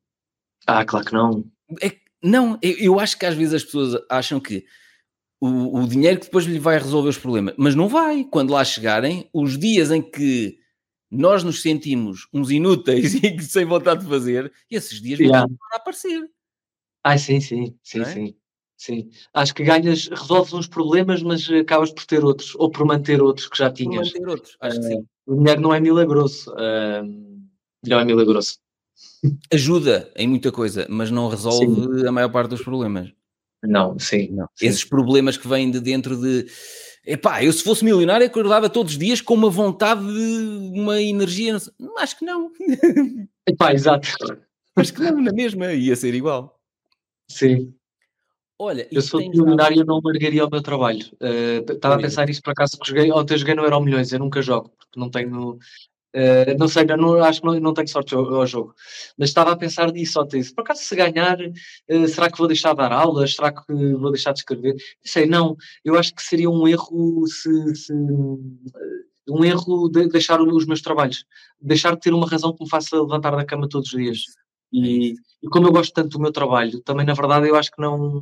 Ah, 0.68 0.86
claro 0.86 1.06
que 1.06 1.14
não. 1.14 1.46
É, 1.82 1.96
não, 2.22 2.60
eu, 2.62 2.78
eu 2.78 3.00
acho 3.00 3.18
que 3.18 3.26
às 3.26 3.36
vezes 3.36 3.54
as 3.54 3.64
pessoas 3.64 4.02
acham 4.10 4.40
que 4.40 4.66
o, 5.40 5.80
o 5.80 5.88
dinheiro 5.88 6.20
que 6.20 6.26
depois 6.26 6.46
lhe 6.46 6.60
vai 6.60 6.78
resolver 6.78 7.10
os 7.10 7.18
problemas, 7.18 7.56
mas 7.58 7.76
não 7.76 7.88
vai. 7.88 8.24
Quando 8.26 8.52
lá 8.52 8.64
chegarem, 8.64 9.30
os 9.34 9.58
dias 9.58 9.90
em 9.90 10.02
que 10.02 10.61
nós 11.12 11.44
nos 11.44 11.62
sentimos 11.62 12.28
uns 12.34 12.50
inúteis 12.50 13.14
e 13.22 13.42
sem 13.42 13.66
vontade 13.66 14.04
de 14.04 14.10
fazer, 14.10 14.52
e 14.70 14.76
esses 14.76 15.02
dias 15.02 15.20
yeah. 15.20 15.46
vão 15.46 15.58
aparecer. 15.74 16.24
Ah, 17.04 17.18
sim, 17.18 17.42
sim, 17.42 17.76
sim, 17.84 18.02
é? 18.02 18.06
sim. 18.06 18.36
Sim, 18.78 19.12
acho 19.32 19.54
que 19.54 19.64
ganhas, 19.64 20.08
resolves 20.08 20.54
uns 20.54 20.66
problemas, 20.66 21.22
mas 21.22 21.48
acabas 21.52 21.92
por 21.92 22.04
ter 22.04 22.26
outros, 22.26 22.56
ou 22.56 22.68
por 22.68 22.84
manter 22.84 23.22
outros 23.22 23.48
que 23.48 23.56
já 23.56 23.70
tinhas. 23.70 24.10
Por 24.12 24.20
manter 24.20 24.32
outros, 24.32 24.58
acho 24.60 24.78
uh, 24.78 24.82
que 24.82 24.88
sim. 24.88 25.06
O 25.28 25.36
dinheiro 25.36 25.62
não 25.62 25.72
é 25.72 25.80
milagroso, 25.80 26.50
uh, 26.50 27.42
não 27.86 28.00
é 28.00 28.06
milagroso. 28.06 28.58
Ajuda 29.54 30.12
em 30.16 30.28
muita 30.28 30.52
coisa, 30.52 30.88
mas 30.90 31.12
não 31.12 31.30
resolve 31.30 32.00
sim. 32.00 32.08
a 32.08 32.12
maior 32.12 32.32
parte 32.32 32.50
dos 32.50 32.64
problemas. 32.64 33.14
Não, 33.64 34.00
sim. 34.00 34.30
Não. 34.32 34.48
Sim. 34.56 34.66
Esses 34.66 34.84
problemas 34.84 35.38
que 35.38 35.48
vêm 35.48 35.70
de 35.70 35.80
dentro 35.80 36.18
de 36.20 36.48
Epá, 37.06 37.44
eu 37.44 37.52
se 37.52 37.64
fosse 37.64 37.84
milionário 37.84 38.26
acordava 38.26 38.70
todos 38.70 38.94
os 38.94 39.00
dias 39.00 39.22
com 39.22 39.34
uma 39.34 39.50
vontade 39.50 40.02
de 40.02 40.80
uma 40.80 41.02
energia. 41.02 41.58
Acho 41.98 42.20
que 42.20 42.26
não. 42.26 42.52
Epá, 43.48 43.74
exato. 43.74 44.08
Acho 44.76 44.94
que 44.94 45.02
não, 45.02 45.20
na 45.20 45.32
mesma, 45.32 45.74
ia 45.74 45.96
ser 45.96 46.14
igual. 46.14 46.60
Sim. 47.30 47.74
Olha, 48.60 48.88
eu 48.92 49.02
sou 49.02 49.20
milionário 49.20 49.82
e 49.82 49.84
não 49.84 50.00
largaria 50.04 50.46
o 50.46 50.50
meu 50.50 50.62
trabalho. 50.62 51.04
Uh, 51.14 51.72
estava 51.72 51.96
a 51.96 52.00
pensar 52.00 52.30
isso 52.30 52.44
por 52.44 52.52
acaso 52.52 52.78
que 52.78 52.88
joguei. 52.88 53.12
Ontem 53.12 53.36
joguei 53.36 53.56
no 53.56 53.64
Euro 53.64 53.82
Milhões, 53.82 54.14
eu 54.14 54.20
nunca 54.20 54.40
jogo, 54.40 54.70
porque 54.78 55.00
não 55.00 55.10
tenho 55.10 55.58
Uh, 56.14 56.58
não 56.60 56.68
sei, 56.68 56.84
não, 56.84 57.24
acho 57.24 57.40
que 57.40 57.48
não, 57.48 57.58
não 57.60 57.74
tenho 57.74 57.88
sorte 57.88 58.14
ao, 58.14 58.36
ao, 58.36 58.46
jogo, 58.46 58.76
mas 59.18 59.30
estava 59.30 59.52
a 59.52 59.56
pensar 59.56 59.90
nisso 59.94 60.20
ontem. 60.22 60.44
Por 60.54 60.62
acaso, 60.62 60.84
se 60.84 60.94
ganhar, 60.94 61.38
uh, 61.40 62.08
será 62.08 62.30
que 62.30 62.38
vou 62.38 62.48
deixar 62.48 62.72
de 62.72 62.78
dar 62.78 62.92
aulas? 62.92 63.36
Será 63.36 63.52
que 63.52 63.74
vou 63.74 64.12
deixar 64.12 64.34
de 64.34 64.40
escrever? 64.40 64.76
Sei, 65.04 65.26
não. 65.26 65.56
Eu 65.86 65.98
acho 65.98 66.14
que 66.14 66.22
seria 66.22 66.50
um 66.50 66.68
erro 66.68 67.26
se, 67.28 67.76
se 67.76 67.94
um 67.94 69.46
erro 69.46 69.88
de 69.88 70.10
deixar 70.10 70.42
os 70.42 70.66
meus 70.66 70.82
trabalhos, 70.82 71.24
deixar 71.62 71.96
de 71.96 72.02
ter 72.02 72.14
uma 72.14 72.28
razão 72.28 72.54
que 72.54 72.64
me 72.64 72.70
faça 72.70 73.00
levantar 73.00 73.34
da 73.36 73.46
cama 73.46 73.70
todos 73.70 73.94
os 73.94 74.00
dias. 74.00 74.20
E, 74.74 75.16
e 75.42 75.48
como 75.50 75.68
eu 75.68 75.72
gosto 75.72 75.94
tanto 75.94 76.10
do 76.10 76.20
meu 76.20 76.32
trabalho, 76.32 76.82
também 76.82 77.06
na 77.06 77.14
verdade 77.14 77.48
eu 77.48 77.56
acho 77.56 77.72
que 77.72 77.82
não, 77.82 78.22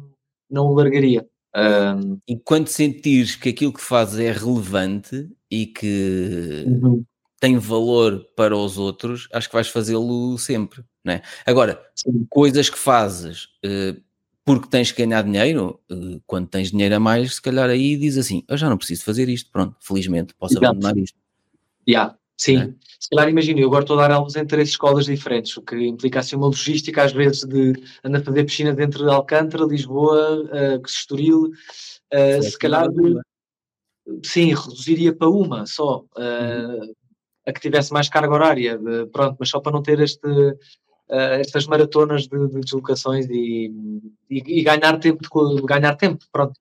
não 0.50 0.68
o 0.68 0.76
largaria. 0.76 1.28
Um... 1.56 2.20
E 2.28 2.38
quando 2.38 2.68
sentires 2.68 3.36
que 3.36 3.50
aquilo 3.50 3.74
que 3.74 3.82
fazes 3.82 4.20
é 4.20 4.32
relevante 4.32 5.28
e 5.50 5.66
que 5.66 6.66
uhum 6.68 7.04
tem 7.40 7.58
valor 7.58 8.26
para 8.36 8.56
os 8.56 8.78
outros, 8.78 9.28
acho 9.32 9.48
que 9.48 9.54
vais 9.56 9.70
fazê-lo 9.70 10.38
sempre, 10.38 10.84
não 11.04 11.14
é? 11.14 11.22
Agora, 11.46 11.82
Sim. 11.96 12.26
coisas 12.30 12.70
que 12.70 12.78
fazes 12.78 13.46
uh, 13.66 14.00
porque 14.44 14.68
tens 14.68 14.92
que 14.92 15.06
ganhar 15.06 15.22
dinheiro, 15.22 15.80
uh, 15.92 16.22
quando 16.26 16.48
tens 16.48 16.72
dinheiro 16.72 16.96
a 16.96 17.00
mais, 17.00 17.36
se 17.36 17.42
calhar 17.42 17.70
aí 17.70 17.96
diz 17.96 18.18
assim, 18.18 18.44
eu 18.48 18.58
já 18.58 18.70
não 18.70 18.78
preciso 18.78 19.04
fazer 19.04 19.30
isto, 19.30 19.52
pronto, 19.52 19.76
felizmente 19.80 20.34
posso 20.34 20.54
Exato. 20.54 20.66
abandonar 20.66 20.98
isto. 20.98 21.18
Yeah. 21.88 22.16
Sim, 22.36 22.58
é? 22.58 22.74
se 23.00 23.10
calhar 23.10 23.30
imagina, 23.30 23.60
eu 23.60 23.68
agora 23.68 23.84
estou 23.84 24.00
a 24.00 24.08
dar 24.08 24.16
aulas 24.16 24.36
em 24.38 24.46
três 24.46 24.70
escolas 24.70 25.06
diferentes, 25.06 25.56
o 25.58 25.62
que 25.62 25.76
implica 25.76 26.20
assim 26.20 26.38
uma 26.38 26.48
logística 26.48 27.04
às 27.04 27.12
vezes 27.12 27.44
de 27.44 27.74
andar 28.04 28.20
a 28.20 28.24
fazer 28.24 28.46
piscina 28.46 28.74
dentro 28.74 29.04
de 29.04 29.12
Alcântara, 29.12 29.66
Lisboa, 29.66 30.44
uh, 30.44 30.82
Estoril, 30.86 31.52
uh, 32.14 32.44
se 32.44 32.58
calhar... 32.58 32.88
Sim, 34.24 34.56
reduziria 34.56 35.14
para 35.14 35.30
uma 35.30 35.68
só. 35.68 36.04
Uh, 36.18 36.96
a 37.50 37.54
que 37.54 37.60
tivesse 37.60 37.92
mais 37.92 38.08
carga 38.08 38.34
horária, 38.34 38.78
de, 38.78 39.08
pronto, 39.08 39.38
mas 39.40 39.50
só 39.50 39.60
para 39.60 39.72
não 39.72 39.82
ter 39.82 40.00
este, 40.00 40.28
uh, 40.28 40.56
estas 41.10 41.66
maratonas 41.66 42.28
de, 42.28 42.48
de 42.48 42.62
deslocações 42.62 43.26
e, 43.30 43.74
e, 44.30 44.60
e, 44.60 44.64
ganhar 44.64 44.98
tempo, 45.00 45.22
de, 45.22 45.62
ganhar 45.64 45.96
tempo, 45.96 46.24
pronto. 46.32 46.60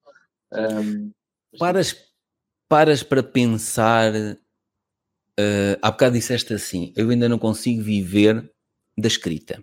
Um, 0.53 1.13
paras, 1.59 1.95
paras 2.69 3.03
para 3.03 3.23
pensar. 3.23 4.13
Uh, 5.39 5.79
há 5.81 5.91
bocado 5.91 6.17
disseste 6.17 6.55
assim: 6.55 6.93
eu 6.97 7.11
ainda 7.11 7.29
não 7.29 7.39
consigo 7.39 7.83
viver 7.83 8.51
da 8.97 9.07
escrita. 9.07 9.63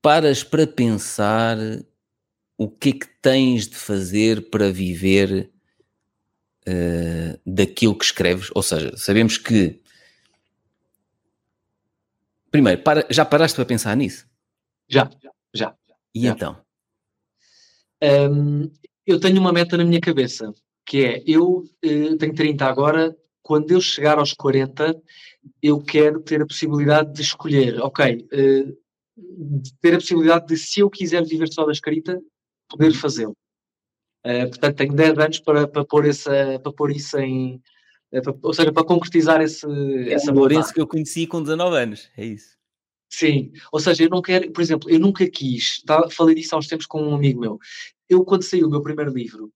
Paras 0.00 0.44
para 0.44 0.66
pensar 0.66 1.56
o 2.58 2.68
que 2.68 2.90
é 2.90 2.92
que 2.92 3.08
tens 3.22 3.66
de 3.66 3.74
fazer 3.74 4.50
para 4.50 4.70
viver 4.70 5.50
uh, 6.68 7.40
daquilo 7.46 7.96
que 7.96 8.04
escreves? 8.04 8.50
Ou 8.54 8.62
seja, 8.62 8.96
sabemos 8.96 9.38
que. 9.38 9.80
Primeiro, 12.50 12.82
para, 12.82 13.06
já 13.10 13.24
paraste 13.24 13.56
para 13.56 13.64
pensar 13.64 13.96
nisso? 13.96 14.26
Já, 14.88 15.10
já. 15.52 15.74
E 16.14 16.22
já. 16.22 16.30
então? 16.30 16.56
Um, 18.02 18.70
eu 19.06 19.18
tenho 19.18 19.40
uma 19.40 19.52
meta 19.52 19.76
na 19.76 19.84
minha 19.84 20.00
cabeça, 20.00 20.52
que 20.86 21.04
é, 21.04 21.22
eu 21.26 21.64
uh, 21.84 22.16
tenho 22.16 22.34
30 22.34 22.64
agora, 22.64 23.16
quando 23.42 23.70
eu 23.70 23.80
chegar 23.80 24.18
aos 24.18 24.32
40, 24.32 25.00
eu 25.62 25.82
quero 25.82 26.20
ter 26.20 26.40
a 26.40 26.46
possibilidade 26.46 27.12
de 27.12 27.22
escolher, 27.22 27.80
ok, 27.80 28.26
uh, 28.32 28.78
ter 29.80 29.94
a 29.94 29.98
possibilidade 29.98 30.46
de, 30.46 30.56
se 30.56 30.80
eu 30.80 30.90
quiser 30.90 31.24
viver 31.24 31.52
só 31.52 31.64
da 31.64 31.72
escrita, 31.72 32.20
poder 32.68 32.92
fazê-lo. 32.92 33.36
Uh, 34.26 34.48
portanto, 34.48 34.76
tenho 34.76 34.94
10 34.94 35.18
anos 35.18 35.38
para, 35.40 35.68
para, 35.68 35.84
pôr, 35.84 36.06
essa, 36.06 36.58
para 36.62 36.72
pôr 36.72 36.90
isso 36.90 37.18
em. 37.18 37.60
Para, 38.10 38.34
ou 38.42 38.54
seja, 38.54 38.72
para 38.72 38.84
concretizar 38.84 39.40
esse, 39.40 39.66
é 39.66 40.12
essa 40.12 40.32
Lourenço 40.32 40.72
que 40.72 40.80
eu 40.80 40.86
conheci 40.86 41.26
com 41.26 41.42
19 41.42 41.76
anos, 41.76 42.10
é 42.16 42.24
isso. 42.24 42.54
Sim, 43.10 43.52
ou 43.70 43.78
seja, 43.78 44.04
eu 44.04 44.10
não 44.10 44.22
quero, 44.22 44.50
por 44.50 44.60
exemplo, 44.60 44.90
eu 44.90 44.98
nunca 44.98 45.28
quis, 45.28 45.82
tá, 45.82 46.08
falei 46.10 46.34
disso 46.34 46.54
há 46.54 46.58
uns 46.58 46.66
tempos 46.66 46.86
com 46.86 47.00
um 47.00 47.14
amigo 47.14 47.40
meu. 47.40 47.58
Eu, 48.08 48.24
quando 48.24 48.42
saiu 48.42 48.66
o 48.66 48.70
meu 48.70 48.82
primeiro 48.82 49.12
livro, 49.12 49.52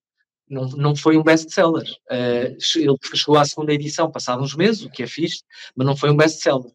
não, 0.49 0.69
não 0.71 0.97
foi 0.97 1.17
um 1.17 1.23
best-seller. 1.23 1.85
Uh, 2.11 2.57
ele 2.77 2.97
chegou 3.15 3.37
à 3.37 3.45
segunda 3.45 3.73
edição, 3.73 4.11
passados 4.11 4.45
uns 4.45 4.57
meses, 4.57 4.83
o 4.83 4.91
que 4.91 5.03
é 5.03 5.07
fixe, 5.07 5.43
mas 5.75 5.87
não 5.87 5.97
foi 5.97 6.11
um 6.11 6.17
best-seller. 6.17 6.71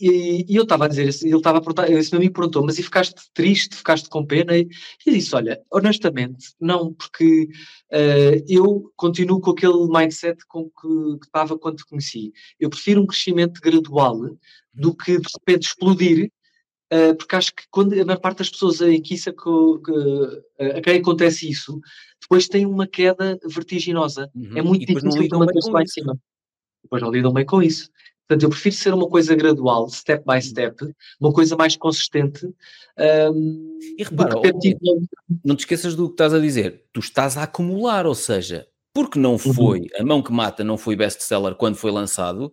E, 0.00 0.44
e, 0.48 0.54
eu 0.54 0.62
estava 0.62 0.84
a 0.84 0.88
dizer, 0.88 1.02
ele 1.02 1.36
estava 1.36 1.58
a 1.58 1.60
perguntar, 1.60 1.90
esse 1.90 2.12
meu 2.12 2.20
amigo 2.20 2.34
perguntou, 2.34 2.64
mas 2.64 2.78
e 2.78 2.82
ficaste 2.82 3.20
triste, 3.34 3.74
ficaste 3.74 4.08
com 4.08 4.24
pena? 4.24 4.56
E 4.56 4.68
eu 5.04 5.12
disse, 5.12 5.34
olha, 5.34 5.60
honestamente, 5.72 6.54
não, 6.60 6.94
porque 6.94 7.48
uh, 7.92 8.44
eu 8.48 8.92
continuo 8.96 9.40
com 9.40 9.50
aquele 9.50 9.88
mindset 9.88 10.38
com 10.46 10.70
que, 10.70 11.26
estava 11.26 11.58
quando 11.58 11.78
te 11.78 11.86
conheci. 11.86 12.32
Eu 12.60 12.70
prefiro 12.70 13.02
um 13.02 13.06
crescimento 13.06 13.60
gradual 13.60 14.20
do 14.72 14.94
que 14.94 15.18
de 15.18 15.28
repente 15.36 15.66
explodir, 15.66 16.30
uh, 16.92 17.16
porque 17.16 17.34
acho 17.34 17.54
que 17.54 17.64
quando 17.68 18.00
a 18.00 18.04
maior 18.04 18.20
parte 18.20 18.38
das 18.38 18.50
pessoas 18.50 18.80
em 18.80 19.02
que 19.02 19.14
isso, 19.14 19.32
que, 19.32 20.64
a 20.76 20.80
quem 20.80 21.00
acontece 21.00 21.50
isso, 21.50 21.80
depois 22.20 22.46
tem 22.46 22.66
uma 22.66 22.86
queda 22.86 23.36
vertiginosa. 23.44 24.30
Uhum. 24.32 24.58
É 24.58 24.62
muito 24.62 24.86
difícil 24.86 25.28
manter-se 25.32 25.70
lá 25.70 25.82
em 25.82 25.86
cima. 25.86 26.16
Depois 26.84 27.02
não 27.02 27.10
lidam 27.10 27.32
bem 27.32 27.44
com 27.44 27.60
isso. 27.60 27.90
Portanto, 28.28 28.42
eu 28.42 28.50
prefiro 28.50 28.74
ser 28.74 28.92
uma 28.92 29.08
coisa 29.08 29.34
gradual, 29.34 29.88
step 29.88 30.22
by 30.26 30.40
step, 30.42 30.76
uma 31.18 31.32
coisa 31.32 31.56
mais 31.56 31.76
consistente. 31.76 32.46
Um, 33.32 33.78
e 33.96 34.04
repara, 34.04 34.34
não 35.42 35.56
te 35.56 35.60
esqueças 35.60 35.94
do 35.94 36.08
que 36.08 36.12
estás 36.12 36.34
a 36.34 36.38
dizer. 36.38 36.84
Tu 36.92 37.00
estás 37.00 37.38
a 37.38 37.44
acumular, 37.44 38.06
ou 38.06 38.14
seja, 38.14 38.66
porque 38.92 39.18
não 39.18 39.32
uhum. 39.32 39.38
foi, 39.38 39.80
uhum. 39.80 39.86
a 39.98 40.04
mão 40.04 40.22
que 40.22 40.30
mata 40.30 40.62
não 40.62 40.76
foi 40.76 40.94
best-seller 40.94 41.54
quando 41.54 41.76
foi 41.76 41.90
lançado, 41.90 42.52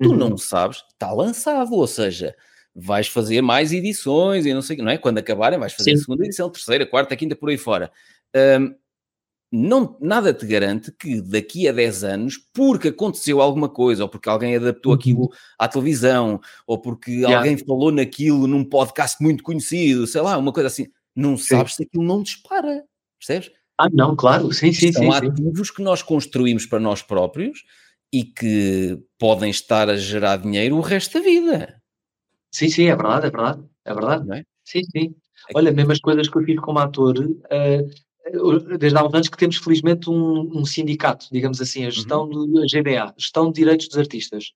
tu 0.00 0.10
uhum. 0.10 0.16
não 0.16 0.36
sabes, 0.36 0.84
está 0.92 1.12
lançado, 1.12 1.72
ou 1.72 1.86
seja, 1.88 2.36
vais 2.72 3.08
fazer 3.08 3.42
mais 3.42 3.72
edições 3.72 4.46
e 4.46 4.54
não 4.54 4.62
sei, 4.62 4.76
não 4.76 4.90
é? 4.90 4.98
Quando 4.98 5.18
acabarem, 5.18 5.58
vais 5.58 5.72
fazer 5.72 5.90
Sim. 5.90 5.96
a 5.96 5.98
segunda 5.98 6.24
edição, 6.24 6.48
terceira, 6.48 6.86
quarta, 6.86 7.16
quinta, 7.16 7.34
por 7.34 7.50
aí 7.50 7.58
fora. 7.58 7.90
Um, 8.60 8.72
não, 9.50 9.96
nada 10.00 10.34
te 10.34 10.46
garante 10.46 10.92
que 10.92 11.22
daqui 11.22 11.66
a 11.66 11.72
10 11.72 12.04
anos, 12.04 12.36
porque 12.52 12.88
aconteceu 12.88 13.40
alguma 13.40 13.68
coisa, 13.68 14.02
ou 14.02 14.08
porque 14.08 14.28
alguém 14.28 14.56
adaptou 14.56 14.92
uhum. 14.92 14.98
aquilo 14.98 15.30
à 15.58 15.66
televisão, 15.66 16.40
ou 16.66 16.78
porque 16.78 17.10
yeah. 17.12 17.38
alguém 17.38 17.56
falou 17.56 17.90
naquilo 17.90 18.46
num 18.46 18.64
podcast 18.64 19.22
muito 19.22 19.42
conhecido, 19.42 20.06
sei 20.06 20.20
lá, 20.20 20.36
uma 20.36 20.52
coisa 20.52 20.66
assim, 20.66 20.88
não 21.16 21.36
sim. 21.36 21.56
sabes 21.56 21.74
se 21.76 21.84
aquilo 21.84 22.04
não 22.04 22.22
dispara, 22.22 22.84
percebes? 23.18 23.50
Ah, 23.78 23.88
não, 23.90 24.14
claro, 24.14 24.52
sim, 24.52 24.72
sim, 24.72 24.92
São 24.92 25.04
sim. 25.04 25.10
São 25.10 25.12
ativos 25.12 25.68
sim. 25.68 25.74
que 25.74 25.82
nós 25.82 26.02
construímos 26.02 26.66
para 26.66 26.80
nós 26.80 27.00
próprios 27.00 27.64
e 28.12 28.24
que 28.24 28.98
podem 29.18 29.50
estar 29.50 29.88
a 29.88 29.96
gerar 29.96 30.38
dinheiro 30.38 30.76
o 30.76 30.80
resto 30.80 31.18
da 31.18 31.24
vida. 31.24 31.82
Sim, 32.52 32.68
sim, 32.68 32.86
é 32.86 32.96
verdade, 32.96 33.26
é 33.26 33.30
verdade, 33.30 33.64
é 33.84 33.94
verdade. 33.94 34.32
É? 34.32 34.44
Sim, 34.64 34.82
sim. 34.84 35.14
É 35.48 35.52
Olha, 35.54 35.72
mesmo 35.72 35.92
as 35.92 36.00
coisas 36.00 36.28
que 36.28 36.36
eu 36.36 36.42
fiz 36.42 36.58
como 36.60 36.78
ator, 36.78 37.18
uh, 37.18 37.90
desde 38.78 38.98
há 38.98 39.04
uns 39.04 39.14
anos 39.14 39.28
que 39.28 39.36
temos 39.36 39.56
felizmente 39.56 40.08
um, 40.10 40.58
um 40.58 40.64
sindicato, 40.64 41.26
digamos 41.30 41.60
assim, 41.60 41.84
a 41.84 41.90
gestão 41.90 42.24
uhum. 42.24 42.46
do 42.46 42.62
GDA, 42.62 43.14
gestão 43.16 43.50
de 43.50 43.60
direitos 43.60 43.88
dos 43.88 43.98
artistas, 43.98 44.52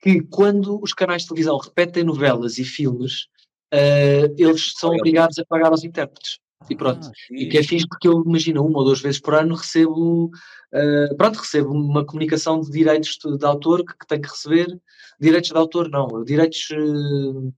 que 0.00 0.22
quando 0.22 0.80
os 0.82 0.92
canais 0.92 1.22
de 1.22 1.28
televisão 1.28 1.56
repetem 1.58 2.04
novelas 2.04 2.58
e 2.58 2.64
filmes, 2.64 3.24
uh, 3.72 4.34
eles 4.36 4.72
são 4.76 4.90
obrigados 4.90 5.38
a 5.38 5.44
pagar 5.44 5.70
aos 5.70 5.84
intérpretes. 5.84 6.38
E 6.68 6.74
pronto. 6.74 7.06
Ah, 7.06 7.12
e 7.30 7.48
que 7.48 7.58
é 7.58 7.62
fixe 7.62 7.86
porque 7.86 8.08
eu 8.08 8.22
imagino 8.26 8.64
uma 8.64 8.78
ou 8.78 8.84
duas 8.84 9.00
vezes 9.00 9.20
por 9.20 9.34
ano 9.34 9.54
recebo, 9.54 10.26
uh, 10.26 11.16
pronto, 11.16 11.38
recebo 11.38 11.70
uma 11.70 12.04
comunicação 12.04 12.60
de 12.60 12.70
direitos 12.70 13.18
de, 13.22 13.38
de 13.38 13.44
autor 13.44 13.84
que, 13.84 13.96
que 13.96 14.06
tenho 14.06 14.22
que 14.22 14.28
receber. 14.28 14.66
Direitos 15.20 15.50
de 15.50 15.56
autor 15.56 15.88
não, 15.88 16.24
direitos 16.24 16.68
uh, 16.70 17.52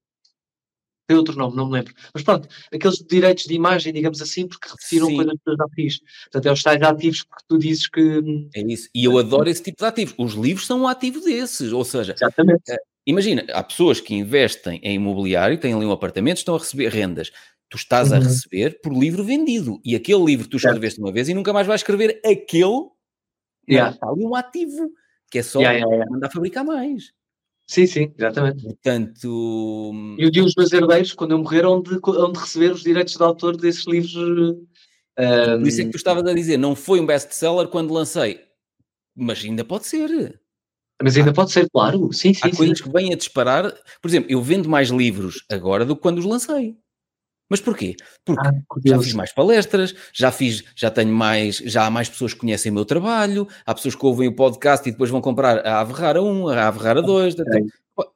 tem 1.09 1.17
outro 1.17 1.35
nome, 1.37 1.57
não 1.57 1.67
me 1.67 1.73
lembro. 1.73 1.95
Mas 2.13 2.23
pronto, 2.23 2.47
aqueles 2.73 2.99
direitos 2.99 3.45
de 3.45 3.55
imagem, 3.55 3.95
digamos 3.95 4.21
assim, 4.21 4.47
porque 4.47 4.69
referiram 4.69 5.15
coisas 5.15 5.33
que 5.33 5.51
eu 5.51 5.57
já 5.57 5.65
fiz. 5.75 6.01
Portanto, 6.25 6.47
é 6.47 6.53
os 6.53 6.63
tais 6.63 6.83
ativos 6.83 7.23
que 7.23 7.49
tu 7.49 7.59
dizes 7.59 7.89
que. 7.89 8.01
Hum, 8.01 8.51
é 8.55 8.61
isso. 8.61 8.91
E 8.95 9.07
eu 9.07 9.17
adoro 9.17 9.49
esse 9.49 9.63
tipo 9.63 9.79
de 9.79 9.87
ativos. 9.87 10.15
Os 10.19 10.35
livros 10.35 10.67
são 10.67 10.83
um 10.83 10.87
ativo 10.87 11.21
desses. 11.23 11.73
Ou 11.73 11.83
seja, 11.83 12.15
Exatamente. 12.15 12.71
Uh, 12.71 12.77
imagina, 13.07 13.47
há 13.55 13.63
pessoas 13.63 14.03
que 14.03 14.15
investem 14.15 14.81
em 14.83 14.97
imobiliário, 14.97 15.59
têm 15.59 15.73
ali 15.73 15.87
um 15.87 15.93
apartamento, 15.93 16.37
estão 16.37 16.55
a 16.55 16.59
receber 16.59 16.91
rendas. 16.91 17.33
Tu 17.71 17.79
estás 17.79 18.11
uhum. 18.11 18.19
a 18.19 18.21
receber 18.21 18.79
por 18.83 18.93
livro 18.93 19.25
vendido. 19.25 19.81
E 19.83 19.97
aquele 19.97 20.23
livro 20.23 20.47
tu 20.47 20.59
escreveste 20.59 21.01
uma 21.01 21.11
vez 21.11 21.31
e 21.31 21.35
nunca 21.35 21.55
mais 21.55 21.67
vais 21.67 21.81
escrever 21.81 22.21
aquele. 22.23 22.87
Yeah. 23.67 23.95
Está 23.95 24.09
ali 24.09 24.25
um 24.25 24.35
ativo 24.35 24.91
que 25.31 25.39
é 25.39 25.43
só 25.43 25.61
yeah, 25.61 25.79
yeah, 25.79 26.11
mandar 26.11 26.31
fabricar 26.31 26.65
mais. 26.65 27.13
Sim, 27.69 27.87
sim, 27.87 28.13
exatamente. 28.17 28.65
Portanto. 28.65 30.17
E 30.19 30.27
o 30.27 30.31
dia 30.31 30.43
os 30.43 30.55
meus 30.57 30.73
herdeiros, 30.73 31.13
quando 31.13 31.33
eu 31.33 31.39
morrer, 31.39 31.67
onde, 31.67 31.99
onde 32.03 32.39
receber 32.39 32.73
os 32.73 32.83
direitos 32.83 33.15
de 33.15 33.23
autor 33.23 33.59
desses 33.59 33.87
livros. 33.87 34.17
Um... 34.17 34.67
Por 35.59 35.69
isso 35.69 35.83
é 35.83 35.85
que 35.85 35.91
tu 35.91 35.97
estavas 35.97 36.25
a 36.25 36.33
dizer, 36.33 36.57
não 36.57 36.75
foi 36.75 36.99
um 36.99 37.05
best-seller 37.07 37.69
quando 37.69 37.93
lancei, 37.93 38.41
mas 39.15 39.45
ainda 39.45 39.65
pode 39.65 39.87
ser. 39.87 40.41
Mas 41.03 41.17
ainda 41.17 41.31
há, 41.31 41.35
pode 41.35 41.53
ser, 41.53 41.69
claro. 41.69 42.11
Sim, 42.13 42.33
sim. 42.33 42.41
Há 42.43 42.51
sim. 42.51 42.57
coisas 42.57 42.81
que 42.81 42.91
vêm 42.91 43.13
a 43.13 43.17
disparar. 43.17 43.71
Por 44.01 44.09
exemplo, 44.09 44.33
eu 44.33 44.41
vendo 44.41 44.69
mais 44.69 44.89
livros 44.89 45.45
agora 45.51 45.85
do 45.85 45.95
que 45.95 46.03
quando 46.03 46.19
os 46.19 46.25
lancei. 46.25 46.75
Mas 47.49 47.61
porquê? 47.61 47.97
Porque 48.25 48.47
ah, 48.47 48.53
já 48.85 49.01
fiz 49.01 49.15
mais 49.15 49.33
palestras, 49.33 49.95
já 50.13 50.31
fiz, 50.31 50.63
já 50.77 50.91
tenho 50.91 51.13
mais, 51.13 51.57
já 51.57 51.87
há 51.87 51.91
mais 51.91 52.09
pessoas 52.09 52.35
que 52.35 52.41
conhecem 52.41 52.71
o 52.71 52.75
meu 52.75 52.85
trabalho, 52.85 53.49
há 53.65 53.75
pessoas 53.75 53.95
que 53.95 54.05
ouvem 54.05 54.29
o 54.29 54.35
podcast 54.35 54.87
e 54.87 54.93
depois 54.93 55.11
vão 55.11 55.21
comprar 55.21 55.67
a 55.67 55.81
Ave 55.81 55.95
Rara 55.95 56.23
1, 56.23 56.49
a 56.49 56.69
Ave 56.69 56.79
Rara 56.79 57.03
2. 57.03 57.35
Okay. 57.39 57.67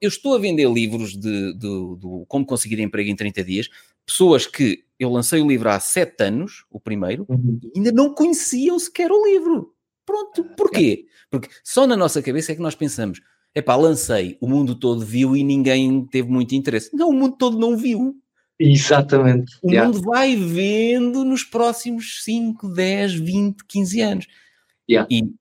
Eu 0.01 0.09
estou 0.09 0.35
a 0.35 0.39
vender 0.39 0.71
livros 0.71 1.13
de, 1.13 1.55
de, 1.55 1.97
de, 1.97 2.25
como 2.29 2.47
conseguir 2.47 2.79
emprego 2.81 3.11
em 3.11 3.17
30 3.17 3.43
dias, 3.43 3.69
pessoas 4.07 4.47
que 4.47 4.85
eu 4.99 5.11
lancei 5.11 5.41
o 5.41 5.49
livro 5.49 5.69
há 5.69 5.81
7 5.81 6.23
anos, 6.25 6.65
o 6.71 6.79
primeiro, 6.79 7.27
uhum. 7.29 7.59
e 7.75 7.79
ainda 7.79 7.91
não 7.91 8.15
conheciam 8.15 8.79
sequer 8.79 9.11
o 9.11 9.25
livro. 9.27 9.75
Pronto, 10.05 10.45
porquê? 10.57 11.07
Porque 11.31 11.49
só 11.65 11.87
na 11.87 11.97
nossa 11.97 12.21
cabeça 12.23 12.53
é 12.53 12.55
que 12.55 12.61
nós 12.61 12.75
pensamos, 12.75 13.21
epá, 13.55 13.75
lancei, 13.75 14.37
o 14.41 14.49
mundo 14.49 14.75
todo 14.75 15.05
viu 15.05 15.37
e 15.37 15.43
ninguém 15.43 16.07
teve 16.07 16.29
muito 16.29 16.55
interesse. 16.55 16.95
Não, 16.95 17.09
o 17.09 17.13
mundo 17.13 17.37
todo 17.37 17.59
não 17.59 17.77
viu. 17.77 18.22
Exatamente. 18.71 19.59
O 19.63 19.71
yeah. 19.71 19.91
mundo 19.91 20.03
vai 20.03 20.37
vendo 20.37 21.25
nos 21.25 21.43
próximos 21.43 22.23
5, 22.23 22.69
10, 22.69 23.15
20, 23.15 23.65
15 23.67 24.01
anos. 24.01 24.27
Yeah. 24.89 25.09
E 25.11 25.33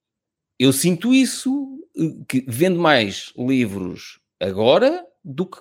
eu 0.60 0.74
sinto 0.74 1.14
isso, 1.14 1.80
eh, 1.98 2.24
que 2.28 2.46
vendo 2.48 2.80
mais 2.80 3.32
livros 3.38 4.20
agora 4.40 5.06
do 5.24 5.46
que 5.46 5.60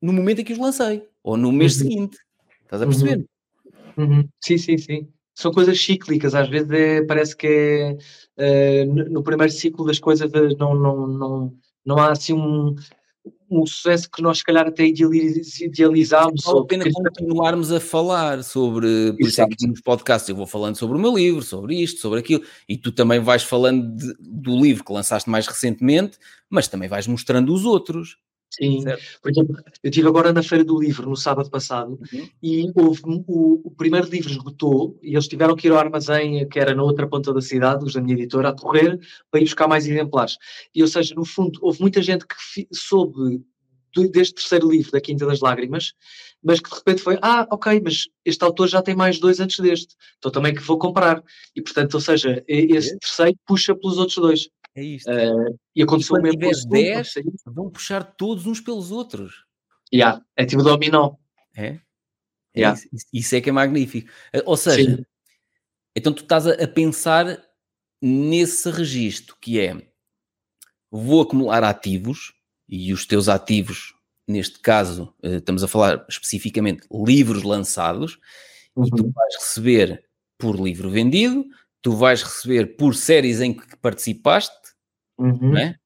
no 0.00 0.12
momento 0.12 0.40
em 0.40 0.44
que 0.44 0.52
os 0.52 0.58
lancei, 0.58 1.02
ou 1.22 1.36
no 1.36 1.50
mês 1.50 1.76
uhum. 1.76 1.82
seguinte. 1.82 2.18
Estás 2.62 2.82
a 2.82 2.86
perceber? 2.86 3.26
Uhum. 3.96 4.04
Uhum. 4.04 4.28
Sim, 4.42 4.58
sim, 4.58 4.78
sim. 4.78 5.08
São 5.34 5.52
coisas 5.52 5.80
cíclicas, 5.80 6.34
às 6.34 6.48
vezes 6.48 6.70
é, 6.70 7.02
parece 7.02 7.36
que 7.36 7.46
é 8.38 8.84
uh, 8.84 9.10
no 9.10 9.22
primeiro 9.22 9.52
ciclo 9.52 9.84
das 9.84 9.98
coisas 9.98 10.30
não, 10.58 10.74
não, 10.74 11.06
não, 11.06 11.54
não 11.84 11.98
há 11.98 12.12
assim 12.12 12.32
um, 12.32 12.74
um 13.50 13.64
sucesso 13.66 14.10
que 14.10 14.22
nós, 14.22 14.38
se 14.38 14.44
calhar, 14.44 14.66
até 14.66 14.84
idealizámos. 14.86 16.44
Vale 16.44 16.60
a 16.60 16.64
pena 16.64 16.84
continuarmos 16.92 17.72
a 17.72 17.80
falar 17.80 18.42
sobre, 18.42 19.12
por 19.12 19.28
isso 19.28 19.40
é 19.40 19.46
que 19.46 19.66
nos 19.66 19.80
podcasts 19.80 20.28
eu 20.28 20.36
vou 20.36 20.46
falando 20.46 20.76
sobre 20.76 20.96
o 20.96 21.00
meu 21.00 21.14
livro, 21.14 21.42
sobre 21.42 21.76
isto, 21.76 22.00
sobre 22.00 22.20
aquilo, 22.20 22.42
e 22.68 22.76
tu 22.76 22.92
também 22.92 23.20
vais 23.20 23.42
falando 23.42 23.94
de, 23.96 24.14
do 24.20 24.60
livro 24.60 24.84
que 24.84 24.92
lançaste 24.92 25.28
mais 25.30 25.46
recentemente, 25.46 26.18
mas 26.50 26.68
também 26.68 26.88
vais 26.88 27.06
mostrando 27.06 27.52
os 27.52 27.64
outros. 27.64 28.16
Sim, 28.56 28.82
certo? 28.82 29.02
por 29.20 29.30
exemplo, 29.30 29.56
eu 29.82 29.90
estive 29.90 30.08
agora 30.08 30.32
na 30.32 30.42
Feira 30.42 30.64
do 30.64 30.78
Livro 30.78 31.08
no 31.08 31.16
sábado 31.16 31.50
passado 31.50 31.98
uhum. 32.12 32.28
e 32.42 32.70
houve, 32.74 33.00
o, 33.04 33.68
o, 33.68 33.70
primeiro 33.70 34.08
livro 34.08 34.30
esgotou 34.30 34.98
e 35.02 35.14
eles 35.14 35.26
tiveram 35.26 35.56
que 35.56 35.66
ir 35.66 35.70
ao 35.72 35.78
armazém 35.78 36.48
que 36.48 36.60
era 36.60 36.74
na 36.74 36.82
outra 36.82 37.08
ponta 37.08 37.32
da 37.32 37.40
cidade, 37.40 37.84
os 37.84 37.94
da 37.94 38.00
minha 38.00 38.16
editora, 38.16 38.50
a 38.50 38.52
correr 38.52 38.98
para 39.30 39.40
ir 39.40 39.44
buscar 39.44 39.66
mais 39.66 39.86
exemplares. 39.86 40.36
E, 40.74 40.82
ou 40.82 40.88
seja, 40.88 41.14
no 41.14 41.24
fundo, 41.24 41.58
houve 41.62 41.80
muita 41.80 42.00
gente 42.00 42.24
que 42.26 42.68
soube 42.72 43.42
deste 44.10 44.34
terceiro 44.34 44.70
livro, 44.70 44.90
da 44.92 45.00
Quinta 45.00 45.26
das 45.26 45.40
Lágrimas, 45.40 45.94
mas 46.42 46.60
que 46.60 46.68
de 46.68 46.76
repente 46.76 47.02
foi, 47.02 47.18
ah, 47.22 47.46
ok, 47.50 47.80
mas 47.82 48.08
este 48.24 48.44
autor 48.44 48.68
já 48.68 48.82
tem 48.82 48.94
mais 48.94 49.18
dois 49.18 49.40
antes 49.40 49.58
deste, 49.60 49.94
então 50.18 50.30
também 50.30 50.54
que 50.54 50.62
vou 50.62 50.78
comprar. 50.78 51.22
E 51.54 51.62
portanto, 51.62 51.94
ou 51.94 52.00
seja, 52.00 52.44
esse 52.48 52.98
terceiro 52.98 53.38
puxa 53.46 53.74
pelos 53.74 53.98
outros 53.98 54.16
dois. 54.18 54.48
É 54.76 54.82
isto. 54.82 55.10
Uh, 55.10 55.58
e 55.74 55.82
aconteceu 55.82 56.16
e 56.16 56.36
mesmo 56.36 56.68
com 56.68 56.74
10, 56.74 57.12
vão 57.46 57.70
puxar 57.70 58.02
todos 58.02 58.46
uns 58.46 58.60
pelos 58.60 58.90
outros. 58.90 59.44
Yeah, 59.92 60.20
é 60.36 60.44
tipo 60.44 60.62
dominó. 60.62 61.14
É? 61.56 61.66
é 61.66 61.80
yeah. 62.56 62.80
Isso, 62.92 63.06
isso, 63.12 63.36
é 63.36 63.40
que 63.40 63.50
é 63.50 63.52
magnífico. 63.52 64.10
Eh, 64.32 64.42
ou 64.44 64.56
seja, 64.56 64.96
Sim. 64.96 65.04
então 65.94 66.12
tu 66.12 66.22
estás 66.22 66.46
a, 66.46 66.52
a 66.54 66.66
pensar 66.66 67.40
nesse 68.02 68.70
registro 68.70 69.36
que 69.40 69.60
é 69.60 69.80
vou 70.90 71.22
acumular 71.22 71.64
ativos 71.64 72.34
e 72.68 72.92
os 72.92 73.06
teus 73.06 73.28
ativos, 73.28 73.94
neste 74.26 74.58
caso, 74.58 75.14
eh, 75.22 75.36
estamos 75.36 75.62
a 75.62 75.68
falar 75.68 76.04
especificamente 76.08 76.86
livros 76.90 77.42
lançados, 77.42 78.18
uhum. 78.74 78.86
e 78.86 78.90
tu 78.90 79.04
uhum. 79.04 79.12
vais 79.12 79.34
receber 79.36 80.04
por 80.38 80.56
livro 80.60 80.90
vendido, 80.90 81.44
tu 81.80 81.92
vais 81.92 82.22
receber 82.22 82.76
por 82.76 82.94
séries 82.94 83.40
em 83.40 83.54
que 83.54 83.76
participaste, 83.76 84.63
uhum. 85.18 85.52
não 85.52 85.58
é? 85.58 85.76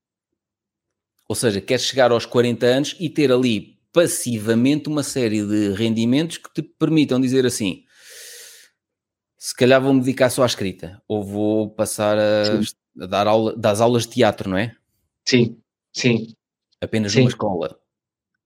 Ou 1.28 1.34
seja, 1.34 1.60
queres 1.60 1.84
chegar 1.84 2.10
aos 2.10 2.24
40 2.24 2.66
anos 2.66 2.96
e 2.98 3.10
ter 3.10 3.30
ali 3.30 3.78
passivamente 3.92 4.88
uma 4.88 5.02
série 5.02 5.44
de 5.46 5.72
rendimentos 5.72 6.38
que 6.38 6.52
te 6.52 6.62
permitam 6.62 7.20
dizer 7.20 7.44
assim: 7.44 7.84
se 9.36 9.54
calhar 9.54 9.82
vou 9.82 9.92
me 9.92 10.00
dedicar 10.00 10.30
só 10.30 10.42
à 10.42 10.46
escrita, 10.46 11.02
ou 11.06 11.22
vou 11.22 11.70
passar 11.70 12.18
a, 12.18 12.60
a 13.02 13.06
dar 13.06 13.26
aula, 13.26 13.54
das 13.56 13.80
aulas 13.80 14.04
de 14.04 14.10
teatro, 14.10 14.48
não 14.48 14.56
é? 14.56 14.74
Sim, 15.26 15.58
sim. 15.92 16.34
Apenas 16.80 17.12
sim. 17.12 17.20
numa 17.20 17.28
escola 17.28 17.78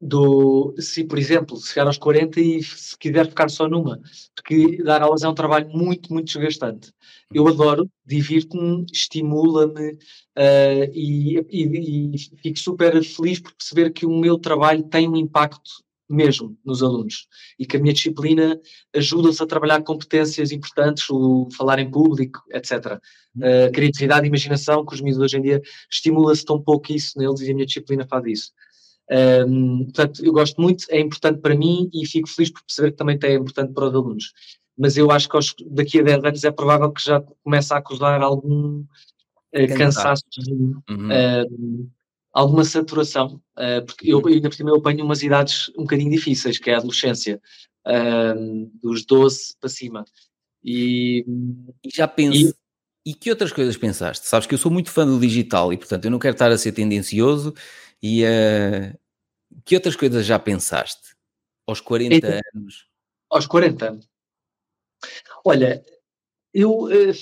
do 0.03 0.74
se, 0.80 1.05
por 1.05 1.16
exemplo, 1.16 1.57
chegar 1.59 1.86
aos 1.86 1.96
40 1.96 2.40
e 2.40 2.61
se 2.61 2.98
quiser 2.98 3.28
ficar 3.28 3.48
só 3.48 3.68
numa, 3.68 4.00
porque 4.34 4.82
dar 4.82 5.00
aulas 5.00 5.22
é 5.22 5.28
um 5.28 5.34
trabalho 5.34 5.68
muito, 5.70 6.12
muito 6.12 6.26
desgastante. 6.26 6.92
Eu 7.32 7.46
adoro, 7.46 7.88
divirto-me, 8.05 8.84
estimula-me 8.92 9.92
uh, 9.92 10.90
e, 10.92 11.38
e, 11.48 12.14
e, 12.14 12.18
fico 12.42 12.59
super 12.59 13.00
feliz 13.05 13.38
por 13.38 13.55
perceber 13.55 13.92
que 13.92 14.05
o 14.05 14.18
meu 14.18 14.38
trabalho 14.38 14.82
tem 14.82 15.09
um 15.09 15.16
impacto 15.16 15.70
mesmo 16.11 16.59
nos 16.64 16.82
alunos 16.82 17.28
e 17.59 17.64
que 17.64 17.76
a 17.76 17.80
minha 17.80 17.94
disciplina 17.94 18.61
ajuda-os 18.94 19.40
a 19.40 19.46
trabalhar 19.46 19.82
competências 19.82 20.50
importantes, 20.50 21.09
o 21.09 21.48
falar 21.57 21.78
em 21.78 21.88
público, 21.88 22.42
etc. 22.50 22.98
Uh, 23.36 23.72
criatividade 23.72 24.26
e 24.26 24.28
imaginação, 24.28 24.84
que 24.84 24.94
os 24.94 25.00
miúdos 25.00 25.22
hoje 25.22 25.38
em 25.38 25.42
dia 25.42 25.62
estimula-se 25.88 26.44
tão 26.44 26.61
pouco 26.61 26.92
isso 26.92 27.16
neles 27.16 27.40
e 27.40 27.50
a 27.53 27.55
minha 27.55 27.66
disciplina 27.66 28.05
faz 28.05 28.26
isso. 28.26 28.53
Um, 29.11 29.84
portanto, 29.84 30.24
eu 30.24 30.32
gosto 30.32 30.61
muito, 30.61 30.86
é 30.88 31.00
importante 31.00 31.40
para 31.40 31.55
mim 31.55 31.90
e 31.92 32.07
fico 32.07 32.28
feliz 32.28 32.50
por 32.50 32.62
perceber 32.62 32.92
que 32.92 32.96
também 32.96 33.18
é 33.22 33.34
importante 33.34 33.72
para 33.72 33.88
os 33.88 33.94
alunos. 33.94 34.32
Mas 34.76 34.96
eu 34.96 35.11
acho 35.11 35.28
que 35.28 35.36
aos, 35.36 35.55
daqui 35.70 36.00
a 36.00 36.03
10 36.03 36.24
anos 36.24 36.44
é 36.44 36.50
provável 36.50 36.90
que 36.90 37.05
já 37.05 37.20
comece 37.44 37.74
a 37.74 37.76
acusar 37.76 38.22
algum 38.22 38.80
uh, 38.80 39.76
cansaço, 39.76 40.24
uhum. 40.88 41.09
uh, 41.09 41.90
alguma 42.32 42.64
saturação, 42.64 43.40
uh, 43.59 43.84
porque 43.84 44.12
eu 44.12 44.26
ainda 44.26 44.48
por 44.48 44.55
cima 44.55 44.70
eu 44.70 44.76
apanho 44.76 45.05
umas 45.05 45.22
idades 45.22 45.70
um 45.76 45.82
bocadinho 45.82 46.11
difíceis, 46.11 46.59
que 46.59 46.70
é 46.70 46.74
a 46.74 46.78
adolescência, 46.78 47.40
dos 48.80 49.05
12 49.05 49.57
para 49.61 49.68
cima. 49.68 50.05
E, 50.64 51.26
e 51.84 51.90
já 51.92 52.07
penso. 52.07 52.55
E, 53.05 53.11
e 53.11 53.14
que 53.14 53.28
outras 53.30 53.53
coisas 53.53 53.76
pensaste? 53.76 54.28
Sabes 54.28 54.46
que 54.46 54.55
eu 54.55 54.59
sou 54.59 54.70
muito 54.70 54.90
fã 54.90 55.05
do 55.05 55.18
digital 55.18 55.72
e, 55.72 55.76
portanto, 55.76 56.05
eu 56.05 56.11
não 56.11 56.20
quero 56.20 56.34
estar 56.34 56.53
a 56.53 56.57
ser 56.57 56.70
tendencioso 56.70 57.53
e 58.03 58.24
uh, 58.24 58.98
que 59.64 59.76
outras 59.76 59.94
coisas 59.94 60.26
já 60.26 60.38
pensaste 60.38 61.14
aos 61.66 61.80
40 61.80 62.14
então, 62.14 62.40
anos? 62.55 62.86
Aos 63.30 63.46
40? 63.46 64.00
Olha, 65.44 65.84
eu, 66.53 66.84
uh, 66.84 67.12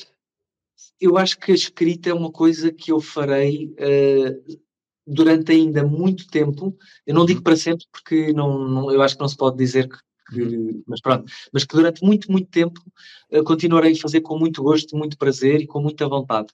eu 0.99 1.19
acho 1.19 1.39
que 1.39 1.53
a 1.53 1.55
escrita 1.55 2.09
é 2.09 2.15
uma 2.15 2.33
coisa 2.33 2.73
que 2.73 2.91
eu 2.91 3.01
farei 3.01 3.75
uh, 3.75 4.61
durante 5.07 5.53
ainda 5.53 5.85
muito 5.85 6.27
tempo. 6.29 6.77
Eu 7.07 7.15
não 7.15 7.27
digo 7.27 7.41
uhum. 7.41 7.45
para 7.45 7.57
sempre, 7.57 7.85
porque 7.93 8.33
não, 8.33 8.67
não 8.67 8.91
eu 8.91 9.03
acho 9.03 9.17
que 9.17 9.21
não 9.21 9.29
se 9.29 9.37
pode 9.37 9.59
dizer 9.59 9.87
que 9.89 9.99
uhum. 10.41 10.83
mas 10.87 11.01
pronto, 11.01 11.31
mas 11.53 11.65
que 11.65 11.77
durante 11.77 12.03
muito, 12.03 12.31
muito 12.31 12.49
tempo 12.49 12.81
continuarei 13.45 13.93
a 13.93 13.97
fazer 13.97 14.21
com 14.21 14.39
muito 14.39 14.63
gosto, 14.63 14.97
muito 14.97 15.19
prazer 15.19 15.61
e 15.61 15.67
com 15.67 15.83
muita 15.83 16.09
vontade. 16.09 16.49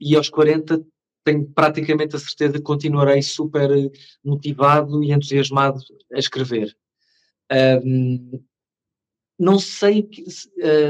E 0.00 0.14
aos 0.14 0.28
40 0.28 0.86
tenho 1.26 1.44
praticamente 1.44 2.14
a 2.14 2.20
certeza 2.20 2.52
que 2.52 2.60
continuarei 2.60 3.20
super 3.20 3.68
motivado 4.24 5.02
e 5.02 5.12
entusiasmado 5.12 5.80
a 6.14 6.18
escrever. 6.18 6.74
Um, 7.84 8.40
não 9.36 9.58
sei 9.58 10.08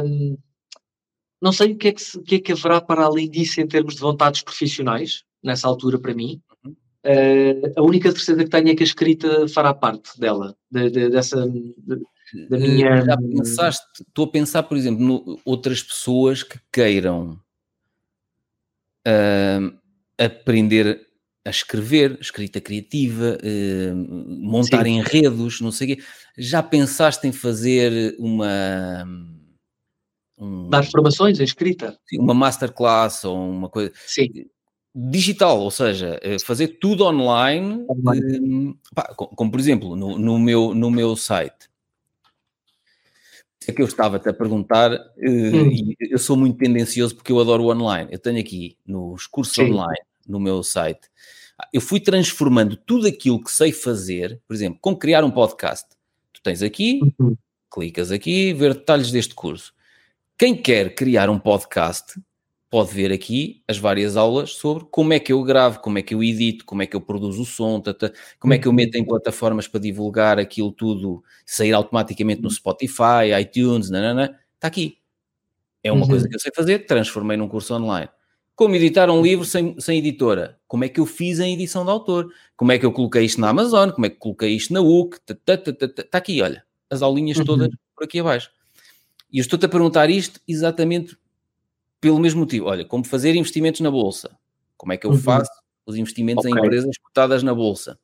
um, 0.05 0.37
não 1.41 1.53
sei 1.53 1.73
o 1.73 1.77
que, 1.77 1.89
é 1.89 1.93
que, 1.93 2.21
que, 2.23 2.35
é 2.35 2.39
que 2.39 2.53
haverá 2.53 2.81
para 2.83 3.05
além 3.05 3.31
disso 3.31 3.61
em 3.61 3.67
termos 3.67 3.95
de 3.95 4.01
vontades 4.01 4.43
profissionais, 4.43 5.25
nessa 5.43 5.67
altura 5.67 5.99
para 5.99 6.15
mim. 6.15 6.41
Uh, 6.67 7.73
a 7.77 7.83
única 7.83 8.11
certeza 8.11 8.45
que 8.45 8.51
tenho 8.51 8.69
é 8.69 8.75
que 8.75 8.83
a 8.83 8.87
escrita 8.87 9.49
fará 9.49 9.73
parte 9.73 10.21
dela, 10.21 10.55
de, 10.71 10.91
de, 10.91 11.09
dessa 11.09 11.49
de, 11.49 11.75
da 12.51 12.59
minha. 12.59 13.05
Já 13.05 13.17
pensaste, 13.17 14.03
estou 14.07 14.27
a 14.27 14.31
pensar, 14.31 14.65
por 14.65 14.77
exemplo, 14.77 15.03
no, 15.03 15.41
outras 15.47 15.83
pessoas 15.83 16.43
que 16.43 16.59
queiram 16.73 17.41
uh, 19.07 19.86
aprender 20.19 21.07
a 21.47 21.51
escrever, 21.51 22.19
escrita 22.21 22.61
criativa, 22.61 23.39
eh, 23.41 23.93
montar 23.95 24.85
Sim. 24.85 24.99
enredos, 24.99 25.61
não 25.61 25.71
sei 25.71 25.93
o 25.93 25.97
quê. 25.97 26.03
Já 26.37 26.63
pensaste 26.63 27.27
em 27.27 27.33
fazer 27.33 28.17
uma... 28.19 29.05
Um, 30.37 30.69
Dar 30.69 30.85
formações 30.85 31.39
em 31.39 31.45
escrita? 31.45 31.97
Uma 32.15 32.35
masterclass 32.35 33.25
ou 33.25 33.39
uma 33.39 33.69
coisa... 33.69 33.93
Sim. 34.07 34.29
Digital, 34.93 35.61
ou 35.61 35.71
seja, 35.71 36.19
eh, 36.23 36.39
fazer 36.39 36.79
tudo 36.81 37.05
online, 37.05 37.85
online. 37.89 38.71
Eh, 38.71 38.95
pá, 38.95 39.15
como, 39.15 39.31
como, 39.37 39.51
por 39.51 39.61
exemplo 39.61 39.95
no, 39.95 40.19
no, 40.19 40.39
meu, 40.39 40.75
no 40.75 40.91
meu 40.91 41.15
site. 41.15 41.69
É 43.67 43.73
que 43.73 43.83
eu 43.83 43.87
estava-te 43.87 44.29
a 44.29 44.33
perguntar, 44.33 44.93
hum. 45.19 45.71
e 45.71 45.97
eu 46.01 46.19
sou 46.19 46.37
muito 46.37 46.57
tendencioso 46.57 47.17
porque 47.17 47.33
eu 47.33 47.41
adoro 47.41 47.65
o 47.65 47.71
online. 47.71 48.09
Eu 48.13 48.19
tenho 48.19 48.39
aqui 48.39 48.77
nos 48.87 49.27
cursos 49.27 49.55
Sim. 49.55 49.73
online 49.73 50.01
no 50.27 50.41
meu 50.41 50.63
site, 50.63 51.09
eu 51.73 51.81
fui 51.81 52.01
transformando 52.01 52.77
tudo 52.77 53.07
aquilo 53.07 53.43
que 53.43 53.51
sei 53.51 53.73
fazer, 53.73 54.41
por 54.47 54.55
exemplo, 54.55 54.79
como 54.81 54.99
criar 54.99 55.25
um 55.25 55.31
podcast. 55.31 55.87
Tu 56.33 56.43
tens 56.43 56.63
aqui, 56.63 57.01
uhum. 57.19 57.37
clicas 57.73 58.11
aqui, 58.11 58.53
ver 58.53 58.75
detalhes 58.75 59.11
deste 59.11 59.35
curso. 59.35 59.73
Quem 60.39 60.55
quer 60.55 60.95
criar 60.95 61.31
um 61.31 61.39
podcast 61.39 62.21
pode 62.71 62.93
ver 62.93 63.13
aqui 63.13 63.63
as 63.69 63.79
várias 63.79 64.17
aulas 64.17 64.51
sobre 64.51 64.85
como 64.91 65.13
é 65.13 65.21
que 65.21 65.33
eu 65.33 65.43
gravo, 65.43 65.81
como 65.81 65.99
é 65.99 66.03
que 66.03 66.15
eu 66.15 66.23
edito, 66.23 66.65
como 66.65 66.83
é 66.83 66.87
que 66.87 66.97
eu 66.97 67.01
produzo 67.01 67.43
o 67.43 67.47
som, 67.47 67.81
tata, 67.81 68.13
como 68.39 68.55
é 68.55 68.59
que 68.59 68.67
eu 68.67 68.71
uhum. 68.71 68.77
meto 68.77 68.97
em 68.97 69.05
plataformas 69.05 69.69
para 69.69 69.81
divulgar 69.81 70.39
aquilo 70.39 70.73
tudo, 70.73 71.23
sair 71.45 71.73
automaticamente 71.73 72.43
no 72.43 72.51
Spotify, 72.51 73.33
iTunes, 73.41 73.91
nanana, 73.91 74.39
está 74.55 74.69
aqui. 74.69 74.99
É 75.83 75.93
uma 75.93 76.03
uhum. 76.03 76.09
coisa 76.09 76.29
que 76.29 76.35
eu 76.35 76.41
sei 76.41 76.53
fazer, 76.55 76.87
transformei 76.87 77.37
num 77.37 77.49
curso 77.49 77.75
online. 77.75 78.09
Como 78.57 78.75
editar 78.75 79.11
um 79.11 79.23
livro 79.23 79.45
sem, 79.45 79.79
sem 79.79 79.99
editora? 79.99 80.59
Como 80.67 80.83
é 80.83 80.89
que 80.89 80.99
eu 80.99 81.07
fiz 81.07 81.41
a 81.41 81.49
edição 81.49 81.85
de 81.85 81.91
autor? 81.91 82.33
Como 82.57 82.73
é 82.73 82.79
que 82.79 82.87
eu 82.87 82.91
coloquei 82.91 83.25
isto 83.25 83.41
na 83.41 83.51
Amazon? 83.51 83.91
Como 83.91 84.07
é 84.07 84.11
que 84.11 84.17
coloquei 84.17 84.57
isto 84.57 84.73
na 84.73 84.81
UC? 84.81 85.21
Está 85.29 86.19
aqui, 86.19 86.41
olha, 86.43 86.65
as 86.91 87.03
aulinhas 87.03 87.39
todas 87.45 87.69
uhum. 87.69 87.75
por 87.95 88.05
aqui 88.05 88.19
abaixo. 88.19 88.51
E 89.31 89.39
eu 89.39 89.43
estou-te 89.43 89.67
a 89.67 89.69
perguntar 89.69 90.09
isto 90.11 90.41
exatamente 90.49 91.17
pelo 92.01 92.19
mesmo 92.19 92.41
motivo. 92.41 92.67
Olha, 92.67 92.85
como 92.85 93.05
fazer 93.05 93.35
investimentos 93.35 93.81
na 93.81 93.91
Bolsa? 93.91 94.37
Como 94.77 94.93
é 94.93 94.97
que 94.97 95.07
eu 95.07 95.11
uhum. 95.11 95.19
faço 95.19 95.51
os 95.87 95.97
investimentos 95.97 96.45
okay. 96.45 96.53
em 96.53 96.65
empresas 96.65 96.97
cotadas 96.99 97.43
na 97.43 97.55
Bolsa? 97.55 97.99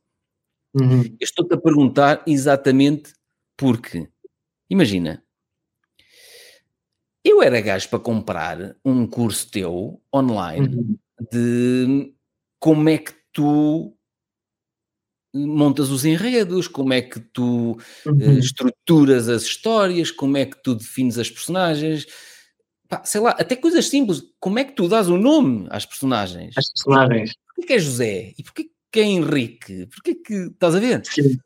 Uhum. 0.74 1.16
Estou-te 1.20 1.55
a 1.55 1.61
perguntar 1.61 2.22
exatamente 2.26 3.12
porque, 3.57 4.09
imagina, 4.70 5.22
eu 7.24 7.43
era 7.43 7.61
gajo 7.61 7.88
para 7.88 7.99
comprar 7.99 8.76
um 8.84 9.07
curso 9.07 9.51
teu 9.51 10.01
online 10.12 10.74
uhum. 10.74 10.99
de 11.30 12.14
como 12.59 12.88
é 12.88 12.99
que 12.99 13.12
tu 13.32 13.97
montas 15.34 15.90
os 15.90 16.05
enredos, 16.05 16.68
como 16.68 16.93
é 16.93 17.01
que 17.01 17.18
tu 17.18 17.78
eh, 18.05 18.11
uhum. 18.11 18.34
uh, 18.34 18.38
estruturas 18.38 19.28
as 19.28 19.43
histórias, 19.43 20.11
como 20.11 20.36
é 20.36 20.45
que 20.45 20.62
tu 20.62 20.74
defines 20.74 21.18
as 21.18 21.30
personagens, 21.30 22.07
Pá, 22.93 23.03
sei 23.07 23.22
lá, 23.22 23.30
até 23.30 23.57
coisas 23.57 23.88
simples, 23.88 24.22
como 24.38 24.59
é 24.59 24.64
que 24.64 24.72
tu 24.72 24.86
dás 24.86 25.09
o 25.09 25.14
um 25.14 25.18
nome 25.18 25.66
às 25.70 25.86
personagens? 25.86 26.55
As 26.59 26.68
personagens. 26.68 27.32
Porquê 27.47 27.66
que 27.68 27.72
é 27.72 27.78
José? 27.78 28.34
E 28.36 28.43
porquê, 28.43 28.70
que 28.90 29.01
é 29.01 29.05
Henrique? 29.05 29.86
Porquê 29.86 30.14
que. 30.14 30.34
Estás 30.34 30.74
a 30.74 30.78
ver? 30.78 31.03
Sim. 31.07 31.38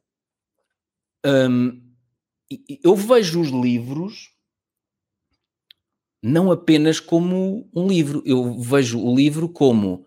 Um, 1.24 1.80
eu 2.82 2.96
vejo 2.96 3.40
os 3.40 3.50
livros 3.50 4.32
não 6.20 6.50
apenas 6.50 6.98
como 6.98 7.70
um 7.72 7.86
livro, 7.86 8.24
eu 8.26 8.60
vejo 8.60 8.98
o 8.98 9.14
livro 9.14 9.48
como 9.48 10.04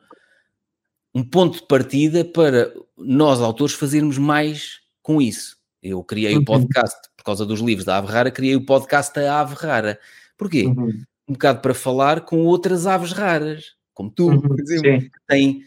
um 1.16 1.24
ponto 1.24 1.60
de 1.62 1.68
partida 1.68 2.26
para 2.26 2.74
nós, 2.98 3.40
autores, 3.40 3.74
fazermos 3.74 4.18
mais 4.18 4.82
com 5.02 5.22
isso. 5.22 5.58
Eu 5.82 6.04
criei 6.04 6.36
uhum. 6.36 6.42
o 6.42 6.46
podcast 6.46 7.00
por 7.16 7.24
causa 7.24 7.46
dos 7.46 7.62
livros 7.62 7.86
da 7.86 7.98
Ave 7.98 8.12
Rara, 8.12 8.30
criei 8.30 8.58
o 8.58 8.66
podcast 8.66 9.16
da 9.16 9.40
Ave 9.40 9.56
Rara. 9.56 9.98
Porquê? 10.38 10.66
Uhum. 10.66 11.02
Um 11.30 11.34
bocado 11.34 11.62
para 11.62 11.74
falar 11.74 12.22
com 12.22 12.44
outras 12.46 12.88
aves 12.88 13.12
raras, 13.12 13.76
como 13.94 14.10
tu, 14.10 14.30
uhum. 14.30 14.42
por 14.42 14.60
exemplo, 14.60 15.02
que 15.02 15.20
têm, 15.28 15.64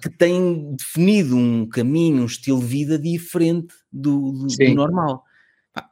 que 0.00 0.08
têm 0.08 0.74
definido 0.74 1.36
um 1.36 1.68
caminho, 1.68 2.22
um 2.22 2.26
estilo 2.26 2.60
de 2.60 2.66
vida 2.66 2.98
diferente 2.98 3.74
do, 3.92 4.32
do, 4.32 4.46
do 4.46 4.74
normal. 4.74 5.22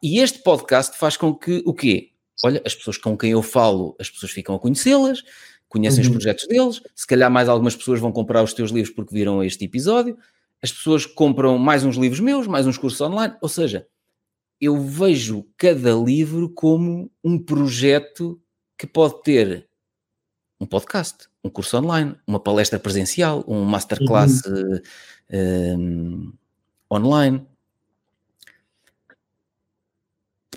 E 0.02 0.20
este 0.20 0.42
podcast 0.42 0.96
faz 0.96 1.16
com 1.16 1.34
que 1.34 1.62
o 1.66 1.74
quê? 1.74 2.12
Olha, 2.44 2.62
as 2.64 2.74
pessoas 2.74 2.96
com 2.96 3.16
quem 3.16 3.32
eu 3.32 3.42
falo, 3.42 3.96
as 4.00 4.08
pessoas 4.08 4.32
ficam 4.32 4.54
a 4.54 4.58
conhecê-las, 4.58 5.22
conhecem 5.68 6.00
uhum. 6.02 6.10
os 6.10 6.12
projetos 6.16 6.46
deles, 6.46 6.82
se 6.94 7.06
calhar 7.06 7.30
mais 7.30 7.48
algumas 7.48 7.76
pessoas 7.76 8.00
vão 8.00 8.12
comprar 8.12 8.42
os 8.42 8.54
teus 8.54 8.70
livros 8.70 8.94
porque 8.94 9.14
viram 9.14 9.42
este 9.42 9.64
episódio, 9.64 10.16
as 10.62 10.72
pessoas 10.72 11.04
compram 11.04 11.58
mais 11.58 11.84
uns 11.84 11.96
livros 11.96 12.20
meus, 12.20 12.46
mais 12.46 12.66
uns 12.66 12.78
cursos 12.78 13.00
online, 13.00 13.34
ou 13.40 13.48
seja, 13.48 13.86
eu 14.60 14.80
vejo 14.80 15.46
cada 15.56 15.92
livro 15.94 16.48
como 16.48 17.10
um 17.22 17.38
projeto 17.38 18.40
que 18.78 18.86
pode 18.86 19.22
ter 19.22 19.68
um 20.60 20.66
podcast, 20.66 21.28
um 21.42 21.50
curso 21.50 21.76
online, 21.76 22.16
uma 22.26 22.40
palestra 22.40 22.78
presencial, 22.78 23.44
um 23.46 23.64
masterclass 23.64 24.42
uhum. 24.46 24.80
um, 25.32 26.32
online, 26.90 27.46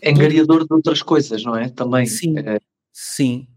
engariador 0.03 0.65
de 0.65 0.74
outras 0.74 1.01
coisas, 1.01 1.43
não 1.43 1.55
é? 1.55 1.69
Também. 1.69 2.05
Sim, 2.05 2.39
é... 2.39 2.59
sim. 2.91 3.47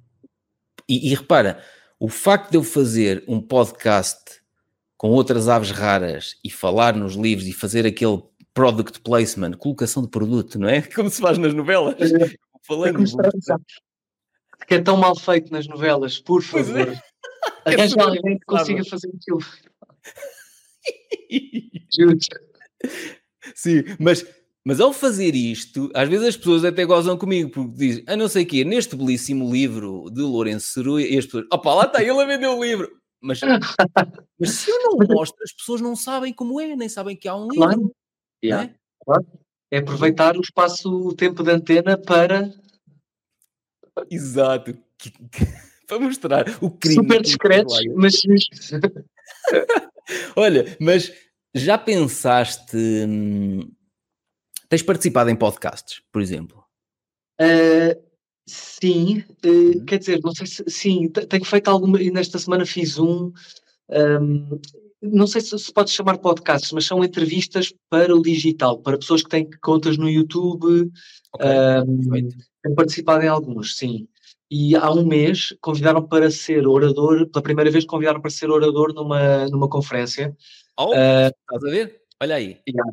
E, 0.88 1.10
e, 1.10 1.14
repara, 1.14 1.62
o 1.98 2.08
facto 2.08 2.50
de 2.50 2.58
eu 2.58 2.62
fazer 2.62 3.24
um 3.26 3.40
podcast 3.40 4.42
com 4.96 5.10
outras 5.10 5.48
aves 5.48 5.70
raras 5.70 6.36
e 6.44 6.50
falar 6.50 6.94
nos 6.94 7.14
livros 7.14 7.46
e 7.46 7.52
fazer 7.52 7.86
aquele 7.86 8.22
product 8.52 9.00
placement, 9.00 9.52
colocação 9.52 10.02
de 10.02 10.08
produto, 10.08 10.58
não 10.58 10.68
é? 10.68 10.82
Como 10.94 11.08
se 11.08 11.20
faz 11.20 11.38
nas 11.38 11.54
novelas. 11.54 11.94
É, 12.00 12.34
Falando. 12.66 13.02
É 13.02 13.56
que 14.66 14.74
é 14.74 14.80
tão 14.80 14.96
mal 14.96 15.16
feito 15.16 15.52
nas 15.52 15.66
novelas, 15.66 16.18
por 16.18 16.42
é. 16.42 16.44
favor. 16.44 16.94
É. 17.66 17.74
Arranja 17.74 18.00
alguém 18.00 18.38
que 18.38 18.46
consiga 18.46 18.82
fazer 18.84 19.08
aquilo. 19.08 19.38
Juro. 21.94 22.18
Sim, 23.54 23.84
mas 23.98 24.24
mas 24.66 24.80
ao 24.80 24.94
fazer 24.94 25.34
isto, 25.34 25.90
às 25.94 26.08
vezes 26.08 26.28
as 26.28 26.36
pessoas 26.38 26.64
até 26.64 26.86
gozam 26.86 27.18
comigo, 27.18 27.50
porque 27.50 27.76
dizem, 27.76 28.04
a 28.06 28.16
não 28.16 28.28
sei 28.28 28.44
o 28.44 28.46
quê, 28.46 28.64
neste 28.64 28.96
belíssimo 28.96 29.52
livro 29.52 30.08
de 30.10 30.22
Lourenço 30.22 30.68
Ceruia, 30.68 31.06
e 31.06 31.18
as 31.18 31.26
pessoas, 31.26 31.44
opa, 31.52 31.74
lá 31.74 31.84
está 31.84 32.02
ele 32.02 32.18
a 32.18 32.24
vender 32.24 32.46
o 32.46 32.64
livro. 32.64 32.90
Mas, 33.20 33.40
mas 34.40 34.50
se 34.50 34.70
eu 34.70 34.78
não 34.84 34.96
mostro, 35.06 35.36
as 35.44 35.52
pessoas 35.52 35.82
não 35.82 35.94
sabem 35.94 36.32
como 36.32 36.58
é, 36.58 36.74
nem 36.74 36.88
sabem 36.88 37.14
que 37.14 37.28
há 37.28 37.34
um 37.34 37.48
claro. 37.48 37.72
livro. 37.72 37.94
Yeah. 38.42 38.70
É? 38.70 38.74
Claro. 39.04 39.26
É 39.70 39.78
aproveitar 39.78 40.34
o 40.38 40.40
espaço, 40.40 40.90
o 40.90 41.14
tempo 41.14 41.42
de 41.42 41.50
antena 41.50 41.98
para... 41.98 42.50
Exato. 44.10 44.74
para 45.86 45.98
mostrar 45.98 46.44
o 46.62 46.70
crime. 46.70 46.94
Super 46.94 47.22
discretos, 47.22 47.78
mas... 47.94 48.22
Olha, 50.36 50.76
mas 50.80 51.12
já 51.54 51.78
pensaste... 51.78 52.76
Hum, 52.76 53.60
Tens 54.74 54.82
participado 54.82 55.30
em 55.30 55.36
podcasts, 55.36 56.02
por 56.10 56.20
exemplo? 56.20 56.64
Uh, 57.40 57.94
sim, 58.44 59.22
uh, 59.44 59.84
quer 59.84 59.98
dizer, 59.98 60.18
não 60.20 60.34
sei 60.34 60.46
se 60.46 60.64
sim, 60.68 61.08
tenho 61.08 61.44
feito 61.44 61.68
alguma, 61.68 61.96
nesta 61.98 62.40
semana 62.40 62.66
fiz 62.66 62.98
um, 62.98 63.32
um 63.88 64.58
não 65.12 65.26
sei 65.26 65.40
se 65.40 65.58
se 65.58 65.72
pode 65.72 65.90
chamar 65.90 66.18
podcasts, 66.18 66.72
mas 66.72 66.86
são 66.86 67.04
entrevistas 67.04 67.72
para 67.88 68.14
o 68.14 68.22
digital, 68.22 68.78
para 68.78 68.98
pessoas 68.98 69.22
que 69.22 69.28
têm 69.28 69.48
contas 69.62 69.96
no 69.96 70.08
YouTube. 70.08 70.90
Okay, 71.34 71.50
um, 71.86 72.28
tenho 72.62 72.74
participado 72.74 73.24
em 73.24 73.28
alguns, 73.28 73.76
sim. 73.76 74.08
E 74.50 74.76
há 74.76 74.90
um 74.90 75.06
mês 75.06 75.54
convidaram 75.60 76.06
para 76.06 76.30
ser 76.30 76.66
orador, 76.66 77.28
pela 77.28 77.42
primeira 77.42 77.70
vez 77.70 77.84
convidaram 77.84 78.20
para 78.20 78.30
ser 78.30 78.50
orador 78.50 78.94
numa, 78.94 79.48
numa 79.48 79.68
conferência. 79.68 80.36
Oh, 80.78 80.92
uh, 80.92 81.28
estás 81.28 81.64
a 81.64 81.70
ver? 81.70 82.00
Olha 82.22 82.36
aí. 82.36 82.60
Yeah. 82.68 82.92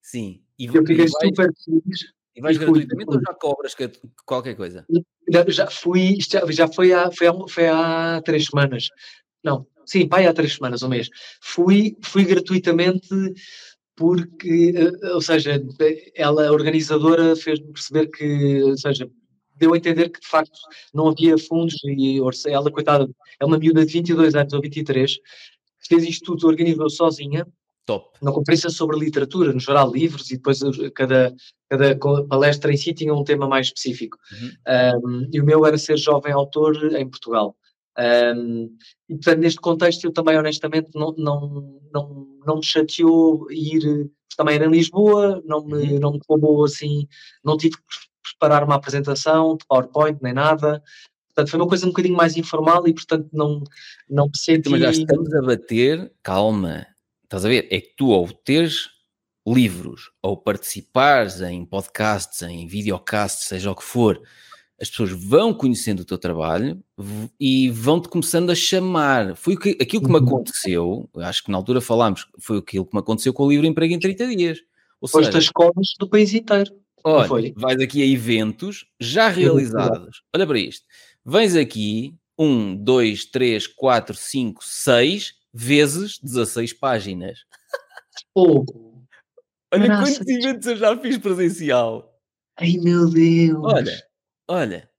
Sim. 0.00 0.42
E, 0.58 0.66
eu 0.66 0.72
fiquei 0.86 1.04
e 1.04 1.08
super 1.08 1.50
feliz. 1.64 2.12
E 2.34 2.40
vais 2.40 2.56
gratuitamente 2.56 3.06
fui, 3.06 3.16
ou 3.16 3.22
já 3.22 3.34
cobras 3.34 3.76
qualquer 4.24 4.54
coisa? 4.54 4.86
Já 5.48 5.66
fui, 5.66 6.16
já, 6.18 6.40
já 6.50 6.68
foi, 6.68 6.92
há, 6.92 7.10
foi, 7.12 7.26
há, 7.26 7.34
foi 7.48 7.68
há 7.68 8.22
três 8.24 8.46
semanas. 8.46 8.88
Não, 9.42 9.66
sim, 9.84 10.08
pai, 10.08 10.26
há 10.26 10.32
três 10.32 10.54
semanas, 10.54 10.82
um 10.82 10.88
mês. 10.88 11.08
Fui, 11.40 11.96
fui 12.02 12.24
gratuitamente 12.24 13.08
porque, 13.96 14.74
eh, 14.76 15.12
ou 15.12 15.20
seja, 15.20 15.62
ela, 16.14 16.48
a 16.48 16.52
organizadora, 16.52 17.36
fez-me 17.36 17.72
perceber 17.72 18.08
que, 18.08 18.62
ou 18.62 18.76
seja, 18.76 19.08
deu 19.56 19.74
a 19.74 19.76
entender 19.76 20.08
que 20.08 20.20
de 20.20 20.26
facto 20.28 20.58
não 20.94 21.08
havia 21.08 21.36
fundos 21.38 21.74
e 21.84 22.18
ela, 22.46 22.70
coitada, 22.70 23.08
é 23.38 23.44
uma 23.44 23.58
miúda 23.58 23.84
de 23.84 23.92
22 23.92 24.34
anos 24.34 24.52
ou 24.52 24.60
23, 24.60 25.18
fez 25.88 26.04
isto 26.04 26.24
tudo, 26.24 26.48
organizou 26.48 26.88
sozinha, 26.88 27.46
Top. 27.84 28.16
Uma 28.20 28.32
conferência 28.32 28.70
sobre 28.70 28.96
literatura, 28.96 29.52
no 29.52 29.58
geral, 29.58 29.90
livros, 29.90 30.30
e 30.30 30.36
depois 30.36 30.60
cada, 30.94 31.34
cada 31.68 31.98
palestra 32.28 32.72
em 32.72 32.76
si 32.76 32.94
tinha 32.94 33.12
um 33.12 33.24
tema 33.24 33.48
mais 33.48 33.66
específico. 33.66 34.16
Uhum. 34.30 35.00
Um, 35.04 35.28
e 35.32 35.40
o 35.40 35.44
meu 35.44 35.66
era 35.66 35.76
ser 35.76 35.98
jovem 35.98 36.32
autor 36.32 36.76
em 36.94 37.08
Portugal. 37.08 37.56
Um, 37.98 38.76
e 39.08 39.14
portanto, 39.14 39.40
neste 39.40 39.60
contexto, 39.60 40.04
eu 40.04 40.12
também, 40.12 40.36
honestamente, 40.38 40.90
não, 40.94 41.14
não, 41.16 41.80
não, 41.92 42.26
não 42.46 42.56
me 42.56 42.64
chateou 42.64 43.50
ir, 43.50 44.10
também 44.36 44.54
era 44.54 44.66
em 44.66 44.70
Lisboa, 44.70 45.42
não 45.44 45.64
me, 45.64 45.74
uhum. 45.74 45.98
não 46.00 46.12
me 46.12 46.20
roubou 46.28 46.64
assim, 46.64 47.06
não 47.44 47.56
tive 47.56 47.76
que 47.76 47.82
preparar 48.22 48.64
uma 48.64 48.76
apresentação 48.76 49.56
de 49.56 49.66
PowerPoint 49.66 50.18
nem 50.22 50.32
nada. 50.32 50.82
Portanto, 51.28 51.50
foi 51.50 51.60
uma 51.60 51.68
coisa 51.68 51.86
um 51.86 51.90
bocadinho 51.90 52.16
mais 52.16 52.36
informal 52.36 52.86
e, 52.86 52.92
portanto, 52.92 53.28
não, 53.32 53.62
não 54.08 54.26
me 54.26 54.36
senti. 54.36 54.68
Mas 54.68 54.80
já 54.80 54.90
estamos 54.90 55.34
a 55.34 55.42
bater, 55.42 56.12
calma, 56.22 56.86
Estás 57.32 57.46
a 57.46 57.48
ver? 57.48 57.66
É 57.70 57.80
que 57.80 57.94
tu, 57.96 58.12
ao 58.12 58.28
teres 58.28 58.90
livros, 59.46 60.10
ou 60.20 60.36
participares 60.36 61.40
em 61.40 61.64
podcasts, 61.64 62.42
em 62.42 62.66
videocasts, 62.66 63.48
seja 63.48 63.70
o 63.70 63.74
que 63.74 63.82
for, 63.82 64.20
as 64.82 64.90
pessoas 64.90 65.10
vão 65.10 65.54
conhecendo 65.54 66.00
o 66.00 66.04
teu 66.04 66.18
trabalho 66.18 66.82
e 67.38 67.70
vão-te 67.70 68.08
começando 68.08 68.50
a 68.50 68.54
chamar. 68.54 69.36
Foi 69.36 69.54
aquilo 69.54 70.02
que 70.02 70.10
me 70.10 70.18
uhum. 70.18 70.26
aconteceu, 70.26 71.08
acho 71.18 71.44
que 71.44 71.52
na 71.52 71.56
altura 71.56 71.80
falámos, 71.80 72.26
foi 72.40 72.58
aquilo 72.58 72.84
que 72.84 72.92
me 72.92 72.98
aconteceu 72.98 73.32
com 73.32 73.44
o 73.44 73.50
livro 73.50 73.64
Emprego 73.64 73.94
em 73.94 74.00
30 74.00 74.26
Dias. 74.26 74.58
Ou 75.00 75.08
Foste 75.08 75.26
seja, 75.26 75.38
escolas 75.38 75.94
do 76.00 76.08
país 76.08 76.34
inteiro. 76.34 76.72
Olha, 77.04 77.28
foi? 77.28 77.54
vais 77.56 77.80
aqui 77.80 78.02
a 78.02 78.06
eventos 78.06 78.84
já 79.00 79.28
realizados. 79.28 80.22
Olha 80.34 80.46
para 80.46 80.58
isto. 80.58 80.84
Vens 81.24 81.54
aqui, 81.54 82.16
um, 82.36 82.74
dois, 82.74 83.24
três, 83.24 83.68
quatro, 83.68 84.16
cinco, 84.16 84.64
seis, 84.64 85.34
vezes 85.54 86.18
16 86.20 86.72
páginas. 86.72 87.38
Oh. 88.34 88.64
Olha 89.72 89.88
Nossa. 89.88 90.16
quantos 90.16 90.28
eventos 90.28 90.66
eu 90.66 90.76
já 90.76 90.98
fiz 90.98 91.18
presencial. 91.18 92.20
Ai 92.58 92.76
meu 92.78 93.08
Deus. 93.08 93.60
Olha, 93.62 94.11
olha. 94.52 94.90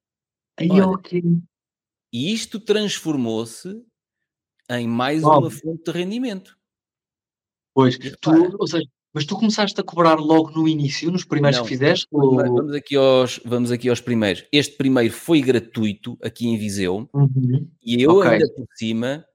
Ai, 0.60 0.70
olha. 0.70 0.88
Okay. 0.90 1.24
E 2.12 2.34
isto 2.34 2.60
transformou-se 2.60 3.84
em 4.70 4.88
mais 4.88 5.24
uma 5.24 5.50
fonte 5.50 5.84
de 5.84 5.92
rendimento. 5.92 6.58
Pois, 7.74 7.98
tu, 7.98 8.32
ou 8.60 8.68
seja, 8.68 8.86
mas 9.14 9.26
tu 9.26 9.36
começaste 9.36 9.80
a 9.80 9.84
cobrar 9.84 10.20
logo 10.20 10.52
no 10.52 10.68
início, 10.68 11.12
nos 11.12 11.24
primeiros 11.24 11.58
Não, 11.58 11.66
que 11.66 11.70
fizeste? 11.70 12.08
Ou... 12.12 12.36
Vamos, 12.36 12.74
aqui 12.74 12.96
aos, 12.96 13.40
vamos 13.46 13.72
aqui 13.72 13.90
aos 13.90 14.02
primeiros. 14.02 14.46
Este 14.52 14.76
primeiro 14.76 15.14
foi 15.14 15.42
gratuito 15.42 16.18
aqui 16.22 16.48
em 16.48 16.58
Viseu 16.58 17.10
uhum. 17.14 17.70
e 17.82 18.02
eu 18.02 18.18
okay. 18.18 18.32
ainda 18.32 18.50
por 18.54 18.68
cima 18.76 19.26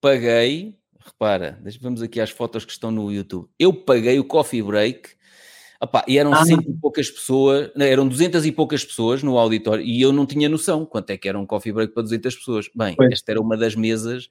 paguei, 0.00 0.78
repara, 0.98 1.62
vamos 1.80 2.02
aqui 2.02 2.20
às 2.20 2.30
fotos 2.30 2.64
que 2.64 2.72
estão 2.72 2.90
no 2.90 3.12
YouTube. 3.12 3.48
Eu 3.58 3.72
paguei 3.72 4.18
o 4.18 4.24
coffee 4.24 4.62
break 4.62 5.10
Opa, 5.80 6.04
e 6.06 6.18
eram 6.18 6.34
ah. 6.34 6.44
cento 6.44 6.68
e 6.68 6.74
poucas 6.74 7.10
pessoas, 7.10 7.70
não, 7.74 7.86
eram 7.86 8.06
duzentas 8.06 8.44
e 8.44 8.52
poucas 8.52 8.84
pessoas 8.84 9.22
no 9.22 9.38
auditório 9.38 9.82
e 9.82 10.00
eu 10.02 10.12
não 10.12 10.26
tinha 10.26 10.46
noção 10.46 10.84
quanto 10.84 11.08
é 11.08 11.16
que 11.16 11.26
era 11.26 11.38
um 11.38 11.46
coffee 11.46 11.72
break 11.72 11.94
para 11.94 12.02
200 12.02 12.36
pessoas. 12.36 12.70
Bem, 12.74 12.94
pois. 12.94 13.12
esta 13.12 13.32
era 13.32 13.40
uma 13.40 13.56
das 13.56 13.74
mesas, 13.74 14.28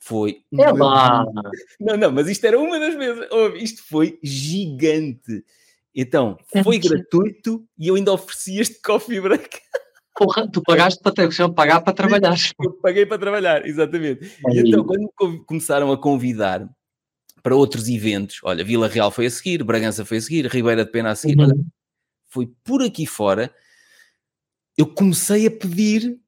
foi. 0.00 0.38
É 0.52 0.72
lá. 0.72 1.24
Não, 1.78 1.96
não, 1.96 2.10
mas 2.10 2.28
isto 2.28 2.44
era 2.44 2.58
uma 2.58 2.78
das 2.80 2.96
mesas. 2.96 3.28
Oh, 3.30 3.48
isto 3.56 3.82
foi 3.88 4.18
gigante. 4.22 5.44
Então, 5.94 6.36
foi 6.62 6.78
gratuito 6.78 7.64
e 7.78 7.88
eu 7.88 7.94
ainda 7.94 8.12
ofereci 8.12 8.58
este 8.58 8.80
coffee 8.82 9.20
break. 9.20 9.60
Porra, 10.16 10.48
tu 10.50 10.60
pagaste 10.62 11.00
para 11.00 11.12
ter, 11.12 11.54
pagar 11.54 11.80
para 11.80 11.92
trabalhar. 11.92 12.36
Eu 12.60 12.72
paguei 12.82 13.06
para 13.06 13.18
trabalhar, 13.18 13.64
exatamente. 13.64 14.32
E 14.48 14.60
então, 14.60 14.84
quando 14.84 15.08
começaram 15.44 15.92
a 15.92 15.96
convidar 15.96 16.68
para 17.42 17.56
outros 17.56 17.88
eventos, 17.88 18.40
olha, 18.42 18.64
Vila 18.64 18.88
Real 18.88 19.10
foi 19.10 19.26
a 19.26 19.30
seguir, 19.30 19.62
Bragança 19.62 20.04
foi 20.04 20.18
a 20.18 20.20
seguir, 20.20 20.46
Ribeira 20.46 20.84
de 20.84 20.90
Pena 20.90 21.10
a 21.10 21.14
seguir, 21.14 21.38
uhum. 21.38 21.44
olha, 21.44 21.54
foi 22.28 22.50
por 22.64 22.82
aqui 22.82 23.06
fora, 23.06 23.52
eu 24.76 24.86
comecei 24.86 25.46
a 25.46 25.50
pedir. 25.50 26.18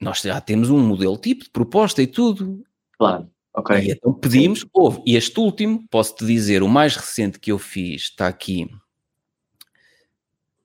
Nós 0.00 0.20
já 0.20 0.40
temos 0.40 0.70
um 0.70 0.78
modelo 0.78 1.18
tipo 1.18 1.44
de 1.44 1.50
proposta 1.50 2.02
e 2.02 2.06
tudo. 2.06 2.64
Claro. 2.98 3.30
Ok. 3.54 3.76
E 3.76 3.90
então 3.92 4.12
pedimos, 4.12 4.66
houve. 4.72 5.02
E 5.06 5.16
este 5.16 5.38
último, 5.38 5.86
posso-te 5.90 6.24
dizer, 6.26 6.62
o 6.62 6.68
mais 6.68 6.96
recente 6.96 7.38
que 7.38 7.52
eu 7.52 7.58
fiz 7.58 8.04
está 8.04 8.26
aqui. 8.26 8.64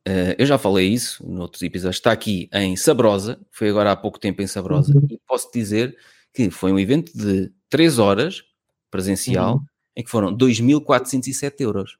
Uh, 0.08 0.34
eu 0.40 0.46
já 0.46 0.58
falei 0.58 0.88
isso 0.88 1.28
noutros 1.30 1.62
episódios. 1.62 1.98
Está 1.98 2.12
aqui 2.12 2.50
em 2.54 2.76
Sabrosa, 2.76 3.40
foi 3.52 3.70
agora 3.70 3.92
há 3.92 3.96
pouco 3.96 4.18
tempo 4.18 4.42
em 4.42 4.48
Sabrosa, 4.48 4.96
uhum. 4.96 5.06
e 5.10 5.20
posso 5.28 5.52
dizer 5.54 5.96
que 6.34 6.50
foi 6.50 6.72
um 6.72 6.80
evento 6.80 7.16
de 7.16 7.52
3 7.70 8.00
horas 8.00 8.44
presencial 8.90 9.56
uhum. 9.56 9.66
Em 9.96 10.04
que 10.04 10.10
foram 10.10 10.36
2.407 10.36 11.62
euros. 11.62 11.98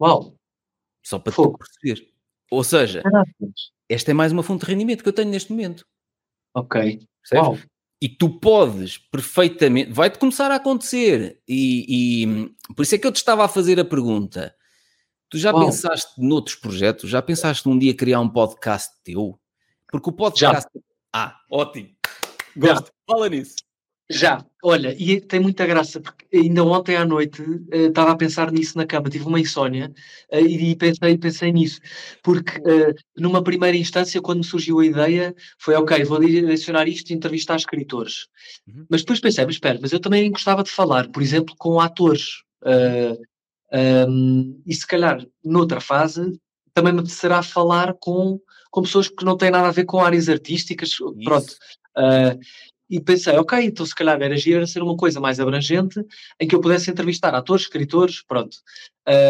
Uau! 0.00 0.36
Só 1.02 1.18
para 1.18 1.32
tu 1.32 1.56
perceber. 1.58 2.12
Ou 2.50 2.64
seja, 2.64 3.02
esta 3.88 4.10
é 4.10 4.14
mais 4.14 4.32
uma 4.32 4.42
fonte 4.42 4.64
de 4.64 4.70
rendimento 4.70 5.02
que 5.02 5.08
eu 5.08 5.12
tenho 5.12 5.30
neste 5.30 5.50
momento. 5.50 5.86
Ok. 6.54 7.00
Percebes? 7.20 7.48
Uau. 7.48 7.58
E 8.00 8.08
tu 8.08 8.38
podes 8.38 8.98
perfeitamente, 8.98 9.90
vai-te 9.90 10.18
começar 10.18 10.50
a 10.50 10.56
acontecer. 10.56 11.40
E, 11.48 12.24
e, 12.24 12.74
por 12.74 12.82
isso 12.82 12.94
é 12.94 12.98
que 12.98 13.06
eu 13.06 13.12
te 13.12 13.16
estava 13.16 13.44
a 13.44 13.48
fazer 13.48 13.80
a 13.80 13.84
pergunta. 13.84 14.54
Tu 15.30 15.38
já 15.38 15.52
Uau. 15.52 15.64
pensaste 15.64 16.20
noutros 16.20 16.56
projetos? 16.56 17.08
Já 17.08 17.22
pensaste 17.22 17.66
num 17.66 17.78
dia 17.78 17.96
criar 17.96 18.20
um 18.20 18.28
podcast 18.28 18.92
teu? 19.02 19.40
Porque 19.90 20.10
o 20.10 20.12
podcast. 20.12 20.68
Já. 20.74 20.80
Ah, 21.12 21.40
ótimo. 21.50 21.90
Gosto. 22.56 22.86
Já. 22.86 22.92
Fala 23.06 23.28
nisso. 23.28 23.56
Já, 24.10 24.44
olha, 24.62 24.94
e 24.98 25.18
tem 25.18 25.40
muita 25.40 25.64
graça, 25.64 25.98
porque 25.98 26.26
ainda 26.36 26.62
ontem 26.62 26.94
à 26.94 27.06
noite 27.06 27.40
uh, 27.40 27.88
estava 27.88 28.12
a 28.12 28.16
pensar 28.16 28.52
nisso 28.52 28.76
na 28.76 28.84
cama, 28.84 29.08
tive 29.08 29.24
uma 29.24 29.40
insónia 29.40 29.90
uh, 30.30 30.38
e 30.38 30.76
pensei, 30.76 31.16
pensei 31.16 31.52
nisso, 31.52 31.80
porque 32.22 32.58
uh, 32.58 32.94
numa 33.16 33.42
primeira 33.42 33.76
instância, 33.76 34.20
quando 34.20 34.38
me 34.38 34.44
surgiu 34.44 34.80
a 34.80 34.86
ideia, 34.86 35.34
foi 35.58 35.74
ok, 35.74 36.04
vou 36.04 36.20
direcionar 36.20 36.86
isto 36.86 37.10
e 37.10 37.14
entrevistar 37.14 37.56
escritores. 37.56 38.26
Uhum. 38.68 38.84
Mas 38.90 39.00
depois 39.00 39.20
pensei, 39.20 39.46
mas 39.46 39.54
espera, 39.54 39.78
mas 39.80 39.92
eu 39.92 40.00
também 40.00 40.30
gostava 40.30 40.62
de 40.62 40.70
falar, 40.70 41.08
por 41.08 41.22
exemplo, 41.22 41.54
com 41.58 41.80
atores. 41.80 42.42
Um, 43.72 44.62
e 44.66 44.74
se 44.74 44.86
calhar, 44.86 45.26
noutra 45.42 45.80
fase, 45.80 46.38
também 46.74 46.92
me 46.92 47.08
será 47.08 47.42
falar 47.42 47.94
com, 47.94 48.38
com 48.70 48.82
pessoas 48.82 49.08
que 49.08 49.24
não 49.24 49.36
têm 49.36 49.50
nada 49.50 49.68
a 49.68 49.72
ver 49.72 49.84
com 49.84 50.00
áreas 50.00 50.28
artísticas, 50.28 50.90
Isso. 50.90 51.14
pronto. 51.24 51.56
Uh, 51.96 52.38
e 52.94 53.00
pensei, 53.00 53.36
ok, 53.36 53.58
então 53.60 53.84
se 53.84 53.92
calhar 53.92 54.22
era 54.22 54.36
giro 54.36 54.64
ser 54.68 54.80
uma 54.80 54.96
coisa 54.96 55.18
mais 55.18 55.40
abrangente 55.40 56.00
em 56.38 56.46
que 56.46 56.54
eu 56.54 56.60
pudesse 56.60 56.92
entrevistar 56.92 57.34
atores, 57.34 57.64
escritores, 57.64 58.22
pronto. 58.22 58.56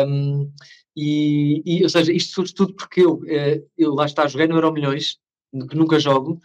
Um, 0.06 0.52
e, 0.94 1.62
e, 1.64 1.82
ou 1.82 1.88
seja, 1.88 2.12
isto 2.12 2.34
surge 2.34 2.52
tudo 2.52 2.74
porque 2.74 3.00
eu, 3.00 3.22
eh, 3.26 3.62
eu 3.78 3.94
lá 3.94 4.04
está, 4.04 4.28
joguei 4.28 4.46
no 4.46 4.54
Euro 4.54 4.70
Milhões, 4.70 5.18
que 5.50 5.76
nunca 5.76 5.98
jogo, 5.98 6.40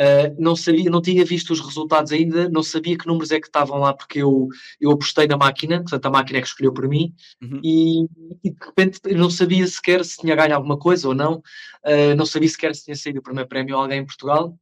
uh, 0.00 0.34
não 0.36 0.56
sabia, 0.56 0.90
não 0.90 1.00
tinha 1.00 1.24
visto 1.24 1.52
os 1.52 1.60
resultados 1.60 2.10
ainda, 2.10 2.48
não 2.48 2.62
sabia 2.62 2.98
que 2.98 3.06
números 3.06 3.30
é 3.30 3.38
que 3.38 3.46
estavam 3.46 3.78
lá 3.78 3.94
porque 3.94 4.20
eu, 4.20 4.48
eu 4.80 4.90
apostei 4.90 5.28
na 5.28 5.36
máquina, 5.36 5.80
portanto 5.80 6.06
a 6.06 6.10
máquina 6.10 6.38
é 6.38 6.42
que 6.42 6.48
escolheu 6.48 6.72
por 6.72 6.88
mim, 6.88 7.14
uhum. 7.40 7.60
e, 7.62 8.04
e, 8.42 8.50
de 8.50 8.66
repente 8.66 9.00
eu 9.04 9.18
não 9.18 9.30
sabia 9.30 9.66
sequer 9.66 10.04
se 10.04 10.16
tinha 10.16 10.34
ganho 10.34 10.56
alguma 10.56 10.78
coisa 10.78 11.06
ou 11.06 11.14
não, 11.14 11.34
uh, 11.36 12.14
não 12.16 12.26
sabia 12.26 12.48
sequer 12.48 12.74
se 12.74 12.84
tinha 12.84 12.96
saído 12.96 13.20
o 13.20 13.22
primeiro 13.22 13.48
prémio 13.48 13.76
a 13.76 13.82
alguém 13.82 14.00
em 14.00 14.06
Portugal, 14.06 14.58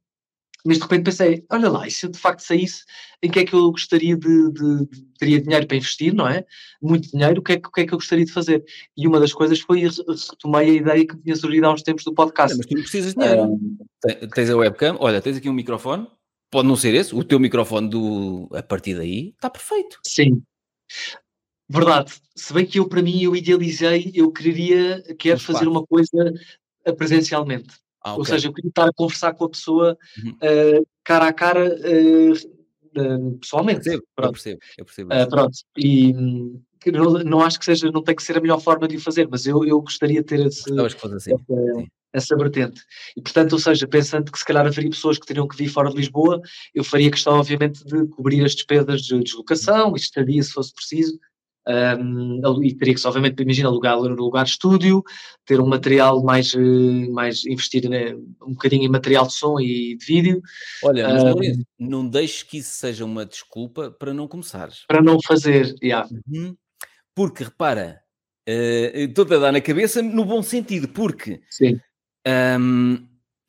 mas 0.65 0.77
de 0.77 0.83
repente 0.83 1.03
pensei, 1.03 1.45
olha 1.49 1.69
lá, 1.69 1.85
e 1.85 1.91
se 1.91 2.05
eu 2.05 2.09
de 2.09 2.17
facto 2.17 2.39
saísse, 2.39 2.83
em 3.21 3.29
que 3.29 3.39
é 3.39 3.45
que 3.45 3.53
eu 3.53 3.69
gostaria 3.71 4.15
de, 4.15 4.51
de, 4.51 4.85
de 4.85 5.05
teria 5.19 5.41
dinheiro 5.41 5.67
para 5.67 5.77
investir, 5.77 6.13
não 6.13 6.27
é? 6.27 6.45
Muito 6.81 7.11
dinheiro, 7.11 7.41
o 7.41 7.43
que, 7.43 7.53
é, 7.53 7.55
o 7.55 7.71
que 7.71 7.81
é 7.81 7.85
que 7.85 7.93
eu 7.93 7.97
gostaria 7.97 8.23
de 8.23 8.31
fazer? 8.31 8.63
E 8.95 9.07
uma 9.07 9.19
das 9.19 9.33
coisas 9.33 9.59
foi, 9.59 9.81
retomei 9.81 10.69
a 10.69 10.73
ideia 10.73 11.07
que 11.07 11.17
tinha 11.17 11.35
surgido 11.35 11.67
há 11.67 11.73
uns 11.73 11.83
tempos 11.83 12.05
do 12.05 12.13
podcast. 12.13 12.57
mas 12.57 12.65
tu 12.65 12.75
não 12.75 12.81
precisas 12.81 13.13
de 13.13 13.19
dinheiro. 13.19 13.59
Tens 14.33 14.49
a 14.49 14.55
webcam, 14.55 14.97
olha, 14.99 15.21
tens 15.21 15.37
aqui 15.37 15.49
um 15.49 15.53
microfone, 15.53 16.07
pode 16.49 16.67
não 16.67 16.75
ser 16.75 16.93
esse, 16.93 17.13
o 17.13 17.23
teu 17.23 17.39
microfone 17.39 17.89
do, 17.89 18.47
a 18.53 18.63
partir 18.63 18.95
daí 18.95 19.29
está 19.29 19.49
perfeito. 19.49 19.99
Sim. 20.05 20.41
Verdade. 21.69 22.13
Se 22.35 22.53
bem 22.53 22.65
que 22.65 22.79
eu, 22.79 22.87
para 22.87 23.01
mim, 23.01 23.21
eu 23.21 23.35
idealizei, 23.35 24.11
eu 24.13 24.31
queria, 24.31 25.01
quero 25.17 25.39
fazer 25.39 25.67
uma 25.67 25.85
coisa 25.85 26.33
presencialmente. 26.97 27.82
Ah, 28.03 28.11
okay. 28.11 28.19
Ou 28.19 28.25
seja, 28.25 28.47
eu 28.47 28.53
queria 28.53 28.69
estar 28.69 28.87
a 28.87 28.93
conversar 28.93 29.33
com 29.33 29.45
a 29.45 29.49
pessoa 29.49 29.97
uhum. 30.23 30.31
uh, 30.31 30.87
cara 31.03 31.27
a 31.27 31.33
cara, 31.33 31.73
uh, 31.73 33.37
pessoalmente. 33.37 33.87
Eu 33.89 34.01
percebo, 34.01 34.07
pronto. 34.15 34.27
eu 34.27 34.33
percebo. 34.33 34.59
Eu 34.77 34.85
percebo 34.85 35.09
pronto. 35.29 35.57
E 35.77 36.13
não, 36.91 37.13
não, 37.23 37.41
acho 37.41 37.59
que 37.59 37.65
seja, 37.65 37.91
não 37.91 38.03
tem 38.03 38.15
que 38.15 38.23
ser 38.23 38.37
a 38.37 38.41
melhor 38.41 38.59
forma 38.59 38.87
de 38.87 38.97
o 38.97 39.01
fazer, 39.01 39.27
mas 39.29 39.45
eu, 39.45 39.63
eu 39.63 39.81
gostaria 39.81 40.21
de 40.21 40.27
ter 40.27 40.45
esse, 40.45 40.69
assim. 41.15 41.31
essa, 41.31 41.87
essa 42.13 42.35
vertente. 42.35 42.81
E 43.15 43.21
portanto, 43.21 43.53
ou 43.53 43.59
seja, 43.59 43.87
pensando 43.87 44.31
que 44.31 44.37
se 44.37 44.45
calhar 44.45 44.65
haveria 44.65 44.89
pessoas 44.89 45.17
que 45.17 45.25
teriam 45.25 45.47
que 45.47 45.57
vir 45.57 45.69
fora 45.69 45.89
de 45.89 45.95
Lisboa, 45.95 46.41
eu 46.73 46.83
faria 46.83 47.09
questão, 47.09 47.39
obviamente, 47.39 47.83
de 47.85 48.07
cobrir 48.07 48.43
as 48.43 48.53
despesas 48.53 49.01
de 49.01 49.19
deslocação 49.23 49.95
estadia, 49.95 50.43
se 50.43 50.51
fosse 50.51 50.73
preciso, 50.73 51.17
um, 51.67 52.63
e 52.63 52.73
teria 52.75 52.93
que, 52.93 53.07
obviamente, 53.07 53.41
imagina, 53.41 53.69
alugar 53.69 53.97
no 53.97 54.15
lugar 54.15 54.45
estúdio, 54.45 55.03
ter 55.45 55.61
um 55.61 55.67
material 55.67 56.21
mais, 56.23 56.53
eh, 56.53 57.09
mais 57.09 57.45
investir 57.45 57.89
né, 57.89 58.13
um 58.41 58.51
bocadinho 58.51 58.83
em 58.83 58.89
material 58.89 59.25
de 59.27 59.33
som 59.33 59.59
e 59.59 59.95
de 59.95 60.05
vídeo. 60.05 60.41
Olha, 60.83 61.07
mas 61.07 61.23
não, 61.23 61.35
não 61.79 62.09
deixes 62.09 62.43
que 62.43 62.57
isso 62.57 62.71
seja 62.75 63.05
uma 63.05 63.25
desculpa 63.25 63.91
para 63.91 64.13
não 64.13 64.27
começares. 64.27 64.83
Para 64.87 65.01
não 65.01 65.17
fazer, 65.25 65.73
yeah. 65.81 66.07
Uhum. 66.27 66.55
Porque, 67.15 67.43
repara, 67.43 68.01
uh, 68.49 68.97
estou-te 68.97 69.33
a 69.35 69.39
dar 69.39 69.51
na 69.51 69.61
cabeça 69.61 70.01
no 70.01 70.25
bom 70.25 70.41
sentido, 70.41 70.87
porque 70.89 71.41
Sim. 71.49 71.79
Um, 72.25 73.05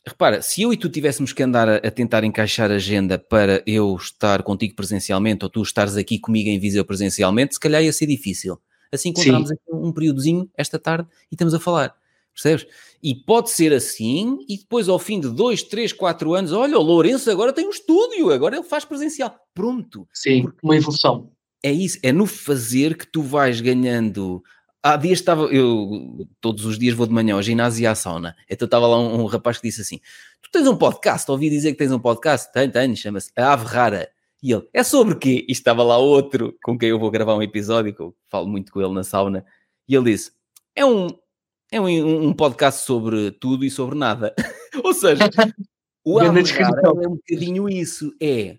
Repara, 0.07 0.43
se 0.43 0.61
eu 0.63 0.73
e 0.73 0.77
tu 0.77 0.89
tivéssemos 0.91 1.33
que 1.33 1.43
andar 1.43 1.69
a, 1.69 1.77
a, 1.77 1.91
tentar 1.91 2.25
encaixar 2.25 2.71
a 2.71 2.75
agenda 2.75 3.19
para 3.19 3.63
eu 3.67 3.97
estar 3.97 4.43
contigo 4.43 4.75
presencialmente 4.77 5.45
ou 5.45 5.51
tu 5.51 5.63
estares 5.63 5.97
aqui 5.97 6.19
comigo 6.19 6.51
em 6.51 6.59
Viseu 6.59 6.85
presencialmente, 6.85 7.55
se 7.55 7.61
calhar 7.61 7.83
ia 7.83 7.93
ser 7.93 8.07
difícil. 8.07 8.59
Assim 8.93 9.09
encontramos 9.09 9.51
aqui 9.51 9.63
um 9.73 9.93
períodozinho 9.93 10.49
esta 10.57 10.79
tarde 10.79 11.09
e 11.31 11.35
estamos 11.35 11.55
a 11.55 11.61
falar. 11.61 11.95
Percebes? 12.35 12.67
E 13.03 13.15
pode 13.15 13.51
ser 13.51 13.73
assim, 13.73 14.39
e 14.49 14.59
depois 14.59 14.89
ao 14.89 14.99
fim 14.99 15.21
de 15.21 15.31
dois, 15.31 15.63
três, 15.63 15.93
quatro 15.93 16.35
anos, 16.35 16.53
olha, 16.53 16.79
o 16.79 16.83
Lourenço 16.83 17.31
agora 17.31 17.53
tem 17.53 17.67
um 17.67 17.71
estúdio, 17.71 18.31
agora 18.31 18.57
ele 18.57 18.65
faz 18.65 18.85
presencial. 18.85 19.35
Pronto. 19.55 20.07
Sim, 20.13 20.43
Porque 20.43 20.59
uma 20.63 20.77
evolução. 20.77 21.31
É 21.63 21.73
isso, 21.73 21.99
é 22.03 22.13
no 22.13 22.27
fazer 22.27 22.97
que 22.97 23.07
tu 23.07 23.23
vais 23.23 23.61
ganhando 23.61 24.43
Há 24.87 24.99
dias 24.99 25.20
estava, 25.20 25.45
eu 25.45 26.28
todos 26.43 26.66
os 26.66 26.78
dias 26.78 26.95
vou 26.95 27.07
de 27.07 27.12
manhã 27.14 27.37
ao 27.37 27.43
ginásio 27.43 27.82
e 27.82 27.87
à 27.87 27.95
sauna. 27.95 28.37
Então 28.51 28.66
estava 28.66 28.87
lá 28.87 28.99
um, 28.99 29.22
um, 29.22 29.24
rapaz 29.24 29.57
que 29.57 29.66
disse 29.66 29.80
assim: 29.80 29.99
Tu 30.43 30.51
tens 30.53 30.68
um 30.68 30.76
podcast? 30.76 31.30
Ouvi 31.30 31.49
dizer 31.49 31.72
que 31.72 31.78
tens 31.78 31.91
um 31.91 31.99
podcast? 31.99 32.53
Tenho, 32.53 32.70
tenho, 32.70 32.95
chama-se 32.95 33.32
A 33.35 33.55
Ave 33.55 33.64
Rara. 33.64 34.11
E 34.43 34.53
ele, 34.53 34.68
é 34.74 34.82
sobre 34.82 35.14
quê? 35.14 35.47
E 35.49 35.53
estava 35.53 35.82
lá 35.82 35.97
outro 35.97 36.55
com 36.62 36.76
quem 36.76 36.91
eu 36.91 36.99
vou 36.99 37.11
gravar 37.11 37.35
um 37.35 37.41
episódio, 37.41 37.95
que 37.95 38.01
eu 38.03 38.14
falo 38.26 38.47
muito 38.47 38.70
com 38.70 38.82
ele 38.82 38.93
na 38.93 39.03
sauna. 39.03 39.47
E 39.89 39.97
ele 39.97 40.12
disse: 40.12 40.32
É 40.76 40.85
um, 40.85 41.09
é 41.72 41.80
um, 41.80 42.26
um 42.26 42.35
podcast 42.35 42.85
sobre 42.85 43.30
tudo 43.30 43.64
e 43.64 43.70
sobre 43.70 43.97
nada. 43.97 44.35
Ou 44.85 44.93
seja, 44.93 45.30
o 46.05 46.18
Ave 46.18 46.43
Rara 46.43 46.82
é 46.85 47.09
um 47.09 47.14
bocadinho 47.14 47.70
isso. 47.70 48.14
É, 48.20 48.59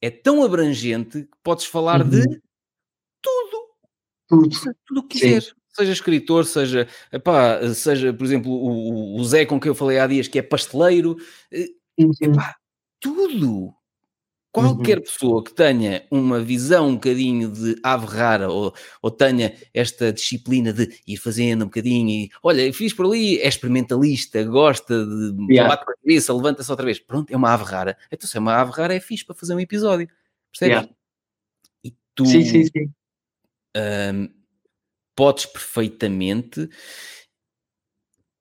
é 0.00 0.08
tão 0.08 0.42
abrangente 0.42 1.24
que 1.24 1.38
podes 1.42 1.66
falar 1.66 2.00
uhum. 2.00 2.08
de 2.08 2.42
tudo. 4.32 4.76
Tudo 4.86 5.00
o 5.00 5.02
que 5.02 5.18
quiser. 5.18 5.42
Sim. 5.42 5.52
Seja 5.74 5.92
escritor, 5.92 6.44
seja, 6.44 6.86
epá, 7.10 7.66
seja, 7.74 8.12
por 8.12 8.24
exemplo, 8.24 8.52
o, 8.52 9.18
o 9.18 9.24
Zé 9.24 9.46
com 9.46 9.58
quem 9.58 9.70
eu 9.70 9.74
falei 9.74 9.98
há 9.98 10.06
dias, 10.06 10.28
que 10.28 10.38
é 10.38 10.42
pasteleiro, 10.42 11.16
eh, 11.50 11.68
epá, 12.20 12.56
tudo. 13.00 13.74
Qualquer 14.52 14.98
uhum. 14.98 15.04
pessoa 15.04 15.42
que 15.42 15.54
tenha 15.54 16.06
uma 16.10 16.38
visão 16.38 16.88
um 16.88 16.94
bocadinho 16.94 17.50
de 17.50 17.74
ave 17.82 18.04
rara 18.04 18.50
ou, 18.50 18.74
ou 19.00 19.10
tenha 19.10 19.56
esta 19.72 20.12
disciplina 20.12 20.74
de 20.74 20.94
ir 21.06 21.16
fazendo 21.16 21.62
um 21.62 21.68
bocadinho 21.68 22.10
e 22.10 22.30
olha, 22.42 22.70
fiz 22.70 22.92
por 22.92 23.06
ali, 23.06 23.38
é 23.38 23.48
experimentalista, 23.48 24.44
gosta 24.44 25.06
de 25.06 25.54
yeah. 25.54 25.70
bate 25.70 25.86
com 25.86 25.92
a 25.92 25.96
cabeça, 25.96 26.34
levanta-se 26.34 26.70
outra 26.70 26.84
vez. 26.84 26.98
Pronto, 26.98 27.32
é 27.32 27.36
uma 27.36 27.50
ave 27.50 27.64
rara. 27.64 27.96
Então, 28.10 28.28
se 28.28 28.36
é 28.36 28.40
uma 28.40 28.56
ave 28.56 28.72
rara, 28.72 28.94
é 28.94 29.00
fixe 29.00 29.24
para 29.24 29.34
fazer 29.34 29.54
um 29.54 29.60
episódio. 29.60 30.06
Percebes? 30.50 30.82
Yeah. 30.82 30.88
E 31.82 31.94
tu, 32.14 32.26
sim, 32.26 32.44
sim, 32.44 32.66
sim 32.66 32.92
um, 33.76 34.28
podes 35.14 35.46
perfeitamente 35.46 36.68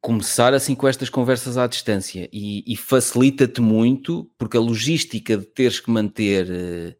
começar 0.01 0.53
assim 0.53 0.73
com 0.73 0.87
estas 0.87 1.09
conversas 1.09 1.57
à 1.57 1.67
distância 1.67 2.27
e, 2.33 2.63
e 2.65 2.75
facilita-te 2.75 3.61
muito, 3.61 4.29
porque 4.37 4.57
a 4.57 4.61
logística 4.61 5.37
de 5.37 5.45
teres 5.45 5.79
que 5.79 5.91
manter 5.91 6.47
uh, 6.49 6.95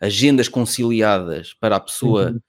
agendas 0.00 0.48
conciliadas 0.48 1.54
para 1.54 1.76
a 1.76 1.80
pessoa. 1.80 2.32
Uhum. 2.32 2.40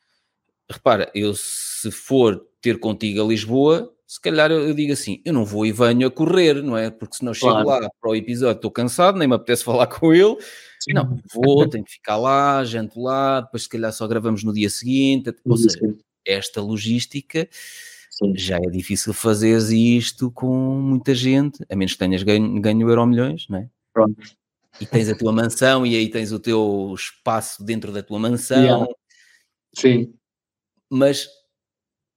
Repara, 0.69 1.11
eu 1.13 1.33
se 1.35 1.91
for 1.91 2.41
ter 2.61 2.79
contigo 2.79 3.21
a 3.21 3.27
Lisboa, 3.27 3.93
se 4.11 4.19
calhar 4.19 4.51
eu, 4.51 4.73
digo 4.73 4.91
assim: 4.91 5.21
eu 5.23 5.31
não 5.31 5.45
vou 5.45 5.65
e 5.65 5.71
venho 5.71 6.05
a 6.05 6.11
correr, 6.11 6.61
não 6.61 6.75
é? 6.75 6.89
Porque 6.89 7.15
se 7.15 7.23
não 7.23 7.33
chego 7.33 7.63
claro. 7.63 7.85
lá 7.85 7.89
para 7.89 8.09
o 8.11 8.13
episódio, 8.13 8.57
estou 8.57 8.69
cansado, 8.69 9.17
nem 9.17 9.25
me 9.25 9.35
apetece 9.35 9.63
falar 9.63 9.87
com 9.87 10.13
ele. 10.13 10.35
Sim. 10.81 10.91
Não, 10.91 11.17
vou, 11.33 11.65
tenho 11.69 11.85
que 11.85 11.93
ficar 11.93 12.17
lá, 12.17 12.61
janto 12.65 13.01
lá, 13.01 13.39
depois 13.39 13.63
se 13.63 13.69
calhar 13.69 13.93
só 13.93 14.05
gravamos 14.09 14.43
no 14.43 14.51
dia 14.51 14.69
seguinte. 14.69 15.33
Ou 15.45 15.55
seja, 15.55 15.79
esta 16.25 16.59
logística 16.59 17.47
Sim. 18.09 18.33
já 18.35 18.57
é 18.57 18.69
difícil 18.69 19.13
fazeres 19.13 19.69
isto 19.69 20.29
com 20.29 20.53
muita 20.57 21.15
gente, 21.15 21.65
a 21.69 21.75
menos 21.77 21.93
que 21.93 21.99
tenhas 21.99 22.21
ganho, 22.21 22.59
ganho 22.59 22.89
euro 22.89 23.05
milhões, 23.05 23.47
não 23.47 23.59
é? 23.59 23.69
Pronto. 23.93 24.21
E 24.81 24.85
tens 24.85 25.07
a 25.07 25.15
tua 25.15 25.31
mansão 25.31 25.85
e 25.85 25.95
aí 25.95 26.09
tens 26.09 26.33
o 26.33 26.39
teu 26.39 26.93
espaço 26.93 27.63
dentro 27.63 27.93
da 27.93 28.03
tua 28.03 28.19
mansão. 28.19 28.61
Yeah. 28.61 28.87
Sim. 29.73 30.13
Mas 30.89 31.29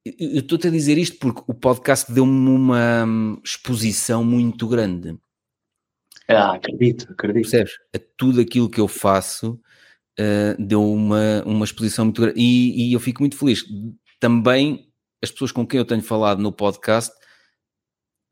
eu 0.05 0.41
estou-te 0.41 0.69
a 0.69 0.71
dizer 0.71 0.99
isto 0.99 1.19
porque 1.19 1.43
o 1.47 1.55
podcast 1.55 2.13
deu-me 2.13 2.51
uma 2.51 3.05
hum, 3.05 3.41
exposição 3.43 4.23
muito 4.23 4.69
grande. 4.69 5.19
Ah, 6.29 6.55
acredito, 6.55 7.11
acredito. 7.11 7.43
Percebes? 7.43 7.73
A 7.95 7.99
tudo 8.17 8.41
aquilo 8.41 8.69
que 8.69 8.81
eu 8.81 8.89
faço 8.89 9.61
uh, 10.19 10.63
deu 10.63 10.83
uma, 10.83 11.43
uma 11.45 11.65
exposição 11.65 12.05
muito 12.05 12.21
grande. 12.21 12.39
E, 12.39 12.91
e, 12.91 12.93
eu 12.93 13.01
fico 13.01 13.23
muito 13.23 13.37
feliz. 13.37 13.65
Também 14.21 14.89
as 15.23 15.31
pessoas 15.31 15.53
com 15.53 15.67
quem 15.67 15.79
eu 15.79 15.85
tenho 15.85 16.03
falado 16.03 16.41
no 16.41 16.53
podcast 16.53 17.13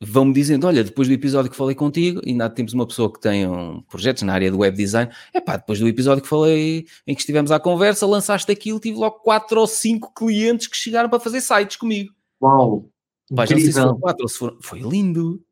vão-me 0.05 0.33
dizendo: 0.33 0.67
Olha, 0.67 0.83
depois 0.83 1.09
do 1.09 1.15
episódio 1.15 1.51
que 1.51 1.57
falei 1.57 1.75
contigo, 1.75 2.21
ainda 2.27 2.51
temos 2.51 2.73
uma 2.73 2.87
pessoa 2.87 3.13
que 3.13 3.21
tem 3.21 3.47
um 3.47 3.81
projetos 3.83 4.23
na 4.23 4.33
área 4.33 4.51
do 4.51 4.59
web 4.59 4.77
design. 4.77 5.11
É 5.33 5.41
pá, 5.41 5.57
depois 5.57 5.79
do 5.79 5.87
episódio 5.89 6.23
que 6.23 6.29
falei 6.29 6.87
em 7.07 7.15
que 7.15 7.21
estivemos 7.21 7.51
à 7.51 7.61
conversa, 7.61 8.07
lançaste 8.07 8.51
aquilo, 8.51 8.81
tive 8.81 8.99
logo 8.99 9.21
quatro 9.21 9.61
ou 9.61 9.67
cinco 9.67 10.13
clientes 10.13 10.67
que 10.67 10.77
chegaram 10.77 11.09
para 11.09 11.21
fazer 11.21 11.41
sites 11.41 11.77
comigo. 11.77 12.13
Uau! 12.41 12.89
Pá, 13.35 13.43
não 13.43 13.47
sei 13.47 13.61
se 13.61 13.73
foram 13.73 13.99
quatro 13.99 14.25
ou 14.25 14.29
se 14.29 14.39
foram. 14.39 14.59
Foi 14.61 14.81
lindo. 14.81 15.43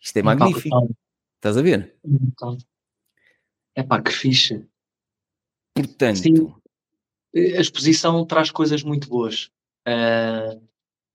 Isto 0.00 0.16
é 0.16 0.22
magnífico. 0.22 0.96
Estás 1.36 1.56
a 1.56 1.62
ver? 1.62 1.94
É 3.74 3.82
pá, 3.82 4.00
que 4.00 4.12
fixe. 4.12 4.64
Portanto, 5.74 6.18
Sim, 6.18 6.54
a 7.34 7.60
exposição 7.60 8.24
traz 8.26 8.50
coisas 8.50 8.82
muito 8.82 9.08
boas. 9.08 9.50
Uh, 9.86 10.60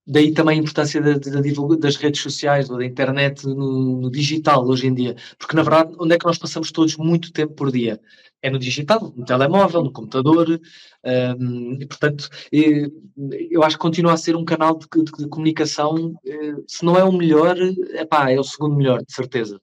daí 0.08 0.32
também 0.32 0.58
a 0.58 0.62
importância 0.62 1.02
da, 1.02 1.12
da, 1.12 1.76
das 1.78 1.96
redes 1.96 2.22
sociais 2.22 2.70
ou 2.70 2.78
da 2.78 2.84
internet 2.84 3.46
no, 3.46 4.00
no, 4.00 4.10
digital 4.10 4.66
hoje 4.66 4.86
em 4.86 4.94
dia. 4.94 5.14
Porque, 5.38 5.54
na 5.54 5.62
verdade, 5.62 5.94
onde 5.98 6.14
é 6.14 6.18
que 6.18 6.24
nós 6.24 6.38
passamos 6.38 6.72
todos 6.72 6.96
muito 6.96 7.30
tempo 7.30 7.52
por 7.52 7.70
dia? 7.70 8.00
É 8.40 8.48
no 8.48 8.58
digital, 8.58 9.12
no 9.14 9.24
telemóvel, 9.24 9.84
no 9.84 9.92
computador. 9.92 10.60
Um, 11.04 11.74
e, 11.74 11.86
portanto, 11.86 12.30
eu 12.50 13.62
acho 13.62 13.76
que 13.76 13.82
continua 13.82 14.14
a 14.14 14.16
ser 14.16 14.34
um 14.34 14.44
canal 14.44 14.78
de, 14.78 14.86
de, 15.04 15.12
de 15.12 15.28
comunicação, 15.28 16.14
eh, 16.24 16.54
se 16.66 16.84
não 16.84 16.96
é 16.96 17.04
o 17.04 17.12
melhor, 17.12 17.56
epá, 17.94 18.30
é 18.30 18.38
o 18.38 18.44
segundo 18.44 18.76
melhor, 18.76 19.04
de 19.04 19.12
certeza. 19.12 19.60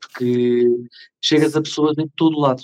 Porque 0.00 0.66
chegas 1.22 1.54
a 1.54 1.62
pessoas 1.62 1.96
em 1.98 2.08
todo 2.16 2.40
lado. 2.40 2.62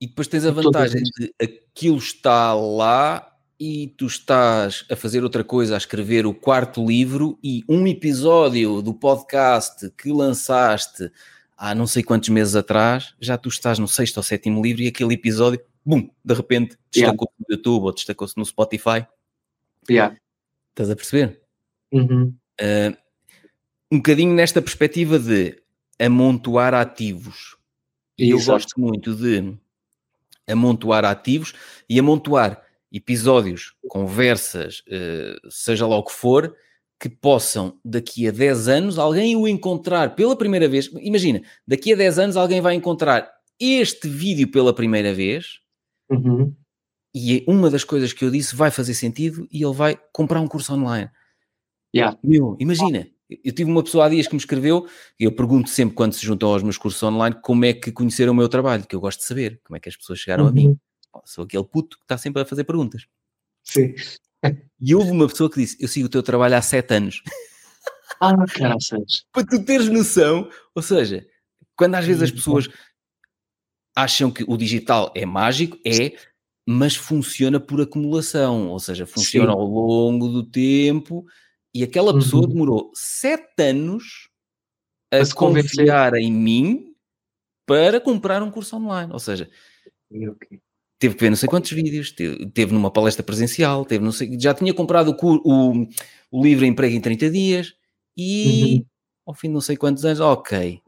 E 0.00 0.06
depois 0.06 0.28
tens 0.28 0.44
a 0.44 0.50
vantagem 0.50 1.02
de 1.18 1.32
aquilo 1.40 1.96
está 1.96 2.52
lá 2.52 3.35
e 3.58 3.88
tu 3.96 4.06
estás 4.06 4.84
a 4.90 4.96
fazer 4.96 5.24
outra 5.24 5.42
coisa, 5.42 5.74
a 5.74 5.78
escrever 5.78 6.26
o 6.26 6.34
quarto 6.34 6.86
livro 6.86 7.38
e 7.42 7.64
um 7.68 7.86
episódio 7.86 8.82
do 8.82 8.92
podcast 8.92 9.90
que 9.96 10.12
lançaste 10.12 11.10
há 11.56 11.74
não 11.74 11.86
sei 11.86 12.02
quantos 12.02 12.28
meses 12.28 12.54
atrás, 12.54 13.14
já 13.18 13.38
tu 13.38 13.48
estás 13.48 13.78
no 13.78 13.88
sexto 13.88 14.18
ou 14.18 14.22
sétimo 14.22 14.62
livro 14.62 14.82
e 14.82 14.88
aquele 14.88 15.14
episódio, 15.14 15.60
bum, 15.84 16.10
de 16.22 16.34
repente 16.34 16.76
destacou-se 16.92 17.32
yeah. 17.32 17.46
no 17.48 17.56
YouTube 17.56 17.84
ou 17.84 17.92
destacou-se 17.92 18.36
no 18.36 18.44
Spotify. 18.44 19.06
Yeah. 19.88 20.16
Estás 20.70 20.90
a 20.90 20.96
perceber? 20.96 21.40
Uhum. 21.90 22.34
Uh, 22.60 22.96
um 23.90 23.96
bocadinho 23.96 24.34
nesta 24.34 24.60
perspectiva 24.60 25.18
de 25.18 25.62
amontoar 25.98 26.74
ativos. 26.74 27.56
E 28.18 28.30
eu 28.30 28.42
gosto 28.42 28.78
muito 28.78 29.14
de 29.14 29.56
amontoar 30.46 31.04
ativos 31.04 31.54
e 31.88 31.98
amontoar 31.98 32.65
episódios, 32.92 33.74
conversas, 33.88 34.80
uh, 34.88 35.50
seja 35.50 35.86
lá 35.86 35.96
o 35.96 36.04
que 36.04 36.12
for, 36.12 36.54
que 36.98 37.08
possam, 37.08 37.78
daqui 37.84 38.26
a 38.26 38.30
10 38.30 38.68
anos, 38.68 38.98
alguém 38.98 39.36
o 39.36 39.46
encontrar 39.46 40.14
pela 40.14 40.36
primeira 40.36 40.68
vez. 40.68 40.90
Imagina, 41.00 41.42
daqui 41.66 41.92
a 41.92 41.96
10 41.96 42.18
anos 42.18 42.36
alguém 42.36 42.60
vai 42.60 42.74
encontrar 42.74 43.30
este 43.60 44.08
vídeo 44.08 44.50
pela 44.50 44.74
primeira 44.74 45.12
vez 45.14 45.60
uhum. 46.10 46.54
e 47.14 47.44
uma 47.46 47.70
das 47.70 47.84
coisas 47.84 48.12
que 48.12 48.24
eu 48.24 48.30
disse 48.30 48.54
vai 48.54 48.70
fazer 48.70 48.94
sentido 48.94 49.46
e 49.50 49.62
ele 49.62 49.74
vai 49.74 49.98
comprar 50.12 50.40
um 50.40 50.48
curso 50.48 50.74
online. 50.74 51.10
Yeah. 51.94 52.18
Meu, 52.22 52.56
imagina, 52.58 53.06
eu 53.28 53.52
tive 53.52 53.70
uma 53.70 53.82
pessoa 53.82 54.06
há 54.06 54.08
dias 54.08 54.26
que 54.26 54.34
me 54.34 54.40
escreveu, 54.40 54.86
e 55.18 55.24
eu 55.24 55.32
pergunto 55.32 55.68
sempre 55.68 55.94
quando 55.94 56.12
se 56.12 56.24
juntam 56.24 56.50
aos 56.50 56.62
meus 56.62 56.78
cursos 56.78 57.02
online 57.02 57.36
como 57.42 57.64
é 57.64 57.72
que 57.72 57.90
conheceram 57.90 58.32
o 58.32 58.36
meu 58.36 58.48
trabalho, 58.48 58.86
que 58.86 58.94
eu 58.94 59.00
gosto 59.00 59.20
de 59.20 59.26
saber, 59.26 59.60
como 59.64 59.76
é 59.76 59.80
que 59.80 59.88
as 59.88 59.96
pessoas 59.96 60.18
chegaram 60.18 60.44
uhum. 60.44 60.50
a 60.50 60.52
mim. 60.52 60.78
Sou 61.24 61.44
aquele 61.44 61.64
puto 61.64 61.96
que 61.96 62.04
está 62.04 62.18
sempre 62.18 62.42
a 62.42 62.46
fazer 62.46 62.64
perguntas. 62.64 63.06
Sim. 63.62 63.94
E 64.80 64.94
houve 64.94 65.10
uma 65.10 65.26
pessoa 65.26 65.50
que 65.50 65.60
disse: 65.60 65.76
Eu 65.80 65.88
sigo 65.88 66.06
o 66.06 66.10
teu 66.10 66.22
trabalho 66.22 66.56
há 66.56 66.62
sete 66.62 66.94
anos. 66.94 67.22
Ah, 68.20 68.32
graças. 68.56 69.26
Para 69.32 69.46
tu 69.46 69.62
teres 69.64 69.88
noção, 69.88 70.48
ou 70.74 70.82
seja, 70.82 71.26
quando 71.76 71.96
às 71.96 72.06
vezes 72.06 72.22
as 72.22 72.30
pessoas 72.30 72.68
acham 73.94 74.30
que 74.30 74.44
o 74.46 74.56
digital 74.56 75.12
é 75.14 75.26
mágico, 75.26 75.78
é, 75.84 76.16
mas 76.66 76.96
funciona 76.96 77.60
por 77.60 77.80
acumulação, 77.80 78.68
ou 78.68 78.78
seja, 78.78 79.06
funciona 79.06 79.52
Sim. 79.52 79.58
ao 79.58 79.66
longo 79.66 80.28
do 80.28 80.42
tempo. 80.44 81.26
E 81.74 81.82
aquela 81.82 82.14
pessoa 82.14 82.44
uhum. 82.44 82.48
demorou 82.48 82.90
sete 82.94 83.62
anos 83.62 84.30
a 85.12 85.34
confiar 85.34 86.14
em 86.14 86.32
mim 86.32 86.94
para 87.66 88.00
comprar 88.00 88.42
um 88.42 88.50
curso 88.50 88.76
online. 88.76 89.12
Ou 89.12 89.18
seja, 89.18 89.50
okay 90.10 90.60
teve 90.98 91.14
que 91.14 91.20
ver 91.20 91.30
não 91.30 91.36
sei 91.36 91.48
quantos 91.48 91.70
vídeos, 91.70 92.10
teve, 92.12 92.46
teve 92.50 92.72
numa 92.72 92.90
palestra 92.90 93.22
presencial, 93.22 93.84
teve 93.84 94.04
não 94.04 94.12
sei, 94.12 94.38
já 94.40 94.54
tinha 94.54 94.72
comprado 94.72 95.14
o, 95.20 95.36
o, 95.44 95.88
o 96.30 96.42
livro 96.42 96.64
Emprego 96.64 96.94
em 96.94 97.00
30 97.00 97.30
dias 97.30 97.74
e 98.16 98.76
uhum. 98.76 98.84
ao 99.26 99.34
fim 99.34 99.48
de 99.48 99.54
não 99.54 99.60
sei 99.60 99.76
quantos 99.76 100.04
anos, 100.04 100.20
ok, 100.20 100.80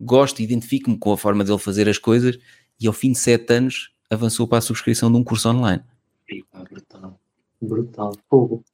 gosto, 0.00 0.40
identifico-me 0.40 0.98
com 0.98 1.12
a 1.12 1.18
forma 1.18 1.44
dele 1.44 1.58
fazer 1.58 1.88
as 1.88 1.98
coisas 1.98 2.38
e 2.80 2.86
ao 2.86 2.92
fim 2.92 3.12
de 3.12 3.18
7 3.18 3.52
anos 3.52 3.90
avançou 4.10 4.46
para 4.46 4.58
a 4.58 4.62
subscrição 4.62 5.10
de 5.10 5.18
um 5.18 5.24
curso 5.24 5.48
online. 5.48 5.82
Brutal, 6.28 7.20
brutal, 7.60 8.12
fogo. 8.28 8.64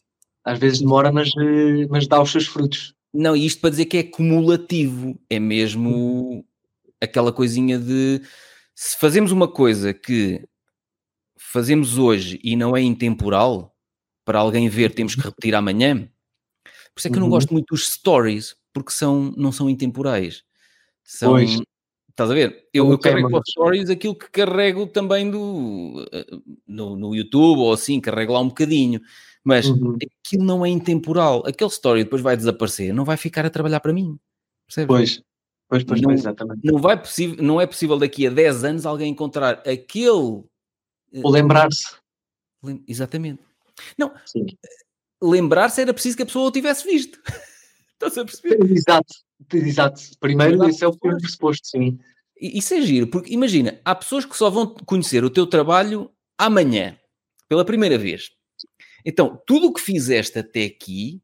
Às 0.44 0.58
vezes 0.58 0.80
demora, 0.80 1.12
mas, 1.12 1.28
eh, 1.28 1.86
mas 1.88 2.06
dá 2.06 2.20
os 2.20 2.30
seus 2.30 2.46
frutos. 2.46 2.94
Não, 3.14 3.36
e 3.36 3.46
isto 3.46 3.60
para 3.60 3.70
dizer 3.70 3.86
que 3.86 3.98
é 3.98 4.02
cumulativo, 4.02 5.18
é 5.30 5.38
mesmo 5.38 5.90
uhum. 5.90 6.44
aquela 7.00 7.32
coisinha 7.32 7.78
de 7.78 8.20
se 8.74 8.98
fazemos 8.98 9.30
uma 9.30 9.46
coisa 9.46 9.94
que 9.94 10.42
fazemos 11.52 11.98
hoje 11.98 12.40
e 12.42 12.56
não 12.56 12.74
é 12.74 12.80
intemporal, 12.80 13.76
para 14.24 14.38
alguém 14.38 14.70
ver 14.70 14.94
temos 14.94 15.14
que 15.14 15.20
repetir 15.20 15.54
amanhã. 15.54 16.08
Por 16.94 16.98
isso 16.98 17.08
é 17.08 17.10
que 17.10 17.16
eu 17.16 17.20
não 17.20 17.26
uhum. 17.26 17.34
gosto 17.34 17.52
muito 17.52 17.66
dos 17.74 17.90
stories, 17.90 18.56
porque 18.72 18.90
são, 18.90 19.34
não 19.36 19.52
são 19.52 19.68
intemporais. 19.68 20.42
São, 21.04 21.32
pois. 21.32 21.60
Estás 22.08 22.30
a 22.30 22.34
ver? 22.34 22.68
Eu, 22.72 22.90
eu 22.90 22.98
carrego 22.98 23.28
para 23.28 23.40
os 23.40 23.50
stories 23.50 23.90
aquilo 23.90 24.14
que 24.14 24.30
carrego 24.30 24.86
também 24.86 25.30
do, 25.30 26.06
eh, 26.12 26.26
no, 26.66 26.96
no 26.96 27.14
YouTube 27.14 27.60
ou 27.60 27.72
assim, 27.72 28.00
carrego 28.00 28.32
lá 28.32 28.40
um 28.40 28.48
bocadinho. 28.48 29.00
Mas 29.44 29.66
uhum. 29.66 29.96
aquilo 30.24 30.44
não 30.44 30.64
é 30.64 30.68
intemporal. 30.70 31.42
Aquele 31.46 31.70
story 31.70 32.04
depois 32.04 32.22
vai 32.22 32.36
desaparecer, 32.36 32.94
não 32.94 33.04
vai 33.04 33.16
ficar 33.18 33.44
a 33.44 33.50
trabalhar 33.50 33.80
para 33.80 33.92
mim. 33.92 34.18
Percebes? 34.66 34.86
Pois. 34.86 35.22
Pois, 35.68 35.84
pois, 35.84 36.00
não, 36.02 36.10
exatamente. 36.12 36.60
Não, 36.64 36.78
vai 36.78 37.00
não 37.40 37.58
é 37.58 37.66
possível 37.66 37.98
daqui 37.98 38.26
a 38.26 38.30
10 38.30 38.64
anos 38.64 38.86
alguém 38.86 39.10
encontrar 39.10 39.62
aquele 39.66 40.44
ou 41.22 41.30
lembrar-se. 41.30 41.96
Exatamente. 42.86 43.42
Não, 43.98 44.12
lembrar-se 45.20 45.80
era 45.80 45.92
preciso 45.92 46.16
que 46.16 46.22
a 46.22 46.26
pessoa 46.26 46.48
o 46.48 46.52
tivesse 46.52 46.84
visto. 46.84 47.18
Estás 47.94 48.18
a 48.18 48.24
perceber? 48.24 48.70
Exato, 48.70 49.14
exato. 49.54 50.00
Primeiro, 50.18 50.54
exato. 50.54 50.70
esse 50.70 50.84
é 50.84 50.88
o 50.88 50.96
primeiro 50.96 51.20
pressuposto, 51.22 51.66
sim. 51.68 51.98
Isso 52.40 52.74
é 52.74 52.82
giro, 52.82 53.06
porque 53.06 53.32
imagina, 53.32 53.80
há 53.84 53.94
pessoas 53.94 54.24
que 54.24 54.36
só 54.36 54.50
vão 54.50 54.74
conhecer 54.86 55.22
o 55.22 55.30
teu 55.30 55.46
trabalho 55.46 56.10
amanhã, 56.36 56.98
pela 57.48 57.64
primeira 57.64 57.96
vez. 57.96 58.30
Então, 59.04 59.40
tudo 59.46 59.68
o 59.68 59.72
que 59.72 59.80
fizeste 59.80 60.38
até 60.38 60.64
aqui 60.64 61.22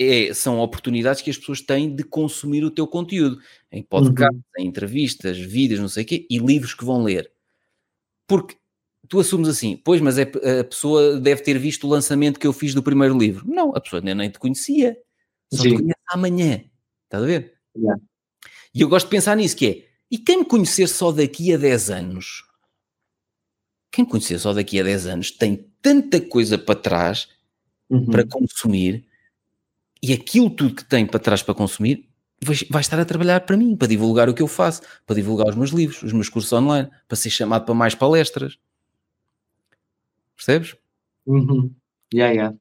é, 0.00 0.32
são 0.32 0.60
oportunidades 0.60 1.20
que 1.20 1.30
as 1.30 1.36
pessoas 1.36 1.60
têm 1.60 1.94
de 1.94 2.04
consumir 2.04 2.64
o 2.64 2.70
teu 2.70 2.86
conteúdo 2.86 3.40
em 3.70 3.82
podcast, 3.82 4.34
uhum. 4.34 4.64
em 4.64 4.66
entrevistas, 4.66 5.36
vídeos, 5.36 5.80
não 5.80 5.88
sei 5.88 6.04
o 6.04 6.06
quê, 6.06 6.26
e 6.30 6.38
livros 6.38 6.72
que 6.72 6.84
vão 6.84 7.02
ler. 7.02 7.30
Porque 8.26 8.56
tu 9.08 9.20
assumes 9.20 9.48
assim, 9.48 9.76
pois, 9.76 10.00
mas 10.00 10.18
é, 10.18 10.30
a 10.60 10.64
pessoa 10.64 11.18
deve 11.18 11.42
ter 11.42 11.58
visto 11.58 11.86
o 11.86 11.90
lançamento 11.90 12.38
que 12.38 12.46
eu 12.46 12.52
fiz 12.52 12.74
do 12.74 12.82
primeiro 12.82 13.16
livro. 13.16 13.44
Não, 13.48 13.72
a 13.74 13.80
pessoa 13.80 14.00
nem 14.02 14.30
te 14.30 14.38
conhecia. 14.38 14.96
Só 15.52 15.62
Sim. 15.62 15.70
te 15.70 15.76
conhece 15.76 16.00
amanhã. 16.08 16.64
Estás 17.04 17.22
a 17.22 17.26
ver? 17.26 17.54
Yeah. 17.76 18.00
E 18.74 18.80
eu 18.80 18.88
gosto 18.88 19.06
de 19.06 19.10
pensar 19.10 19.36
nisso, 19.36 19.56
que 19.56 19.66
é, 19.66 19.88
e 20.10 20.18
quem 20.18 20.38
me 20.38 20.44
conhecer 20.44 20.86
só 20.86 21.10
daqui 21.10 21.52
a 21.54 21.56
10 21.56 21.90
anos? 21.90 22.44
Quem 23.90 24.04
me 24.04 24.10
conhecer 24.10 24.38
só 24.38 24.52
daqui 24.52 24.78
a 24.78 24.82
10 24.82 25.06
anos 25.06 25.30
tem 25.30 25.70
tanta 25.80 26.20
coisa 26.20 26.58
para 26.58 26.78
trás, 26.78 27.28
uhum. 27.88 28.06
para 28.06 28.26
consumir, 28.26 29.06
e 30.02 30.12
aquilo 30.12 30.50
tudo 30.50 30.74
que 30.74 30.84
tem 30.84 31.06
para 31.06 31.18
trás 31.18 31.42
para 31.42 31.54
consumir 31.54 32.08
vai, 32.42 32.56
vai 32.70 32.80
estar 32.80 32.98
a 33.00 33.04
trabalhar 33.04 33.40
para 33.40 33.56
mim, 33.56 33.76
para 33.76 33.88
divulgar 33.88 34.28
o 34.28 34.34
que 34.34 34.42
eu 34.42 34.48
faço, 34.48 34.82
para 35.06 35.16
divulgar 35.16 35.48
os 35.48 35.56
meus 35.56 35.70
livros, 35.70 36.02
os 36.02 36.12
meus 36.12 36.28
cursos 36.28 36.52
online, 36.52 36.88
para 37.06 37.16
ser 37.16 37.30
chamado 37.30 37.64
para 37.64 37.74
mais 37.74 37.94
palestras. 37.94 38.58
Percebes? 40.38 40.76
Uhum. 41.26 41.74
Yeah, 42.14 42.32
yeah. 42.32 42.56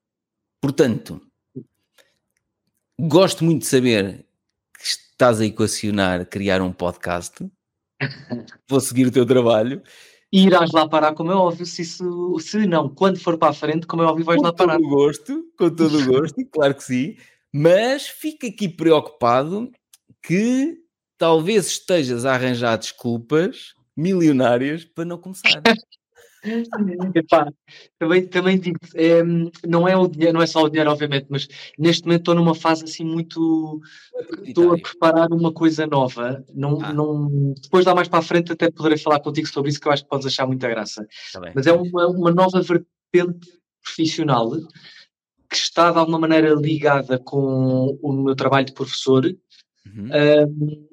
Portanto, 0.60 1.22
gosto 3.00 3.46
muito 3.46 3.62
de 3.62 3.68
saber 3.68 4.26
que 4.74 4.84
estás 4.84 5.40
a 5.40 5.46
equacionar 5.46 6.26
criar 6.26 6.62
um 6.62 6.74
podcast. 6.74 7.48
Vou 8.68 8.80
seguir 8.80 9.06
o 9.06 9.12
teu 9.12 9.26
trabalho. 9.28 9.84
E 10.34 10.46
irás 10.46 10.72
lá 10.72 10.90
parar, 10.90 11.14
como 11.14 11.32
é 11.32 11.36
óbvio, 11.36 11.66
se, 11.66 11.84
isso, 11.84 12.38
se 12.40 12.68
não, 12.68 12.90
quando 12.90 13.20
for 13.20 13.38
para 13.38 13.52
a 13.52 13.54
frente, 13.54 13.88
como 13.88 14.02
é 14.02 14.06
óbvio, 14.06 14.26
vais 14.26 14.40
com 14.40 14.44
lá 14.44 14.52
parar. 14.52 14.78
Com 14.78 14.84
todo 14.84 14.92
o 14.92 14.96
gosto, 14.96 15.52
com 15.58 15.70
todo 15.70 16.00
o 16.00 16.06
gosto, 16.06 16.46
claro 16.52 16.76
que 16.76 16.84
sim. 16.84 17.16
Mas 17.54 18.08
fica 18.08 18.48
aqui 18.48 18.68
preocupado 18.68 19.72
que 20.22 20.78
talvez 21.18 21.68
estejas 21.68 22.26
a 22.26 22.34
arranjar 22.34 22.78
desculpas 22.78 23.74
milionárias 23.96 24.84
para 24.84 25.06
não 25.06 25.18
começar. 25.18 25.62
Epá, 27.16 27.52
também, 27.98 28.28
também 28.28 28.60
digo, 28.60 28.80
é, 28.96 29.24
não, 29.66 29.88
é 29.88 29.96
o 29.98 30.08
dinheiro, 30.08 30.34
não 30.34 30.42
é 30.42 30.48
só 30.48 30.64
o 30.64 30.70
dinheiro, 30.70 30.92
obviamente, 30.92 31.28
mas 31.30 31.48
neste 31.78 32.06
momento 32.06 32.22
estou 32.22 32.36
numa 32.36 32.56
fase 32.56 32.84
assim 32.84 33.04
muito. 33.04 33.82
Estou 34.44 34.74
a 34.74 34.78
preparar 34.78 35.32
uma 35.32 35.52
coisa 35.52 35.88
nova. 35.88 36.44
Não, 36.54 36.80
ah. 36.82 36.94
não, 36.94 37.54
depois 37.62 37.86
lá 37.86 37.96
mais 37.96 38.08
para 38.08 38.20
a 38.20 38.24
frente 38.24 38.52
até 38.52 38.70
poderei 38.70 38.98
falar 38.98 39.20
contigo 39.20 39.48
sobre 39.48 39.70
isso, 39.70 39.80
que 39.80 39.88
eu 39.88 39.92
acho 39.92 40.04
que 40.04 40.10
podes 40.10 40.28
achar 40.28 40.46
muita 40.46 40.68
graça. 40.68 41.06
Tá 41.34 41.42
mas 41.56 41.68
é 41.68 41.74
uma, 41.74 42.08
uma 42.08 42.32
nova 42.32 42.62
vertente 42.62 43.52
profissional 43.84 44.52
que 45.50 45.56
está 45.56 45.92
de 45.92 45.98
alguma 45.98 46.20
maneira 46.20 46.54
ligada 46.54 47.18
com 47.18 47.98
o 48.02 48.12
meu 48.12 48.36
trabalho 48.36 48.66
de 48.66 48.74
professor. 48.74 49.26
Uhum. 49.86 50.10
Um, 50.60 50.88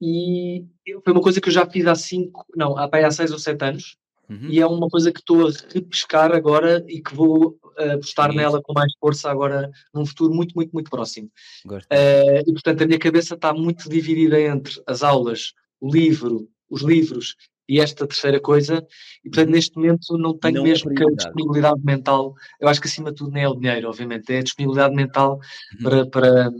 e 0.00 0.64
foi 1.04 1.12
uma 1.12 1.22
coisa 1.22 1.40
que 1.40 1.48
eu 1.48 1.52
já 1.52 1.66
fiz 1.66 1.86
há 1.86 1.94
cinco, 1.94 2.46
não, 2.56 2.78
há, 2.78 2.88
há 2.92 3.10
seis 3.10 3.30
ou 3.30 3.38
sete 3.38 3.64
anos. 3.64 3.96
Uhum. 4.28 4.48
E 4.50 4.60
é 4.60 4.66
uma 4.66 4.88
coisa 4.88 5.10
que 5.10 5.20
estou 5.20 5.48
a 5.48 5.52
repescar 5.72 6.32
agora 6.32 6.84
e 6.86 7.00
que 7.00 7.14
vou 7.14 7.58
uh, 7.78 7.92
apostar 7.94 8.32
nela 8.32 8.60
com 8.62 8.74
mais 8.74 8.92
força 9.00 9.30
agora 9.30 9.70
num 9.94 10.04
futuro 10.04 10.34
muito, 10.34 10.54
muito, 10.54 10.70
muito 10.72 10.90
próximo. 10.90 11.30
Uh, 11.66 12.42
e 12.46 12.52
portanto 12.52 12.82
a 12.82 12.86
minha 12.86 12.98
cabeça 12.98 13.34
está 13.34 13.54
muito 13.54 13.88
dividida 13.88 14.38
entre 14.40 14.80
as 14.86 15.02
aulas, 15.02 15.52
o 15.80 15.90
livro, 15.90 16.48
os 16.68 16.82
livros 16.82 17.36
e 17.68 17.80
esta 17.80 18.06
terceira 18.06 18.40
coisa, 18.40 18.86
e 19.22 19.28
portanto 19.28 19.48
uhum. 19.48 19.54
neste 19.54 19.76
momento 19.76 20.18
não 20.18 20.36
tenho 20.36 20.54
não 20.56 20.62
é 20.62 20.68
mesmo 20.68 20.90
é 20.90 20.94
que 20.94 21.04
a 21.04 21.06
disponibilidade 21.10 21.80
mental, 21.84 22.34
eu 22.58 22.66
acho 22.66 22.80
que 22.80 22.88
acima 22.88 23.10
de 23.10 23.16
tudo 23.16 23.30
nem 23.30 23.44
é 23.44 23.48
o 23.48 23.54
dinheiro, 23.54 23.88
obviamente, 23.88 24.32
é 24.32 24.38
a 24.38 24.42
disponibilidade 24.42 24.94
mental 24.94 25.38
uhum. 25.74 25.82
para, 25.82 26.06
para, 26.06 26.50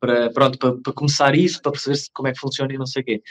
para, 0.00 0.30
pronto, 0.32 0.58
para, 0.58 0.76
para, 0.78 0.92
começar 0.94 1.34
isso, 1.34 1.60
para 1.60 1.72
perceber 1.72 1.98
como 2.14 2.28
é 2.28 2.32
que 2.32 2.40
funciona 2.40 2.72
e 2.72 2.78
não 2.78 2.86
sei 2.86 3.02
o 3.02 3.04
quê. 3.04 3.22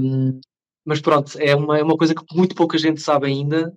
Um, 0.00 0.40
mas 0.84 1.00
pronto, 1.00 1.38
é 1.38 1.54
uma, 1.54 1.78
é 1.78 1.82
uma 1.82 1.96
coisa 1.96 2.14
que 2.14 2.24
muito 2.36 2.54
pouca 2.54 2.76
gente 2.76 3.00
sabe 3.00 3.26
ainda. 3.26 3.76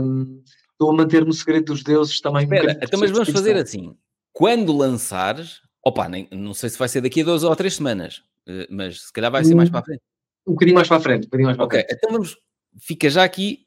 Um, 0.00 0.42
estou 0.72 0.90
a 0.90 0.94
manter 0.94 1.24
no 1.24 1.32
segredo 1.32 1.66
dos 1.66 1.82
deuses 1.82 2.20
também. 2.20 2.44
Espera, 2.44 2.68
um 2.68 2.70
então, 2.82 3.00
mas 3.00 3.10
vamos 3.10 3.30
fazer 3.30 3.56
assim: 3.56 3.96
quando 4.32 4.76
lançares, 4.76 5.60
opa, 5.84 6.08
nem, 6.08 6.28
não 6.30 6.54
sei 6.54 6.68
se 6.68 6.78
vai 6.78 6.88
ser 6.88 7.00
daqui 7.00 7.22
a 7.22 7.24
duas 7.24 7.42
ou 7.42 7.56
três 7.56 7.74
semanas, 7.74 8.22
eh, 8.46 8.66
mas 8.70 9.02
se 9.02 9.12
calhar 9.12 9.30
vai 9.30 9.44
ser 9.44 9.54
mais 9.54 9.70
para 9.70 9.80
a 9.80 9.84
frente. 9.84 10.02
Um 10.46 10.52
bocadinho 10.52 10.74
mais 10.76 10.88
para 10.88 10.96
a 10.98 11.00
frente, 11.00 11.22
um 11.22 11.26
bocadinho 11.26 11.46
mais 11.46 11.56
para 11.56 11.66
okay, 11.66 11.80
a 11.80 11.82
frente. 11.82 11.96
então 11.96 12.12
vamos, 12.12 12.36
fica 12.78 13.10
já 13.10 13.24
aqui 13.24 13.66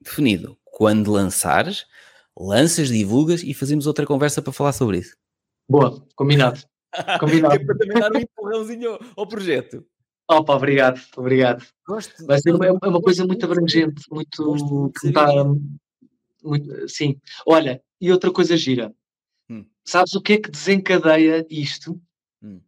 definido. 0.00 0.56
Quando 0.64 1.12
lançares, 1.12 1.86
lanças, 2.36 2.88
divulgas 2.88 3.42
e 3.42 3.54
fazemos 3.54 3.86
outra 3.86 4.06
conversa 4.06 4.42
para 4.42 4.52
falar 4.52 4.72
sobre 4.72 4.98
isso. 4.98 5.16
Boa, 5.68 6.04
combinado. 6.16 6.60
Combinado. 7.18 7.54
é 7.56 7.58
para 7.58 7.76
também 7.76 8.00
dar 8.00 8.12
um 8.12 8.18
empurrãozinho 8.20 8.98
ao 9.16 9.26
projeto. 9.26 9.84
Opa, 10.28 10.54
obrigado, 10.54 11.00
obrigado. 11.16 11.66
Gosto. 11.86 12.24
Vai 12.26 12.38
ser 12.38 12.54
uma, 12.54 12.66
é 12.66 12.72
uma 12.72 13.00
coisa 13.00 13.26
muito 13.26 13.44
abrangente, 13.44 14.02
muito. 14.10 14.90
Que 14.98 15.08
está, 15.08 15.26
muito 16.42 16.88
sim. 16.88 17.20
Olha, 17.46 17.82
e 18.00 18.10
outra 18.10 18.30
coisa 18.30 18.56
gira. 18.56 18.92
Hum. 19.50 19.66
Sabes 19.84 20.14
o 20.14 20.20
que 20.20 20.34
é 20.34 20.38
que 20.38 20.50
desencadeia 20.50 21.46
isto? 21.50 22.00
Hum. 22.42 22.60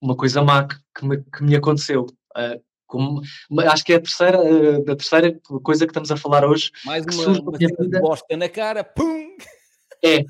Uma 0.00 0.16
coisa 0.16 0.42
má 0.42 0.66
que 0.66 1.04
me, 1.04 1.22
que 1.22 1.42
me 1.42 1.56
aconteceu. 1.56 2.06
Uh, 2.36 2.62
como, 2.86 3.22
acho 3.70 3.84
que 3.84 3.92
é 3.92 3.96
a 3.96 4.00
terceira, 4.00 4.40
uh, 4.40 4.90
a 4.90 4.96
terceira 4.96 5.40
coisa 5.62 5.86
que 5.86 5.90
estamos 5.90 6.12
a 6.12 6.16
falar 6.16 6.44
hoje. 6.44 6.70
Mais 6.84 7.04
uma, 7.04 7.40
uma 7.40 7.58
vida... 7.58 8.00
bosta 8.00 8.36
na 8.36 8.48
cara, 8.48 8.84
pum! 8.84 9.36
É, 10.04 10.24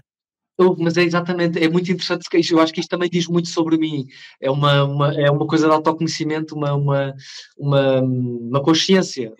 mas 0.78 0.96
é 0.96 1.02
exatamente, 1.02 1.62
é 1.62 1.68
muito 1.68 1.90
interessante, 1.90 2.26
eu 2.50 2.60
acho 2.60 2.72
que 2.72 2.80
isto 2.80 2.90
também 2.90 3.10
diz 3.10 3.26
muito 3.26 3.48
sobre 3.48 3.76
mim, 3.76 4.06
é 4.40 4.50
uma, 4.50 4.84
uma 4.84 5.14
é 5.14 5.30
uma 5.30 5.46
coisa 5.46 5.66
de 5.66 5.72
autoconhecimento, 5.72 6.54
uma, 6.54 6.74
uma, 6.74 7.14
uma, 7.58 8.00
uma 8.00 8.62
consciência. 8.62 9.32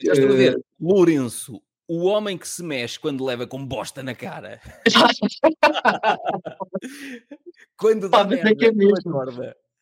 Estás 0.00 0.18
a 0.18 0.26
ver? 0.26 0.56
Uh... 0.56 0.64
Lourenço, 0.80 1.60
o 1.88 2.04
homem 2.04 2.36
que 2.36 2.46
se 2.46 2.62
mexe 2.62 3.00
quando 3.00 3.24
leva 3.24 3.46
com 3.46 3.64
bosta 3.64 4.02
na 4.02 4.14
cara. 4.14 4.60
quando 7.76 8.10
dá 8.10 8.24
merda, 8.24 8.50
é, 8.50 8.54
que 8.54 8.66
é, 8.66 8.72
mesmo. 8.72 9.18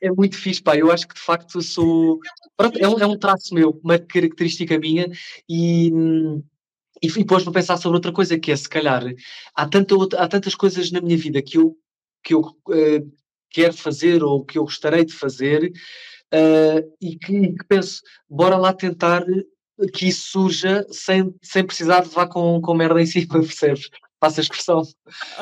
é 0.01 0.11
muito 0.13 0.37
fixe, 0.37 0.63
pá. 0.63 0.77
Eu 0.77 0.93
acho 0.93 1.09
que 1.09 1.15
de 1.15 1.21
facto 1.21 1.61
sou. 1.61 2.21
Pronto, 2.57 2.79
é, 2.79 2.89
um, 2.89 2.99
é 3.01 3.07
um 3.07 3.19
traço 3.19 3.53
meu, 3.53 3.81
uma 3.83 3.99
característica 3.99 4.79
minha 4.79 5.11
e 5.49 5.91
hum, 5.93 6.45
e, 7.03 7.07
e 7.07 7.25
pôs-me 7.25 7.51
a 7.51 7.53
pensar 7.53 7.77
sobre 7.77 7.97
outra 7.97 8.13
coisa, 8.13 8.39
que 8.39 8.53
é, 8.53 8.57
se 8.57 8.69
calhar, 8.69 9.03
há, 9.55 9.69
tanta 9.69 9.95
outra, 9.95 10.21
há 10.21 10.29
tantas 10.29 10.55
coisas 10.55 10.91
na 10.91 11.01
minha 11.01 11.17
vida 11.17 11.43
que 11.43 11.59
eu, 11.59 11.77
que 12.23 12.35
eu 12.35 12.41
uh, 12.41 13.13
quero 13.51 13.73
fazer 13.73 14.23
ou 14.23 14.45
que 14.45 14.59
eu 14.59 14.65
gostaria 14.65 15.05
de 15.05 15.13
fazer 15.13 15.73
uh, 16.33 16.97
e 17.01 17.17
que, 17.17 17.53
que, 17.53 17.65
penso, 17.69 18.01
bora 18.29 18.57
lá 18.57 18.73
tentar 18.73 19.25
que 19.93 20.09
isso 20.09 20.29
surja 20.29 20.87
sem, 20.91 21.35
sem 21.43 21.65
precisar 21.65 22.01
de 22.01 22.09
levar 22.09 22.29
com, 22.29 22.61
com 22.61 22.75
merda 22.75 23.01
em 23.01 23.07
cima, 23.07 23.41
percebes? 23.41 23.89
Passa 24.19 24.41
a 24.41 24.43
expressão. 24.43 24.83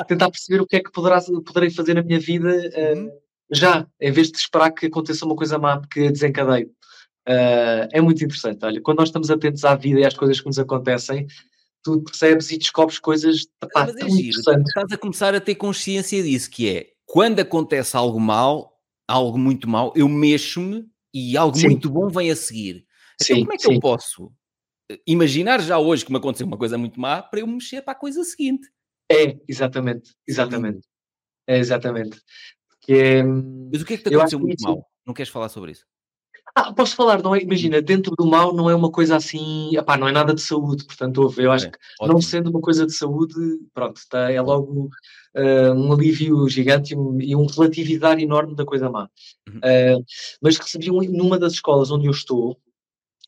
Tentar 0.09 0.31
perceber 0.31 0.61
o 0.61 0.67
que 0.67 0.77
é 0.77 0.83
que 0.83 0.91
poderá, 0.91 1.21
poderei 1.47 1.71
fazer 1.71 1.95
na 1.95 2.03
minha 2.03 2.19
vida 2.19 2.51
uh, 2.51 3.11
já, 3.51 3.87
em 4.01 4.11
vez 4.11 4.31
de 4.31 4.39
esperar 4.39 4.73
que 4.73 4.87
aconteça 4.87 5.25
uma 5.25 5.37
coisa 5.37 5.59
má 5.59 5.81
que 5.87 6.11
desencadeie. 6.11 6.69
Uh, 7.27 7.89
é 7.93 8.01
muito 8.01 8.22
interessante. 8.22 8.64
Olha, 8.64 8.81
quando 8.81 8.99
nós 8.99 9.09
estamos 9.09 9.31
atentos 9.31 9.64
à 9.64 9.75
vida 9.75 10.01
e 10.01 10.05
às 10.05 10.14
coisas 10.14 10.41
que 10.41 10.47
nos 10.47 10.59
acontecem, 10.59 11.27
tu 11.83 12.03
percebes 12.03 12.51
e 12.51 12.59
descobres 12.59 12.99
coisas 12.99 13.47
pá, 13.61 13.87
Mas 13.87 13.97
é 13.97 14.09
giro, 14.09 14.39
Estás 14.39 14.93
a 14.93 14.99
começar 14.99 15.35
a 15.35 15.41
ter 15.41 15.55
consciência 15.55 16.22
disso, 16.22 16.51
que 16.51 16.68
é 16.68 16.91
quando 17.07 17.41
acontece 17.41 17.97
algo 17.97 18.18
mal, 18.18 18.81
algo 19.07 19.39
muito 19.39 19.68
mal, 19.68 19.93
eu 19.95 20.09
mexo-me 20.09 20.87
e 21.12 21.37
algo 21.37 21.57
sim. 21.57 21.68
muito 21.68 21.91
bom 21.91 22.09
vem 22.09 22.31
a 22.31 22.37
seguir. 22.37 22.87
Então, 23.20 23.37
sim, 23.37 23.41
como 23.41 23.53
é 23.53 23.57
que 23.57 23.62
sim. 23.62 23.75
eu 23.75 23.81
posso 23.81 24.33
eh, 24.91 24.99
imaginar 25.07 25.61
já 25.61 25.79
hoje 25.79 26.05
que 26.05 26.11
me 26.11 26.18
aconteceu 26.18 26.47
uma 26.47 26.59
coisa 26.59 26.77
muito 26.77 26.99
má 26.99 27.22
para 27.22 27.41
eu 27.41 27.47
mexer 27.47 27.83
para 27.83 27.93
a 27.93 27.97
coisa 27.97 28.25
seguinte? 28.25 28.68
É, 29.11 29.39
exatamente, 29.47 30.12
exatamente. 30.27 30.89
É 31.47 31.59
exatamente. 31.59 32.20
Porque, 32.68 32.93
é, 32.93 33.22
Mas 33.22 33.83
o 33.83 33.85
que 33.85 33.95
é 33.95 33.97
que 33.99 34.03
te 34.03 34.14
aconteceu 34.14 34.41
muito 34.41 34.62
mal? 34.62 34.87
Não 35.07 35.14
queres 35.14 35.31
falar 35.31 35.49
sobre 35.51 35.72
isso? 35.72 35.87
Ah, 36.57 36.73
posso 36.73 36.95
falar, 36.95 37.21
não 37.21 37.35
é? 37.35 37.41
Imagina, 37.41 37.83
dentro 37.83 38.15
do 38.15 38.25
mal 38.25 38.55
não 38.55 38.71
é 38.71 38.75
uma 38.75 38.91
coisa 38.91 39.17
assim, 39.17 39.77
epá, 39.77 39.97
não 39.97 40.07
é 40.07 40.13
nada 40.13 40.33
de 40.33 40.41
saúde, 40.41 40.85
portanto, 40.85 41.35
eu 41.37 41.51
acho 41.51 41.66
é, 41.66 41.70
que 41.70 41.78
ótimo. 42.01 42.15
não 42.15 42.23
sendo 42.23 42.49
uma 42.49 42.61
coisa 42.61 42.87
de 42.87 42.93
saúde, 42.93 43.35
pronto, 43.74 44.01
tá, 44.09 44.31
é 44.31 44.41
logo 44.41 44.89
uh, 45.35 45.73
um 45.73 45.93
alívio 45.93 46.49
gigante 46.49 46.95
e 46.95 46.97
um, 46.97 47.20
e 47.20 47.35
um, 47.35 47.47
relativizar 47.47 48.20
enorme 48.20 48.55
da 48.55 48.65
coisa 48.65 48.89
má. 48.89 49.09
Uhum. 49.49 49.57
Uh, 49.59 50.05
mas 50.41 50.57
recebi 50.57 50.93
um, 50.93 51.01
numa 51.01 51.41
das 51.41 51.55
escolas 51.55 51.91
onde 51.91 52.07
eu 52.07 52.12
estou, 52.12 52.57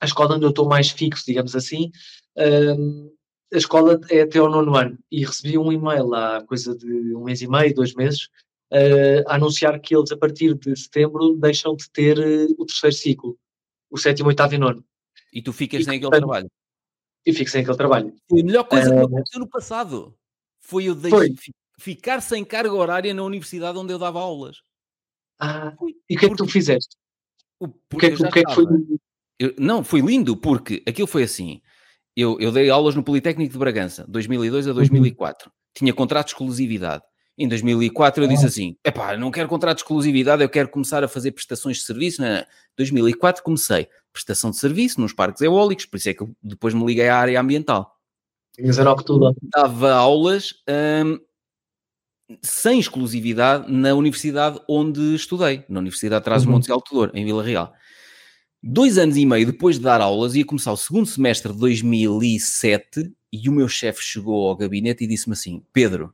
a 0.01 0.05
escola 0.05 0.37
onde 0.37 0.45
eu 0.45 0.51
estou 0.51 0.69
mais 0.69 0.91
fixo, 0.91 1.25
digamos 1.27 1.57
assim, 1.57 1.91
uh, 2.39 3.13
a 3.53 3.57
escola 3.57 4.01
é 4.09 4.21
até 4.21 4.39
ao 4.39 4.49
nono 4.49 4.77
ano, 4.77 4.97
e 5.11 5.25
recebi 5.25 5.59
um 5.59 5.73
e-mail 5.73 6.15
há 6.15 6.45
coisa 6.47 6.77
de 6.77 7.15
um 7.17 7.25
mês 7.25 7.43
e 7.43 7.49
meio, 7.49 7.75
dois 7.75 7.93
meses, 7.93 8.29
uh, 8.73 9.29
a 9.29 9.37
anunciar 9.37 9.79
que 9.81 9.95
eles, 9.95 10.13
a 10.13 10.17
partir 10.17 10.55
de 10.55 10.77
setembro, 10.77 11.37
deixam 11.37 11.77
de 11.77 11.91
ter 11.91 12.19
uh, 12.19 12.55
o 12.59 12.67
terceiro 12.67 12.97
ciclo, 12.97 13.39
o 13.91 13.99
sétimo, 13.99 14.29
oitavo 14.29 14.55
e 14.55 14.59
nono. 14.59 14.85
E 15.33 15.43
tu 15.43 15.53
ficas 15.53 15.83
e, 15.83 15.85
sem 15.85 15.97
aquele 15.97 16.11
trabalho? 16.11 16.51
E 17.25 17.33
fico 17.33 17.51
sem 17.51 17.63
aquele 17.63 17.77
trabalho. 17.77 18.15
Foi 18.29 18.41
a 18.41 18.45
melhor 18.45 18.65
coisa 18.65 18.89
que 18.89 18.97
eh, 18.97 19.03
aconteceu 19.03 19.41
no 19.41 19.49
passado. 19.49 20.17
Foi 20.61 20.85
eu 20.85 20.97
foi. 20.97 21.35
ficar 21.79 22.21
sem 22.21 22.45
carga 22.45 22.73
horária 22.73 23.13
na 23.13 23.23
universidade 23.23 23.77
onde 23.77 23.93
eu 23.93 23.99
dava 23.99 24.21
aulas. 24.21 24.59
Ah, 25.39 25.77
e 26.09 26.17
o 26.17 26.19
que 26.19 26.27
é 26.27 26.29
que 26.29 26.37
tu 26.37 26.47
fizeste? 26.47 26.97
O 27.61 27.69
que 27.69 28.07
é 28.07 28.11
que, 28.11 28.17
que, 28.17 28.39
é 28.39 28.45
que 28.45 28.55
foi? 28.55 28.65
Eu, 29.39 29.55
não, 29.59 29.85
foi 29.85 30.01
lindo, 30.01 30.37
porque 30.37 30.83
aquilo 30.87 31.07
foi 31.07 31.25
assim. 31.25 31.61
Eu, 32.17 32.39
eu 32.41 32.51
dei 32.51 32.71
aulas 32.71 32.95
no 32.95 33.03
Politécnico 33.03 33.53
de 33.53 33.59
Bragança, 33.59 34.07
2002 34.09 34.69
a 34.69 34.73
2004. 34.73 35.49
Uhum. 35.49 35.53
Tinha 35.75 35.93
contrato 35.93 36.27
de 36.27 36.33
exclusividade. 36.33 37.05
Em 37.39 37.47
2004 37.47 38.25
eu 38.25 38.29
disse 38.29 38.47
assim: 38.47 38.77
epá, 38.85 39.17
não 39.17 39.31
quero 39.31 39.49
contrato 39.49 39.77
de 39.77 39.83
exclusividade, 39.83 40.43
eu 40.43 40.49
quero 40.49 40.69
começar 40.69 41.05
a 41.05 41.09
fazer 41.09 41.33
prestações 41.33 41.79
de 41.79 41.85
serviço. 41.85 42.25
Em 42.25 42.45
2004 42.77 43.43
comecei 43.43 43.89
prestação 44.13 44.51
de 44.51 44.57
serviço 44.57 45.01
nos 45.01 45.13
parques 45.13 45.43
eólicos, 45.43 45.85
por 45.85 45.99
isso 45.99 46.09
é 46.09 46.15
que 46.15 46.27
depois 46.43 46.73
me 46.73 46.85
liguei 46.87 47.09
à 47.09 47.19
área 47.19 47.39
ambiental. 47.39 47.95
Mas 48.59 48.79
era 48.79 48.91
o 48.91 48.97
que 48.97 49.05
tudo. 49.05 49.37
Dava 49.43 49.93
aulas 49.93 50.55
hum, 51.05 51.21
sem 52.43 52.79
exclusividade 52.79 53.71
na 53.71 53.95
universidade 53.95 54.59
onde 54.69 55.15
estudei, 55.15 55.65
na 55.69 55.81
Universidade 55.81 56.21
de 56.21 56.25
Trás-os-Montes 56.25 56.69
uhum. 56.69 56.75
Alto 56.75 57.11
em 57.15 57.25
Vila 57.25 57.43
Real. 57.43 57.73
Dois 58.63 58.99
anos 58.99 59.17
e 59.17 59.27
meio 59.27 59.47
depois 59.47 59.77
de 59.77 59.83
dar 59.83 60.01
aulas, 60.01 60.35
ia 60.35 60.45
começar 60.45 60.73
o 60.73 60.77
segundo 60.77 61.07
semestre 61.07 61.53
de 61.53 61.59
2007 61.59 63.13
e 63.33 63.49
o 63.49 63.53
meu 63.53 63.69
chefe 63.69 64.03
chegou 64.03 64.49
ao 64.49 64.57
gabinete 64.57 65.05
e 65.05 65.07
disse-me 65.07 65.35
assim: 65.35 65.63
Pedro, 65.73 66.13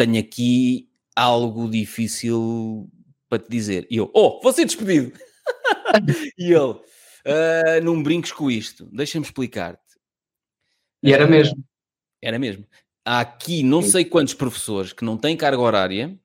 tenho 0.00 0.18
aqui 0.18 0.88
algo 1.14 1.68
difícil 1.68 2.88
para 3.28 3.38
te 3.38 3.50
dizer. 3.50 3.86
E 3.90 3.98
eu, 3.98 4.10
oh, 4.14 4.40
vou 4.42 4.52
ser 4.52 4.64
despedido. 4.64 5.12
e 6.38 6.52
ele, 6.52 6.72
uh, 6.72 7.84
não 7.84 8.02
brinques 8.02 8.32
com 8.32 8.50
isto, 8.50 8.88
deixa-me 8.90 9.26
explicar-te. 9.26 9.80
E 11.02 11.12
era 11.12 11.26
uh, 11.26 11.30
mesmo. 11.30 11.62
Era 12.22 12.38
mesmo. 12.38 12.64
Há 13.04 13.20
aqui 13.20 13.62
não 13.62 13.82
sei 13.82 14.04
quantos 14.04 14.32
professores 14.32 14.92
que 14.92 15.04
não 15.04 15.18
têm 15.18 15.36
carga 15.36 15.60
horária. 15.60 16.18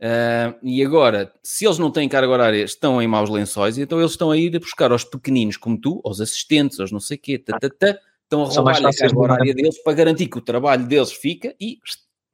Uh, 0.00 0.58
e 0.60 0.84
agora, 0.84 1.32
se 1.42 1.64
eles 1.64 1.78
não 1.78 1.90
têm 1.90 2.08
carga 2.08 2.28
horária, 2.28 2.64
estão 2.64 3.00
em 3.00 3.06
maus 3.06 3.30
lençóis, 3.30 3.78
então 3.78 4.00
eles 4.00 4.10
estão 4.10 4.32
a 4.32 4.36
ir 4.36 4.54
a 4.56 4.58
buscar 4.58 4.90
aos 4.90 5.04
pequeninos 5.04 5.56
como 5.56 5.80
tu, 5.80 6.00
aos 6.04 6.20
assistentes, 6.20 6.80
aos 6.80 6.90
não 6.90 7.00
sei 7.00 7.16
o 7.16 7.20
quê, 7.20 7.38
tata, 7.38 8.00
estão 8.24 8.42
a 8.42 8.46
roubar 8.46 8.84
a 8.84 8.92
carga 8.92 9.18
horária 9.18 9.54
deles 9.54 9.80
para 9.82 9.92
garantir 9.92 10.26
que 10.26 10.38
o 10.38 10.42
trabalho 10.42 10.86
deles 10.86 11.12
fica 11.12 11.54
e 11.60 11.78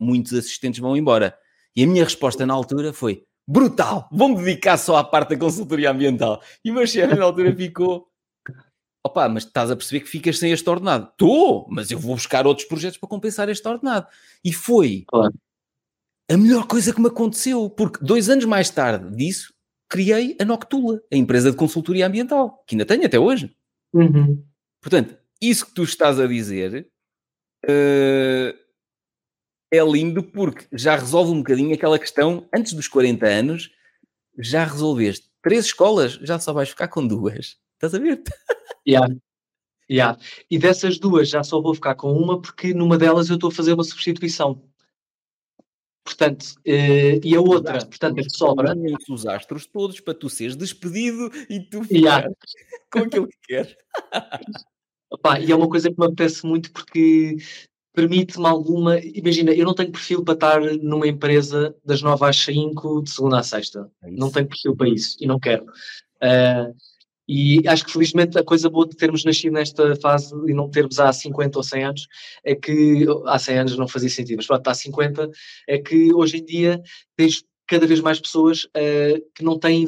muitos 0.00 0.32
assistentes 0.32 0.80
vão 0.80 0.96
embora. 0.96 1.36
E 1.76 1.84
a 1.84 1.86
minha 1.86 2.04
resposta 2.04 2.46
na 2.46 2.54
altura 2.54 2.92
foi: 2.92 3.24
brutal, 3.46 4.08
vou-me 4.10 4.36
dedicar 4.36 4.76
só 4.78 4.96
à 4.96 5.04
parte 5.04 5.30
da 5.30 5.38
consultoria 5.38 5.90
ambiental. 5.90 6.42
E 6.64 6.70
o 6.70 6.74
meu 6.74 6.86
chefe 6.86 7.14
na 7.14 7.24
altura 7.24 7.54
ficou: 7.54 8.08
opá, 9.04 9.28
mas 9.28 9.44
estás 9.44 9.70
a 9.70 9.76
perceber 9.76 10.00
que 10.00 10.10
ficas 10.10 10.38
sem 10.38 10.52
este 10.52 10.68
ordenado? 10.68 11.08
Estou, 11.10 11.66
mas 11.70 11.90
eu 11.90 11.98
vou 11.98 12.14
buscar 12.14 12.46
outros 12.46 12.66
projetos 12.66 12.98
para 12.98 13.08
compensar 13.08 13.48
este 13.48 13.66
ordenado. 13.66 14.06
E 14.44 14.52
foi 14.52 15.04
claro. 15.06 15.34
a 16.30 16.36
melhor 16.36 16.66
coisa 16.66 16.92
que 16.92 17.00
me 17.00 17.08
aconteceu, 17.08 17.68
porque 17.70 18.04
dois 18.04 18.28
anos 18.28 18.44
mais 18.44 18.70
tarde 18.70 19.14
disso, 19.16 19.52
criei 19.88 20.36
a 20.40 20.44
Noctula, 20.44 21.00
a 21.12 21.16
empresa 21.16 21.50
de 21.50 21.56
consultoria 21.56 22.06
ambiental, 22.06 22.62
que 22.66 22.74
ainda 22.74 22.86
tenho 22.86 23.04
até 23.04 23.18
hoje. 23.18 23.54
Uhum. 23.92 24.44
Portanto, 24.80 25.16
isso 25.40 25.66
que 25.66 25.74
tu 25.74 25.82
estás 25.82 26.20
a 26.20 26.26
dizer 26.26 26.88
uh, 27.64 28.59
é 29.70 29.82
lindo 29.84 30.22
porque 30.22 30.66
já 30.72 30.96
resolve 30.96 31.32
um 31.32 31.38
bocadinho 31.38 31.74
aquela 31.74 31.98
questão, 31.98 32.48
antes 32.54 32.72
dos 32.72 32.88
40 32.88 33.26
anos, 33.26 33.70
já 34.38 34.64
resolveste 34.64 35.30
três 35.42 35.66
escolas, 35.66 36.14
já 36.14 36.38
só 36.38 36.52
vais 36.52 36.68
ficar 36.68 36.88
com 36.88 37.06
duas. 37.06 37.56
Estás 37.74 37.94
a 37.94 37.98
ver? 37.98 38.22
Yeah. 38.88 39.14
Yeah. 39.90 40.18
E 40.50 40.58
dessas 40.58 40.98
duas 40.98 41.28
já 41.28 41.44
só 41.44 41.60
vou 41.60 41.74
ficar 41.74 41.94
com 41.94 42.12
uma 42.12 42.40
porque 42.40 42.72
numa 42.72 42.96
delas 42.96 43.28
eu 43.28 43.34
estou 43.34 43.50
a 43.50 43.52
fazer 43.52 43.74
uma 43.74 43.84
substituição. 43.84 44.64
Portanto, 46.02 46.54
uh, 46.66 47.20
e 47.22 47.36
a 47.36 47.40
outra, 47.40 47.84
portanto, 47.84 48.18
é 48.18 48.22
que 48.22 48.36
sobra. 48.36 48.74
os 49.10 49.26
astros 49.26 49.66
todos 49.66 50.00
para 50.00 50.14
tu 50.14 50.30
seres 50.30 50.56
despedido 50.56 51.30
e 51.48 51.60
tu 51.60 51.82
yeah. 51.92 52.26
com 52.90 53.00
aquilo 53.00 53.28
que 53.28 53.38
queres. 53.42 53.76
Opa, 55.12 55.40
e 55.40 55.52
é 55.52 55.54
uma 55.54 55.68
coisa 55.68 55.90
que 55.90 55.98
me 55.98 56.06
apetece 56.06 56.46
muito 56.46 56.72
porque 56.72 57.36
permite-me 57.92 58.46
alguma. 58.46 58.98
Imagina, 58.98 59.52
eu 59.52 59.64
não 59.64 59.74
tenho 59.74 59.92
perfil 59.92 60.24
para 60.24 60.34
estar 60.34 60.60
numa 60.82 61.06
empresa 61.06 61.74
das 61.84 62.02
9 62.02 62.24
às 62.24 62.36
5, 62.36 63.02
de 63.02 63.10
segunda 63.10 63.38
à 63.38 63.42
sexta. 63.42 63.90
É 64.02 64.10
não 64.10 64.30
tenho 64.30 64.48
perfil 64.48 64.76
para 64.76 64.88
isso 64.88 65.16
e 65.20 65.26
não 65.26 65.38
quero. 65.38 65.64
Uh, 66.22 66.74
e 67.32 67.62
acho 67.68 67.84
que 67.84 67.92
felizmente 67.92 68.36
a 68.36 68.42
coisa 68.42 68.68
boa 68.68 68.88
de 68.88 68.96
termos 68.96 69.24
nascido 69.24 69.52
nesta 69.52 69.94
fase 69.96 70.34
e 70.48 70.52
não 70.52 70.68
termos 70.68 70.98
há 70.98 71.12
50 71.12 71.58
ou 71.58 71.62
100 71.62 71.84
anos 71.84 72.08
é 72.44 72.56
que 72.56 73.06
há 73.26 73.38
100 73.38 73.58
anos 73.58 73.78
não 73.78 73.86
fazia 73.86 74.08
sentido, 74.08 74.38
mas 74.38 74.48
pronto, 74.48 74.66
há 74.66 74.74
50 74.74 75.30
é 75.68 75.78
que 75.78 76.12
hoje 76.12 76.38
em 76.38 76.44
dia 76.44 76.82
tens 77.16 77.44
cada 77.68 77.86
vez 77.86 78.00
mais 78.00 78.18
pessoas 78.18 78.64
uh, 78.64 79.24
que 79.32 79.44
não 79.44 79.56
têm 79.56 79.86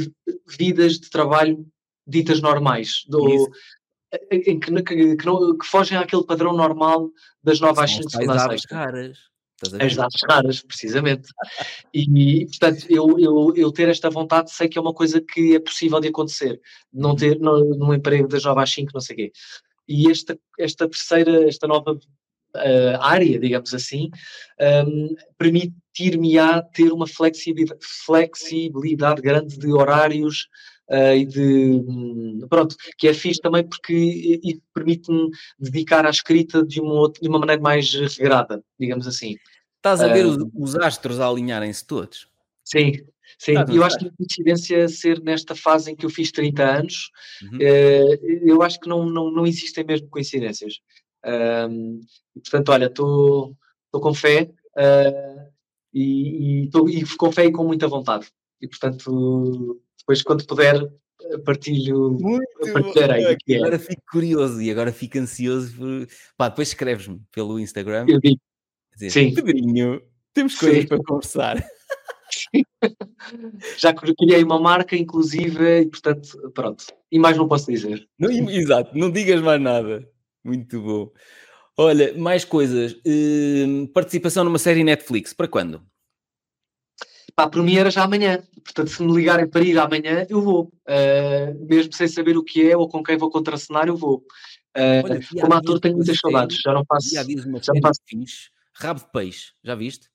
vidas 0.57 1.01
de 1.01 1.11
trabalho 1.11 1.67
ditas 2.07 2.41
normais, 2.41 3.05
do, 3.09 3.51
em 4.31 4.61
que, 4.61 4.83
que, 4.83 5.17
que, 5.17 5.27
não, 5.27 5.57
que, 5.57 5.67
fogem 5.67 5.97
àquele 5.97 6.25
padrão 6.25 6.53
normal 6.53 7.11
das 7.43 7.61
9 7.61 7.81
às 7.81 7.91
5 7.91 8.31
às 8.31 8.43
6. 8.43 8.67
caras. 8.67 9.19
As 9.81 9.95
datas 9.95 10.21
raras, 10.29 10.61
precisamente. 10.61 11.29
E, 11.95 12.47
portanto, 12.47 12.85
eu, 12.89 13.19
eu, 13.19 13.53
eu 13.55 13.71
ter 13.71 13.89
esta 13.89 14.11
vontade 14.11 14.51
sei 14.51 14.69
que 14.69 14.77
é 14.77 14.81
uma 14.81 14.93
coisa 14.93 15.21
que 15.21 15.55
é 15.55 15.61
possível 15.61 16.01
de 16.01 16.09
acontecer. 16.09 16.61
Não 16.93 17.15
ter 17.15 17.39
no, 17.39 17.77
num 17.77 17.95
emprego 17.95 18.27
das 18.27 18.45
9 18.45 18.61
às 18.61 18.71
5, 18.73 18.91
não 18.93 19.01
sei 19.01 19.15
o 19.15 19.17
quê. 19.19 19.33
E 19.89 20.11
esta, 20.11 20.39
esta 20.59 20.89
terceira, 20.89 21.47
esta 21.49 21.69
nova 21.69 21.93
uh, 21.93 23.01
área, 23.01 23.39
digamos 23.39 23.73
assim, 23.73 24.11
um, 24.87 25.15
permitir-me-á 25.39 26.63
ter 26.63 26.93
uma 26.93 27.07
flexibilidade, 27.07 27.81
flexibilidade 28.05 29.23
grande 29.23 29.59
de 29.59 29.73
horários, 29.73 30.49
uh, 30.93 31.17
e 31.17 31.25
de 31.25 32.47
pronto, 32.49 32.77
que 32.99 33.09
é 33.09 33.15
fixe 33.15 33.41
também 33.41 33.67
porque 33.67 34.41
permite-me 34.75 35.31
dedicar 35.59 36.07
à 36.07 36.11
escrita 36.11 36.65
de 36.65 36.81
uma, 36.81 37.11
de 37.11 37.29
uma 37.29 37.39
maneira 37.39 37.61
mais 37.61 37.93
regrada, 37.93 38.63
digamos 38.79 39.07
assim. 39.07 39.37
Estás 39.77 40.01
a 40.01 40.09
ver 40.09 40.27
uh, 40.27 40.51
os, 40.55 40.75
os, 40.75 40.77
astros 40.77 41.19
a 41.19 41.27
alinharem-se 41.27 41.85
todos? 41.87 42.29
Sim, 42.65 42.93
sim. 43.39 43.57
Ah, 43.57 43.67
eu 43.69 43.83
acho 43.83 43.99
que 43.99 44.07
a 44.07 44.13
coincidência 44.13 44.89
ser 44.89 45.21
nesta 45.21 45.57
fase 45.57 45.91
em 45.91 45.97
que 45.97 46.07
eu 46.07 46.11
fiz 46.11 46.31
30 46.31 46.63
anos, 46.63 47.11
uhum. 47.43 47.59
uh, 47.59 48.49
eu 48.49 48.63
acho 48.63 48.79
que 48.79 48.89
não, 48.89 49.07
não, 49.07 49.31
não 49.31 49.47
existem 49.47 49.85
mesmo 49.85 50.09
coincidências. 50.09 50.75
E, 51.25 52.41
portanto, 52.41 52.71
olha, 52.71 52.87
estou 52.87 53.57
com 53.93 54.15
fé 54.15 54.51
uh, 54.77 55.53
e, 55.93 56.65
e, 56.65 56.71
tô, 56.71 56.89
e 56.89 57.05
com 57.17 57.31
fé 57.31 57.47
e 57.47 57.53
com 57.53 57.65
muita 57.65 57.87
vontade. 57.87 58.27
E, 58.61 58.69
portanto, 58.69 59.81
depois, 60.03 60.23
quando 60.23 60.47
puder, 60.47 60.77
eh, 61.23 61.39
partilho, 61.39 62.19
Muito 62.21 62.73
partilharei. 62.73 63.37
É. 63.49 63.57
Agora 63.57 63.79
fico 63.79 64.03
curioso 64.11 64.61
e 64.61 64.71
agora 64.71 64.93
fico 64.93 65.19
ansioso. 65.19 65.75
Por... 65.77 66.09
Pá, 66.37 66.49
depois 66.49 66.69
escreves-me 66.69 67.21
pelo 67.33 67.59
Instagram. 67.59 68.07
Eu 68.09 68.21
digo. 68.21 68.41
Dizer, 68.95 69.11
Sim. 69.11 69.35
Pedrinho, 69.35 70.03
temos 70.35 70.57
coisas 70.59 70.83
Sim. 70.83 70.87
para 70.89 71.03
conversar. 71.03 71.65
Já 73.79 73.95
criei 73.95 74.43
uma 74.43 74.61
marca, 74.61 74.97
inclusive, 74.97 75.81
e 75.81 75.87
portanto, 75.87 76.51
pronto. 76.53 76.85
E 77.11 77.19
mais 77.19 77.37
não 77.37 77.49
posso 77.49 77.71
dizer. 77.71 78.07
Não, 78.19 78.31
exato, 78.51 78.97
não 78.97 79.11
digas 79.11 79.41
mais 79.41 79.61
nada. 79.61 80.09
Muito 80.45 80.81
bom. 80.81 81.11
Olha, 81.77 82.13
mais 82.19 82.45
coisas. 82.45 82.93
Uh, 83.07 83.87
participação 83.95 84.45
numa 84.45 84.59
série 84.59 84.85
Netflix, 84.85 85.33
para 85.33 85.49
quando? 85.49 85.83
Pá, 87.35 87.49
para 87.49 87.63
mim 87.63 87.77
era 87.77 87.91
já 87.91 88.05
amanhã. 88.05 88.43
Portanto, 88.65 88.91
se 88.91 89.03
me 89.03 89.13
ligarem 89.13 89.49
para 89.49 89.65
ir 89.65 89.79
amanhã, 89.79 90.27
eu 90.29 90.41
vou. 90.41 90.73
Uh, 90.87 91.67
mesmo 91.67 91.93
sem 91.93 92.07
saber 92.09 92.37
o 92.37 92.45
que 92.45 92.71
é 92.71 92.77
ou 92.77 92.89
com 92.89 93.03
quem 93.03 93.17
vou 93.17 93.31
contracenar, 93.31 93.89
eu 93.89 93.97
vou. 93.97 94.25
Uh, 94.77 95.05
Olha, 95.05 95.21
como 95.41 95.55
ator 95.55 95.81
tenho 95.81 95.97
muitas 95.97 96.19
saudades. 96.19 96.61
Já 96.61 96.73
não 96.73 96.85
faço. 96.85 97.15
Já 97.15 97.23
diz 97.23 97.45
uma 97.45 97.59
já 97.63 97.73
faço. 97.83 98.01
Fixe, 98.07 98.51
Rabo 98.75 99.01
de 99.01 99.13
peixe, 99.13 99.53
já 99.63 99.75
viste? 99.75 100.09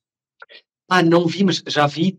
Ah, 0.88 1.02
não 1.02 1.26
vi, 1.26 1.44
mas 1.44 1.62
já 1.66 1.86
vi. 1.86 2.18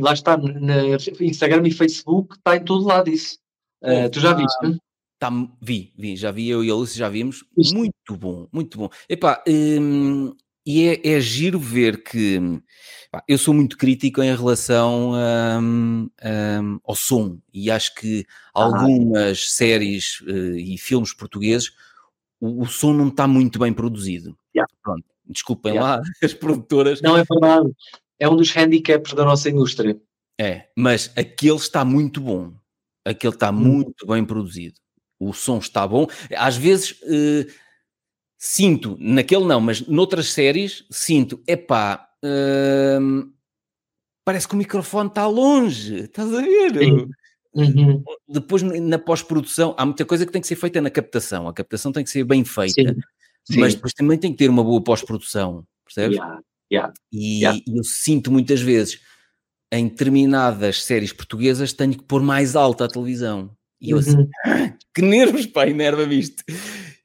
Lá 0.00 0.12
está, 0.12 0.36
no 0.36 0.94
Instagram 1.20 1.66
e 1.68 1.70
Facebook, 1.70 2.36
está 2.36 2.56
em 2.56 2.64
todo 2.64 2.86
lado 2.86 3.08
isso. 3.08 3.38
Uh, 3.82 4.10
tu 4.10 4.18
já 4.18 4.34
tá, 4.34 4.40
viste? 4.40 4.80
Tá, 5.18 5.30
vi, 5.60 5.92
vi, 5.96 6.16
já 6.16 6.30
vi, 6.30 6.48
eu 6.48 6.64
e 6.64 6.70
a 6.70 6.74
Lúcia 6.74 6.98
já 6.98 7.08
vimos. 7.08 7.44
Isto. 7.56 7.76
Muito 7.76 8.16
bom, 8.16 8.48
muito 8.52 8.78
bom. 8.78 8.88
Epá, 9.08 9.42
hum, 9.46 10.34
e 10.66 10.88
é, 10.88 11.14
é 11.14 11.20
giro 11.20 11.58
ver 11.58 12.02
que 12.02 12.40
pá, 13.12 13.22
eu 13.28 13.36
sou 13.36 13.52
muito 13.52 13.76
crítico 13.76 14.22
em 14.22 14.34
relação 14.34 15.12
um, 15.12 16.10
um, 16.24 16.80
ao 16.84 16.94
som 16.94 17.38
e 17.52 17.70
acho 17.70 17.94
que 17.94 18.24
ah. 18.54 18.64
algumas 18.64 19.52
séries 19.52 20.20
uh, 20.22 20.56
e 20.56 20.78
filmes 20.78 21.12
portugueses 21.12 21.72
o, 22.40 22.62
o, 22.62 22.66
som 22.66 22.92
não 22.92 23.08
está 23.08 23.26
muito 23.26 23.58
bem 23.58 23.72
produzido. 23.72 24.36
Yeah. 24.54 24.70
Pronto, 24.82 25.04
desculpem 25.26 25.74
yeah. 25.74 25.96
lá 25.96 26.02
as 26.22 26.34
produtoras. 26.34 27.00
Não 27.00 27.16
é 27.16 27.24
verdade. 27.24 27.70
É 28.18 28.28
um 28.28 28.36
dos 28.36 28.54
handicaps 28.54 29.12
da 29.14 29.24
nossa 29.24 29.48
indústria. 29.50 29.98
É, 30.38 30.68
mas 30.76 31.12
aquele 31.16 31.56
está 31.56 31.84
muito 31.84 32.20
bom. 32.20 32.52
Aquele 33.04 33.34
está 33.34 33.50
hum. 33.50 33.54
muito 33.54 34.06
bem 34.06 34.24
produzido. 34.24 34.80
O 35.18 35.32
som 35.32 35.58
está 35.58 35.86
bom. 35.86 36.06
Às 36.36 36.56
vezes. 36.56 36.92
Uh, 37.02 37.63
sinto, 38.46 38.94
naquele 39.00 39.46
não, 39.46 39.58
mas 39.58 39.80
noutras 39.86 40.30
séries, 40.30 40.84
sinto, 40.90 41.42
epá, 41.46 42.06
hum, 43.00 43.32
parece 44.22 44.46
que 44.46 44.54
o 44.54 44.58
microfone 44.58 45.08
está 45.08 45.26
longe, 45.26 46.00
estás 46.00 46.30
a 46.30 46.42
ver? 46.42 47.08
Uhum. 47.54 48.04
Depois, 48.28 48.60
na 48.60 48.98
pós-produção, 48.98 49.74
há 49.78 49.86
muita 49.86 50.04
coisa 50.04 50.26
que 50.26 50.32
tem 50.32 50.42
que 50.42 50.46
ser 50.46 50.56
feita 50.56 50.78
na 50.82 50.90
captação, 50.90 51.48
a 51.48 51.54
captação 51.54 51.90
tem 51.90 52.04
que 52.04 52.10
ser 52.10 52.22
bem 52.24 52.44
feita, 52.44 52.74
Sim. 52.82 53.00
Sim. 53.50 53.60
mas 53.60 53.74
depois 53.76 53.94
também 53.94 54.18
tem 54.18 54.30
que 54.30 54.36
ter 54.36 54.50
uma 54.50 54.62
boa 54.62 54.84
pós-produção, 54.84 55.66
percebes? 55.82 56.18
Yeah. 56.18 56.40
Yeah. 56.70 56.92
E, 57.10 57.44
yeah. 57.44 57.58
eu 57.66 57.82
sinto 57.82 58.30
muitas 58.30 58.60
vezes, 58.60 59.00
em 59.72 59.88
determinadas 59.88 60.84
séries 60.84 61.14
portuguesas, 61.14 61.72
tenho 61.72 61.96
que 61.96 62.04
pôr 62.04 62.22
mais 62.22 62.54
alta 62.54 62.84
a 62.84 62.88
televisão. 62.88 63.56
E 63.80 63.90
eu 63.90 63.98
assim, 63.98 64.18
uhum. 64.18 64.28
assim, 64.44 64.74
que 64.94 65.00
nervos, 65.00 65.46
pá, 65.46 65.66
enerva-me 65.66 66.18
isto. 66.18 66.44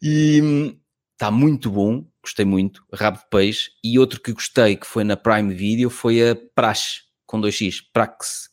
E, 0.02 0.76
está 1.20 1.30
muito 1.30 1.70
bom. 1.70 2.06
gostei 2.24 2.46
muito, 2.46 2.82
Rabo 2.94 3.18
de 3.18 3.26
Peixe, 3.30 3.72
e 3.84 4.00
outro 4.00 4.22
que 4.22 4.32
gostei, 4.32 4.78
que 4.78 4.88
foi 4.88 5.04
na 5.04 5.18
Prime 5.18 5.54
Video, 5.54 5.90
foi 5.90 6.30
a 6.30 6.36
Praxe, 6.56 7.02
com 7.26 7.42
2x, 7.42 7.82
Praxe. 7.92 8.50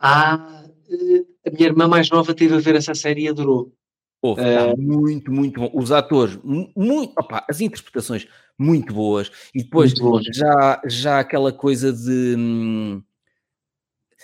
Ah, 0.00 0.64
eh, 0.90 1.24
a 1.46 1.50
minha 1.52 1.68
irmã 1.68 1.86
mais 1.86 2.10
nova 2.10 2.34
teve 2.34 2.56
a 2.56 2.58
ver 2.58 2.74
essa 2.74 2.94
série 2.94 3.22
e 3.22 3.28
adorou. 3.28 3.72
Oh, 4.20 4.36
muito, 4.76 5.32
muito 5.32 5.60
bom. 5.60 5.70
Os 5.74 5.92
atores, 5.92 6.38
muito, 6.44 7.12
opa, 7.18 7.44
as 7.48 7.60
interpretações 7.60 8.26
muito 8.58 8.92
boas. 8.94 9.30
E 9.54 9.62
depois 9.62 9.92
já, 10.32 10.80
já 10.86 11.20
aquela 11.20 11.52
coisa 11.52 11.92
de. 11.92 12.36
Hum, 12.36 13.02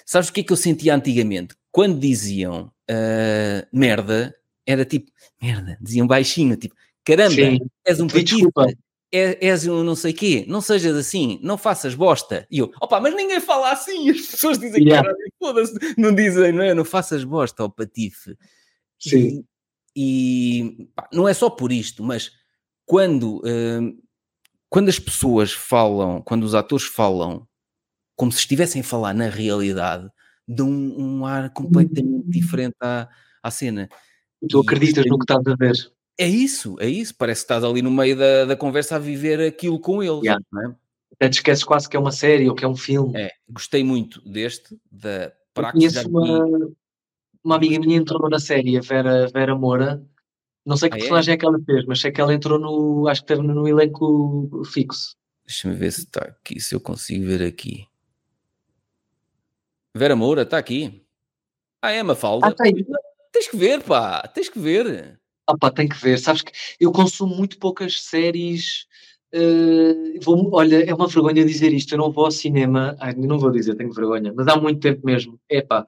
sabes 0.07 0.29
o 0.29 0.33
que 0.33 0.41
é 0.41 0.45
que 0.45 0.53
eu 0.53 0.57
sentia 0.57 0.95
antigamente? 0.95 1.57
Quando 1.73 1.99
diziam 1.99 2.73
uh, 2.91 3.67
merda, 3.73 4.35
era 4.65 4.85
tipo, 4.85 5.11
merda, 5.43 5.77
diziam 5.81 6.07
baixinho, 6.07 6.57
tipo, 6.57 6.77
caramba, 7.09 7.35
Sim. 7.35 7.59
és 7.87 8.01
um 8.01 8.07
patifa, 8.07 8.67
é, 9.11 9.47
és 9.47 9.67
um 9.67 9.83
não 9.83 9.95
sei 9.95 10.13
quê, 10.13 10.45
não 10.47 10.61
sejas 10.61 10.95
assim, 10.95 11.41
não 11.43 11.57
faças 11.57 11.95
bosta. 11.95 12.47
E 12.51 12.59
eu, 12.59 12.71
opa, 12.81 13.01
mas 13.01 13.15
ninguém 13.15 13.41
fala 13.41 13.73
assim, 13.73 14.11
as 14.11 14.27
pessoas 14.27 14.59
dizem 14.59 14.85
yeah. 14.85 15.09
que 15.09 15.31
foda-se, 15.39 15.73
não 15.97 16.15
dizem, 16.15 16.53
não 16.53 16.63
é? 16.63 16.75
Não 16.75 16.85
faças 16.85 17.25
bosta 17.25 17.63
ao 17.63 17.71
patife. 17.71 18.37
Sim. 19.01 19.43
E, 19.97 20.61
e 20.61 20.89
pá, 20.95 21.09
não 21.11 21.27
é 21.27 21.33
só 21.33 21.49
por 21.49 21.73
isto, 21.73 22.03
mas 22.05 22.31
quando, 22.85 23.39
uh, 23.39 24.03
quando 24.69 24.91
as 24.91 24.99
pessoas 24.99 25.53
falam, 25.53 26.21
quando 26.21 26.45
os 26.45 26.55
atores 26.55 26.85
falam 26.85 27.47
como 28.15 28.33
se 28.33 28.41
estivessem 28.41 28.83
a 28.83 28.85
falar 28.85 29.15
na 29.15 29.29
realidade, 29.29 30.11
dão 30.47 30.69
um, 30.69 31.21
um 31.21 31.27
ar 31.27 31.51
completamente 31.51 32.27
hum. 32.27 32.31
diferente 32.31 32.77
à, 32.81 33.09
à 33.43 33.51
cena. 33.51 33.89
Tu 34.49 34.59
acreditas 34.59 35.07
no 35.07 35.19
que 35.19 35.25
estás 35.25 35.47
a 35.47 35.55
ver? 35.57 35.75
É 36.19 36.27
isso, 36.27 36.77
é 36.81 36.89
isso. 36.89 37.15
Parece 37.17 37.43
que 37.43 37.45
estás 37.45 37.63
ali 37.63 37.81
no 37.81 37.91
meio 37.91 38.17
da, 38.17 38.45
da 38.45 38.57
conversa 38.57 38.97
a 38.97 38.99
viver 38.99 39.41
aquilo 39.41 39.79
com 39.79 40.03
eles. 40.03 40.23
Yeah. 40.23 40.45
Não 40.53 40.63
é? 40.63 40.75
Até 41.15 41.29
te 41.29 41.35
esqueces 41.35 41.65
quase 41.65 41.89
que 41.89 41.97
é 41.97 42.01
uma 42.01 42.13
série 42.13 42.49
ou 42.49 42.55
que 42.55 42.65
é 42.65 42.69
um 42.69 42.77
filme. 42.77 43.17
É, 43.17 43.31
gostei 43.49 43.83
muito 43.83 44.21
deste, 44.29 44.79
da 44.91 45.33
Praxis. 45.55 45.95
Conheço 45.95 46.09
uma, 46.09 46.71
uma 47.43 47.57
amiga 47.57 47.79
minha 47.81 47.97
entrou 47.97 48.29
na 48.29 48.39
série, 48.39 48.77
a 48.77 48.81
Vera, 48.81 49.29
Vera 49.29 49.55
Moura. 49.55 50.05
Não 50.65 50.77
sei 50.77 50.91
que 50.91 50.97
ah, 50.97 50.99
é? 50.99 51.01
personagem 51.01 51.33
é? 51.33 51.35
é? 51.35 51.39
que 51.39 51.47
ela 51.47 51.59
fez, 51.65 51.85
mas 51.87 52.01
sei 52.01 52.13
que 52.13 52.21
ela 52.21 52.35
entrou 52.35 52.59
no. 52.59 53.09
Acho 53.09 53.25
que 53.25 53.33
esteve 53.33 53.47
no 53.47 53.67
elenco 53.67 54.63
fixo. 54.67 55.17
Deixa-me 55.47 55.75
ver 55.75 55.93
se 55.93 56.01
está 56.03 56.21
aqui, 56.21 56.61
se 56.61 56.75
eu 56.75 56.81
consigo 56.81 57.25
ver 57.25 57.43
aqui. 57.43 57.87
Vera 59.97 60.15
Moura, 60.15 60.43
está 60.43 60.59
aqui. 60.59 61.05
Ah, 61.81 61.91
é 61.91 62.03
Mafalda. 62.03 62.49
Ah, 62.49 62.53
tá 62.53 62.65
Tens 63.33 63.49
que 63.49 63.57
ver, 63.57 63.83
pá, 63.83 64.27
tens 64.29 64.49
que 64.49 64.59
ver. 64.59 65.19
Pá, 65.57 65.71
tem 65.71 65.89
que 65.89 65.97
ver. 65.97 66.19
Sabes 66.19 66.43
que 66.43 66.53
eu 66.79 66.93
consumo 66.93 67.35
muito 67.35 67.59
poucas 67.59 68.03
séries. 68.03 68.87
Uh, 69.35 70.19
vou, 70.23 70.55
olha, 70.55 70.89
é 70.89 70.95
uma 70.95 71.07
vergonha 71.07 71.45
dizer 71.45 71.73
isto. 71.73 71.95
Eu 71.95 71.99
não 71.99 72.13
vou 72.13 72.27
ao 72.27 72.31
cinema. 72.31 72.97
Ai, 73.01 73.15
não 73.15 73.39
vou 73.39 73.51
dizer, 73.51 73.75
tenho 73.75 73.93
vergonha, 73.93 74.33
mas 74.35 74.47
há 74.49 74.57
muito 74.57 74.81
tempo 74.81 75.05
mesmo. 75.05 75.39
Epá, 75.49 75.85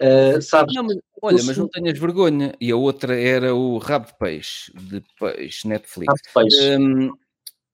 uh, 0.00 0.42
sabes? 0.42 0.74
Não, 0.74 0.84
mas, 0.84 0.96
olha, 1.22 1.42
mas 1.44 1.56
não 1.56 1.68
tenhas 1.68 1.98
vergonha. 1.98 2.54
E 2.60 2.70
a 2.70 2.76
outra 2.76 3.18
era 3.18 3.54
o 3.54 3.78
Rabo 3.78 4.06
de 4.06 4.18
Peixe, 4.18 4.72
de 4.74 5.02
Peixe, 5.18 5.66
Netflix. 5.66 6.08
Rabo 6.08 6.46
de 6.46 6.50
Peixe. 6.50 6.78
Um, 6.78 7.12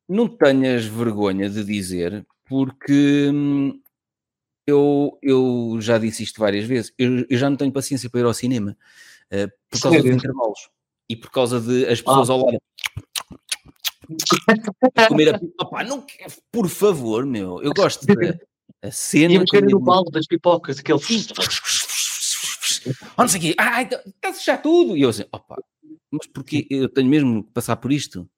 não 0.09 0.29
tenhas 0.29 0.85
vergonha 0.85 1.51
de 1.51 1.65
dizer, 1.65 2.25
porque 2.45 3.31
hum, 3.33 3.81
eu, 4.67 5.19
eu 5.23 5.79
já 5.81 5.99
disse 5.99 6.23
isto 6.23 6.41
várias 6.41 6.65
vezes. 6.65 6.93
Eu, 6.99 7.27
eu 7.29 7.39
já 7.39 7.51
não 7.51 7.57
tenho 7.57 7.73
paciência 7.73 8.09
para 8.09 8.21
ir 8.21 8.27
ao 8.27 8.35
cinema 8.35 8.77
uh, 9.33 9.51
por 9.71 9.81
causa 9.81 10.03
dos 10.03 10.11
intervalos 10.11 10.76
e 11.09 11.17
por 11.17 11.31
causa 11.31 11.61
de 11.61 11.87
as 11.87 12.01
pessoas 12.01 12.31
ah. 12.31 12.33
ao 12.33 12.45
lado 12.45 12.59
comer 15.09 15.35
a 15.35 15.41
Opa, 15.61 15.83
não 15.85 16.05
por 16.53 16.69
favor, 16.69 17.27
meu, 17.27 17.61
eu 17.63 17.73
gosto 17.75 18.07
da 18.07 18.15
a 18.83 18.91
cena. 18.91 19.35
E 19.35 19.39
mexer 19.39 19.63
no 19.63 19.81
balde 19.81 20.11
das 20.11 20.27
pipocas, 20.27 20.79
aquele. 20.79 21.01
Oh, 23.17 23.23
não 23.23 23.29
sei 23.29 23.39
o 23.39 23.43
quê, 23.43 23.55
ai, 23.59 23.85
está 23.85 24.29
a 24.29 24.33
fechar 24.33 24.63
tudo. 24.63 24.97
E 24.97 25.03
eu 25.03 25.09
assim, 25.09 25.25
opa, 25.33 25.57
mas 26.11 26.27
porque 26.29 26.67
eu 26.71 26.89
tenho 26.89 27.09
mesmo 27.09 27.43
que 27.45 27.53
passar 27.53 27.77
por 27.77 27.91
isto? 27.91 28.29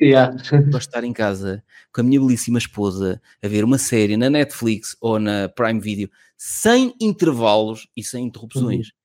Yeah. 0.00 0.36
Gosto 0.70 0.88
estar 0.88 1.04
em 1.04 1.12
casa 1.12 1.64
com 1.92 2.02
a 2.02 2.04
minha 2.04 2.20
belíssima 2.20 2.58
esposa 2.58 3.20
a 3.42 3.48
ver 3.48 3.64
uma 3.64 3.78
série 3.78 4.16
na 4.16 4.28
Netflix 4.28 4.96
ou 5.00 5.18
na 5.18 5.48
Prime 5.48 5.80
Video 5.80 6.10
sem 6.36 6.94
intervalos 7.00 7.88
e 7.96 8.04
sem 8.04 8.26
interrupções. 8.26 8.88
Uhum. 8.88 8.95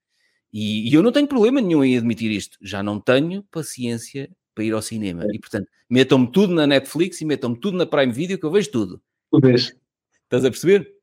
E, 0.53 0.89
e, 0.89 0.93
eu 0.93 1.01
não 1.01 1.11
tenho 1.11 1.27
problema 1.27 1.61
nenhum 1.61 1.83
em 1.83 1.97
admitir 1.97 2.29
isto. 2.31 2.57
Já 2.61 2.83
não 2.83 2.99
tenho 2.99 3.43
paciência 3.43 4.29
para 4.53 4.63
ir 4.63 4.73
ao 4.73 4.81
cinema. 4.81 5.23
É. 5.23 5.27
E 5.35 5.39
portanto, 5.39 5.67
metam-me 5.89 6.31
tudo 6.31 6.53
na 6.53 6.67
Netflix 6.67 7.21
e 7.21 7.25
metam-me 7.25 7.59
tudo 7.59 7.77
na 7.77 7.85
Prime 7.85 8.11
Video 8.11 8.37
que 8.37 8.45
eu 8.45 8.51
vejo 8.51 8.69
tudo. 8.71 9.01
Tu 9.31 9.39
vês. 9.39 9.75
Estás 10.23 10.45
a 10.45 10.49
perceber? 10.49 10.93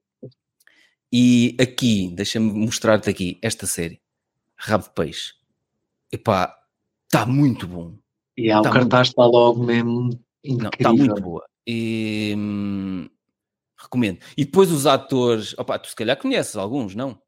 E 1.11 1.57
aqui, 1.59 2.11
deixa-me 2.15 2.53
mostrar-te 2.53 3.09
aqui 3.09 3.39
esta 3.41 3.67
série. 3.67 4.01
Rabo 4.57 4.85
de 4.85 4.91
Peixe. 4.91 5.35
Epá, 6.13 6.55
está 7.07 7.25
muito 7.25 7.67
bom. 7.67 7.97
E 8.37 8.51
há, 8.51 8.61
tá 8.61 8.71
o 8.71 8.73
cartaz 8.73 9.09
está 9.09 9.25
logo 9.25 9.65
mesmo 9.65 10.11
incrível. 10.45 10.63
Não, 10.63 10.71
está 10.73 10.93
muito 10.93 11.23
boa. 11.23 11.49
E, 11.67 12.35
hum, 12.37 13.09
recomendo. 13.77 14.19
E 14.37 14.45
depois 14.45 14.71
os 14.71 14.87
atores, 14.87 15.55
opa, 15.59 15.79
tu 15.79 15.89
se 15.89 15.97
calhar 15.97 16.17
conheces 16.19 16.57
alguns, 16.57 16.95
não? 16.95 17.21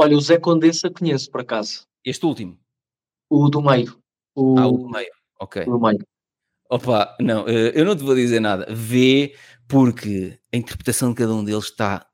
Olha, 0.00 0.16
o 0.16 0.20
Zé 0.20 0.38
Condensa 0.38 0.88
conheço, 0.88 1.28
por 1.28 1.40
acaso. 1.40 1.84
Este 2.04 2.24
último? 2.24 2.56
O 3.28 3.48
do 3.48 3.60
meio. 3.60 3.98
O... 4.32 4.56
Ah, 4.56 4.68
o 4.68 4.78
do 4.78 4.88
meio, 4.88 5.10
ok. 5.40 5.62
O 5.62 5.72
do 5.72 5.80
meio. 5.80 5.98
Opa, 6.70 7.16
não, 7.20 7.48
eh, 7.48 7.72
eu 7.74 7.84
não 7.84 7.96
te 7.96 8.04
vou 8.04 8.14
dizer 8.14 8.38
nada. 8.38 8.64
Vê, 8.70 9.34
porque 9.66 10.38
a 10.54 10.56
interpretação 10.56 11.10
de 11.10 11.16
cada 11.16 11.34
um 11.34 11.42
deles 11.42 11.64
está... 11.64 12.06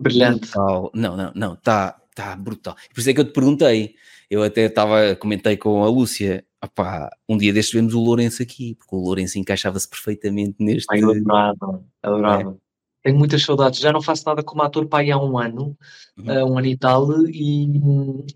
Brilhante. 0.00 0.50
Brutal. 0.50 0.90
Não, 0.92 1.16
não, 1.16 1.32
não, 1.32 1.54
está, 1.54 2.02
está 2.08 2.34
brutal. 2.34 2.74
Por 2.92 2.98
isso 2.98 3.10
é 3.10 3.14
que 3.14 3.20
eu 3.20 3.24
te 3.24 3.32
perguntei. 3.32 3.94
Eu 4.28 4.42
até 4.42 4.62
estava, 4.62 5.14
comentei 5.14 5.56
com 5.56 5.84
a 5.84 5.88
Lúcia, 5.88 6.44
opá, 6.64 7.08
um 7.28 7.36
dia 7.36 7.52
destes 7.52 7.72
vemos 7.72 7.94
o 7.94 8.00
Lourenço 8.00 8.42
aqui, 8.42 8.74
porque 8.74 8.96
o 8.96 8.98
Lourenço 8.98 9.38
encaixava-se 9.38 9.88
perfeitamente 9.88 10.56
neste. 10.58 10.86
Ai, 10.90 11.02
adorava, 11.02 11.84
adorava. 12.02 12.50
É. 12.50 12.69
Tenho 13.02 13.18
muitas 13.18 13.42
saudades, 13.42 13.80
já 13.80 13.92
não 13.92 14.02
faço 14.02 14.24
nada 14.26 14.42
como 14.42 14.62
ator 14.62 14.86
pai 14.86 15.10
há 15.10 15.18
um 15.18 15.38
ano, 15.38 15.76
uhum. 16.18 16.26
uh, 16.26 16.52
um 16.52 16.58
ano 16.58 16.66
e 16.66 16.76
tal, 16.76 17.06
e, 17.28 17.66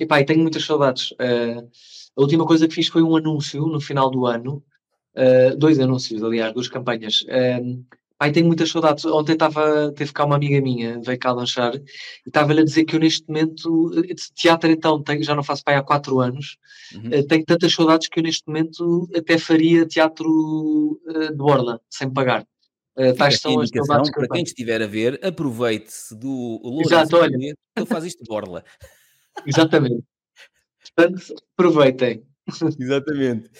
e 0.00 0.06
pá, 0.06 0.24
tenho 0.24 0.40
muitas 0.40 0.64
saudades. 0.64 1.10
Uh, 1.12 1.68
a 2.16 2.20
última 2.20 2.46
coisa 2.46 2.66
que 2.66 2.74
fiz 2.74 2.88
foi 2.88 3.02
um 3.02 3.16
anúncio 3.16 3.66
no 3.66 3.80
final 3.80 4.10
do 4.10 4.26
ano, 4.26 4.62
uh, 5.16 5.56
dois 5.56 5.78
anúncios, 5.78 6.22
aliás, 6.22 6.52
duas 6.52 6.68
campanhas. 6.68 7.22
Uh, 7.22 7.84
Pai, 8.16 8.30
tenho 8.30 8.46
muitas 8.46 8.70
saudades. 8.70 9.04
Ontem 9.04 9.32
estava, 9.32 9.92
teve 9.92 10.12
cá 10.12 10.24
uma 10.24 10.36
amiga 10.36 10.60
minha, 10.60 11.00
veio 11.00 11.18
cá 11.18 11.32
lanchar, 11.32 11.74
e 11.74 11.82
estava-lhe 12.26 12.60
a 12.60 12.64
dizer 12.64 12.84
que 12.84 12.94
eu 12.94 13.00
neste 13.00 13.26
momento, 13.26 13.90
teatro 14.34 14.70
então, 14.70 15.02
tenho, 15.02 15.22
já 15.22 15.34
não 15.34 15.42
faço 15.42 15.64
pai 15.64 15.74
há 15.74 15.82
quatro 15.82 16.20
anos, 16.20 16.56
uhum. 16.94 17.08
uh, 17.08 17.26
tenho 17.26 17.44
tantas 17.44 17.74
saudades 17.74 18.08
que 18.08 18.20
eu 18.20 18.22
neste 18.22 18.46
momento 18.46 19.08
até 19.14 19.36
faria 19.36 19.84
teatro 19.84 21.00
de 21.06 21.36
borla, 21.36 21.80
sem 21.90 22.08
pagar. 22.08 22.46
Uh, 22.96 23.12
tais 23.16 23.40
são 23.40 23.58
as 23.60 23.70
saudades 23.70 24.10
que 24.10 24.16
para 24.16 24.28
quem 24.28 24.42
estiver 24.44 24.80
a 24.80 24.86
ver, 24.86 25.18
aproveite-se 25.24 26.14
do 26.14 26.60
Lourenço 26.62 27.16
ele 27.76 27.86
faz 27.86 28.04
isto 28.04 28.22
de 28.22 28.28
borla. 28.28 28.64
Exatamente. 29.44 30.04
Portanto, 30.94 31.34
aproveitem. 31.56 32.24
Exatamente. 32.78 33.50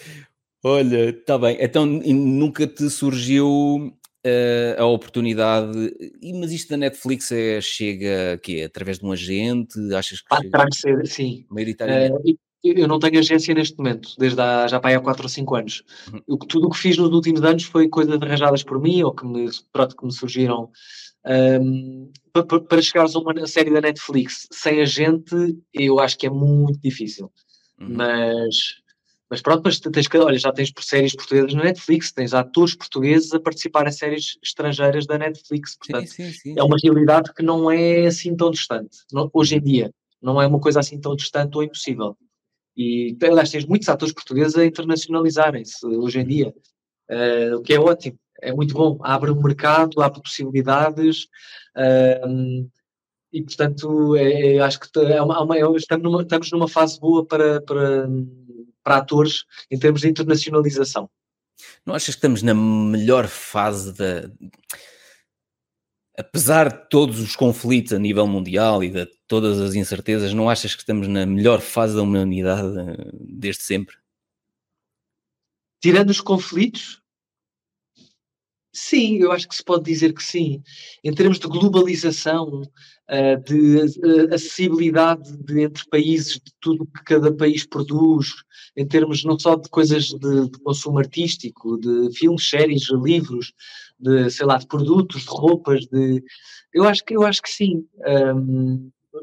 Olha, 0.63 1.09
está 1.09 1.37
bem. 1.37 1.57
Então 1.59 1.85
nunca 1.85 2.65
te 2.65 2.89
surgiu 2.89 3.93
uh, 4.25 4.81
a 4.81 4.85
oportunidade. 4.85 5.93
Mas 6.39 6.51
isto 6.51 6.69
da 6.69 6.77
Netflix 6.77 7.31
é, 7.31 7.61
chega 7.61 8.39
que 8.41 8.63
através 8.63 8.99
de 8.99 9.05
um 9.05 9.11
agente? 9.11 9.77
Achas 9.93 10.21
que 10.21 10.27
ah, 10.31 10.39
terá 10.39 10.65
que 10.65 10.75
ser, 10.75 11.05
sim. 11.07 11.45
Maioritariamente. 11.49 12.31
Uh, 12.31 12.44
eu 12.65 12.87
não 12.87 12.99
tenho 12.99 13.19
agência 13.19 13.53
neste 13.53 13.77
momento, 13.77 14.09
desde 14.17 14.39
há, 14.41 14.67
já 14.67 14.79
para 14.79 14.97
há 14.97 14.99
4 14.99 15.23
ou 15.23 15.29
5 15.29 15.55
anos. 15.55 15.83
Uhum. 16.11 16.37
tudo 16.37 16.67
o 16.67 16.69
que 16.69 16.77
fiz 16.77 16.97
nos 16.97 17.09
últimos 17.09 17.43
anos 17.43 17.63
foi 17.63 17.87
coisas 17.87 18.21
arranjadas 18.21 18.63
por 18.63 18.79
mim 18.81 19.03
ou 19.03 19.13
que 19.13 19.25
me, 19.25 19.49
pronto, 19.71 19.95
que 19.95 20.05
me 20.05 20.11
surgiram. 20.11 20.69
Um, 21.25 22.11
para, 22.31 22.59
para 22.59 22.81
chegares 22.81 23.15
a 23.15 23.19
uma 23.19 23.47
série 23.47 23.71
da 23.71 23.81
Netflix 23.81 24.47
sem 24.51 24.81
agente, 24.81 25.57
eu 25.73 25.99
acho 25.99 26.17
que 26.17 26.27
é 26.27 26.29
muito 26.29 26.79
difícil. 26.79 27.31
Uhum. 27.79 27.95
Mas 27.95 28.85
mas 29.29 29.41
pronto, 29.41 29.63
mas 29.65 29.79
tens 29.79 30.07
que, 30.07 30.17
olha, 30.17 30.37
já 30.37 30.51
tens 30.51 30.71
séries 30.79 31.15
portuguesas 31.15 31.53
na 31.53 31.63
Netflix, 31.63 32.11
tens 32.11 32.33
atores 32.33 32.75
portugueses 32.75 33.33
a 33.33 33.39
participar 33.39 33.87
em 33.87 33.91
séries 33.91 34.37
estrangeiras 34.43 35.07
da 35.07 35.17
Netflix, 35.17 35.75
portanto, 35.75 36.07
sim, 36.07 36.31
sim, 36.31 36.31
sim, 36.31 36.55
é 36.57 36.63
uma 36.63 36.77
realidade 36.81 37.33
que 37.33 37.41
não 37.41 37.71
é 37.71 38.05
assim 38.05 38.35
tão 38.35 38.51
distante, 38.51 38.99
não, 39.11 39.29
hoje 39.33 39.55
em 39.55 39.61
dia, 39.61 39.91
não 40.21 40.41
é 40.41 40.45
uma 40.45 40.59
coisa 40.59 40.79
assim 40.79 40.99
tão 40.99 41.15
distante 41.15 41.57
ou 41.57 41.63
impossível. 41.63 42.15
E, 42.75 43.15
aliás, 43.23 43.49
tens 43.49 43.65
muitos 43.65 43.87
atores 43.89 44.13
portugueses 44.13 44.55
a 44.57 44.65
internacionalizarem-se 44.65 45.85
hoje 45.85 46.19
em 46.19 46.25
dia, 46.25 46.53
uh, 47.09 47.55
o 47.57 47.61
que 47.61 47.73
é 47.73 47.79
ótimo, 47.79 48.17
é 48.41 48.53
muito 48.53 48.73
bom, 48.73 48.99
abre 49.01 49.31
um 49.31 49.41
mercado, 49.41 50.01
abre 50.01 50.21
possibilidades, 50.21 51.23
uh, 51.77 52.69
e 53.31 53.41
portanto, 53.41 54.15
é, 54.15 54.55
é, 54.55 54.59
acho 54.59 54.79
que 54.79 54.99
é 54.99 55.21
uma, 55.21 55.37
é 55.37 55.39
uma, 55.39 55.57
é, 55.57 55.77
estamos, 55.77 56.03
numa, 56.03 56.21
estamos 56.21 56.51
numa 56.51 56.67
fase 56.67 56.99
boa 56.99 57.25
para, 57.25 57.61
para 57.61 58.07
para 58.85 58.97
atores 58.97 59.45
em 59.69 59.79
termos 59.79 60.01
de 60.01 60.07
internacionalização. 60.07 61.09
Não 61.83 61.95
achas 61.95 62.13
que 62.13 62.19
estamos 62.19 62.43
na 62.43 62.53
melhor 62.53 63.27
fase 63.27 63.91
da. 63.93 64.29
Apesar 66.17 66.69
de 66.69 66.89
todos 66.89 67.19
os 67.19 67.35
conflitos 67.35 67.91
a 67.91 67.99
nível 67.99 68.25
mundial 68.25 68.83
e 68.83 68.89
de 68.89 69.05
todas 69.27 69.59
as 69.59 69.75
incertezas, 69.75 70.33
não 70.33 70.49
achas 70.49 70.73
que 70.73 70.81
estamos 70.81 71.07
na 71.07 71.25
melhor 71.25 71.59
fase 71.59 71.95
da 71.95 72.01
humanidade 72.01 72.67
eh, 72.79 73.11
desde 73.19 73.63
sempre? 73.63 73.97
Tirando 75.81 76.09
os 76.09 76.21
conflitos, 76.21 77.01
sim, 78.77 79.17
eu 79.17 79.31
acho 79.31 79.47
que 79.47 79.55
se 79.55 79.63
pode 79.63 79.83
dizer 79.83 80.13
que 80.13 80.23
sim. 80.23 80.61
Em 81.03 81.13
termos 81.13 81.39
de 81.39 81.47
globalização, 81.47 82.61
eh, 83.07 83.35
de 83.37 83.81
eh, 83.81 84.33
acessibilidade 84.33 85.37
de, 85.37 85.61
entre 85.61 85.87
países, 85.89 86.33
de 86.33 86.51
tudo 86.59 86.85
que 86.87 87.03
cada 87.03 87.31
país 87.33 87.65
produz, 87.65 88.33
em 88.75 88.85
termos 88.87 89.23
não 89.23 89.37
só 89.39 89.55
de 89.55 89.69
coisas 89.69 90.05
de, 90.05 90.49
de 90.49 90.59
consumo 90.59 90.99
artístico, 90.99 91.77
de 91.77 92.11
filmes, 92.17 92.49
séries, 92.49 92.89
livros, 92.91 93.53
de, 93.99 94.29
sei 94.29 94.45
lá, 94.45 94.57
de 94.57 94.67
produtos, 94.67 95.21
de 95.23 95.29
roupas, 95.29 95.85
de... 95.85 96.23
Eu 96.73 96.83
acho 96.85 97.03
que, 97.05 97.15
eu 97.15 97.23
acho 97.23 97.41
que 97.41 97.49
sim. 97.49 97.85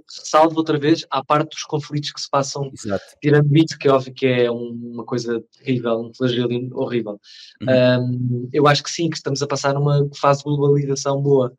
Salvo 0.08 0.56
outra 0.56 0.78
vez, 0.78 1.06
à 1.10 1.24
parte 1.24 1.50
dos 1.50 1.64
conflitos 1.64 2.12
que 2.12 2.20
se 2.20 2.28
passam, 2.28 2.70
Exato. 2.72 3.04
tirando 3.20 3.56
isso, 3.56 3.78
que 3.78 3.88
é 3.88 3.92
óbvio 3.92 4.14
que 4.14 4.26
é 4.26 4.50
uma 4.50 5.04
coisa 5.04 5.42
terrível, 5.58 6.00
um 6.00 6.14
flagelo 6.14 6.70
horrível. 6.78 7.20
Uhum. 7.60 8.00
Um, 8.00 8.48
eu 8.52 8.66
acho 8.66 8.82
que 8.82 8.90
sim, 8.90 9.08
que 9.10 9.16
estamos 9.16 9.42
a 9.42 9.46
passar 9.46 9.74
numa 9.74 10.08
fase 10.14 10.40
de 10.40 10.44
globalização 10.44 11.20
boa. 11.20 11.52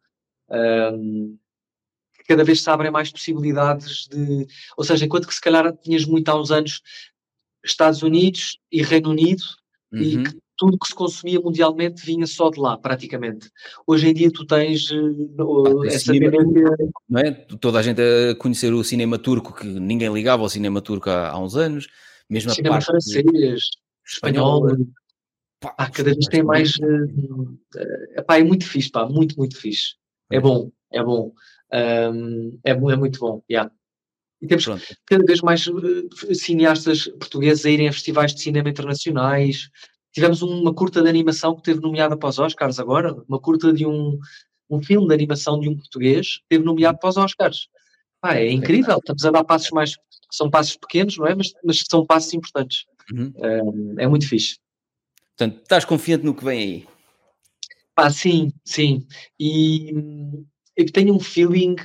Um, 0.49 1.37
cada 2.27 2.43
vez 2.43 2.61
se 2.61 2.69
abrem 2.69 2.91
mais 2.91 3.11
possibilidades 3.11 4.07
de. 4.07 4.47
Ou 4.77 4.83
seja, 4.83 5.05
enquanto 5.05 5.27
que 5.27 5.35
se 5.35 5.41
calhar 5.41 5.75
tinhas 5.77 6.05
muito 6.05 6.29
há 6.29 6.39
uns 6.39 6.51
anos 6.51 6.81
Estados 7.63 8.01
Unidos 8.01 8.59
e 8.71 8.81
Reino 8.81 9.09
Unido 9.09 9.43
uhum. 9.91 10.01
e 10.01 10.23
que 10.23 10.42
tudo 10.57 10.77
que 10.77 10.87
se 10.87 10.95
consumia 10.95 11.39
mundialmente 11.39 12.05
vinha 12.05 12.27
só 12.27 12.49
de 12.49 12.59
lá, 12.59 12.77
praticamente. 12.77 13.49
Hoje 13.87 14.09
em 14.09 14.13
dia 14.13 14.31
tu 14.31 14.45
tens 14.45 14.89
uh, 14.91 15.85
essa 15.85 16.11
cinema, 16.11 16.37
não 17.09 17.21
é? 17.21 17.31
Toda 17.31 17.79
a 17.79 17.81
gente 17.81 18.01
a 18.01 18.35
conhecer 18.35 18.73
o 18.73 18.83
cinema 18.83 19.17
turco, 19.17 19.53
que 19.53 19.65
ninguém 19.65 20.13
ligava 20.13 20.43
ao 20.43 20.49
cinema 20.49 20.81
turco 20.81 21.09
há, 21.09 21.29
há 21.29 21.39
uns 21.39 21.55
anos, 21.55 21.87
mesmo 22.29 22.51
a 22.51 22.53
cinema 22.53 22.75
parte 22.75 22.85
francês, 22.85 23.23
de... 23.23 23.57
espanhol, 24.05 24.67
pá, 25.59 25.89
cada 25.89 26.13
vez 26.13 26.25
tem 26.27 26.43
mais. 26.43 26.75
Uh, 26.77 27.57
epá, 28.15 28.39
é 28.39 28.43
muito 28.43 28.65
fixe, 28.65 28.89
pá, 28.89 29.07
muito, 29.07 29.35
muito 29.37 29.57
fixe. 29.57 29.95
É 30.31 30.39
bom, 30.39 30.71
é 30.91 31.03
bom. 31.03 31.33
Um, 31.73 32.59
é, 32.63 32.71
é 32.71 32.95
muito 32.95 33.19
bom, 33.19 33.41
yeah. 33.49 33.71
E 34.41 34.47
temos 34.47 34.65
Pronto. 34.65 34.83
cada 35.05 35.23
vez 35.23 35.41
mais 35.41 35.65
uh, 35.67 36.35
cineastas 36.35 37.07
portugueses 37.07 37.65
a 37.65 37.69
irem 37.69 37.87
a 37.87 37.93
festivais 37.93 38.35
de 38.35 38.41
cinema 38.41 38.69
internacionais. 38.69 39.69
Tivemos 40.13 40.43
uma 40.43 40.73
curta 40.73 41.01
de 41.01 41.09
animação 41.09 41.55
que 41.55 41.63
teve 41.63 41.81
nomeada 41.81 42.15
para 42.15 42.29
os 42.29 42.37
Oscars 42.37 42.79
agora, 42.79 43.15
uma 43.27 43.39
curta 43.39 43.73
de 43.73 43.85
um, 43.85 44.19
um 44.69 44.81
filme 44.81 45.07
de 45.07 45.13
animação 45.13 45.59
de 45.59 45.67
um 45.67 45.75
português, 45.75 46.39
teve 46.47 46.63
nomeado 46.63 46.99
para 46.99 47.09
os 47.09 47.17
Oscars. 47.17 47.67
Pá, 48.21 48.35
é 48.35 48.49
incrível, 48.49 48.97
estamos 48.99 49.25
a 49.25 49.31
dar 49.31 49.43
passos 49.43 49.71
mais, 49.71 49.95
são 50.31 50.49
passos 50.49 50.77
pequenos, 50.77 51.17
não 51.17 51.25
é? 51.25 51.33
Mas, 51.33 51.51
mas 51.63 51.83
são 51.89 52.05
passos 52.05 52.33
importantes. 52.33 52.85
Uhum. 53.11 53.33
Um, 53.35 53.95
é 53.99 54.07
muito 54.07 54.27
fixe. 54.29 54.59
Portanto, 55.35 55.61
estás 55.63 55.83
confiante 55.83 56.23
no 56.23 56.35
que 56.35 56.45
vem 56.45 56.59
aí? 56.59 56.87
Pá, 57.95 58.09
sim, 58.11 58.53
sim. 58.63 59.05
E 59.39 59.93
eu 60.75 60.91
tenho 60.91 61.15
um 61.15 61.19
feeling 61.19 61.75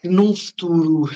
que 0.00 0.08
num 0.08 0.34
futuro 0.34 1.14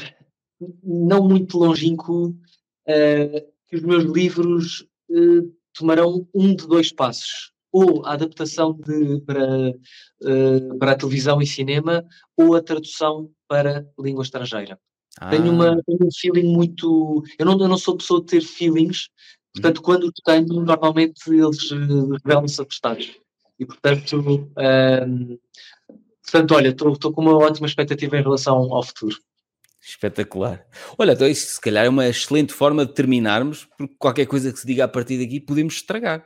não 0.82 1.26
muito 1.26 1.58
longínquo 1.58 2.28
uh, 2.28 3.52
que 3.66 3.76
os 3.76 3.82
meus 3.82 4.04
livros 4.04 4.86
uh, 5.10 5.61
tomarão 5.74 6.26
um 6.34 6.54
de 6.54 6.66
dois 6.66 6.92
passos. 6.92 7.52
Ou 7.72 8.04
a 8.04 8.12
adaptação 8.12 8.74
de, 8.74 9.20
para, 9.22 9.70
uh, 9.70 10.78
para 10.78 10.92
a 10.92 10.94
televisão 10.94 11.40
e 11.40 11.46
cinema, 11.46 12.04
ou 12.36 12.54
a 12.54 12.62
tradução 12.62 13.30
para 13.48 13.86
língua 13.98 14.22
estrangeira. 14.22 14.78
Ah. 15.18 15.30
Tenho, 15.30 15.50
uma, 15.50 15.82
tenho 15.84 16.06
um 16.06 16.12
feeling 16.14 16.52
muito. 16.52 17.22
Eu 17.38 17.46
não, 17.46 17.58
eu 17.58 17.68
não 17.68 17.78
sou 17.78 17.96
pessoa 17.96 18.20
de 18.20 18.26
ter 18.26 18.42
feelings, 18.42 19.08
portanto, 19.54 19.78
hum. 19.78 19.82
quando 19.82 20.12
tenho, 20.24 20.46
normalmente 20.46 21.30
eles 21.30 21.70
revelam-se 22.22 22.60
apostados. 22.60 23.10
E, 23.58 23.64
portanto, 23.64 24.50
Portanto, 26.22 26.54
olha, 26.54 26.68
estou 26.68 27.12
com 27.12 27.20
uma 27.20 27.36
ótima 27.36 27.66
expectativa 27.66 28.16
em 28.16 28.22
relação 28.22 28.56
ao 28.72 28.82
futuro. 28.82 29.16
Espetacular. 29.84 30.64
Olha, 30.96 31.12
então 31.12 31.26
isso 31.26 31.54
se 31.54 31.60
calhar 31.60 31.84
é 31.84 31.88
uma 31.88 32.06
excelente 32.06 32.52
forma 32.52 32.86
de 32.86 32.94
terminarmos, 32.94 33.68
porque 33.76 33.94
qualquer 33.98 34.26
coisa 34.26 34.52
que 34.52 34.58
se 34.58 34.66
diga 34.66 34.84
a 34.84 34.88
partir 34.88 35.18
daqui 35.18 35.40
podemos 35.40 35.74
estragar. 35.74 36.24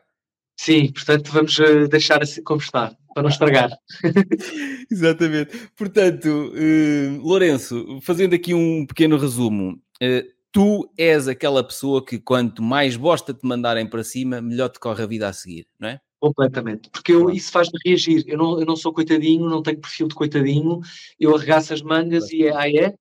Sim, 0.58 0.92
portanto 0.92 1.30
vamos 1.32 1.58
eh, 1.58 1.86
deixar 1.88 2.22
assim 2.22 2.42
como 2.42 2.60
está, 2.60 2.94
para 3.14 3.22
não 3.22 3.30
estragar. 3.30 3.70
Exatamente. 4.90 5.70
Portanto, 5.76 6.26
uh, 6.26 7.20
Lourenço, 7.22 7.98
fazendo 8.02 8.34
aqui 8.34 8.54
um 8.54 8.86
pequeno 8.86 9.18
resumo, 9.18 9.80
uh, 10.02 10.36
tu 10.52 10.90
és 10.96 11.28
aquela 11.28 11.62
pessoa 11.62 12.04
que 12.04 12.18
quanto 12.18 12.62
mais 12.62 12.96
bosta 12.96 13.34
te 13.34 13.46
mandarem 13.46 13.86
para 13.88 14.04
cima, 14.04 14.40
melhor 14.40 14.68
te 14.68 14.78
corre 14.78 15.02
a 15.02 15.06
vida 15.06 15.28
a 15.28 15.32
seguir, 15.32 15.66
não 15.78 15.88
é? 15.88 16.00
Completamente. 16.18 16.88
Porque 16.90 17.12
eu, 17.12 17.30
isso 17.30 17.52
faz-me 17.52 17.78
reagir. 17.84 18.24
Eu 18.26 18.38
não, 18.38 18.58
eu 18.58 18.66
não 18.66 18.76
sou 18.76 18.92
coitadinho, 18.92 19.48
não 19.48 19.62
tenho 19.62 19.78
perfil 19.78 20.08
de 20.08 20.14
coitadinho. 20.14 20.80
Eu 21.20 21.36
arregaço 21.36 21.74
as 21.74 21.82
mangas 21.82 22.30
e 22.32 22.46
é, 22.46 22.56
ah, 22.56 22.68
é? 22.68 22.94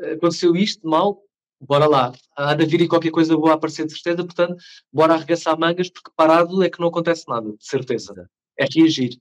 Aconteceu 0.00 0.54
isto, 0.54 0.86
mal, 0.86 1.20
bora 1.60 1.86
lá. 1.86 2.12
Há 2.36 2.54
de 2.54 2.66
vir 2.66 2.86
qualquer 2.88 3.10
coisa 3.10 3.36
boa 3.36 3.54
aparecer 3.54 3.86
de 3.86 3.92
certeza, 3.92 4.24
portanto, 4.24 4.56
bora 4.92 5.14
arregaçar 5.14 5.58
mangas, 5.58 5.90
porque 5.90 6.10
parado 6.16 6.62
é 6.62 6.70
que 6.70 6.80
não 6.80 6.88
acontece 6.88 7.24
nada, 7.28 7.50
de 7.50 7.66
certeza. 7.66 8.28
É 8.58 8.66
reagir. 8.74 9.18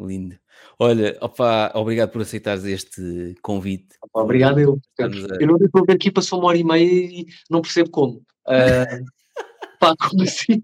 Lindo. 0.00 0.38
Olha, 0.78 1.16
opa, 1.20 1.72
obrigado 1.74 2.10
por 2.10 2.22
aceitares 2.22 2.64
este 2.64 3.34
convite. 3.42 3.96
Opa, 4.02 4.22
obrigado 4.22 4.60
eu. 4.60 4.80
Eu 4.98 5.46
não 5.46 5.56
estou 5.56 5.82
a 5.82 5.84
ver 5.84 5.94
aqui, 5.94 6.10
passou 6.10 6.38
uma 6.38 6.48
hora 6.48 6.58
e 6.58 6.64
meia 6.64 6.84
e 6.84 7.26
não 7.50 7.60
percebo 7.60 7.90
como. 7.90 8.22
Uh, 8.46 9.04
pá, 9.80 9.94
como 9.98 10.22
assim? 10.22 10.62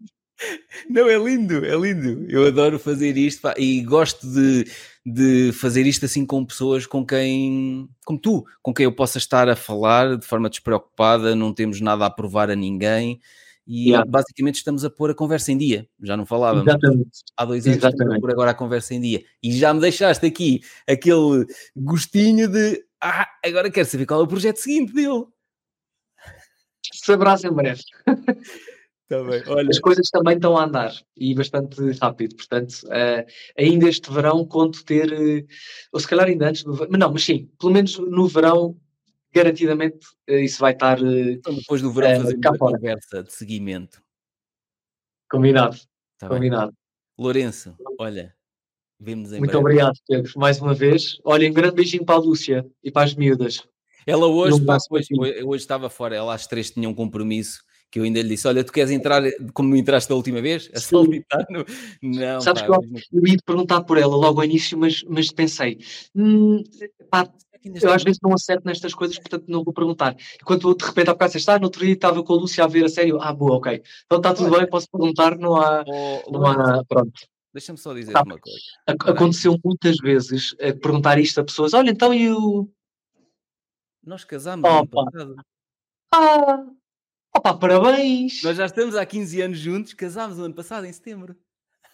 Não, 0.88 1.08
é 1.08 1.16
lindo, 1.16 1.64
é 1.64 1.76
lindo. 1.76 2.26
Eu 2.30 2.46
adoro 2.46 2.78
fazer 2.78 3.16
isto 3.16 3.42
pá, 3.42 3.54
e 3.58 3.82
gosto 3.82 4.26
de, 4.26 4.64
de 5.04 5.52
fazer 5.52 5.86
isto 5.86 6.06
assim 6.06 6.24
com 6.24 6.44
pessoas 6.44 6.86
com 6.86 7.04
quem, 7.04 7.88
como 8.04 8.18
tu, 8.18 8.44
com 8.62 8.72
quem 8.72 8.84
eu 8.84 8.92
possa 8.92 9.18
estar 9.18 9.48
a 9.48 9.56
falar 9.56 10.16
de 10.16 10.26
forma 10.26 10.48
despreocupada, 10.48 11.34
não 11.34 11.52
temos 11.52 11.80
nada 11.80 12.06
a 12.06 12.10
provar 12.10 12.50
a 12.50 12.56
ninguém 12.56 13.20
e 13.66 13.90
yeah. 13.90 14.08
basicamente 14.08 14.56
estamos 14.56 14.84
a 14.84 14.90
pôr 14.90 15.10
a 15.10 15.14
conversa 15.14 15.52
em 15.52 15.58
dia. 15.58 15.88
Já 16.02 16.16
não 16.16 16.26
falávamos 16.26 16.66
Exatamente. 16.66 17.10
há 17.36 17.44
dois 17.44 17.66
anos, 17.66 17.78
Exatamente. 17.78 18.00
estamos 18.00 18.16
a 18.16 18.20
pôr 18.20 18.30
agora 18.30 18.50
a 18.50 18.54
conversa 18.54 18.94
em 18.94 19.00
dia. 19.00 19.24
E 19.42 19.52
já 19.52 19.72
me 19.72 19.80
deixaste 19.80 20.24
aqui 20.24 20.60
aquele 20.86 21.46
gostinho 21.76 22.48
de 22.48 22.84
ah, 23.00 23.28
agora 23.44 23.70
quero 23.70 23.88
saber 23.88 24.06
qual 24.06 24.20
é 24.20 24.24
o 24.24 24.28
projeto 24.28 24.56
seguinte 24.56 24.92
dele. 24.92 25.24
Sabrás 26.92 27.44
em 27.44 27.52
breve. 27.52 27.82
Tá 29.08 29.16
Olha... 29.48 29.68
As 29.68 29.78
coisas 29.78 30.08
também 30.10 30.36
estão 30.36 30.56
a 30.56 30.64
andar 30.64 30.92
e 31.16 31.34
bastante 31.34 31.80
rápido, 32.00 32.36
portanto, 32.36 32.72
uh, 32.84 33.24
ainda 33.58 33.88
este 33.88 34.10
verão 34.10 34.46
conto 34.46 34.84
ter, 34.84 35.12
uh, 35.12 35.46
ou 35.92 36.00
se 36.00 36.08
calhar 36.08 36.26
ainda 36.26 36.48
antes 36.48 36.64
do 36.64 36.72
verão, 36.72 36.88
mas 36.90 37.00
não, 37.00 37.12
mas 37.12 37.24
sim, 37.24 37.50
pelo 37.58 37.72
menos 37.72 37.98
no 37.98 38.26
verão, 38.26 38.76
garantidamente 39.32 40.06
uh, 40.28 40.34
isso 40.34 40.60
vai 40.60 40.72
estar. 40.72 40.98
então, 41.00 41.54
depois 41.54 41.82
do 41.82 41.92
verão, 41.92 42.22
fazer 42.22 42.36
uma 42.36 42.58
fora. 42.58 42.76
conversa 42.76 43.22
de 43.22 43.32
seguimento. 43.32 44.02
Combinado. 45.30 45.76
Tá 46.18 46.28
Combinado. 46.28 46.70
Bem. 46.70 46.78
Lourenço, 47.16 47.76
olha, 47.98 48.34
vemos 48.98 49.32
em 49.32 49.38
Muito 49.38 49.50
breve. 49.50 49.58
obrigado, 49.58 49.94
Pedro, 50.08 50.32
mais 50.36 50.60
uma 50.60 50.74
vez. 50.74 51.18
Olha, 51.24 51.48
um 51.48 51.52
grande 51.52 51.76
beijinho 51.76 52.04
para 52.04 52.16
a 52.16 52.18
Lúcia 52.18 52.66
e 52.82 52.90
para 52.90 53.04
as 53.04 53.14
miúdas. 53.14 53.62
Ela 54.06 54.26
hoje, 54.26 54.62
pá, 54.64 54.76
hoje, 54.90 55.08
hoje 55.44 55.62
estava 55.62 55.88
fora, 55.88 56.14
ela 56.14 56.34
às 56.34 56.46
três 56.46 56.70
tinha 56.70 56.88
um 56.88 56.94
compromisso 56.94 57.62
que 57.94 58.00
eu 58.00 58.02
ainda 58.02 58.20
lhe 58.20 58.30
disse: 58.30 58.48
Olha, 58.48 58.64
tu 58.64 58.72
queres 58.72 58.90
entrar 58.90 59.22
como 59.52 59.76
entraste 59.76 60.08
da 60.08 60.16
última 60.16 60.42
vez? 60.42 60.68
A 60.74 60.80
solitar 60.80 61.46
no... 61.48 61.64
Não, 62.02 62.40
Sabes 62.40 62.62
pá, 62.62 62.66
que 62.66 62.72
eu, 62.74 63.20
eu 63.22 63.26
ia 63.28 63.36
perguntar 63.46 63.82
por 63.82 63.96
ela 63.96 64.16
logo 64.16 64.40
ao 64.40 64.44
início, 64.44 64.76
mas, 64.76 65.04
mas 65.04 65.30
pensei: 65.30 65.78
hum, 66.12 66.60
pá, 67.08 67.32
eu 67.80 67.92
às 67.92 68.02
vezes 68.02 68.18
não 68.20 68.34
acerto 68.34 68.66
nestas 68.66 68.92
coisas, 68.92 69.16
portanto 69.16 69.44
não 69.46 69.62
vou 69.62 69.72
perguntar. 69.72 70.16
Enquanto 70.42 70.74
de 70.74 70.84
repente 70.84 71.08
há 71.08 71.12
bocado 71.12 71.36
está, 71.36 71.56
no 71.56 71.66
outro 71.66 71.84
dia 71.84 71.94
estava 71.94 72.20
com 72.24 72.32
a 72.32 72.36
Lúcia 72.36 72.64
a 72.64 72.66
ver 72.66 72.84
a 72.84 72.88
sério, 72.88 73.20
ah, 73.22 73.32
boa, 73.32 73.58
ok. 73.58 73.80
Então 74.06 74.18
está 74.18 74.34
tudo 74.34 74.50
bem, 74.50 74.68
posso 74.68 74.90
perguntar, 74.90 75.38
não 75.38 75.54
há. 75.54 75.84
Oh, 75.86 76.32
não 76.32 76.46
há 76.46 76.84
pronto. 76.88 77.12
Deixa-me 77.52 77.78
só 77.78 77.94
dizer 77.94 78.12
tá. 78.12 78.24
uma 78.24 78.40
coisa. 78.40 78.58
Aconteceu 78.88 79.56
muitas 79.64 79.98
vezes 79.98 80.50
uh, 80.54 80.76
perguntar 80.80 81.20
isto 81.20 81.40
a 81.40 81.44
pessoas: 81.44 81.74
olha, 81.74 81.90
então 81.90 82.12
e 82.12 82.28
o. 82.32 82.68
Nós 84.04 84.24
casámos 84.24 84.68
oh, 84.68 84.78
ano 84.78 84.88
passado. 84.88 85.36
Ah, 86.12 86.64
Opa, 87.36 87.52
parabéns! 87.52 88.42
Nós 88.44 88.56
já 88.56 88.66
estamos 88.66 88.94
há 88.94 89.04
15 89.04 89.42
anos 89.42 89.58
juntos, 89.58 89.92
casámos 89.92 90.38
no 90.38 90.44
ano 90.44 90.54
passado, 90.54 90.86
em 90.86 90.92
setembro. 90.92 91.36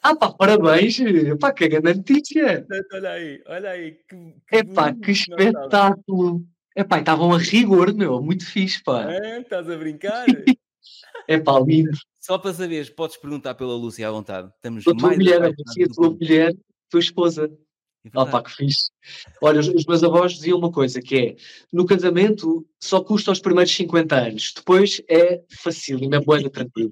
Ah 0.03 0.15
pá, 0.15 0.31
parabéns! 0.31 0.99
Pá, 1.41 1.53
que 1.53 1.67
grande 1.67 1.99
notícia! 1.99 2.67
Olha 2.93 3.11
aí, 3.11 3.43
olha 3.47 3.71
aí. 3.71 3.93
Que, 4.09 4.35
que 4.49 4.57
Epá, 4.57 4.95
que 4.95 5.11
espetáculo! 5.13 6.45
Epá, 6.77 6.99
estavam 6.99 7.33
a 7.33 7.39
rigor, 7.39 7.95
meu, 7.95 8.23
muito 8.23 8.47
fixe, 8.47 8.83
pá. 8.83 9.13
É, 9.13 9.41
estás 9.41 9.69
a 9.69 9.77
brincar? 9.77 10.27
Epá, 11.27 11.59
lindo. 11.59 11.91
Só 12.19 12.39
para 12.39 12.53
saberes, 12.53 12.91
podes 12.91 13.17
perguntar 13.17 13.55
pela 13.55 13.75
Lúcia 13.75 14.09
à 14.09 14.11
vontade. 14.11 14.51
Estamos 14.57 14.87
a 14.87 14.93
tua 14.93 15.09
mais 15.09 15.19
mulher, 15.19 15.43
a 15.43 15.49
Lúcia, 15.49 15.87
a 15.87 15.89
tua 15.89 16.11
mulher, 16.11 16.55
tua 16.91 17.01
esposa. 17.01 17.51
É 18.05 18.11
ah, 18.15 18.43
que 18.43 18.51
fixe. 18.51 18.91
Olha, 19.43 19.61
os, 19.61 19.69
os, 19.69 19.85
meus 19.85 20.03
avós 20.03 20.33
diziam 20.33 20.59
uma 20.59 20.73
coisa, 20.73 21.03
que 21.03 21.17
é, 21.17 21.37
no 21.71 21.85
casamento 21.85 22.67
só 22.81 23.03
custa 23.03 23.31
os 23.31 23.41
primeiros 23.41 23.75
50 23.75 24.17
anos, 24.17 24.53
depois 24.57 25.03
é 25.09 25.43
fácil, 25.51 25.99
é 26.13 26.21
boa, 26.21 26.51
tranquilo. 26.51 26.91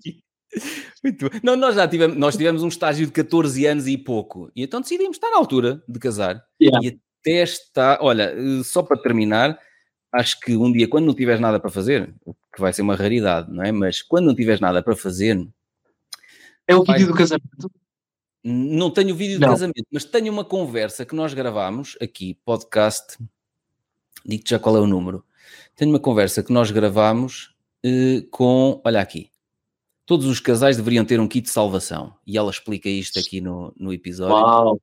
Muito 1.02 1.30
Não, 1.43 1.56
nós 1.56 1.76
já 1.76 1.89
tivemos, 1.89 2.16
nós 2.16 2.36
tivemos 2.36 2.62
um 2.62 2.68
estágio 2.68 3.06
de 3.06 3.12
14 3.12 3.66
anos 3.66 3.86
e 3.86 3.97
pouco, 3.97 4.51
e 4.55 4.62
então 4.62 4.80
decidimos 4.82 5.16
estar 5.16 5.30
na 5.30 5.39
altura 5.39 5.82
de 5.89 5.98
casar. 5.98 6.44
Yeah. 6.60 6.86
E 6.86 7.01
até 7.20 7.43
está, 7.43 7.98
olha, 8.02 8.35
só 8.62 8.82
para 8.82 9.01
terminar, 9.01 9.59
acho 10.12 10.39
que 10.40 10.56
um 10.56 10.70
dia, 10.70 10.89
quando 10.89 11.06
não 11.06 11.14
tiveres 11.14 11.40
nada 11.40 11.59
para 11.59 11.70
fazer, 11.70 12.14
que 12.55 12.60
vai 12.60 12.72
ser 12.72 12.82
uma 12.82 12.97
raridade, 12.97 13.51
não 13.51 13.62
é? 13.62 13.72
Mas 13.72 14.02
quando 14.02 14.26
não 14.26 14.35
tiveres 14.35 14.60
nada 14.60 14.82
para 14.82 14.97
fazer. 14.97 15.48
É 16.66 16.76
o 16.76 16.85
vídeo 16.85 17.06
do 17.06 17.14
casamento? 17.14 17.70
Não 18.50 18.90
tenho 18.90 19.14
vídeo 19.14 19.38
não. 19.38 19.48
do 19.48 19.52
casamento, 19.52 19.86
mas 19.92 20.04
tenho 20.04 20.32
uma 20.32 20.44
conversa 20.44 21.04
que 21.04 21.14
nós 21.14 21.34
gravámos 21.34 21.98
aqui, 22.00 22.32
podcast. 22.46 23.18
Digo-te 24.24 24.50
já 24.50 24.58
qual 24.58 24.76
é 24.76 24.80
o 24.80 24.86
número. 24.86 25.22
Tenho 25.76 25.90
uma 25.90 26.00
conversa 26.00 26.42
que 26.42 26.50
nós 26.50 26.70
gravámos 26.70 27.54
eh, 27.84 28.24
com. 28.30 28.80
Olha 28.84 29.02
aqui. 29.02 29.30
Todos 30.06 30.24
os 30.24 30.40
casais 30.40 30.78
deveriam 30.78 31.04
ter 31.04 31.20
um 31.20 31.28
kit 31.28 31.44
de 31.44 31.50
salvação. 31.50 32.14
E 32.26 32.38
ela 32.38 32.50
explica 32.50 32.88
isto 32.88 33.18
aqui 33.18 33.38
no, 33.38 33.74
no 33.76 33.92
episódio. 33.92 34.34
Uau. 34.34 34.80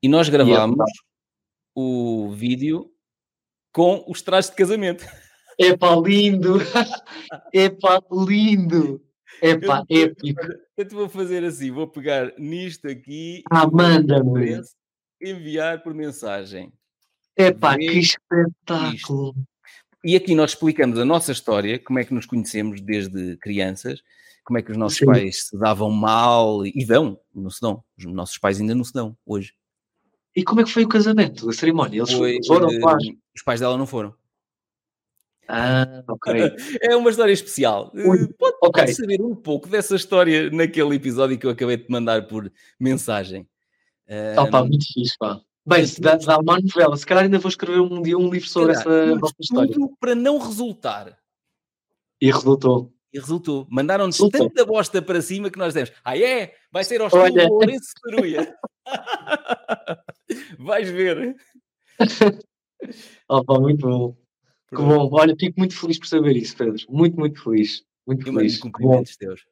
E 0.00 0.08
nós 0.08 0.28
gravámos 0.28 0.86
o 1.74 2.30
vídeo 2.30 2.88
com 3.72 4.04
os 4.06 4.22
trajes 4.22 4.50
de 4.50 4.56
casamento. 4.56 5.04
Epá, 5.58 5.96
lindo! 5.96 6.58
Epá, 7.52 8.00
lindo! 8.12 9.02
Epá, 9.40 9.84
eu, 9.88 10.06
épico! 10.08 10.40
Eu 10.76 10.88
te 10.88 10.94
vou 10.94 11.08
fazer 11.08 11.44
assim, 11.44 11.70
vou 11.70 11.86
pegar 11.86 12.32
nisto 12.38 12.88
aqui. 12.88 13.42
Ah, 13.50 13.70
manda-me! 13.70 14.60
Enviar 15.20 15.82
por 15.82 15.94
mensagem. 15.94 16.72
Epá, 17.36 17.76
Vê 17.76 17.86
que 17.86 17.98
espetáculo! 17.98 18.94
Isto. 18.94 19.34
E 20.04 20.16
aqui 20.16 20.34
nós 20.34 20.50
explicamos 20.50 20.98
a 20.98 21.04
nossa 21.04 21.30
história, 21.30 21.78
como 21.78 21.98
é 21.98 22.04
que 22.04 22.12
nos 22.12 22.26
conhecemos 22.26 22.80
desde 22.80 23.36
crianças, 23.36 24.02
como 24.44 24.58
é 24.58 24.62
que 24.62 24.72
os 24.72 24.76
nossos 24.76 24.98
Sim. 24.98 25.06
pais 25.06 25.46
se 25.46 25.56
davam 25.56 25.90
mal 25.90 26.66
e 26.66 26.84
dão, 26.84 27.18
não 27.32 27.50
se 27.50 27.60
dão. 27.60 27.84
Os 27.96 28.04
nossos 28.06 28.38
pais 28.38 28.60
ainda 28.60 28.74
não 28.74 28.82
se 28.82 28.92
dão 28.92 29.16
hoje. 29.24 29.54
E 30.34 30.42
como 30.42 30.60
é 30.60 30.64
que 30.64 30.72
foi 30.72 30.84
o 30.84 30.88
casamento, 30.88 31.48
a 31.48 31.52
cerimónia? 31.52 31.98
Eles 31.98 32.12
foi, 32.12 32.38
foram, 32.46 32.68
uh, 32.68 32.96
Os 33.36 33.42
pais 33.44 33.60
dela 33.60 33.76
não 33.76 33.86
foram. 33.86 34.14
Ah, 35.48 36.04
ok. 36.08 36.32
é 36.82 36.96
uma 36.96 37.10
história 37.10 37.32
especial. 37.32 37.92
Eh, 37.94 38.02
pode, 38.38 38.56
okay. 38.62 38.84
pode, 38.84 38.94
saber 38.94 39.20
um 39.20 39.34
pouco 39.34 39.68
dessa 39.68 39.96
história 39.96 40.50
naquele 40.50 40.94
episódio 40.96 41.38
que 41.38 41.46
eu 41.46 41.50
acabei 41.50 41.76
de 41.76 41.86
mandar 41.88 42.26
por 42.26 42.50
mensagem. 42.78 43.42
Uh, 44.08 44.40
oh, 44.40 44.50
pá, 44.50 44.64
muito 44.64 44.84
fixe, 44.92 45.16
pá. 45.18 45.40
Bem, 45.64 45.86
se 45.86 46.00
dá, 46.00 46.16
dá 46.16 46.38
uma 46.38 46.58
novela, 46.58 46.96
se 46.96 47.06
calhar 47.06 47.24
ainda 47.24 47.38
vou 47.38 47.48
escrever 47.48 47.80
um 47.80 48.02
dia 48.02 48.18
um 48.18 48.28
livro 48.28 48.48
sobre 48.48 48.72
essa 48.72 49.14
nossa 49.14 49.34
história. 49.40 49.74
para 50.00 50.14
não 50.14 50.38
resultar. 50.38 51.16
E 52.20 52.26
resultou. 52.30 52.92
E 53.12 53.18
resultou. 53.18 53.66
Mandaram-nos 53.70 54.16
tanta 54.16 54.64
bosta 54.64 55.00
para 55.00 55.20
cima 55.22 55.50
que 55.50 55.58
nós 55.58 55.74
demos. 55.74 55.92
Ah, 56.04 56.18
é? 56.18 56.54
Vai 56.72 56.82
ser 56.82 57.00
ao 57.00 57.06
estilo 57.06 57.48
Lourenço 57.48 57.92
Ceruia. 58.04 58.54
Vais 60.58 60.88
ver. 60.88 61.36
Opa, 63.28 63.60
muito 63.60 63.86
bom. 63.86 64.21
Que 64.74 64.82
bom. 64.82 65.08
Olha, 65.12 65.36
fico 65.38 65.58
muito 65.58 65.78
feliz 65.78 65.98
por 65.98 66.06
saber 66.06 66.36
isso, 66.36 66.56
Pedro. 66.56 66.76
Muito, 66.88 67.18
muito 67.18 67.42
feliz. 67.42 67.84
Muito 68.06 68.26
Eu 68.26 68.32
feliz. 68.32 68.58
Cumprimentos 68.58 69.16
teus. 69.16 69.42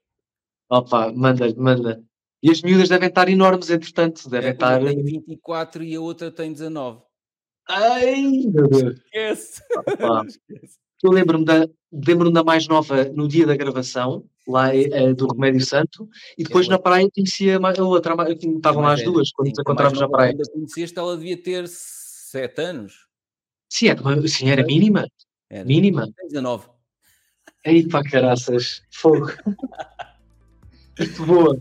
Opa, 0.71 1.13
manda, 1.13 1.55
manda. 1.57 2.03
E 2.43 2.51
as 2.51 2.63
miúdas 2.63 2.89
devem 2.89 3.09
estar 3.09 3.29
enormes, 3.29 3.69
entretanto. 3.69 4.29
Devem 4.31 4.51
é, 4.51 4.53
estar. 4.53 4.83
Tem 4.83 5.03
24 5.03 5.85
e 5.85 5.95
a 5.95 6.01
outra 6.01 6.31
tem 6.31 6.53
19. 6.53 7.03
Ai, 7.69 8.23
meu 8.47 8.69
Deus. 8.69 8.97
Esquece. 8.97 9.63
Esquece. 10.27 10.79
Eu 11.03 11.11
lembro-me 11.11 11.45
da, 11.45 11.69
lembro 11.93 12.31
da 12.31 12.43
mais 12.43 12.67
nova 12.67 13.05
no 13.05 13.27
dia 13.27 13.47
da 13.47 13.57
gravação, 13.57 14.25
lá 14.47 14.75
é, 14.75 15.15
do 15.15 15.27
Remédio 15.29 15.65
Santo, 15.65 16.09
e 16.37 16.45
depois 16.45 16.67
é 16.67 16.71
na 16.71 16.79
praia 16.79 17.09
conhecia 17.15 17.59
a 17.59 17.83
outra, 17.83 18.15
estavam 18.33 18.83
lá 18.83 18.93
as 18.93 19.03
duas, 19.03 19.33
quando 19.33 19.49
nos 19.49 19.59
encontrávamos 19.59 20.01
na 20.01 20.09
praia. 20.09 20.35
Quando 20.35 20.51
conheceste, 20.51 20.99
ela 20.99 21.17
devia 21.17 21.43
ter 21.43 21.67
7 21.67 22.61
anos. 22.61 23.10
Sim, 23.71 23.89
era, 23.89 24.29
sim, 24.29 24.51
era 24.51 24.65
mínima. 24.65 25.09
Era. 25.49 25.65
Mínima. 25.65 26.09
19. 26.25 26.67
Ei, 27.65 27.87
pá, 27.87 28.03
caraças, 28.03 28.83
fogo. 28.91 29.33
Muito 30.99 31.25
boa. 31.25 31.59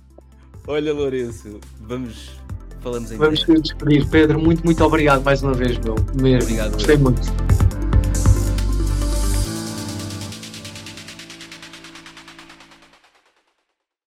Olha, 0.67 0.93
Lourenço, 0.93 1.59
vamos. 1.81 2.31
Falamos 2.81 3.11
em 3.11 3.17
Vamos 3.17 3.45
despedir. 3.45 4.09
Pedro, 4.09 4.39
muito, 4.39 4.63
muito 4.63 4.83
obrigado 4.83 5.23
mais 5.23 5.41
uma 5.43 5.53
vez, 5.53 5.77
meu. 5.79 5.95
Mesmo. 6.21 6.43
Obrigado. 6.43 6.73
Gostei 6.73 6.97
muito. 6.97 7.21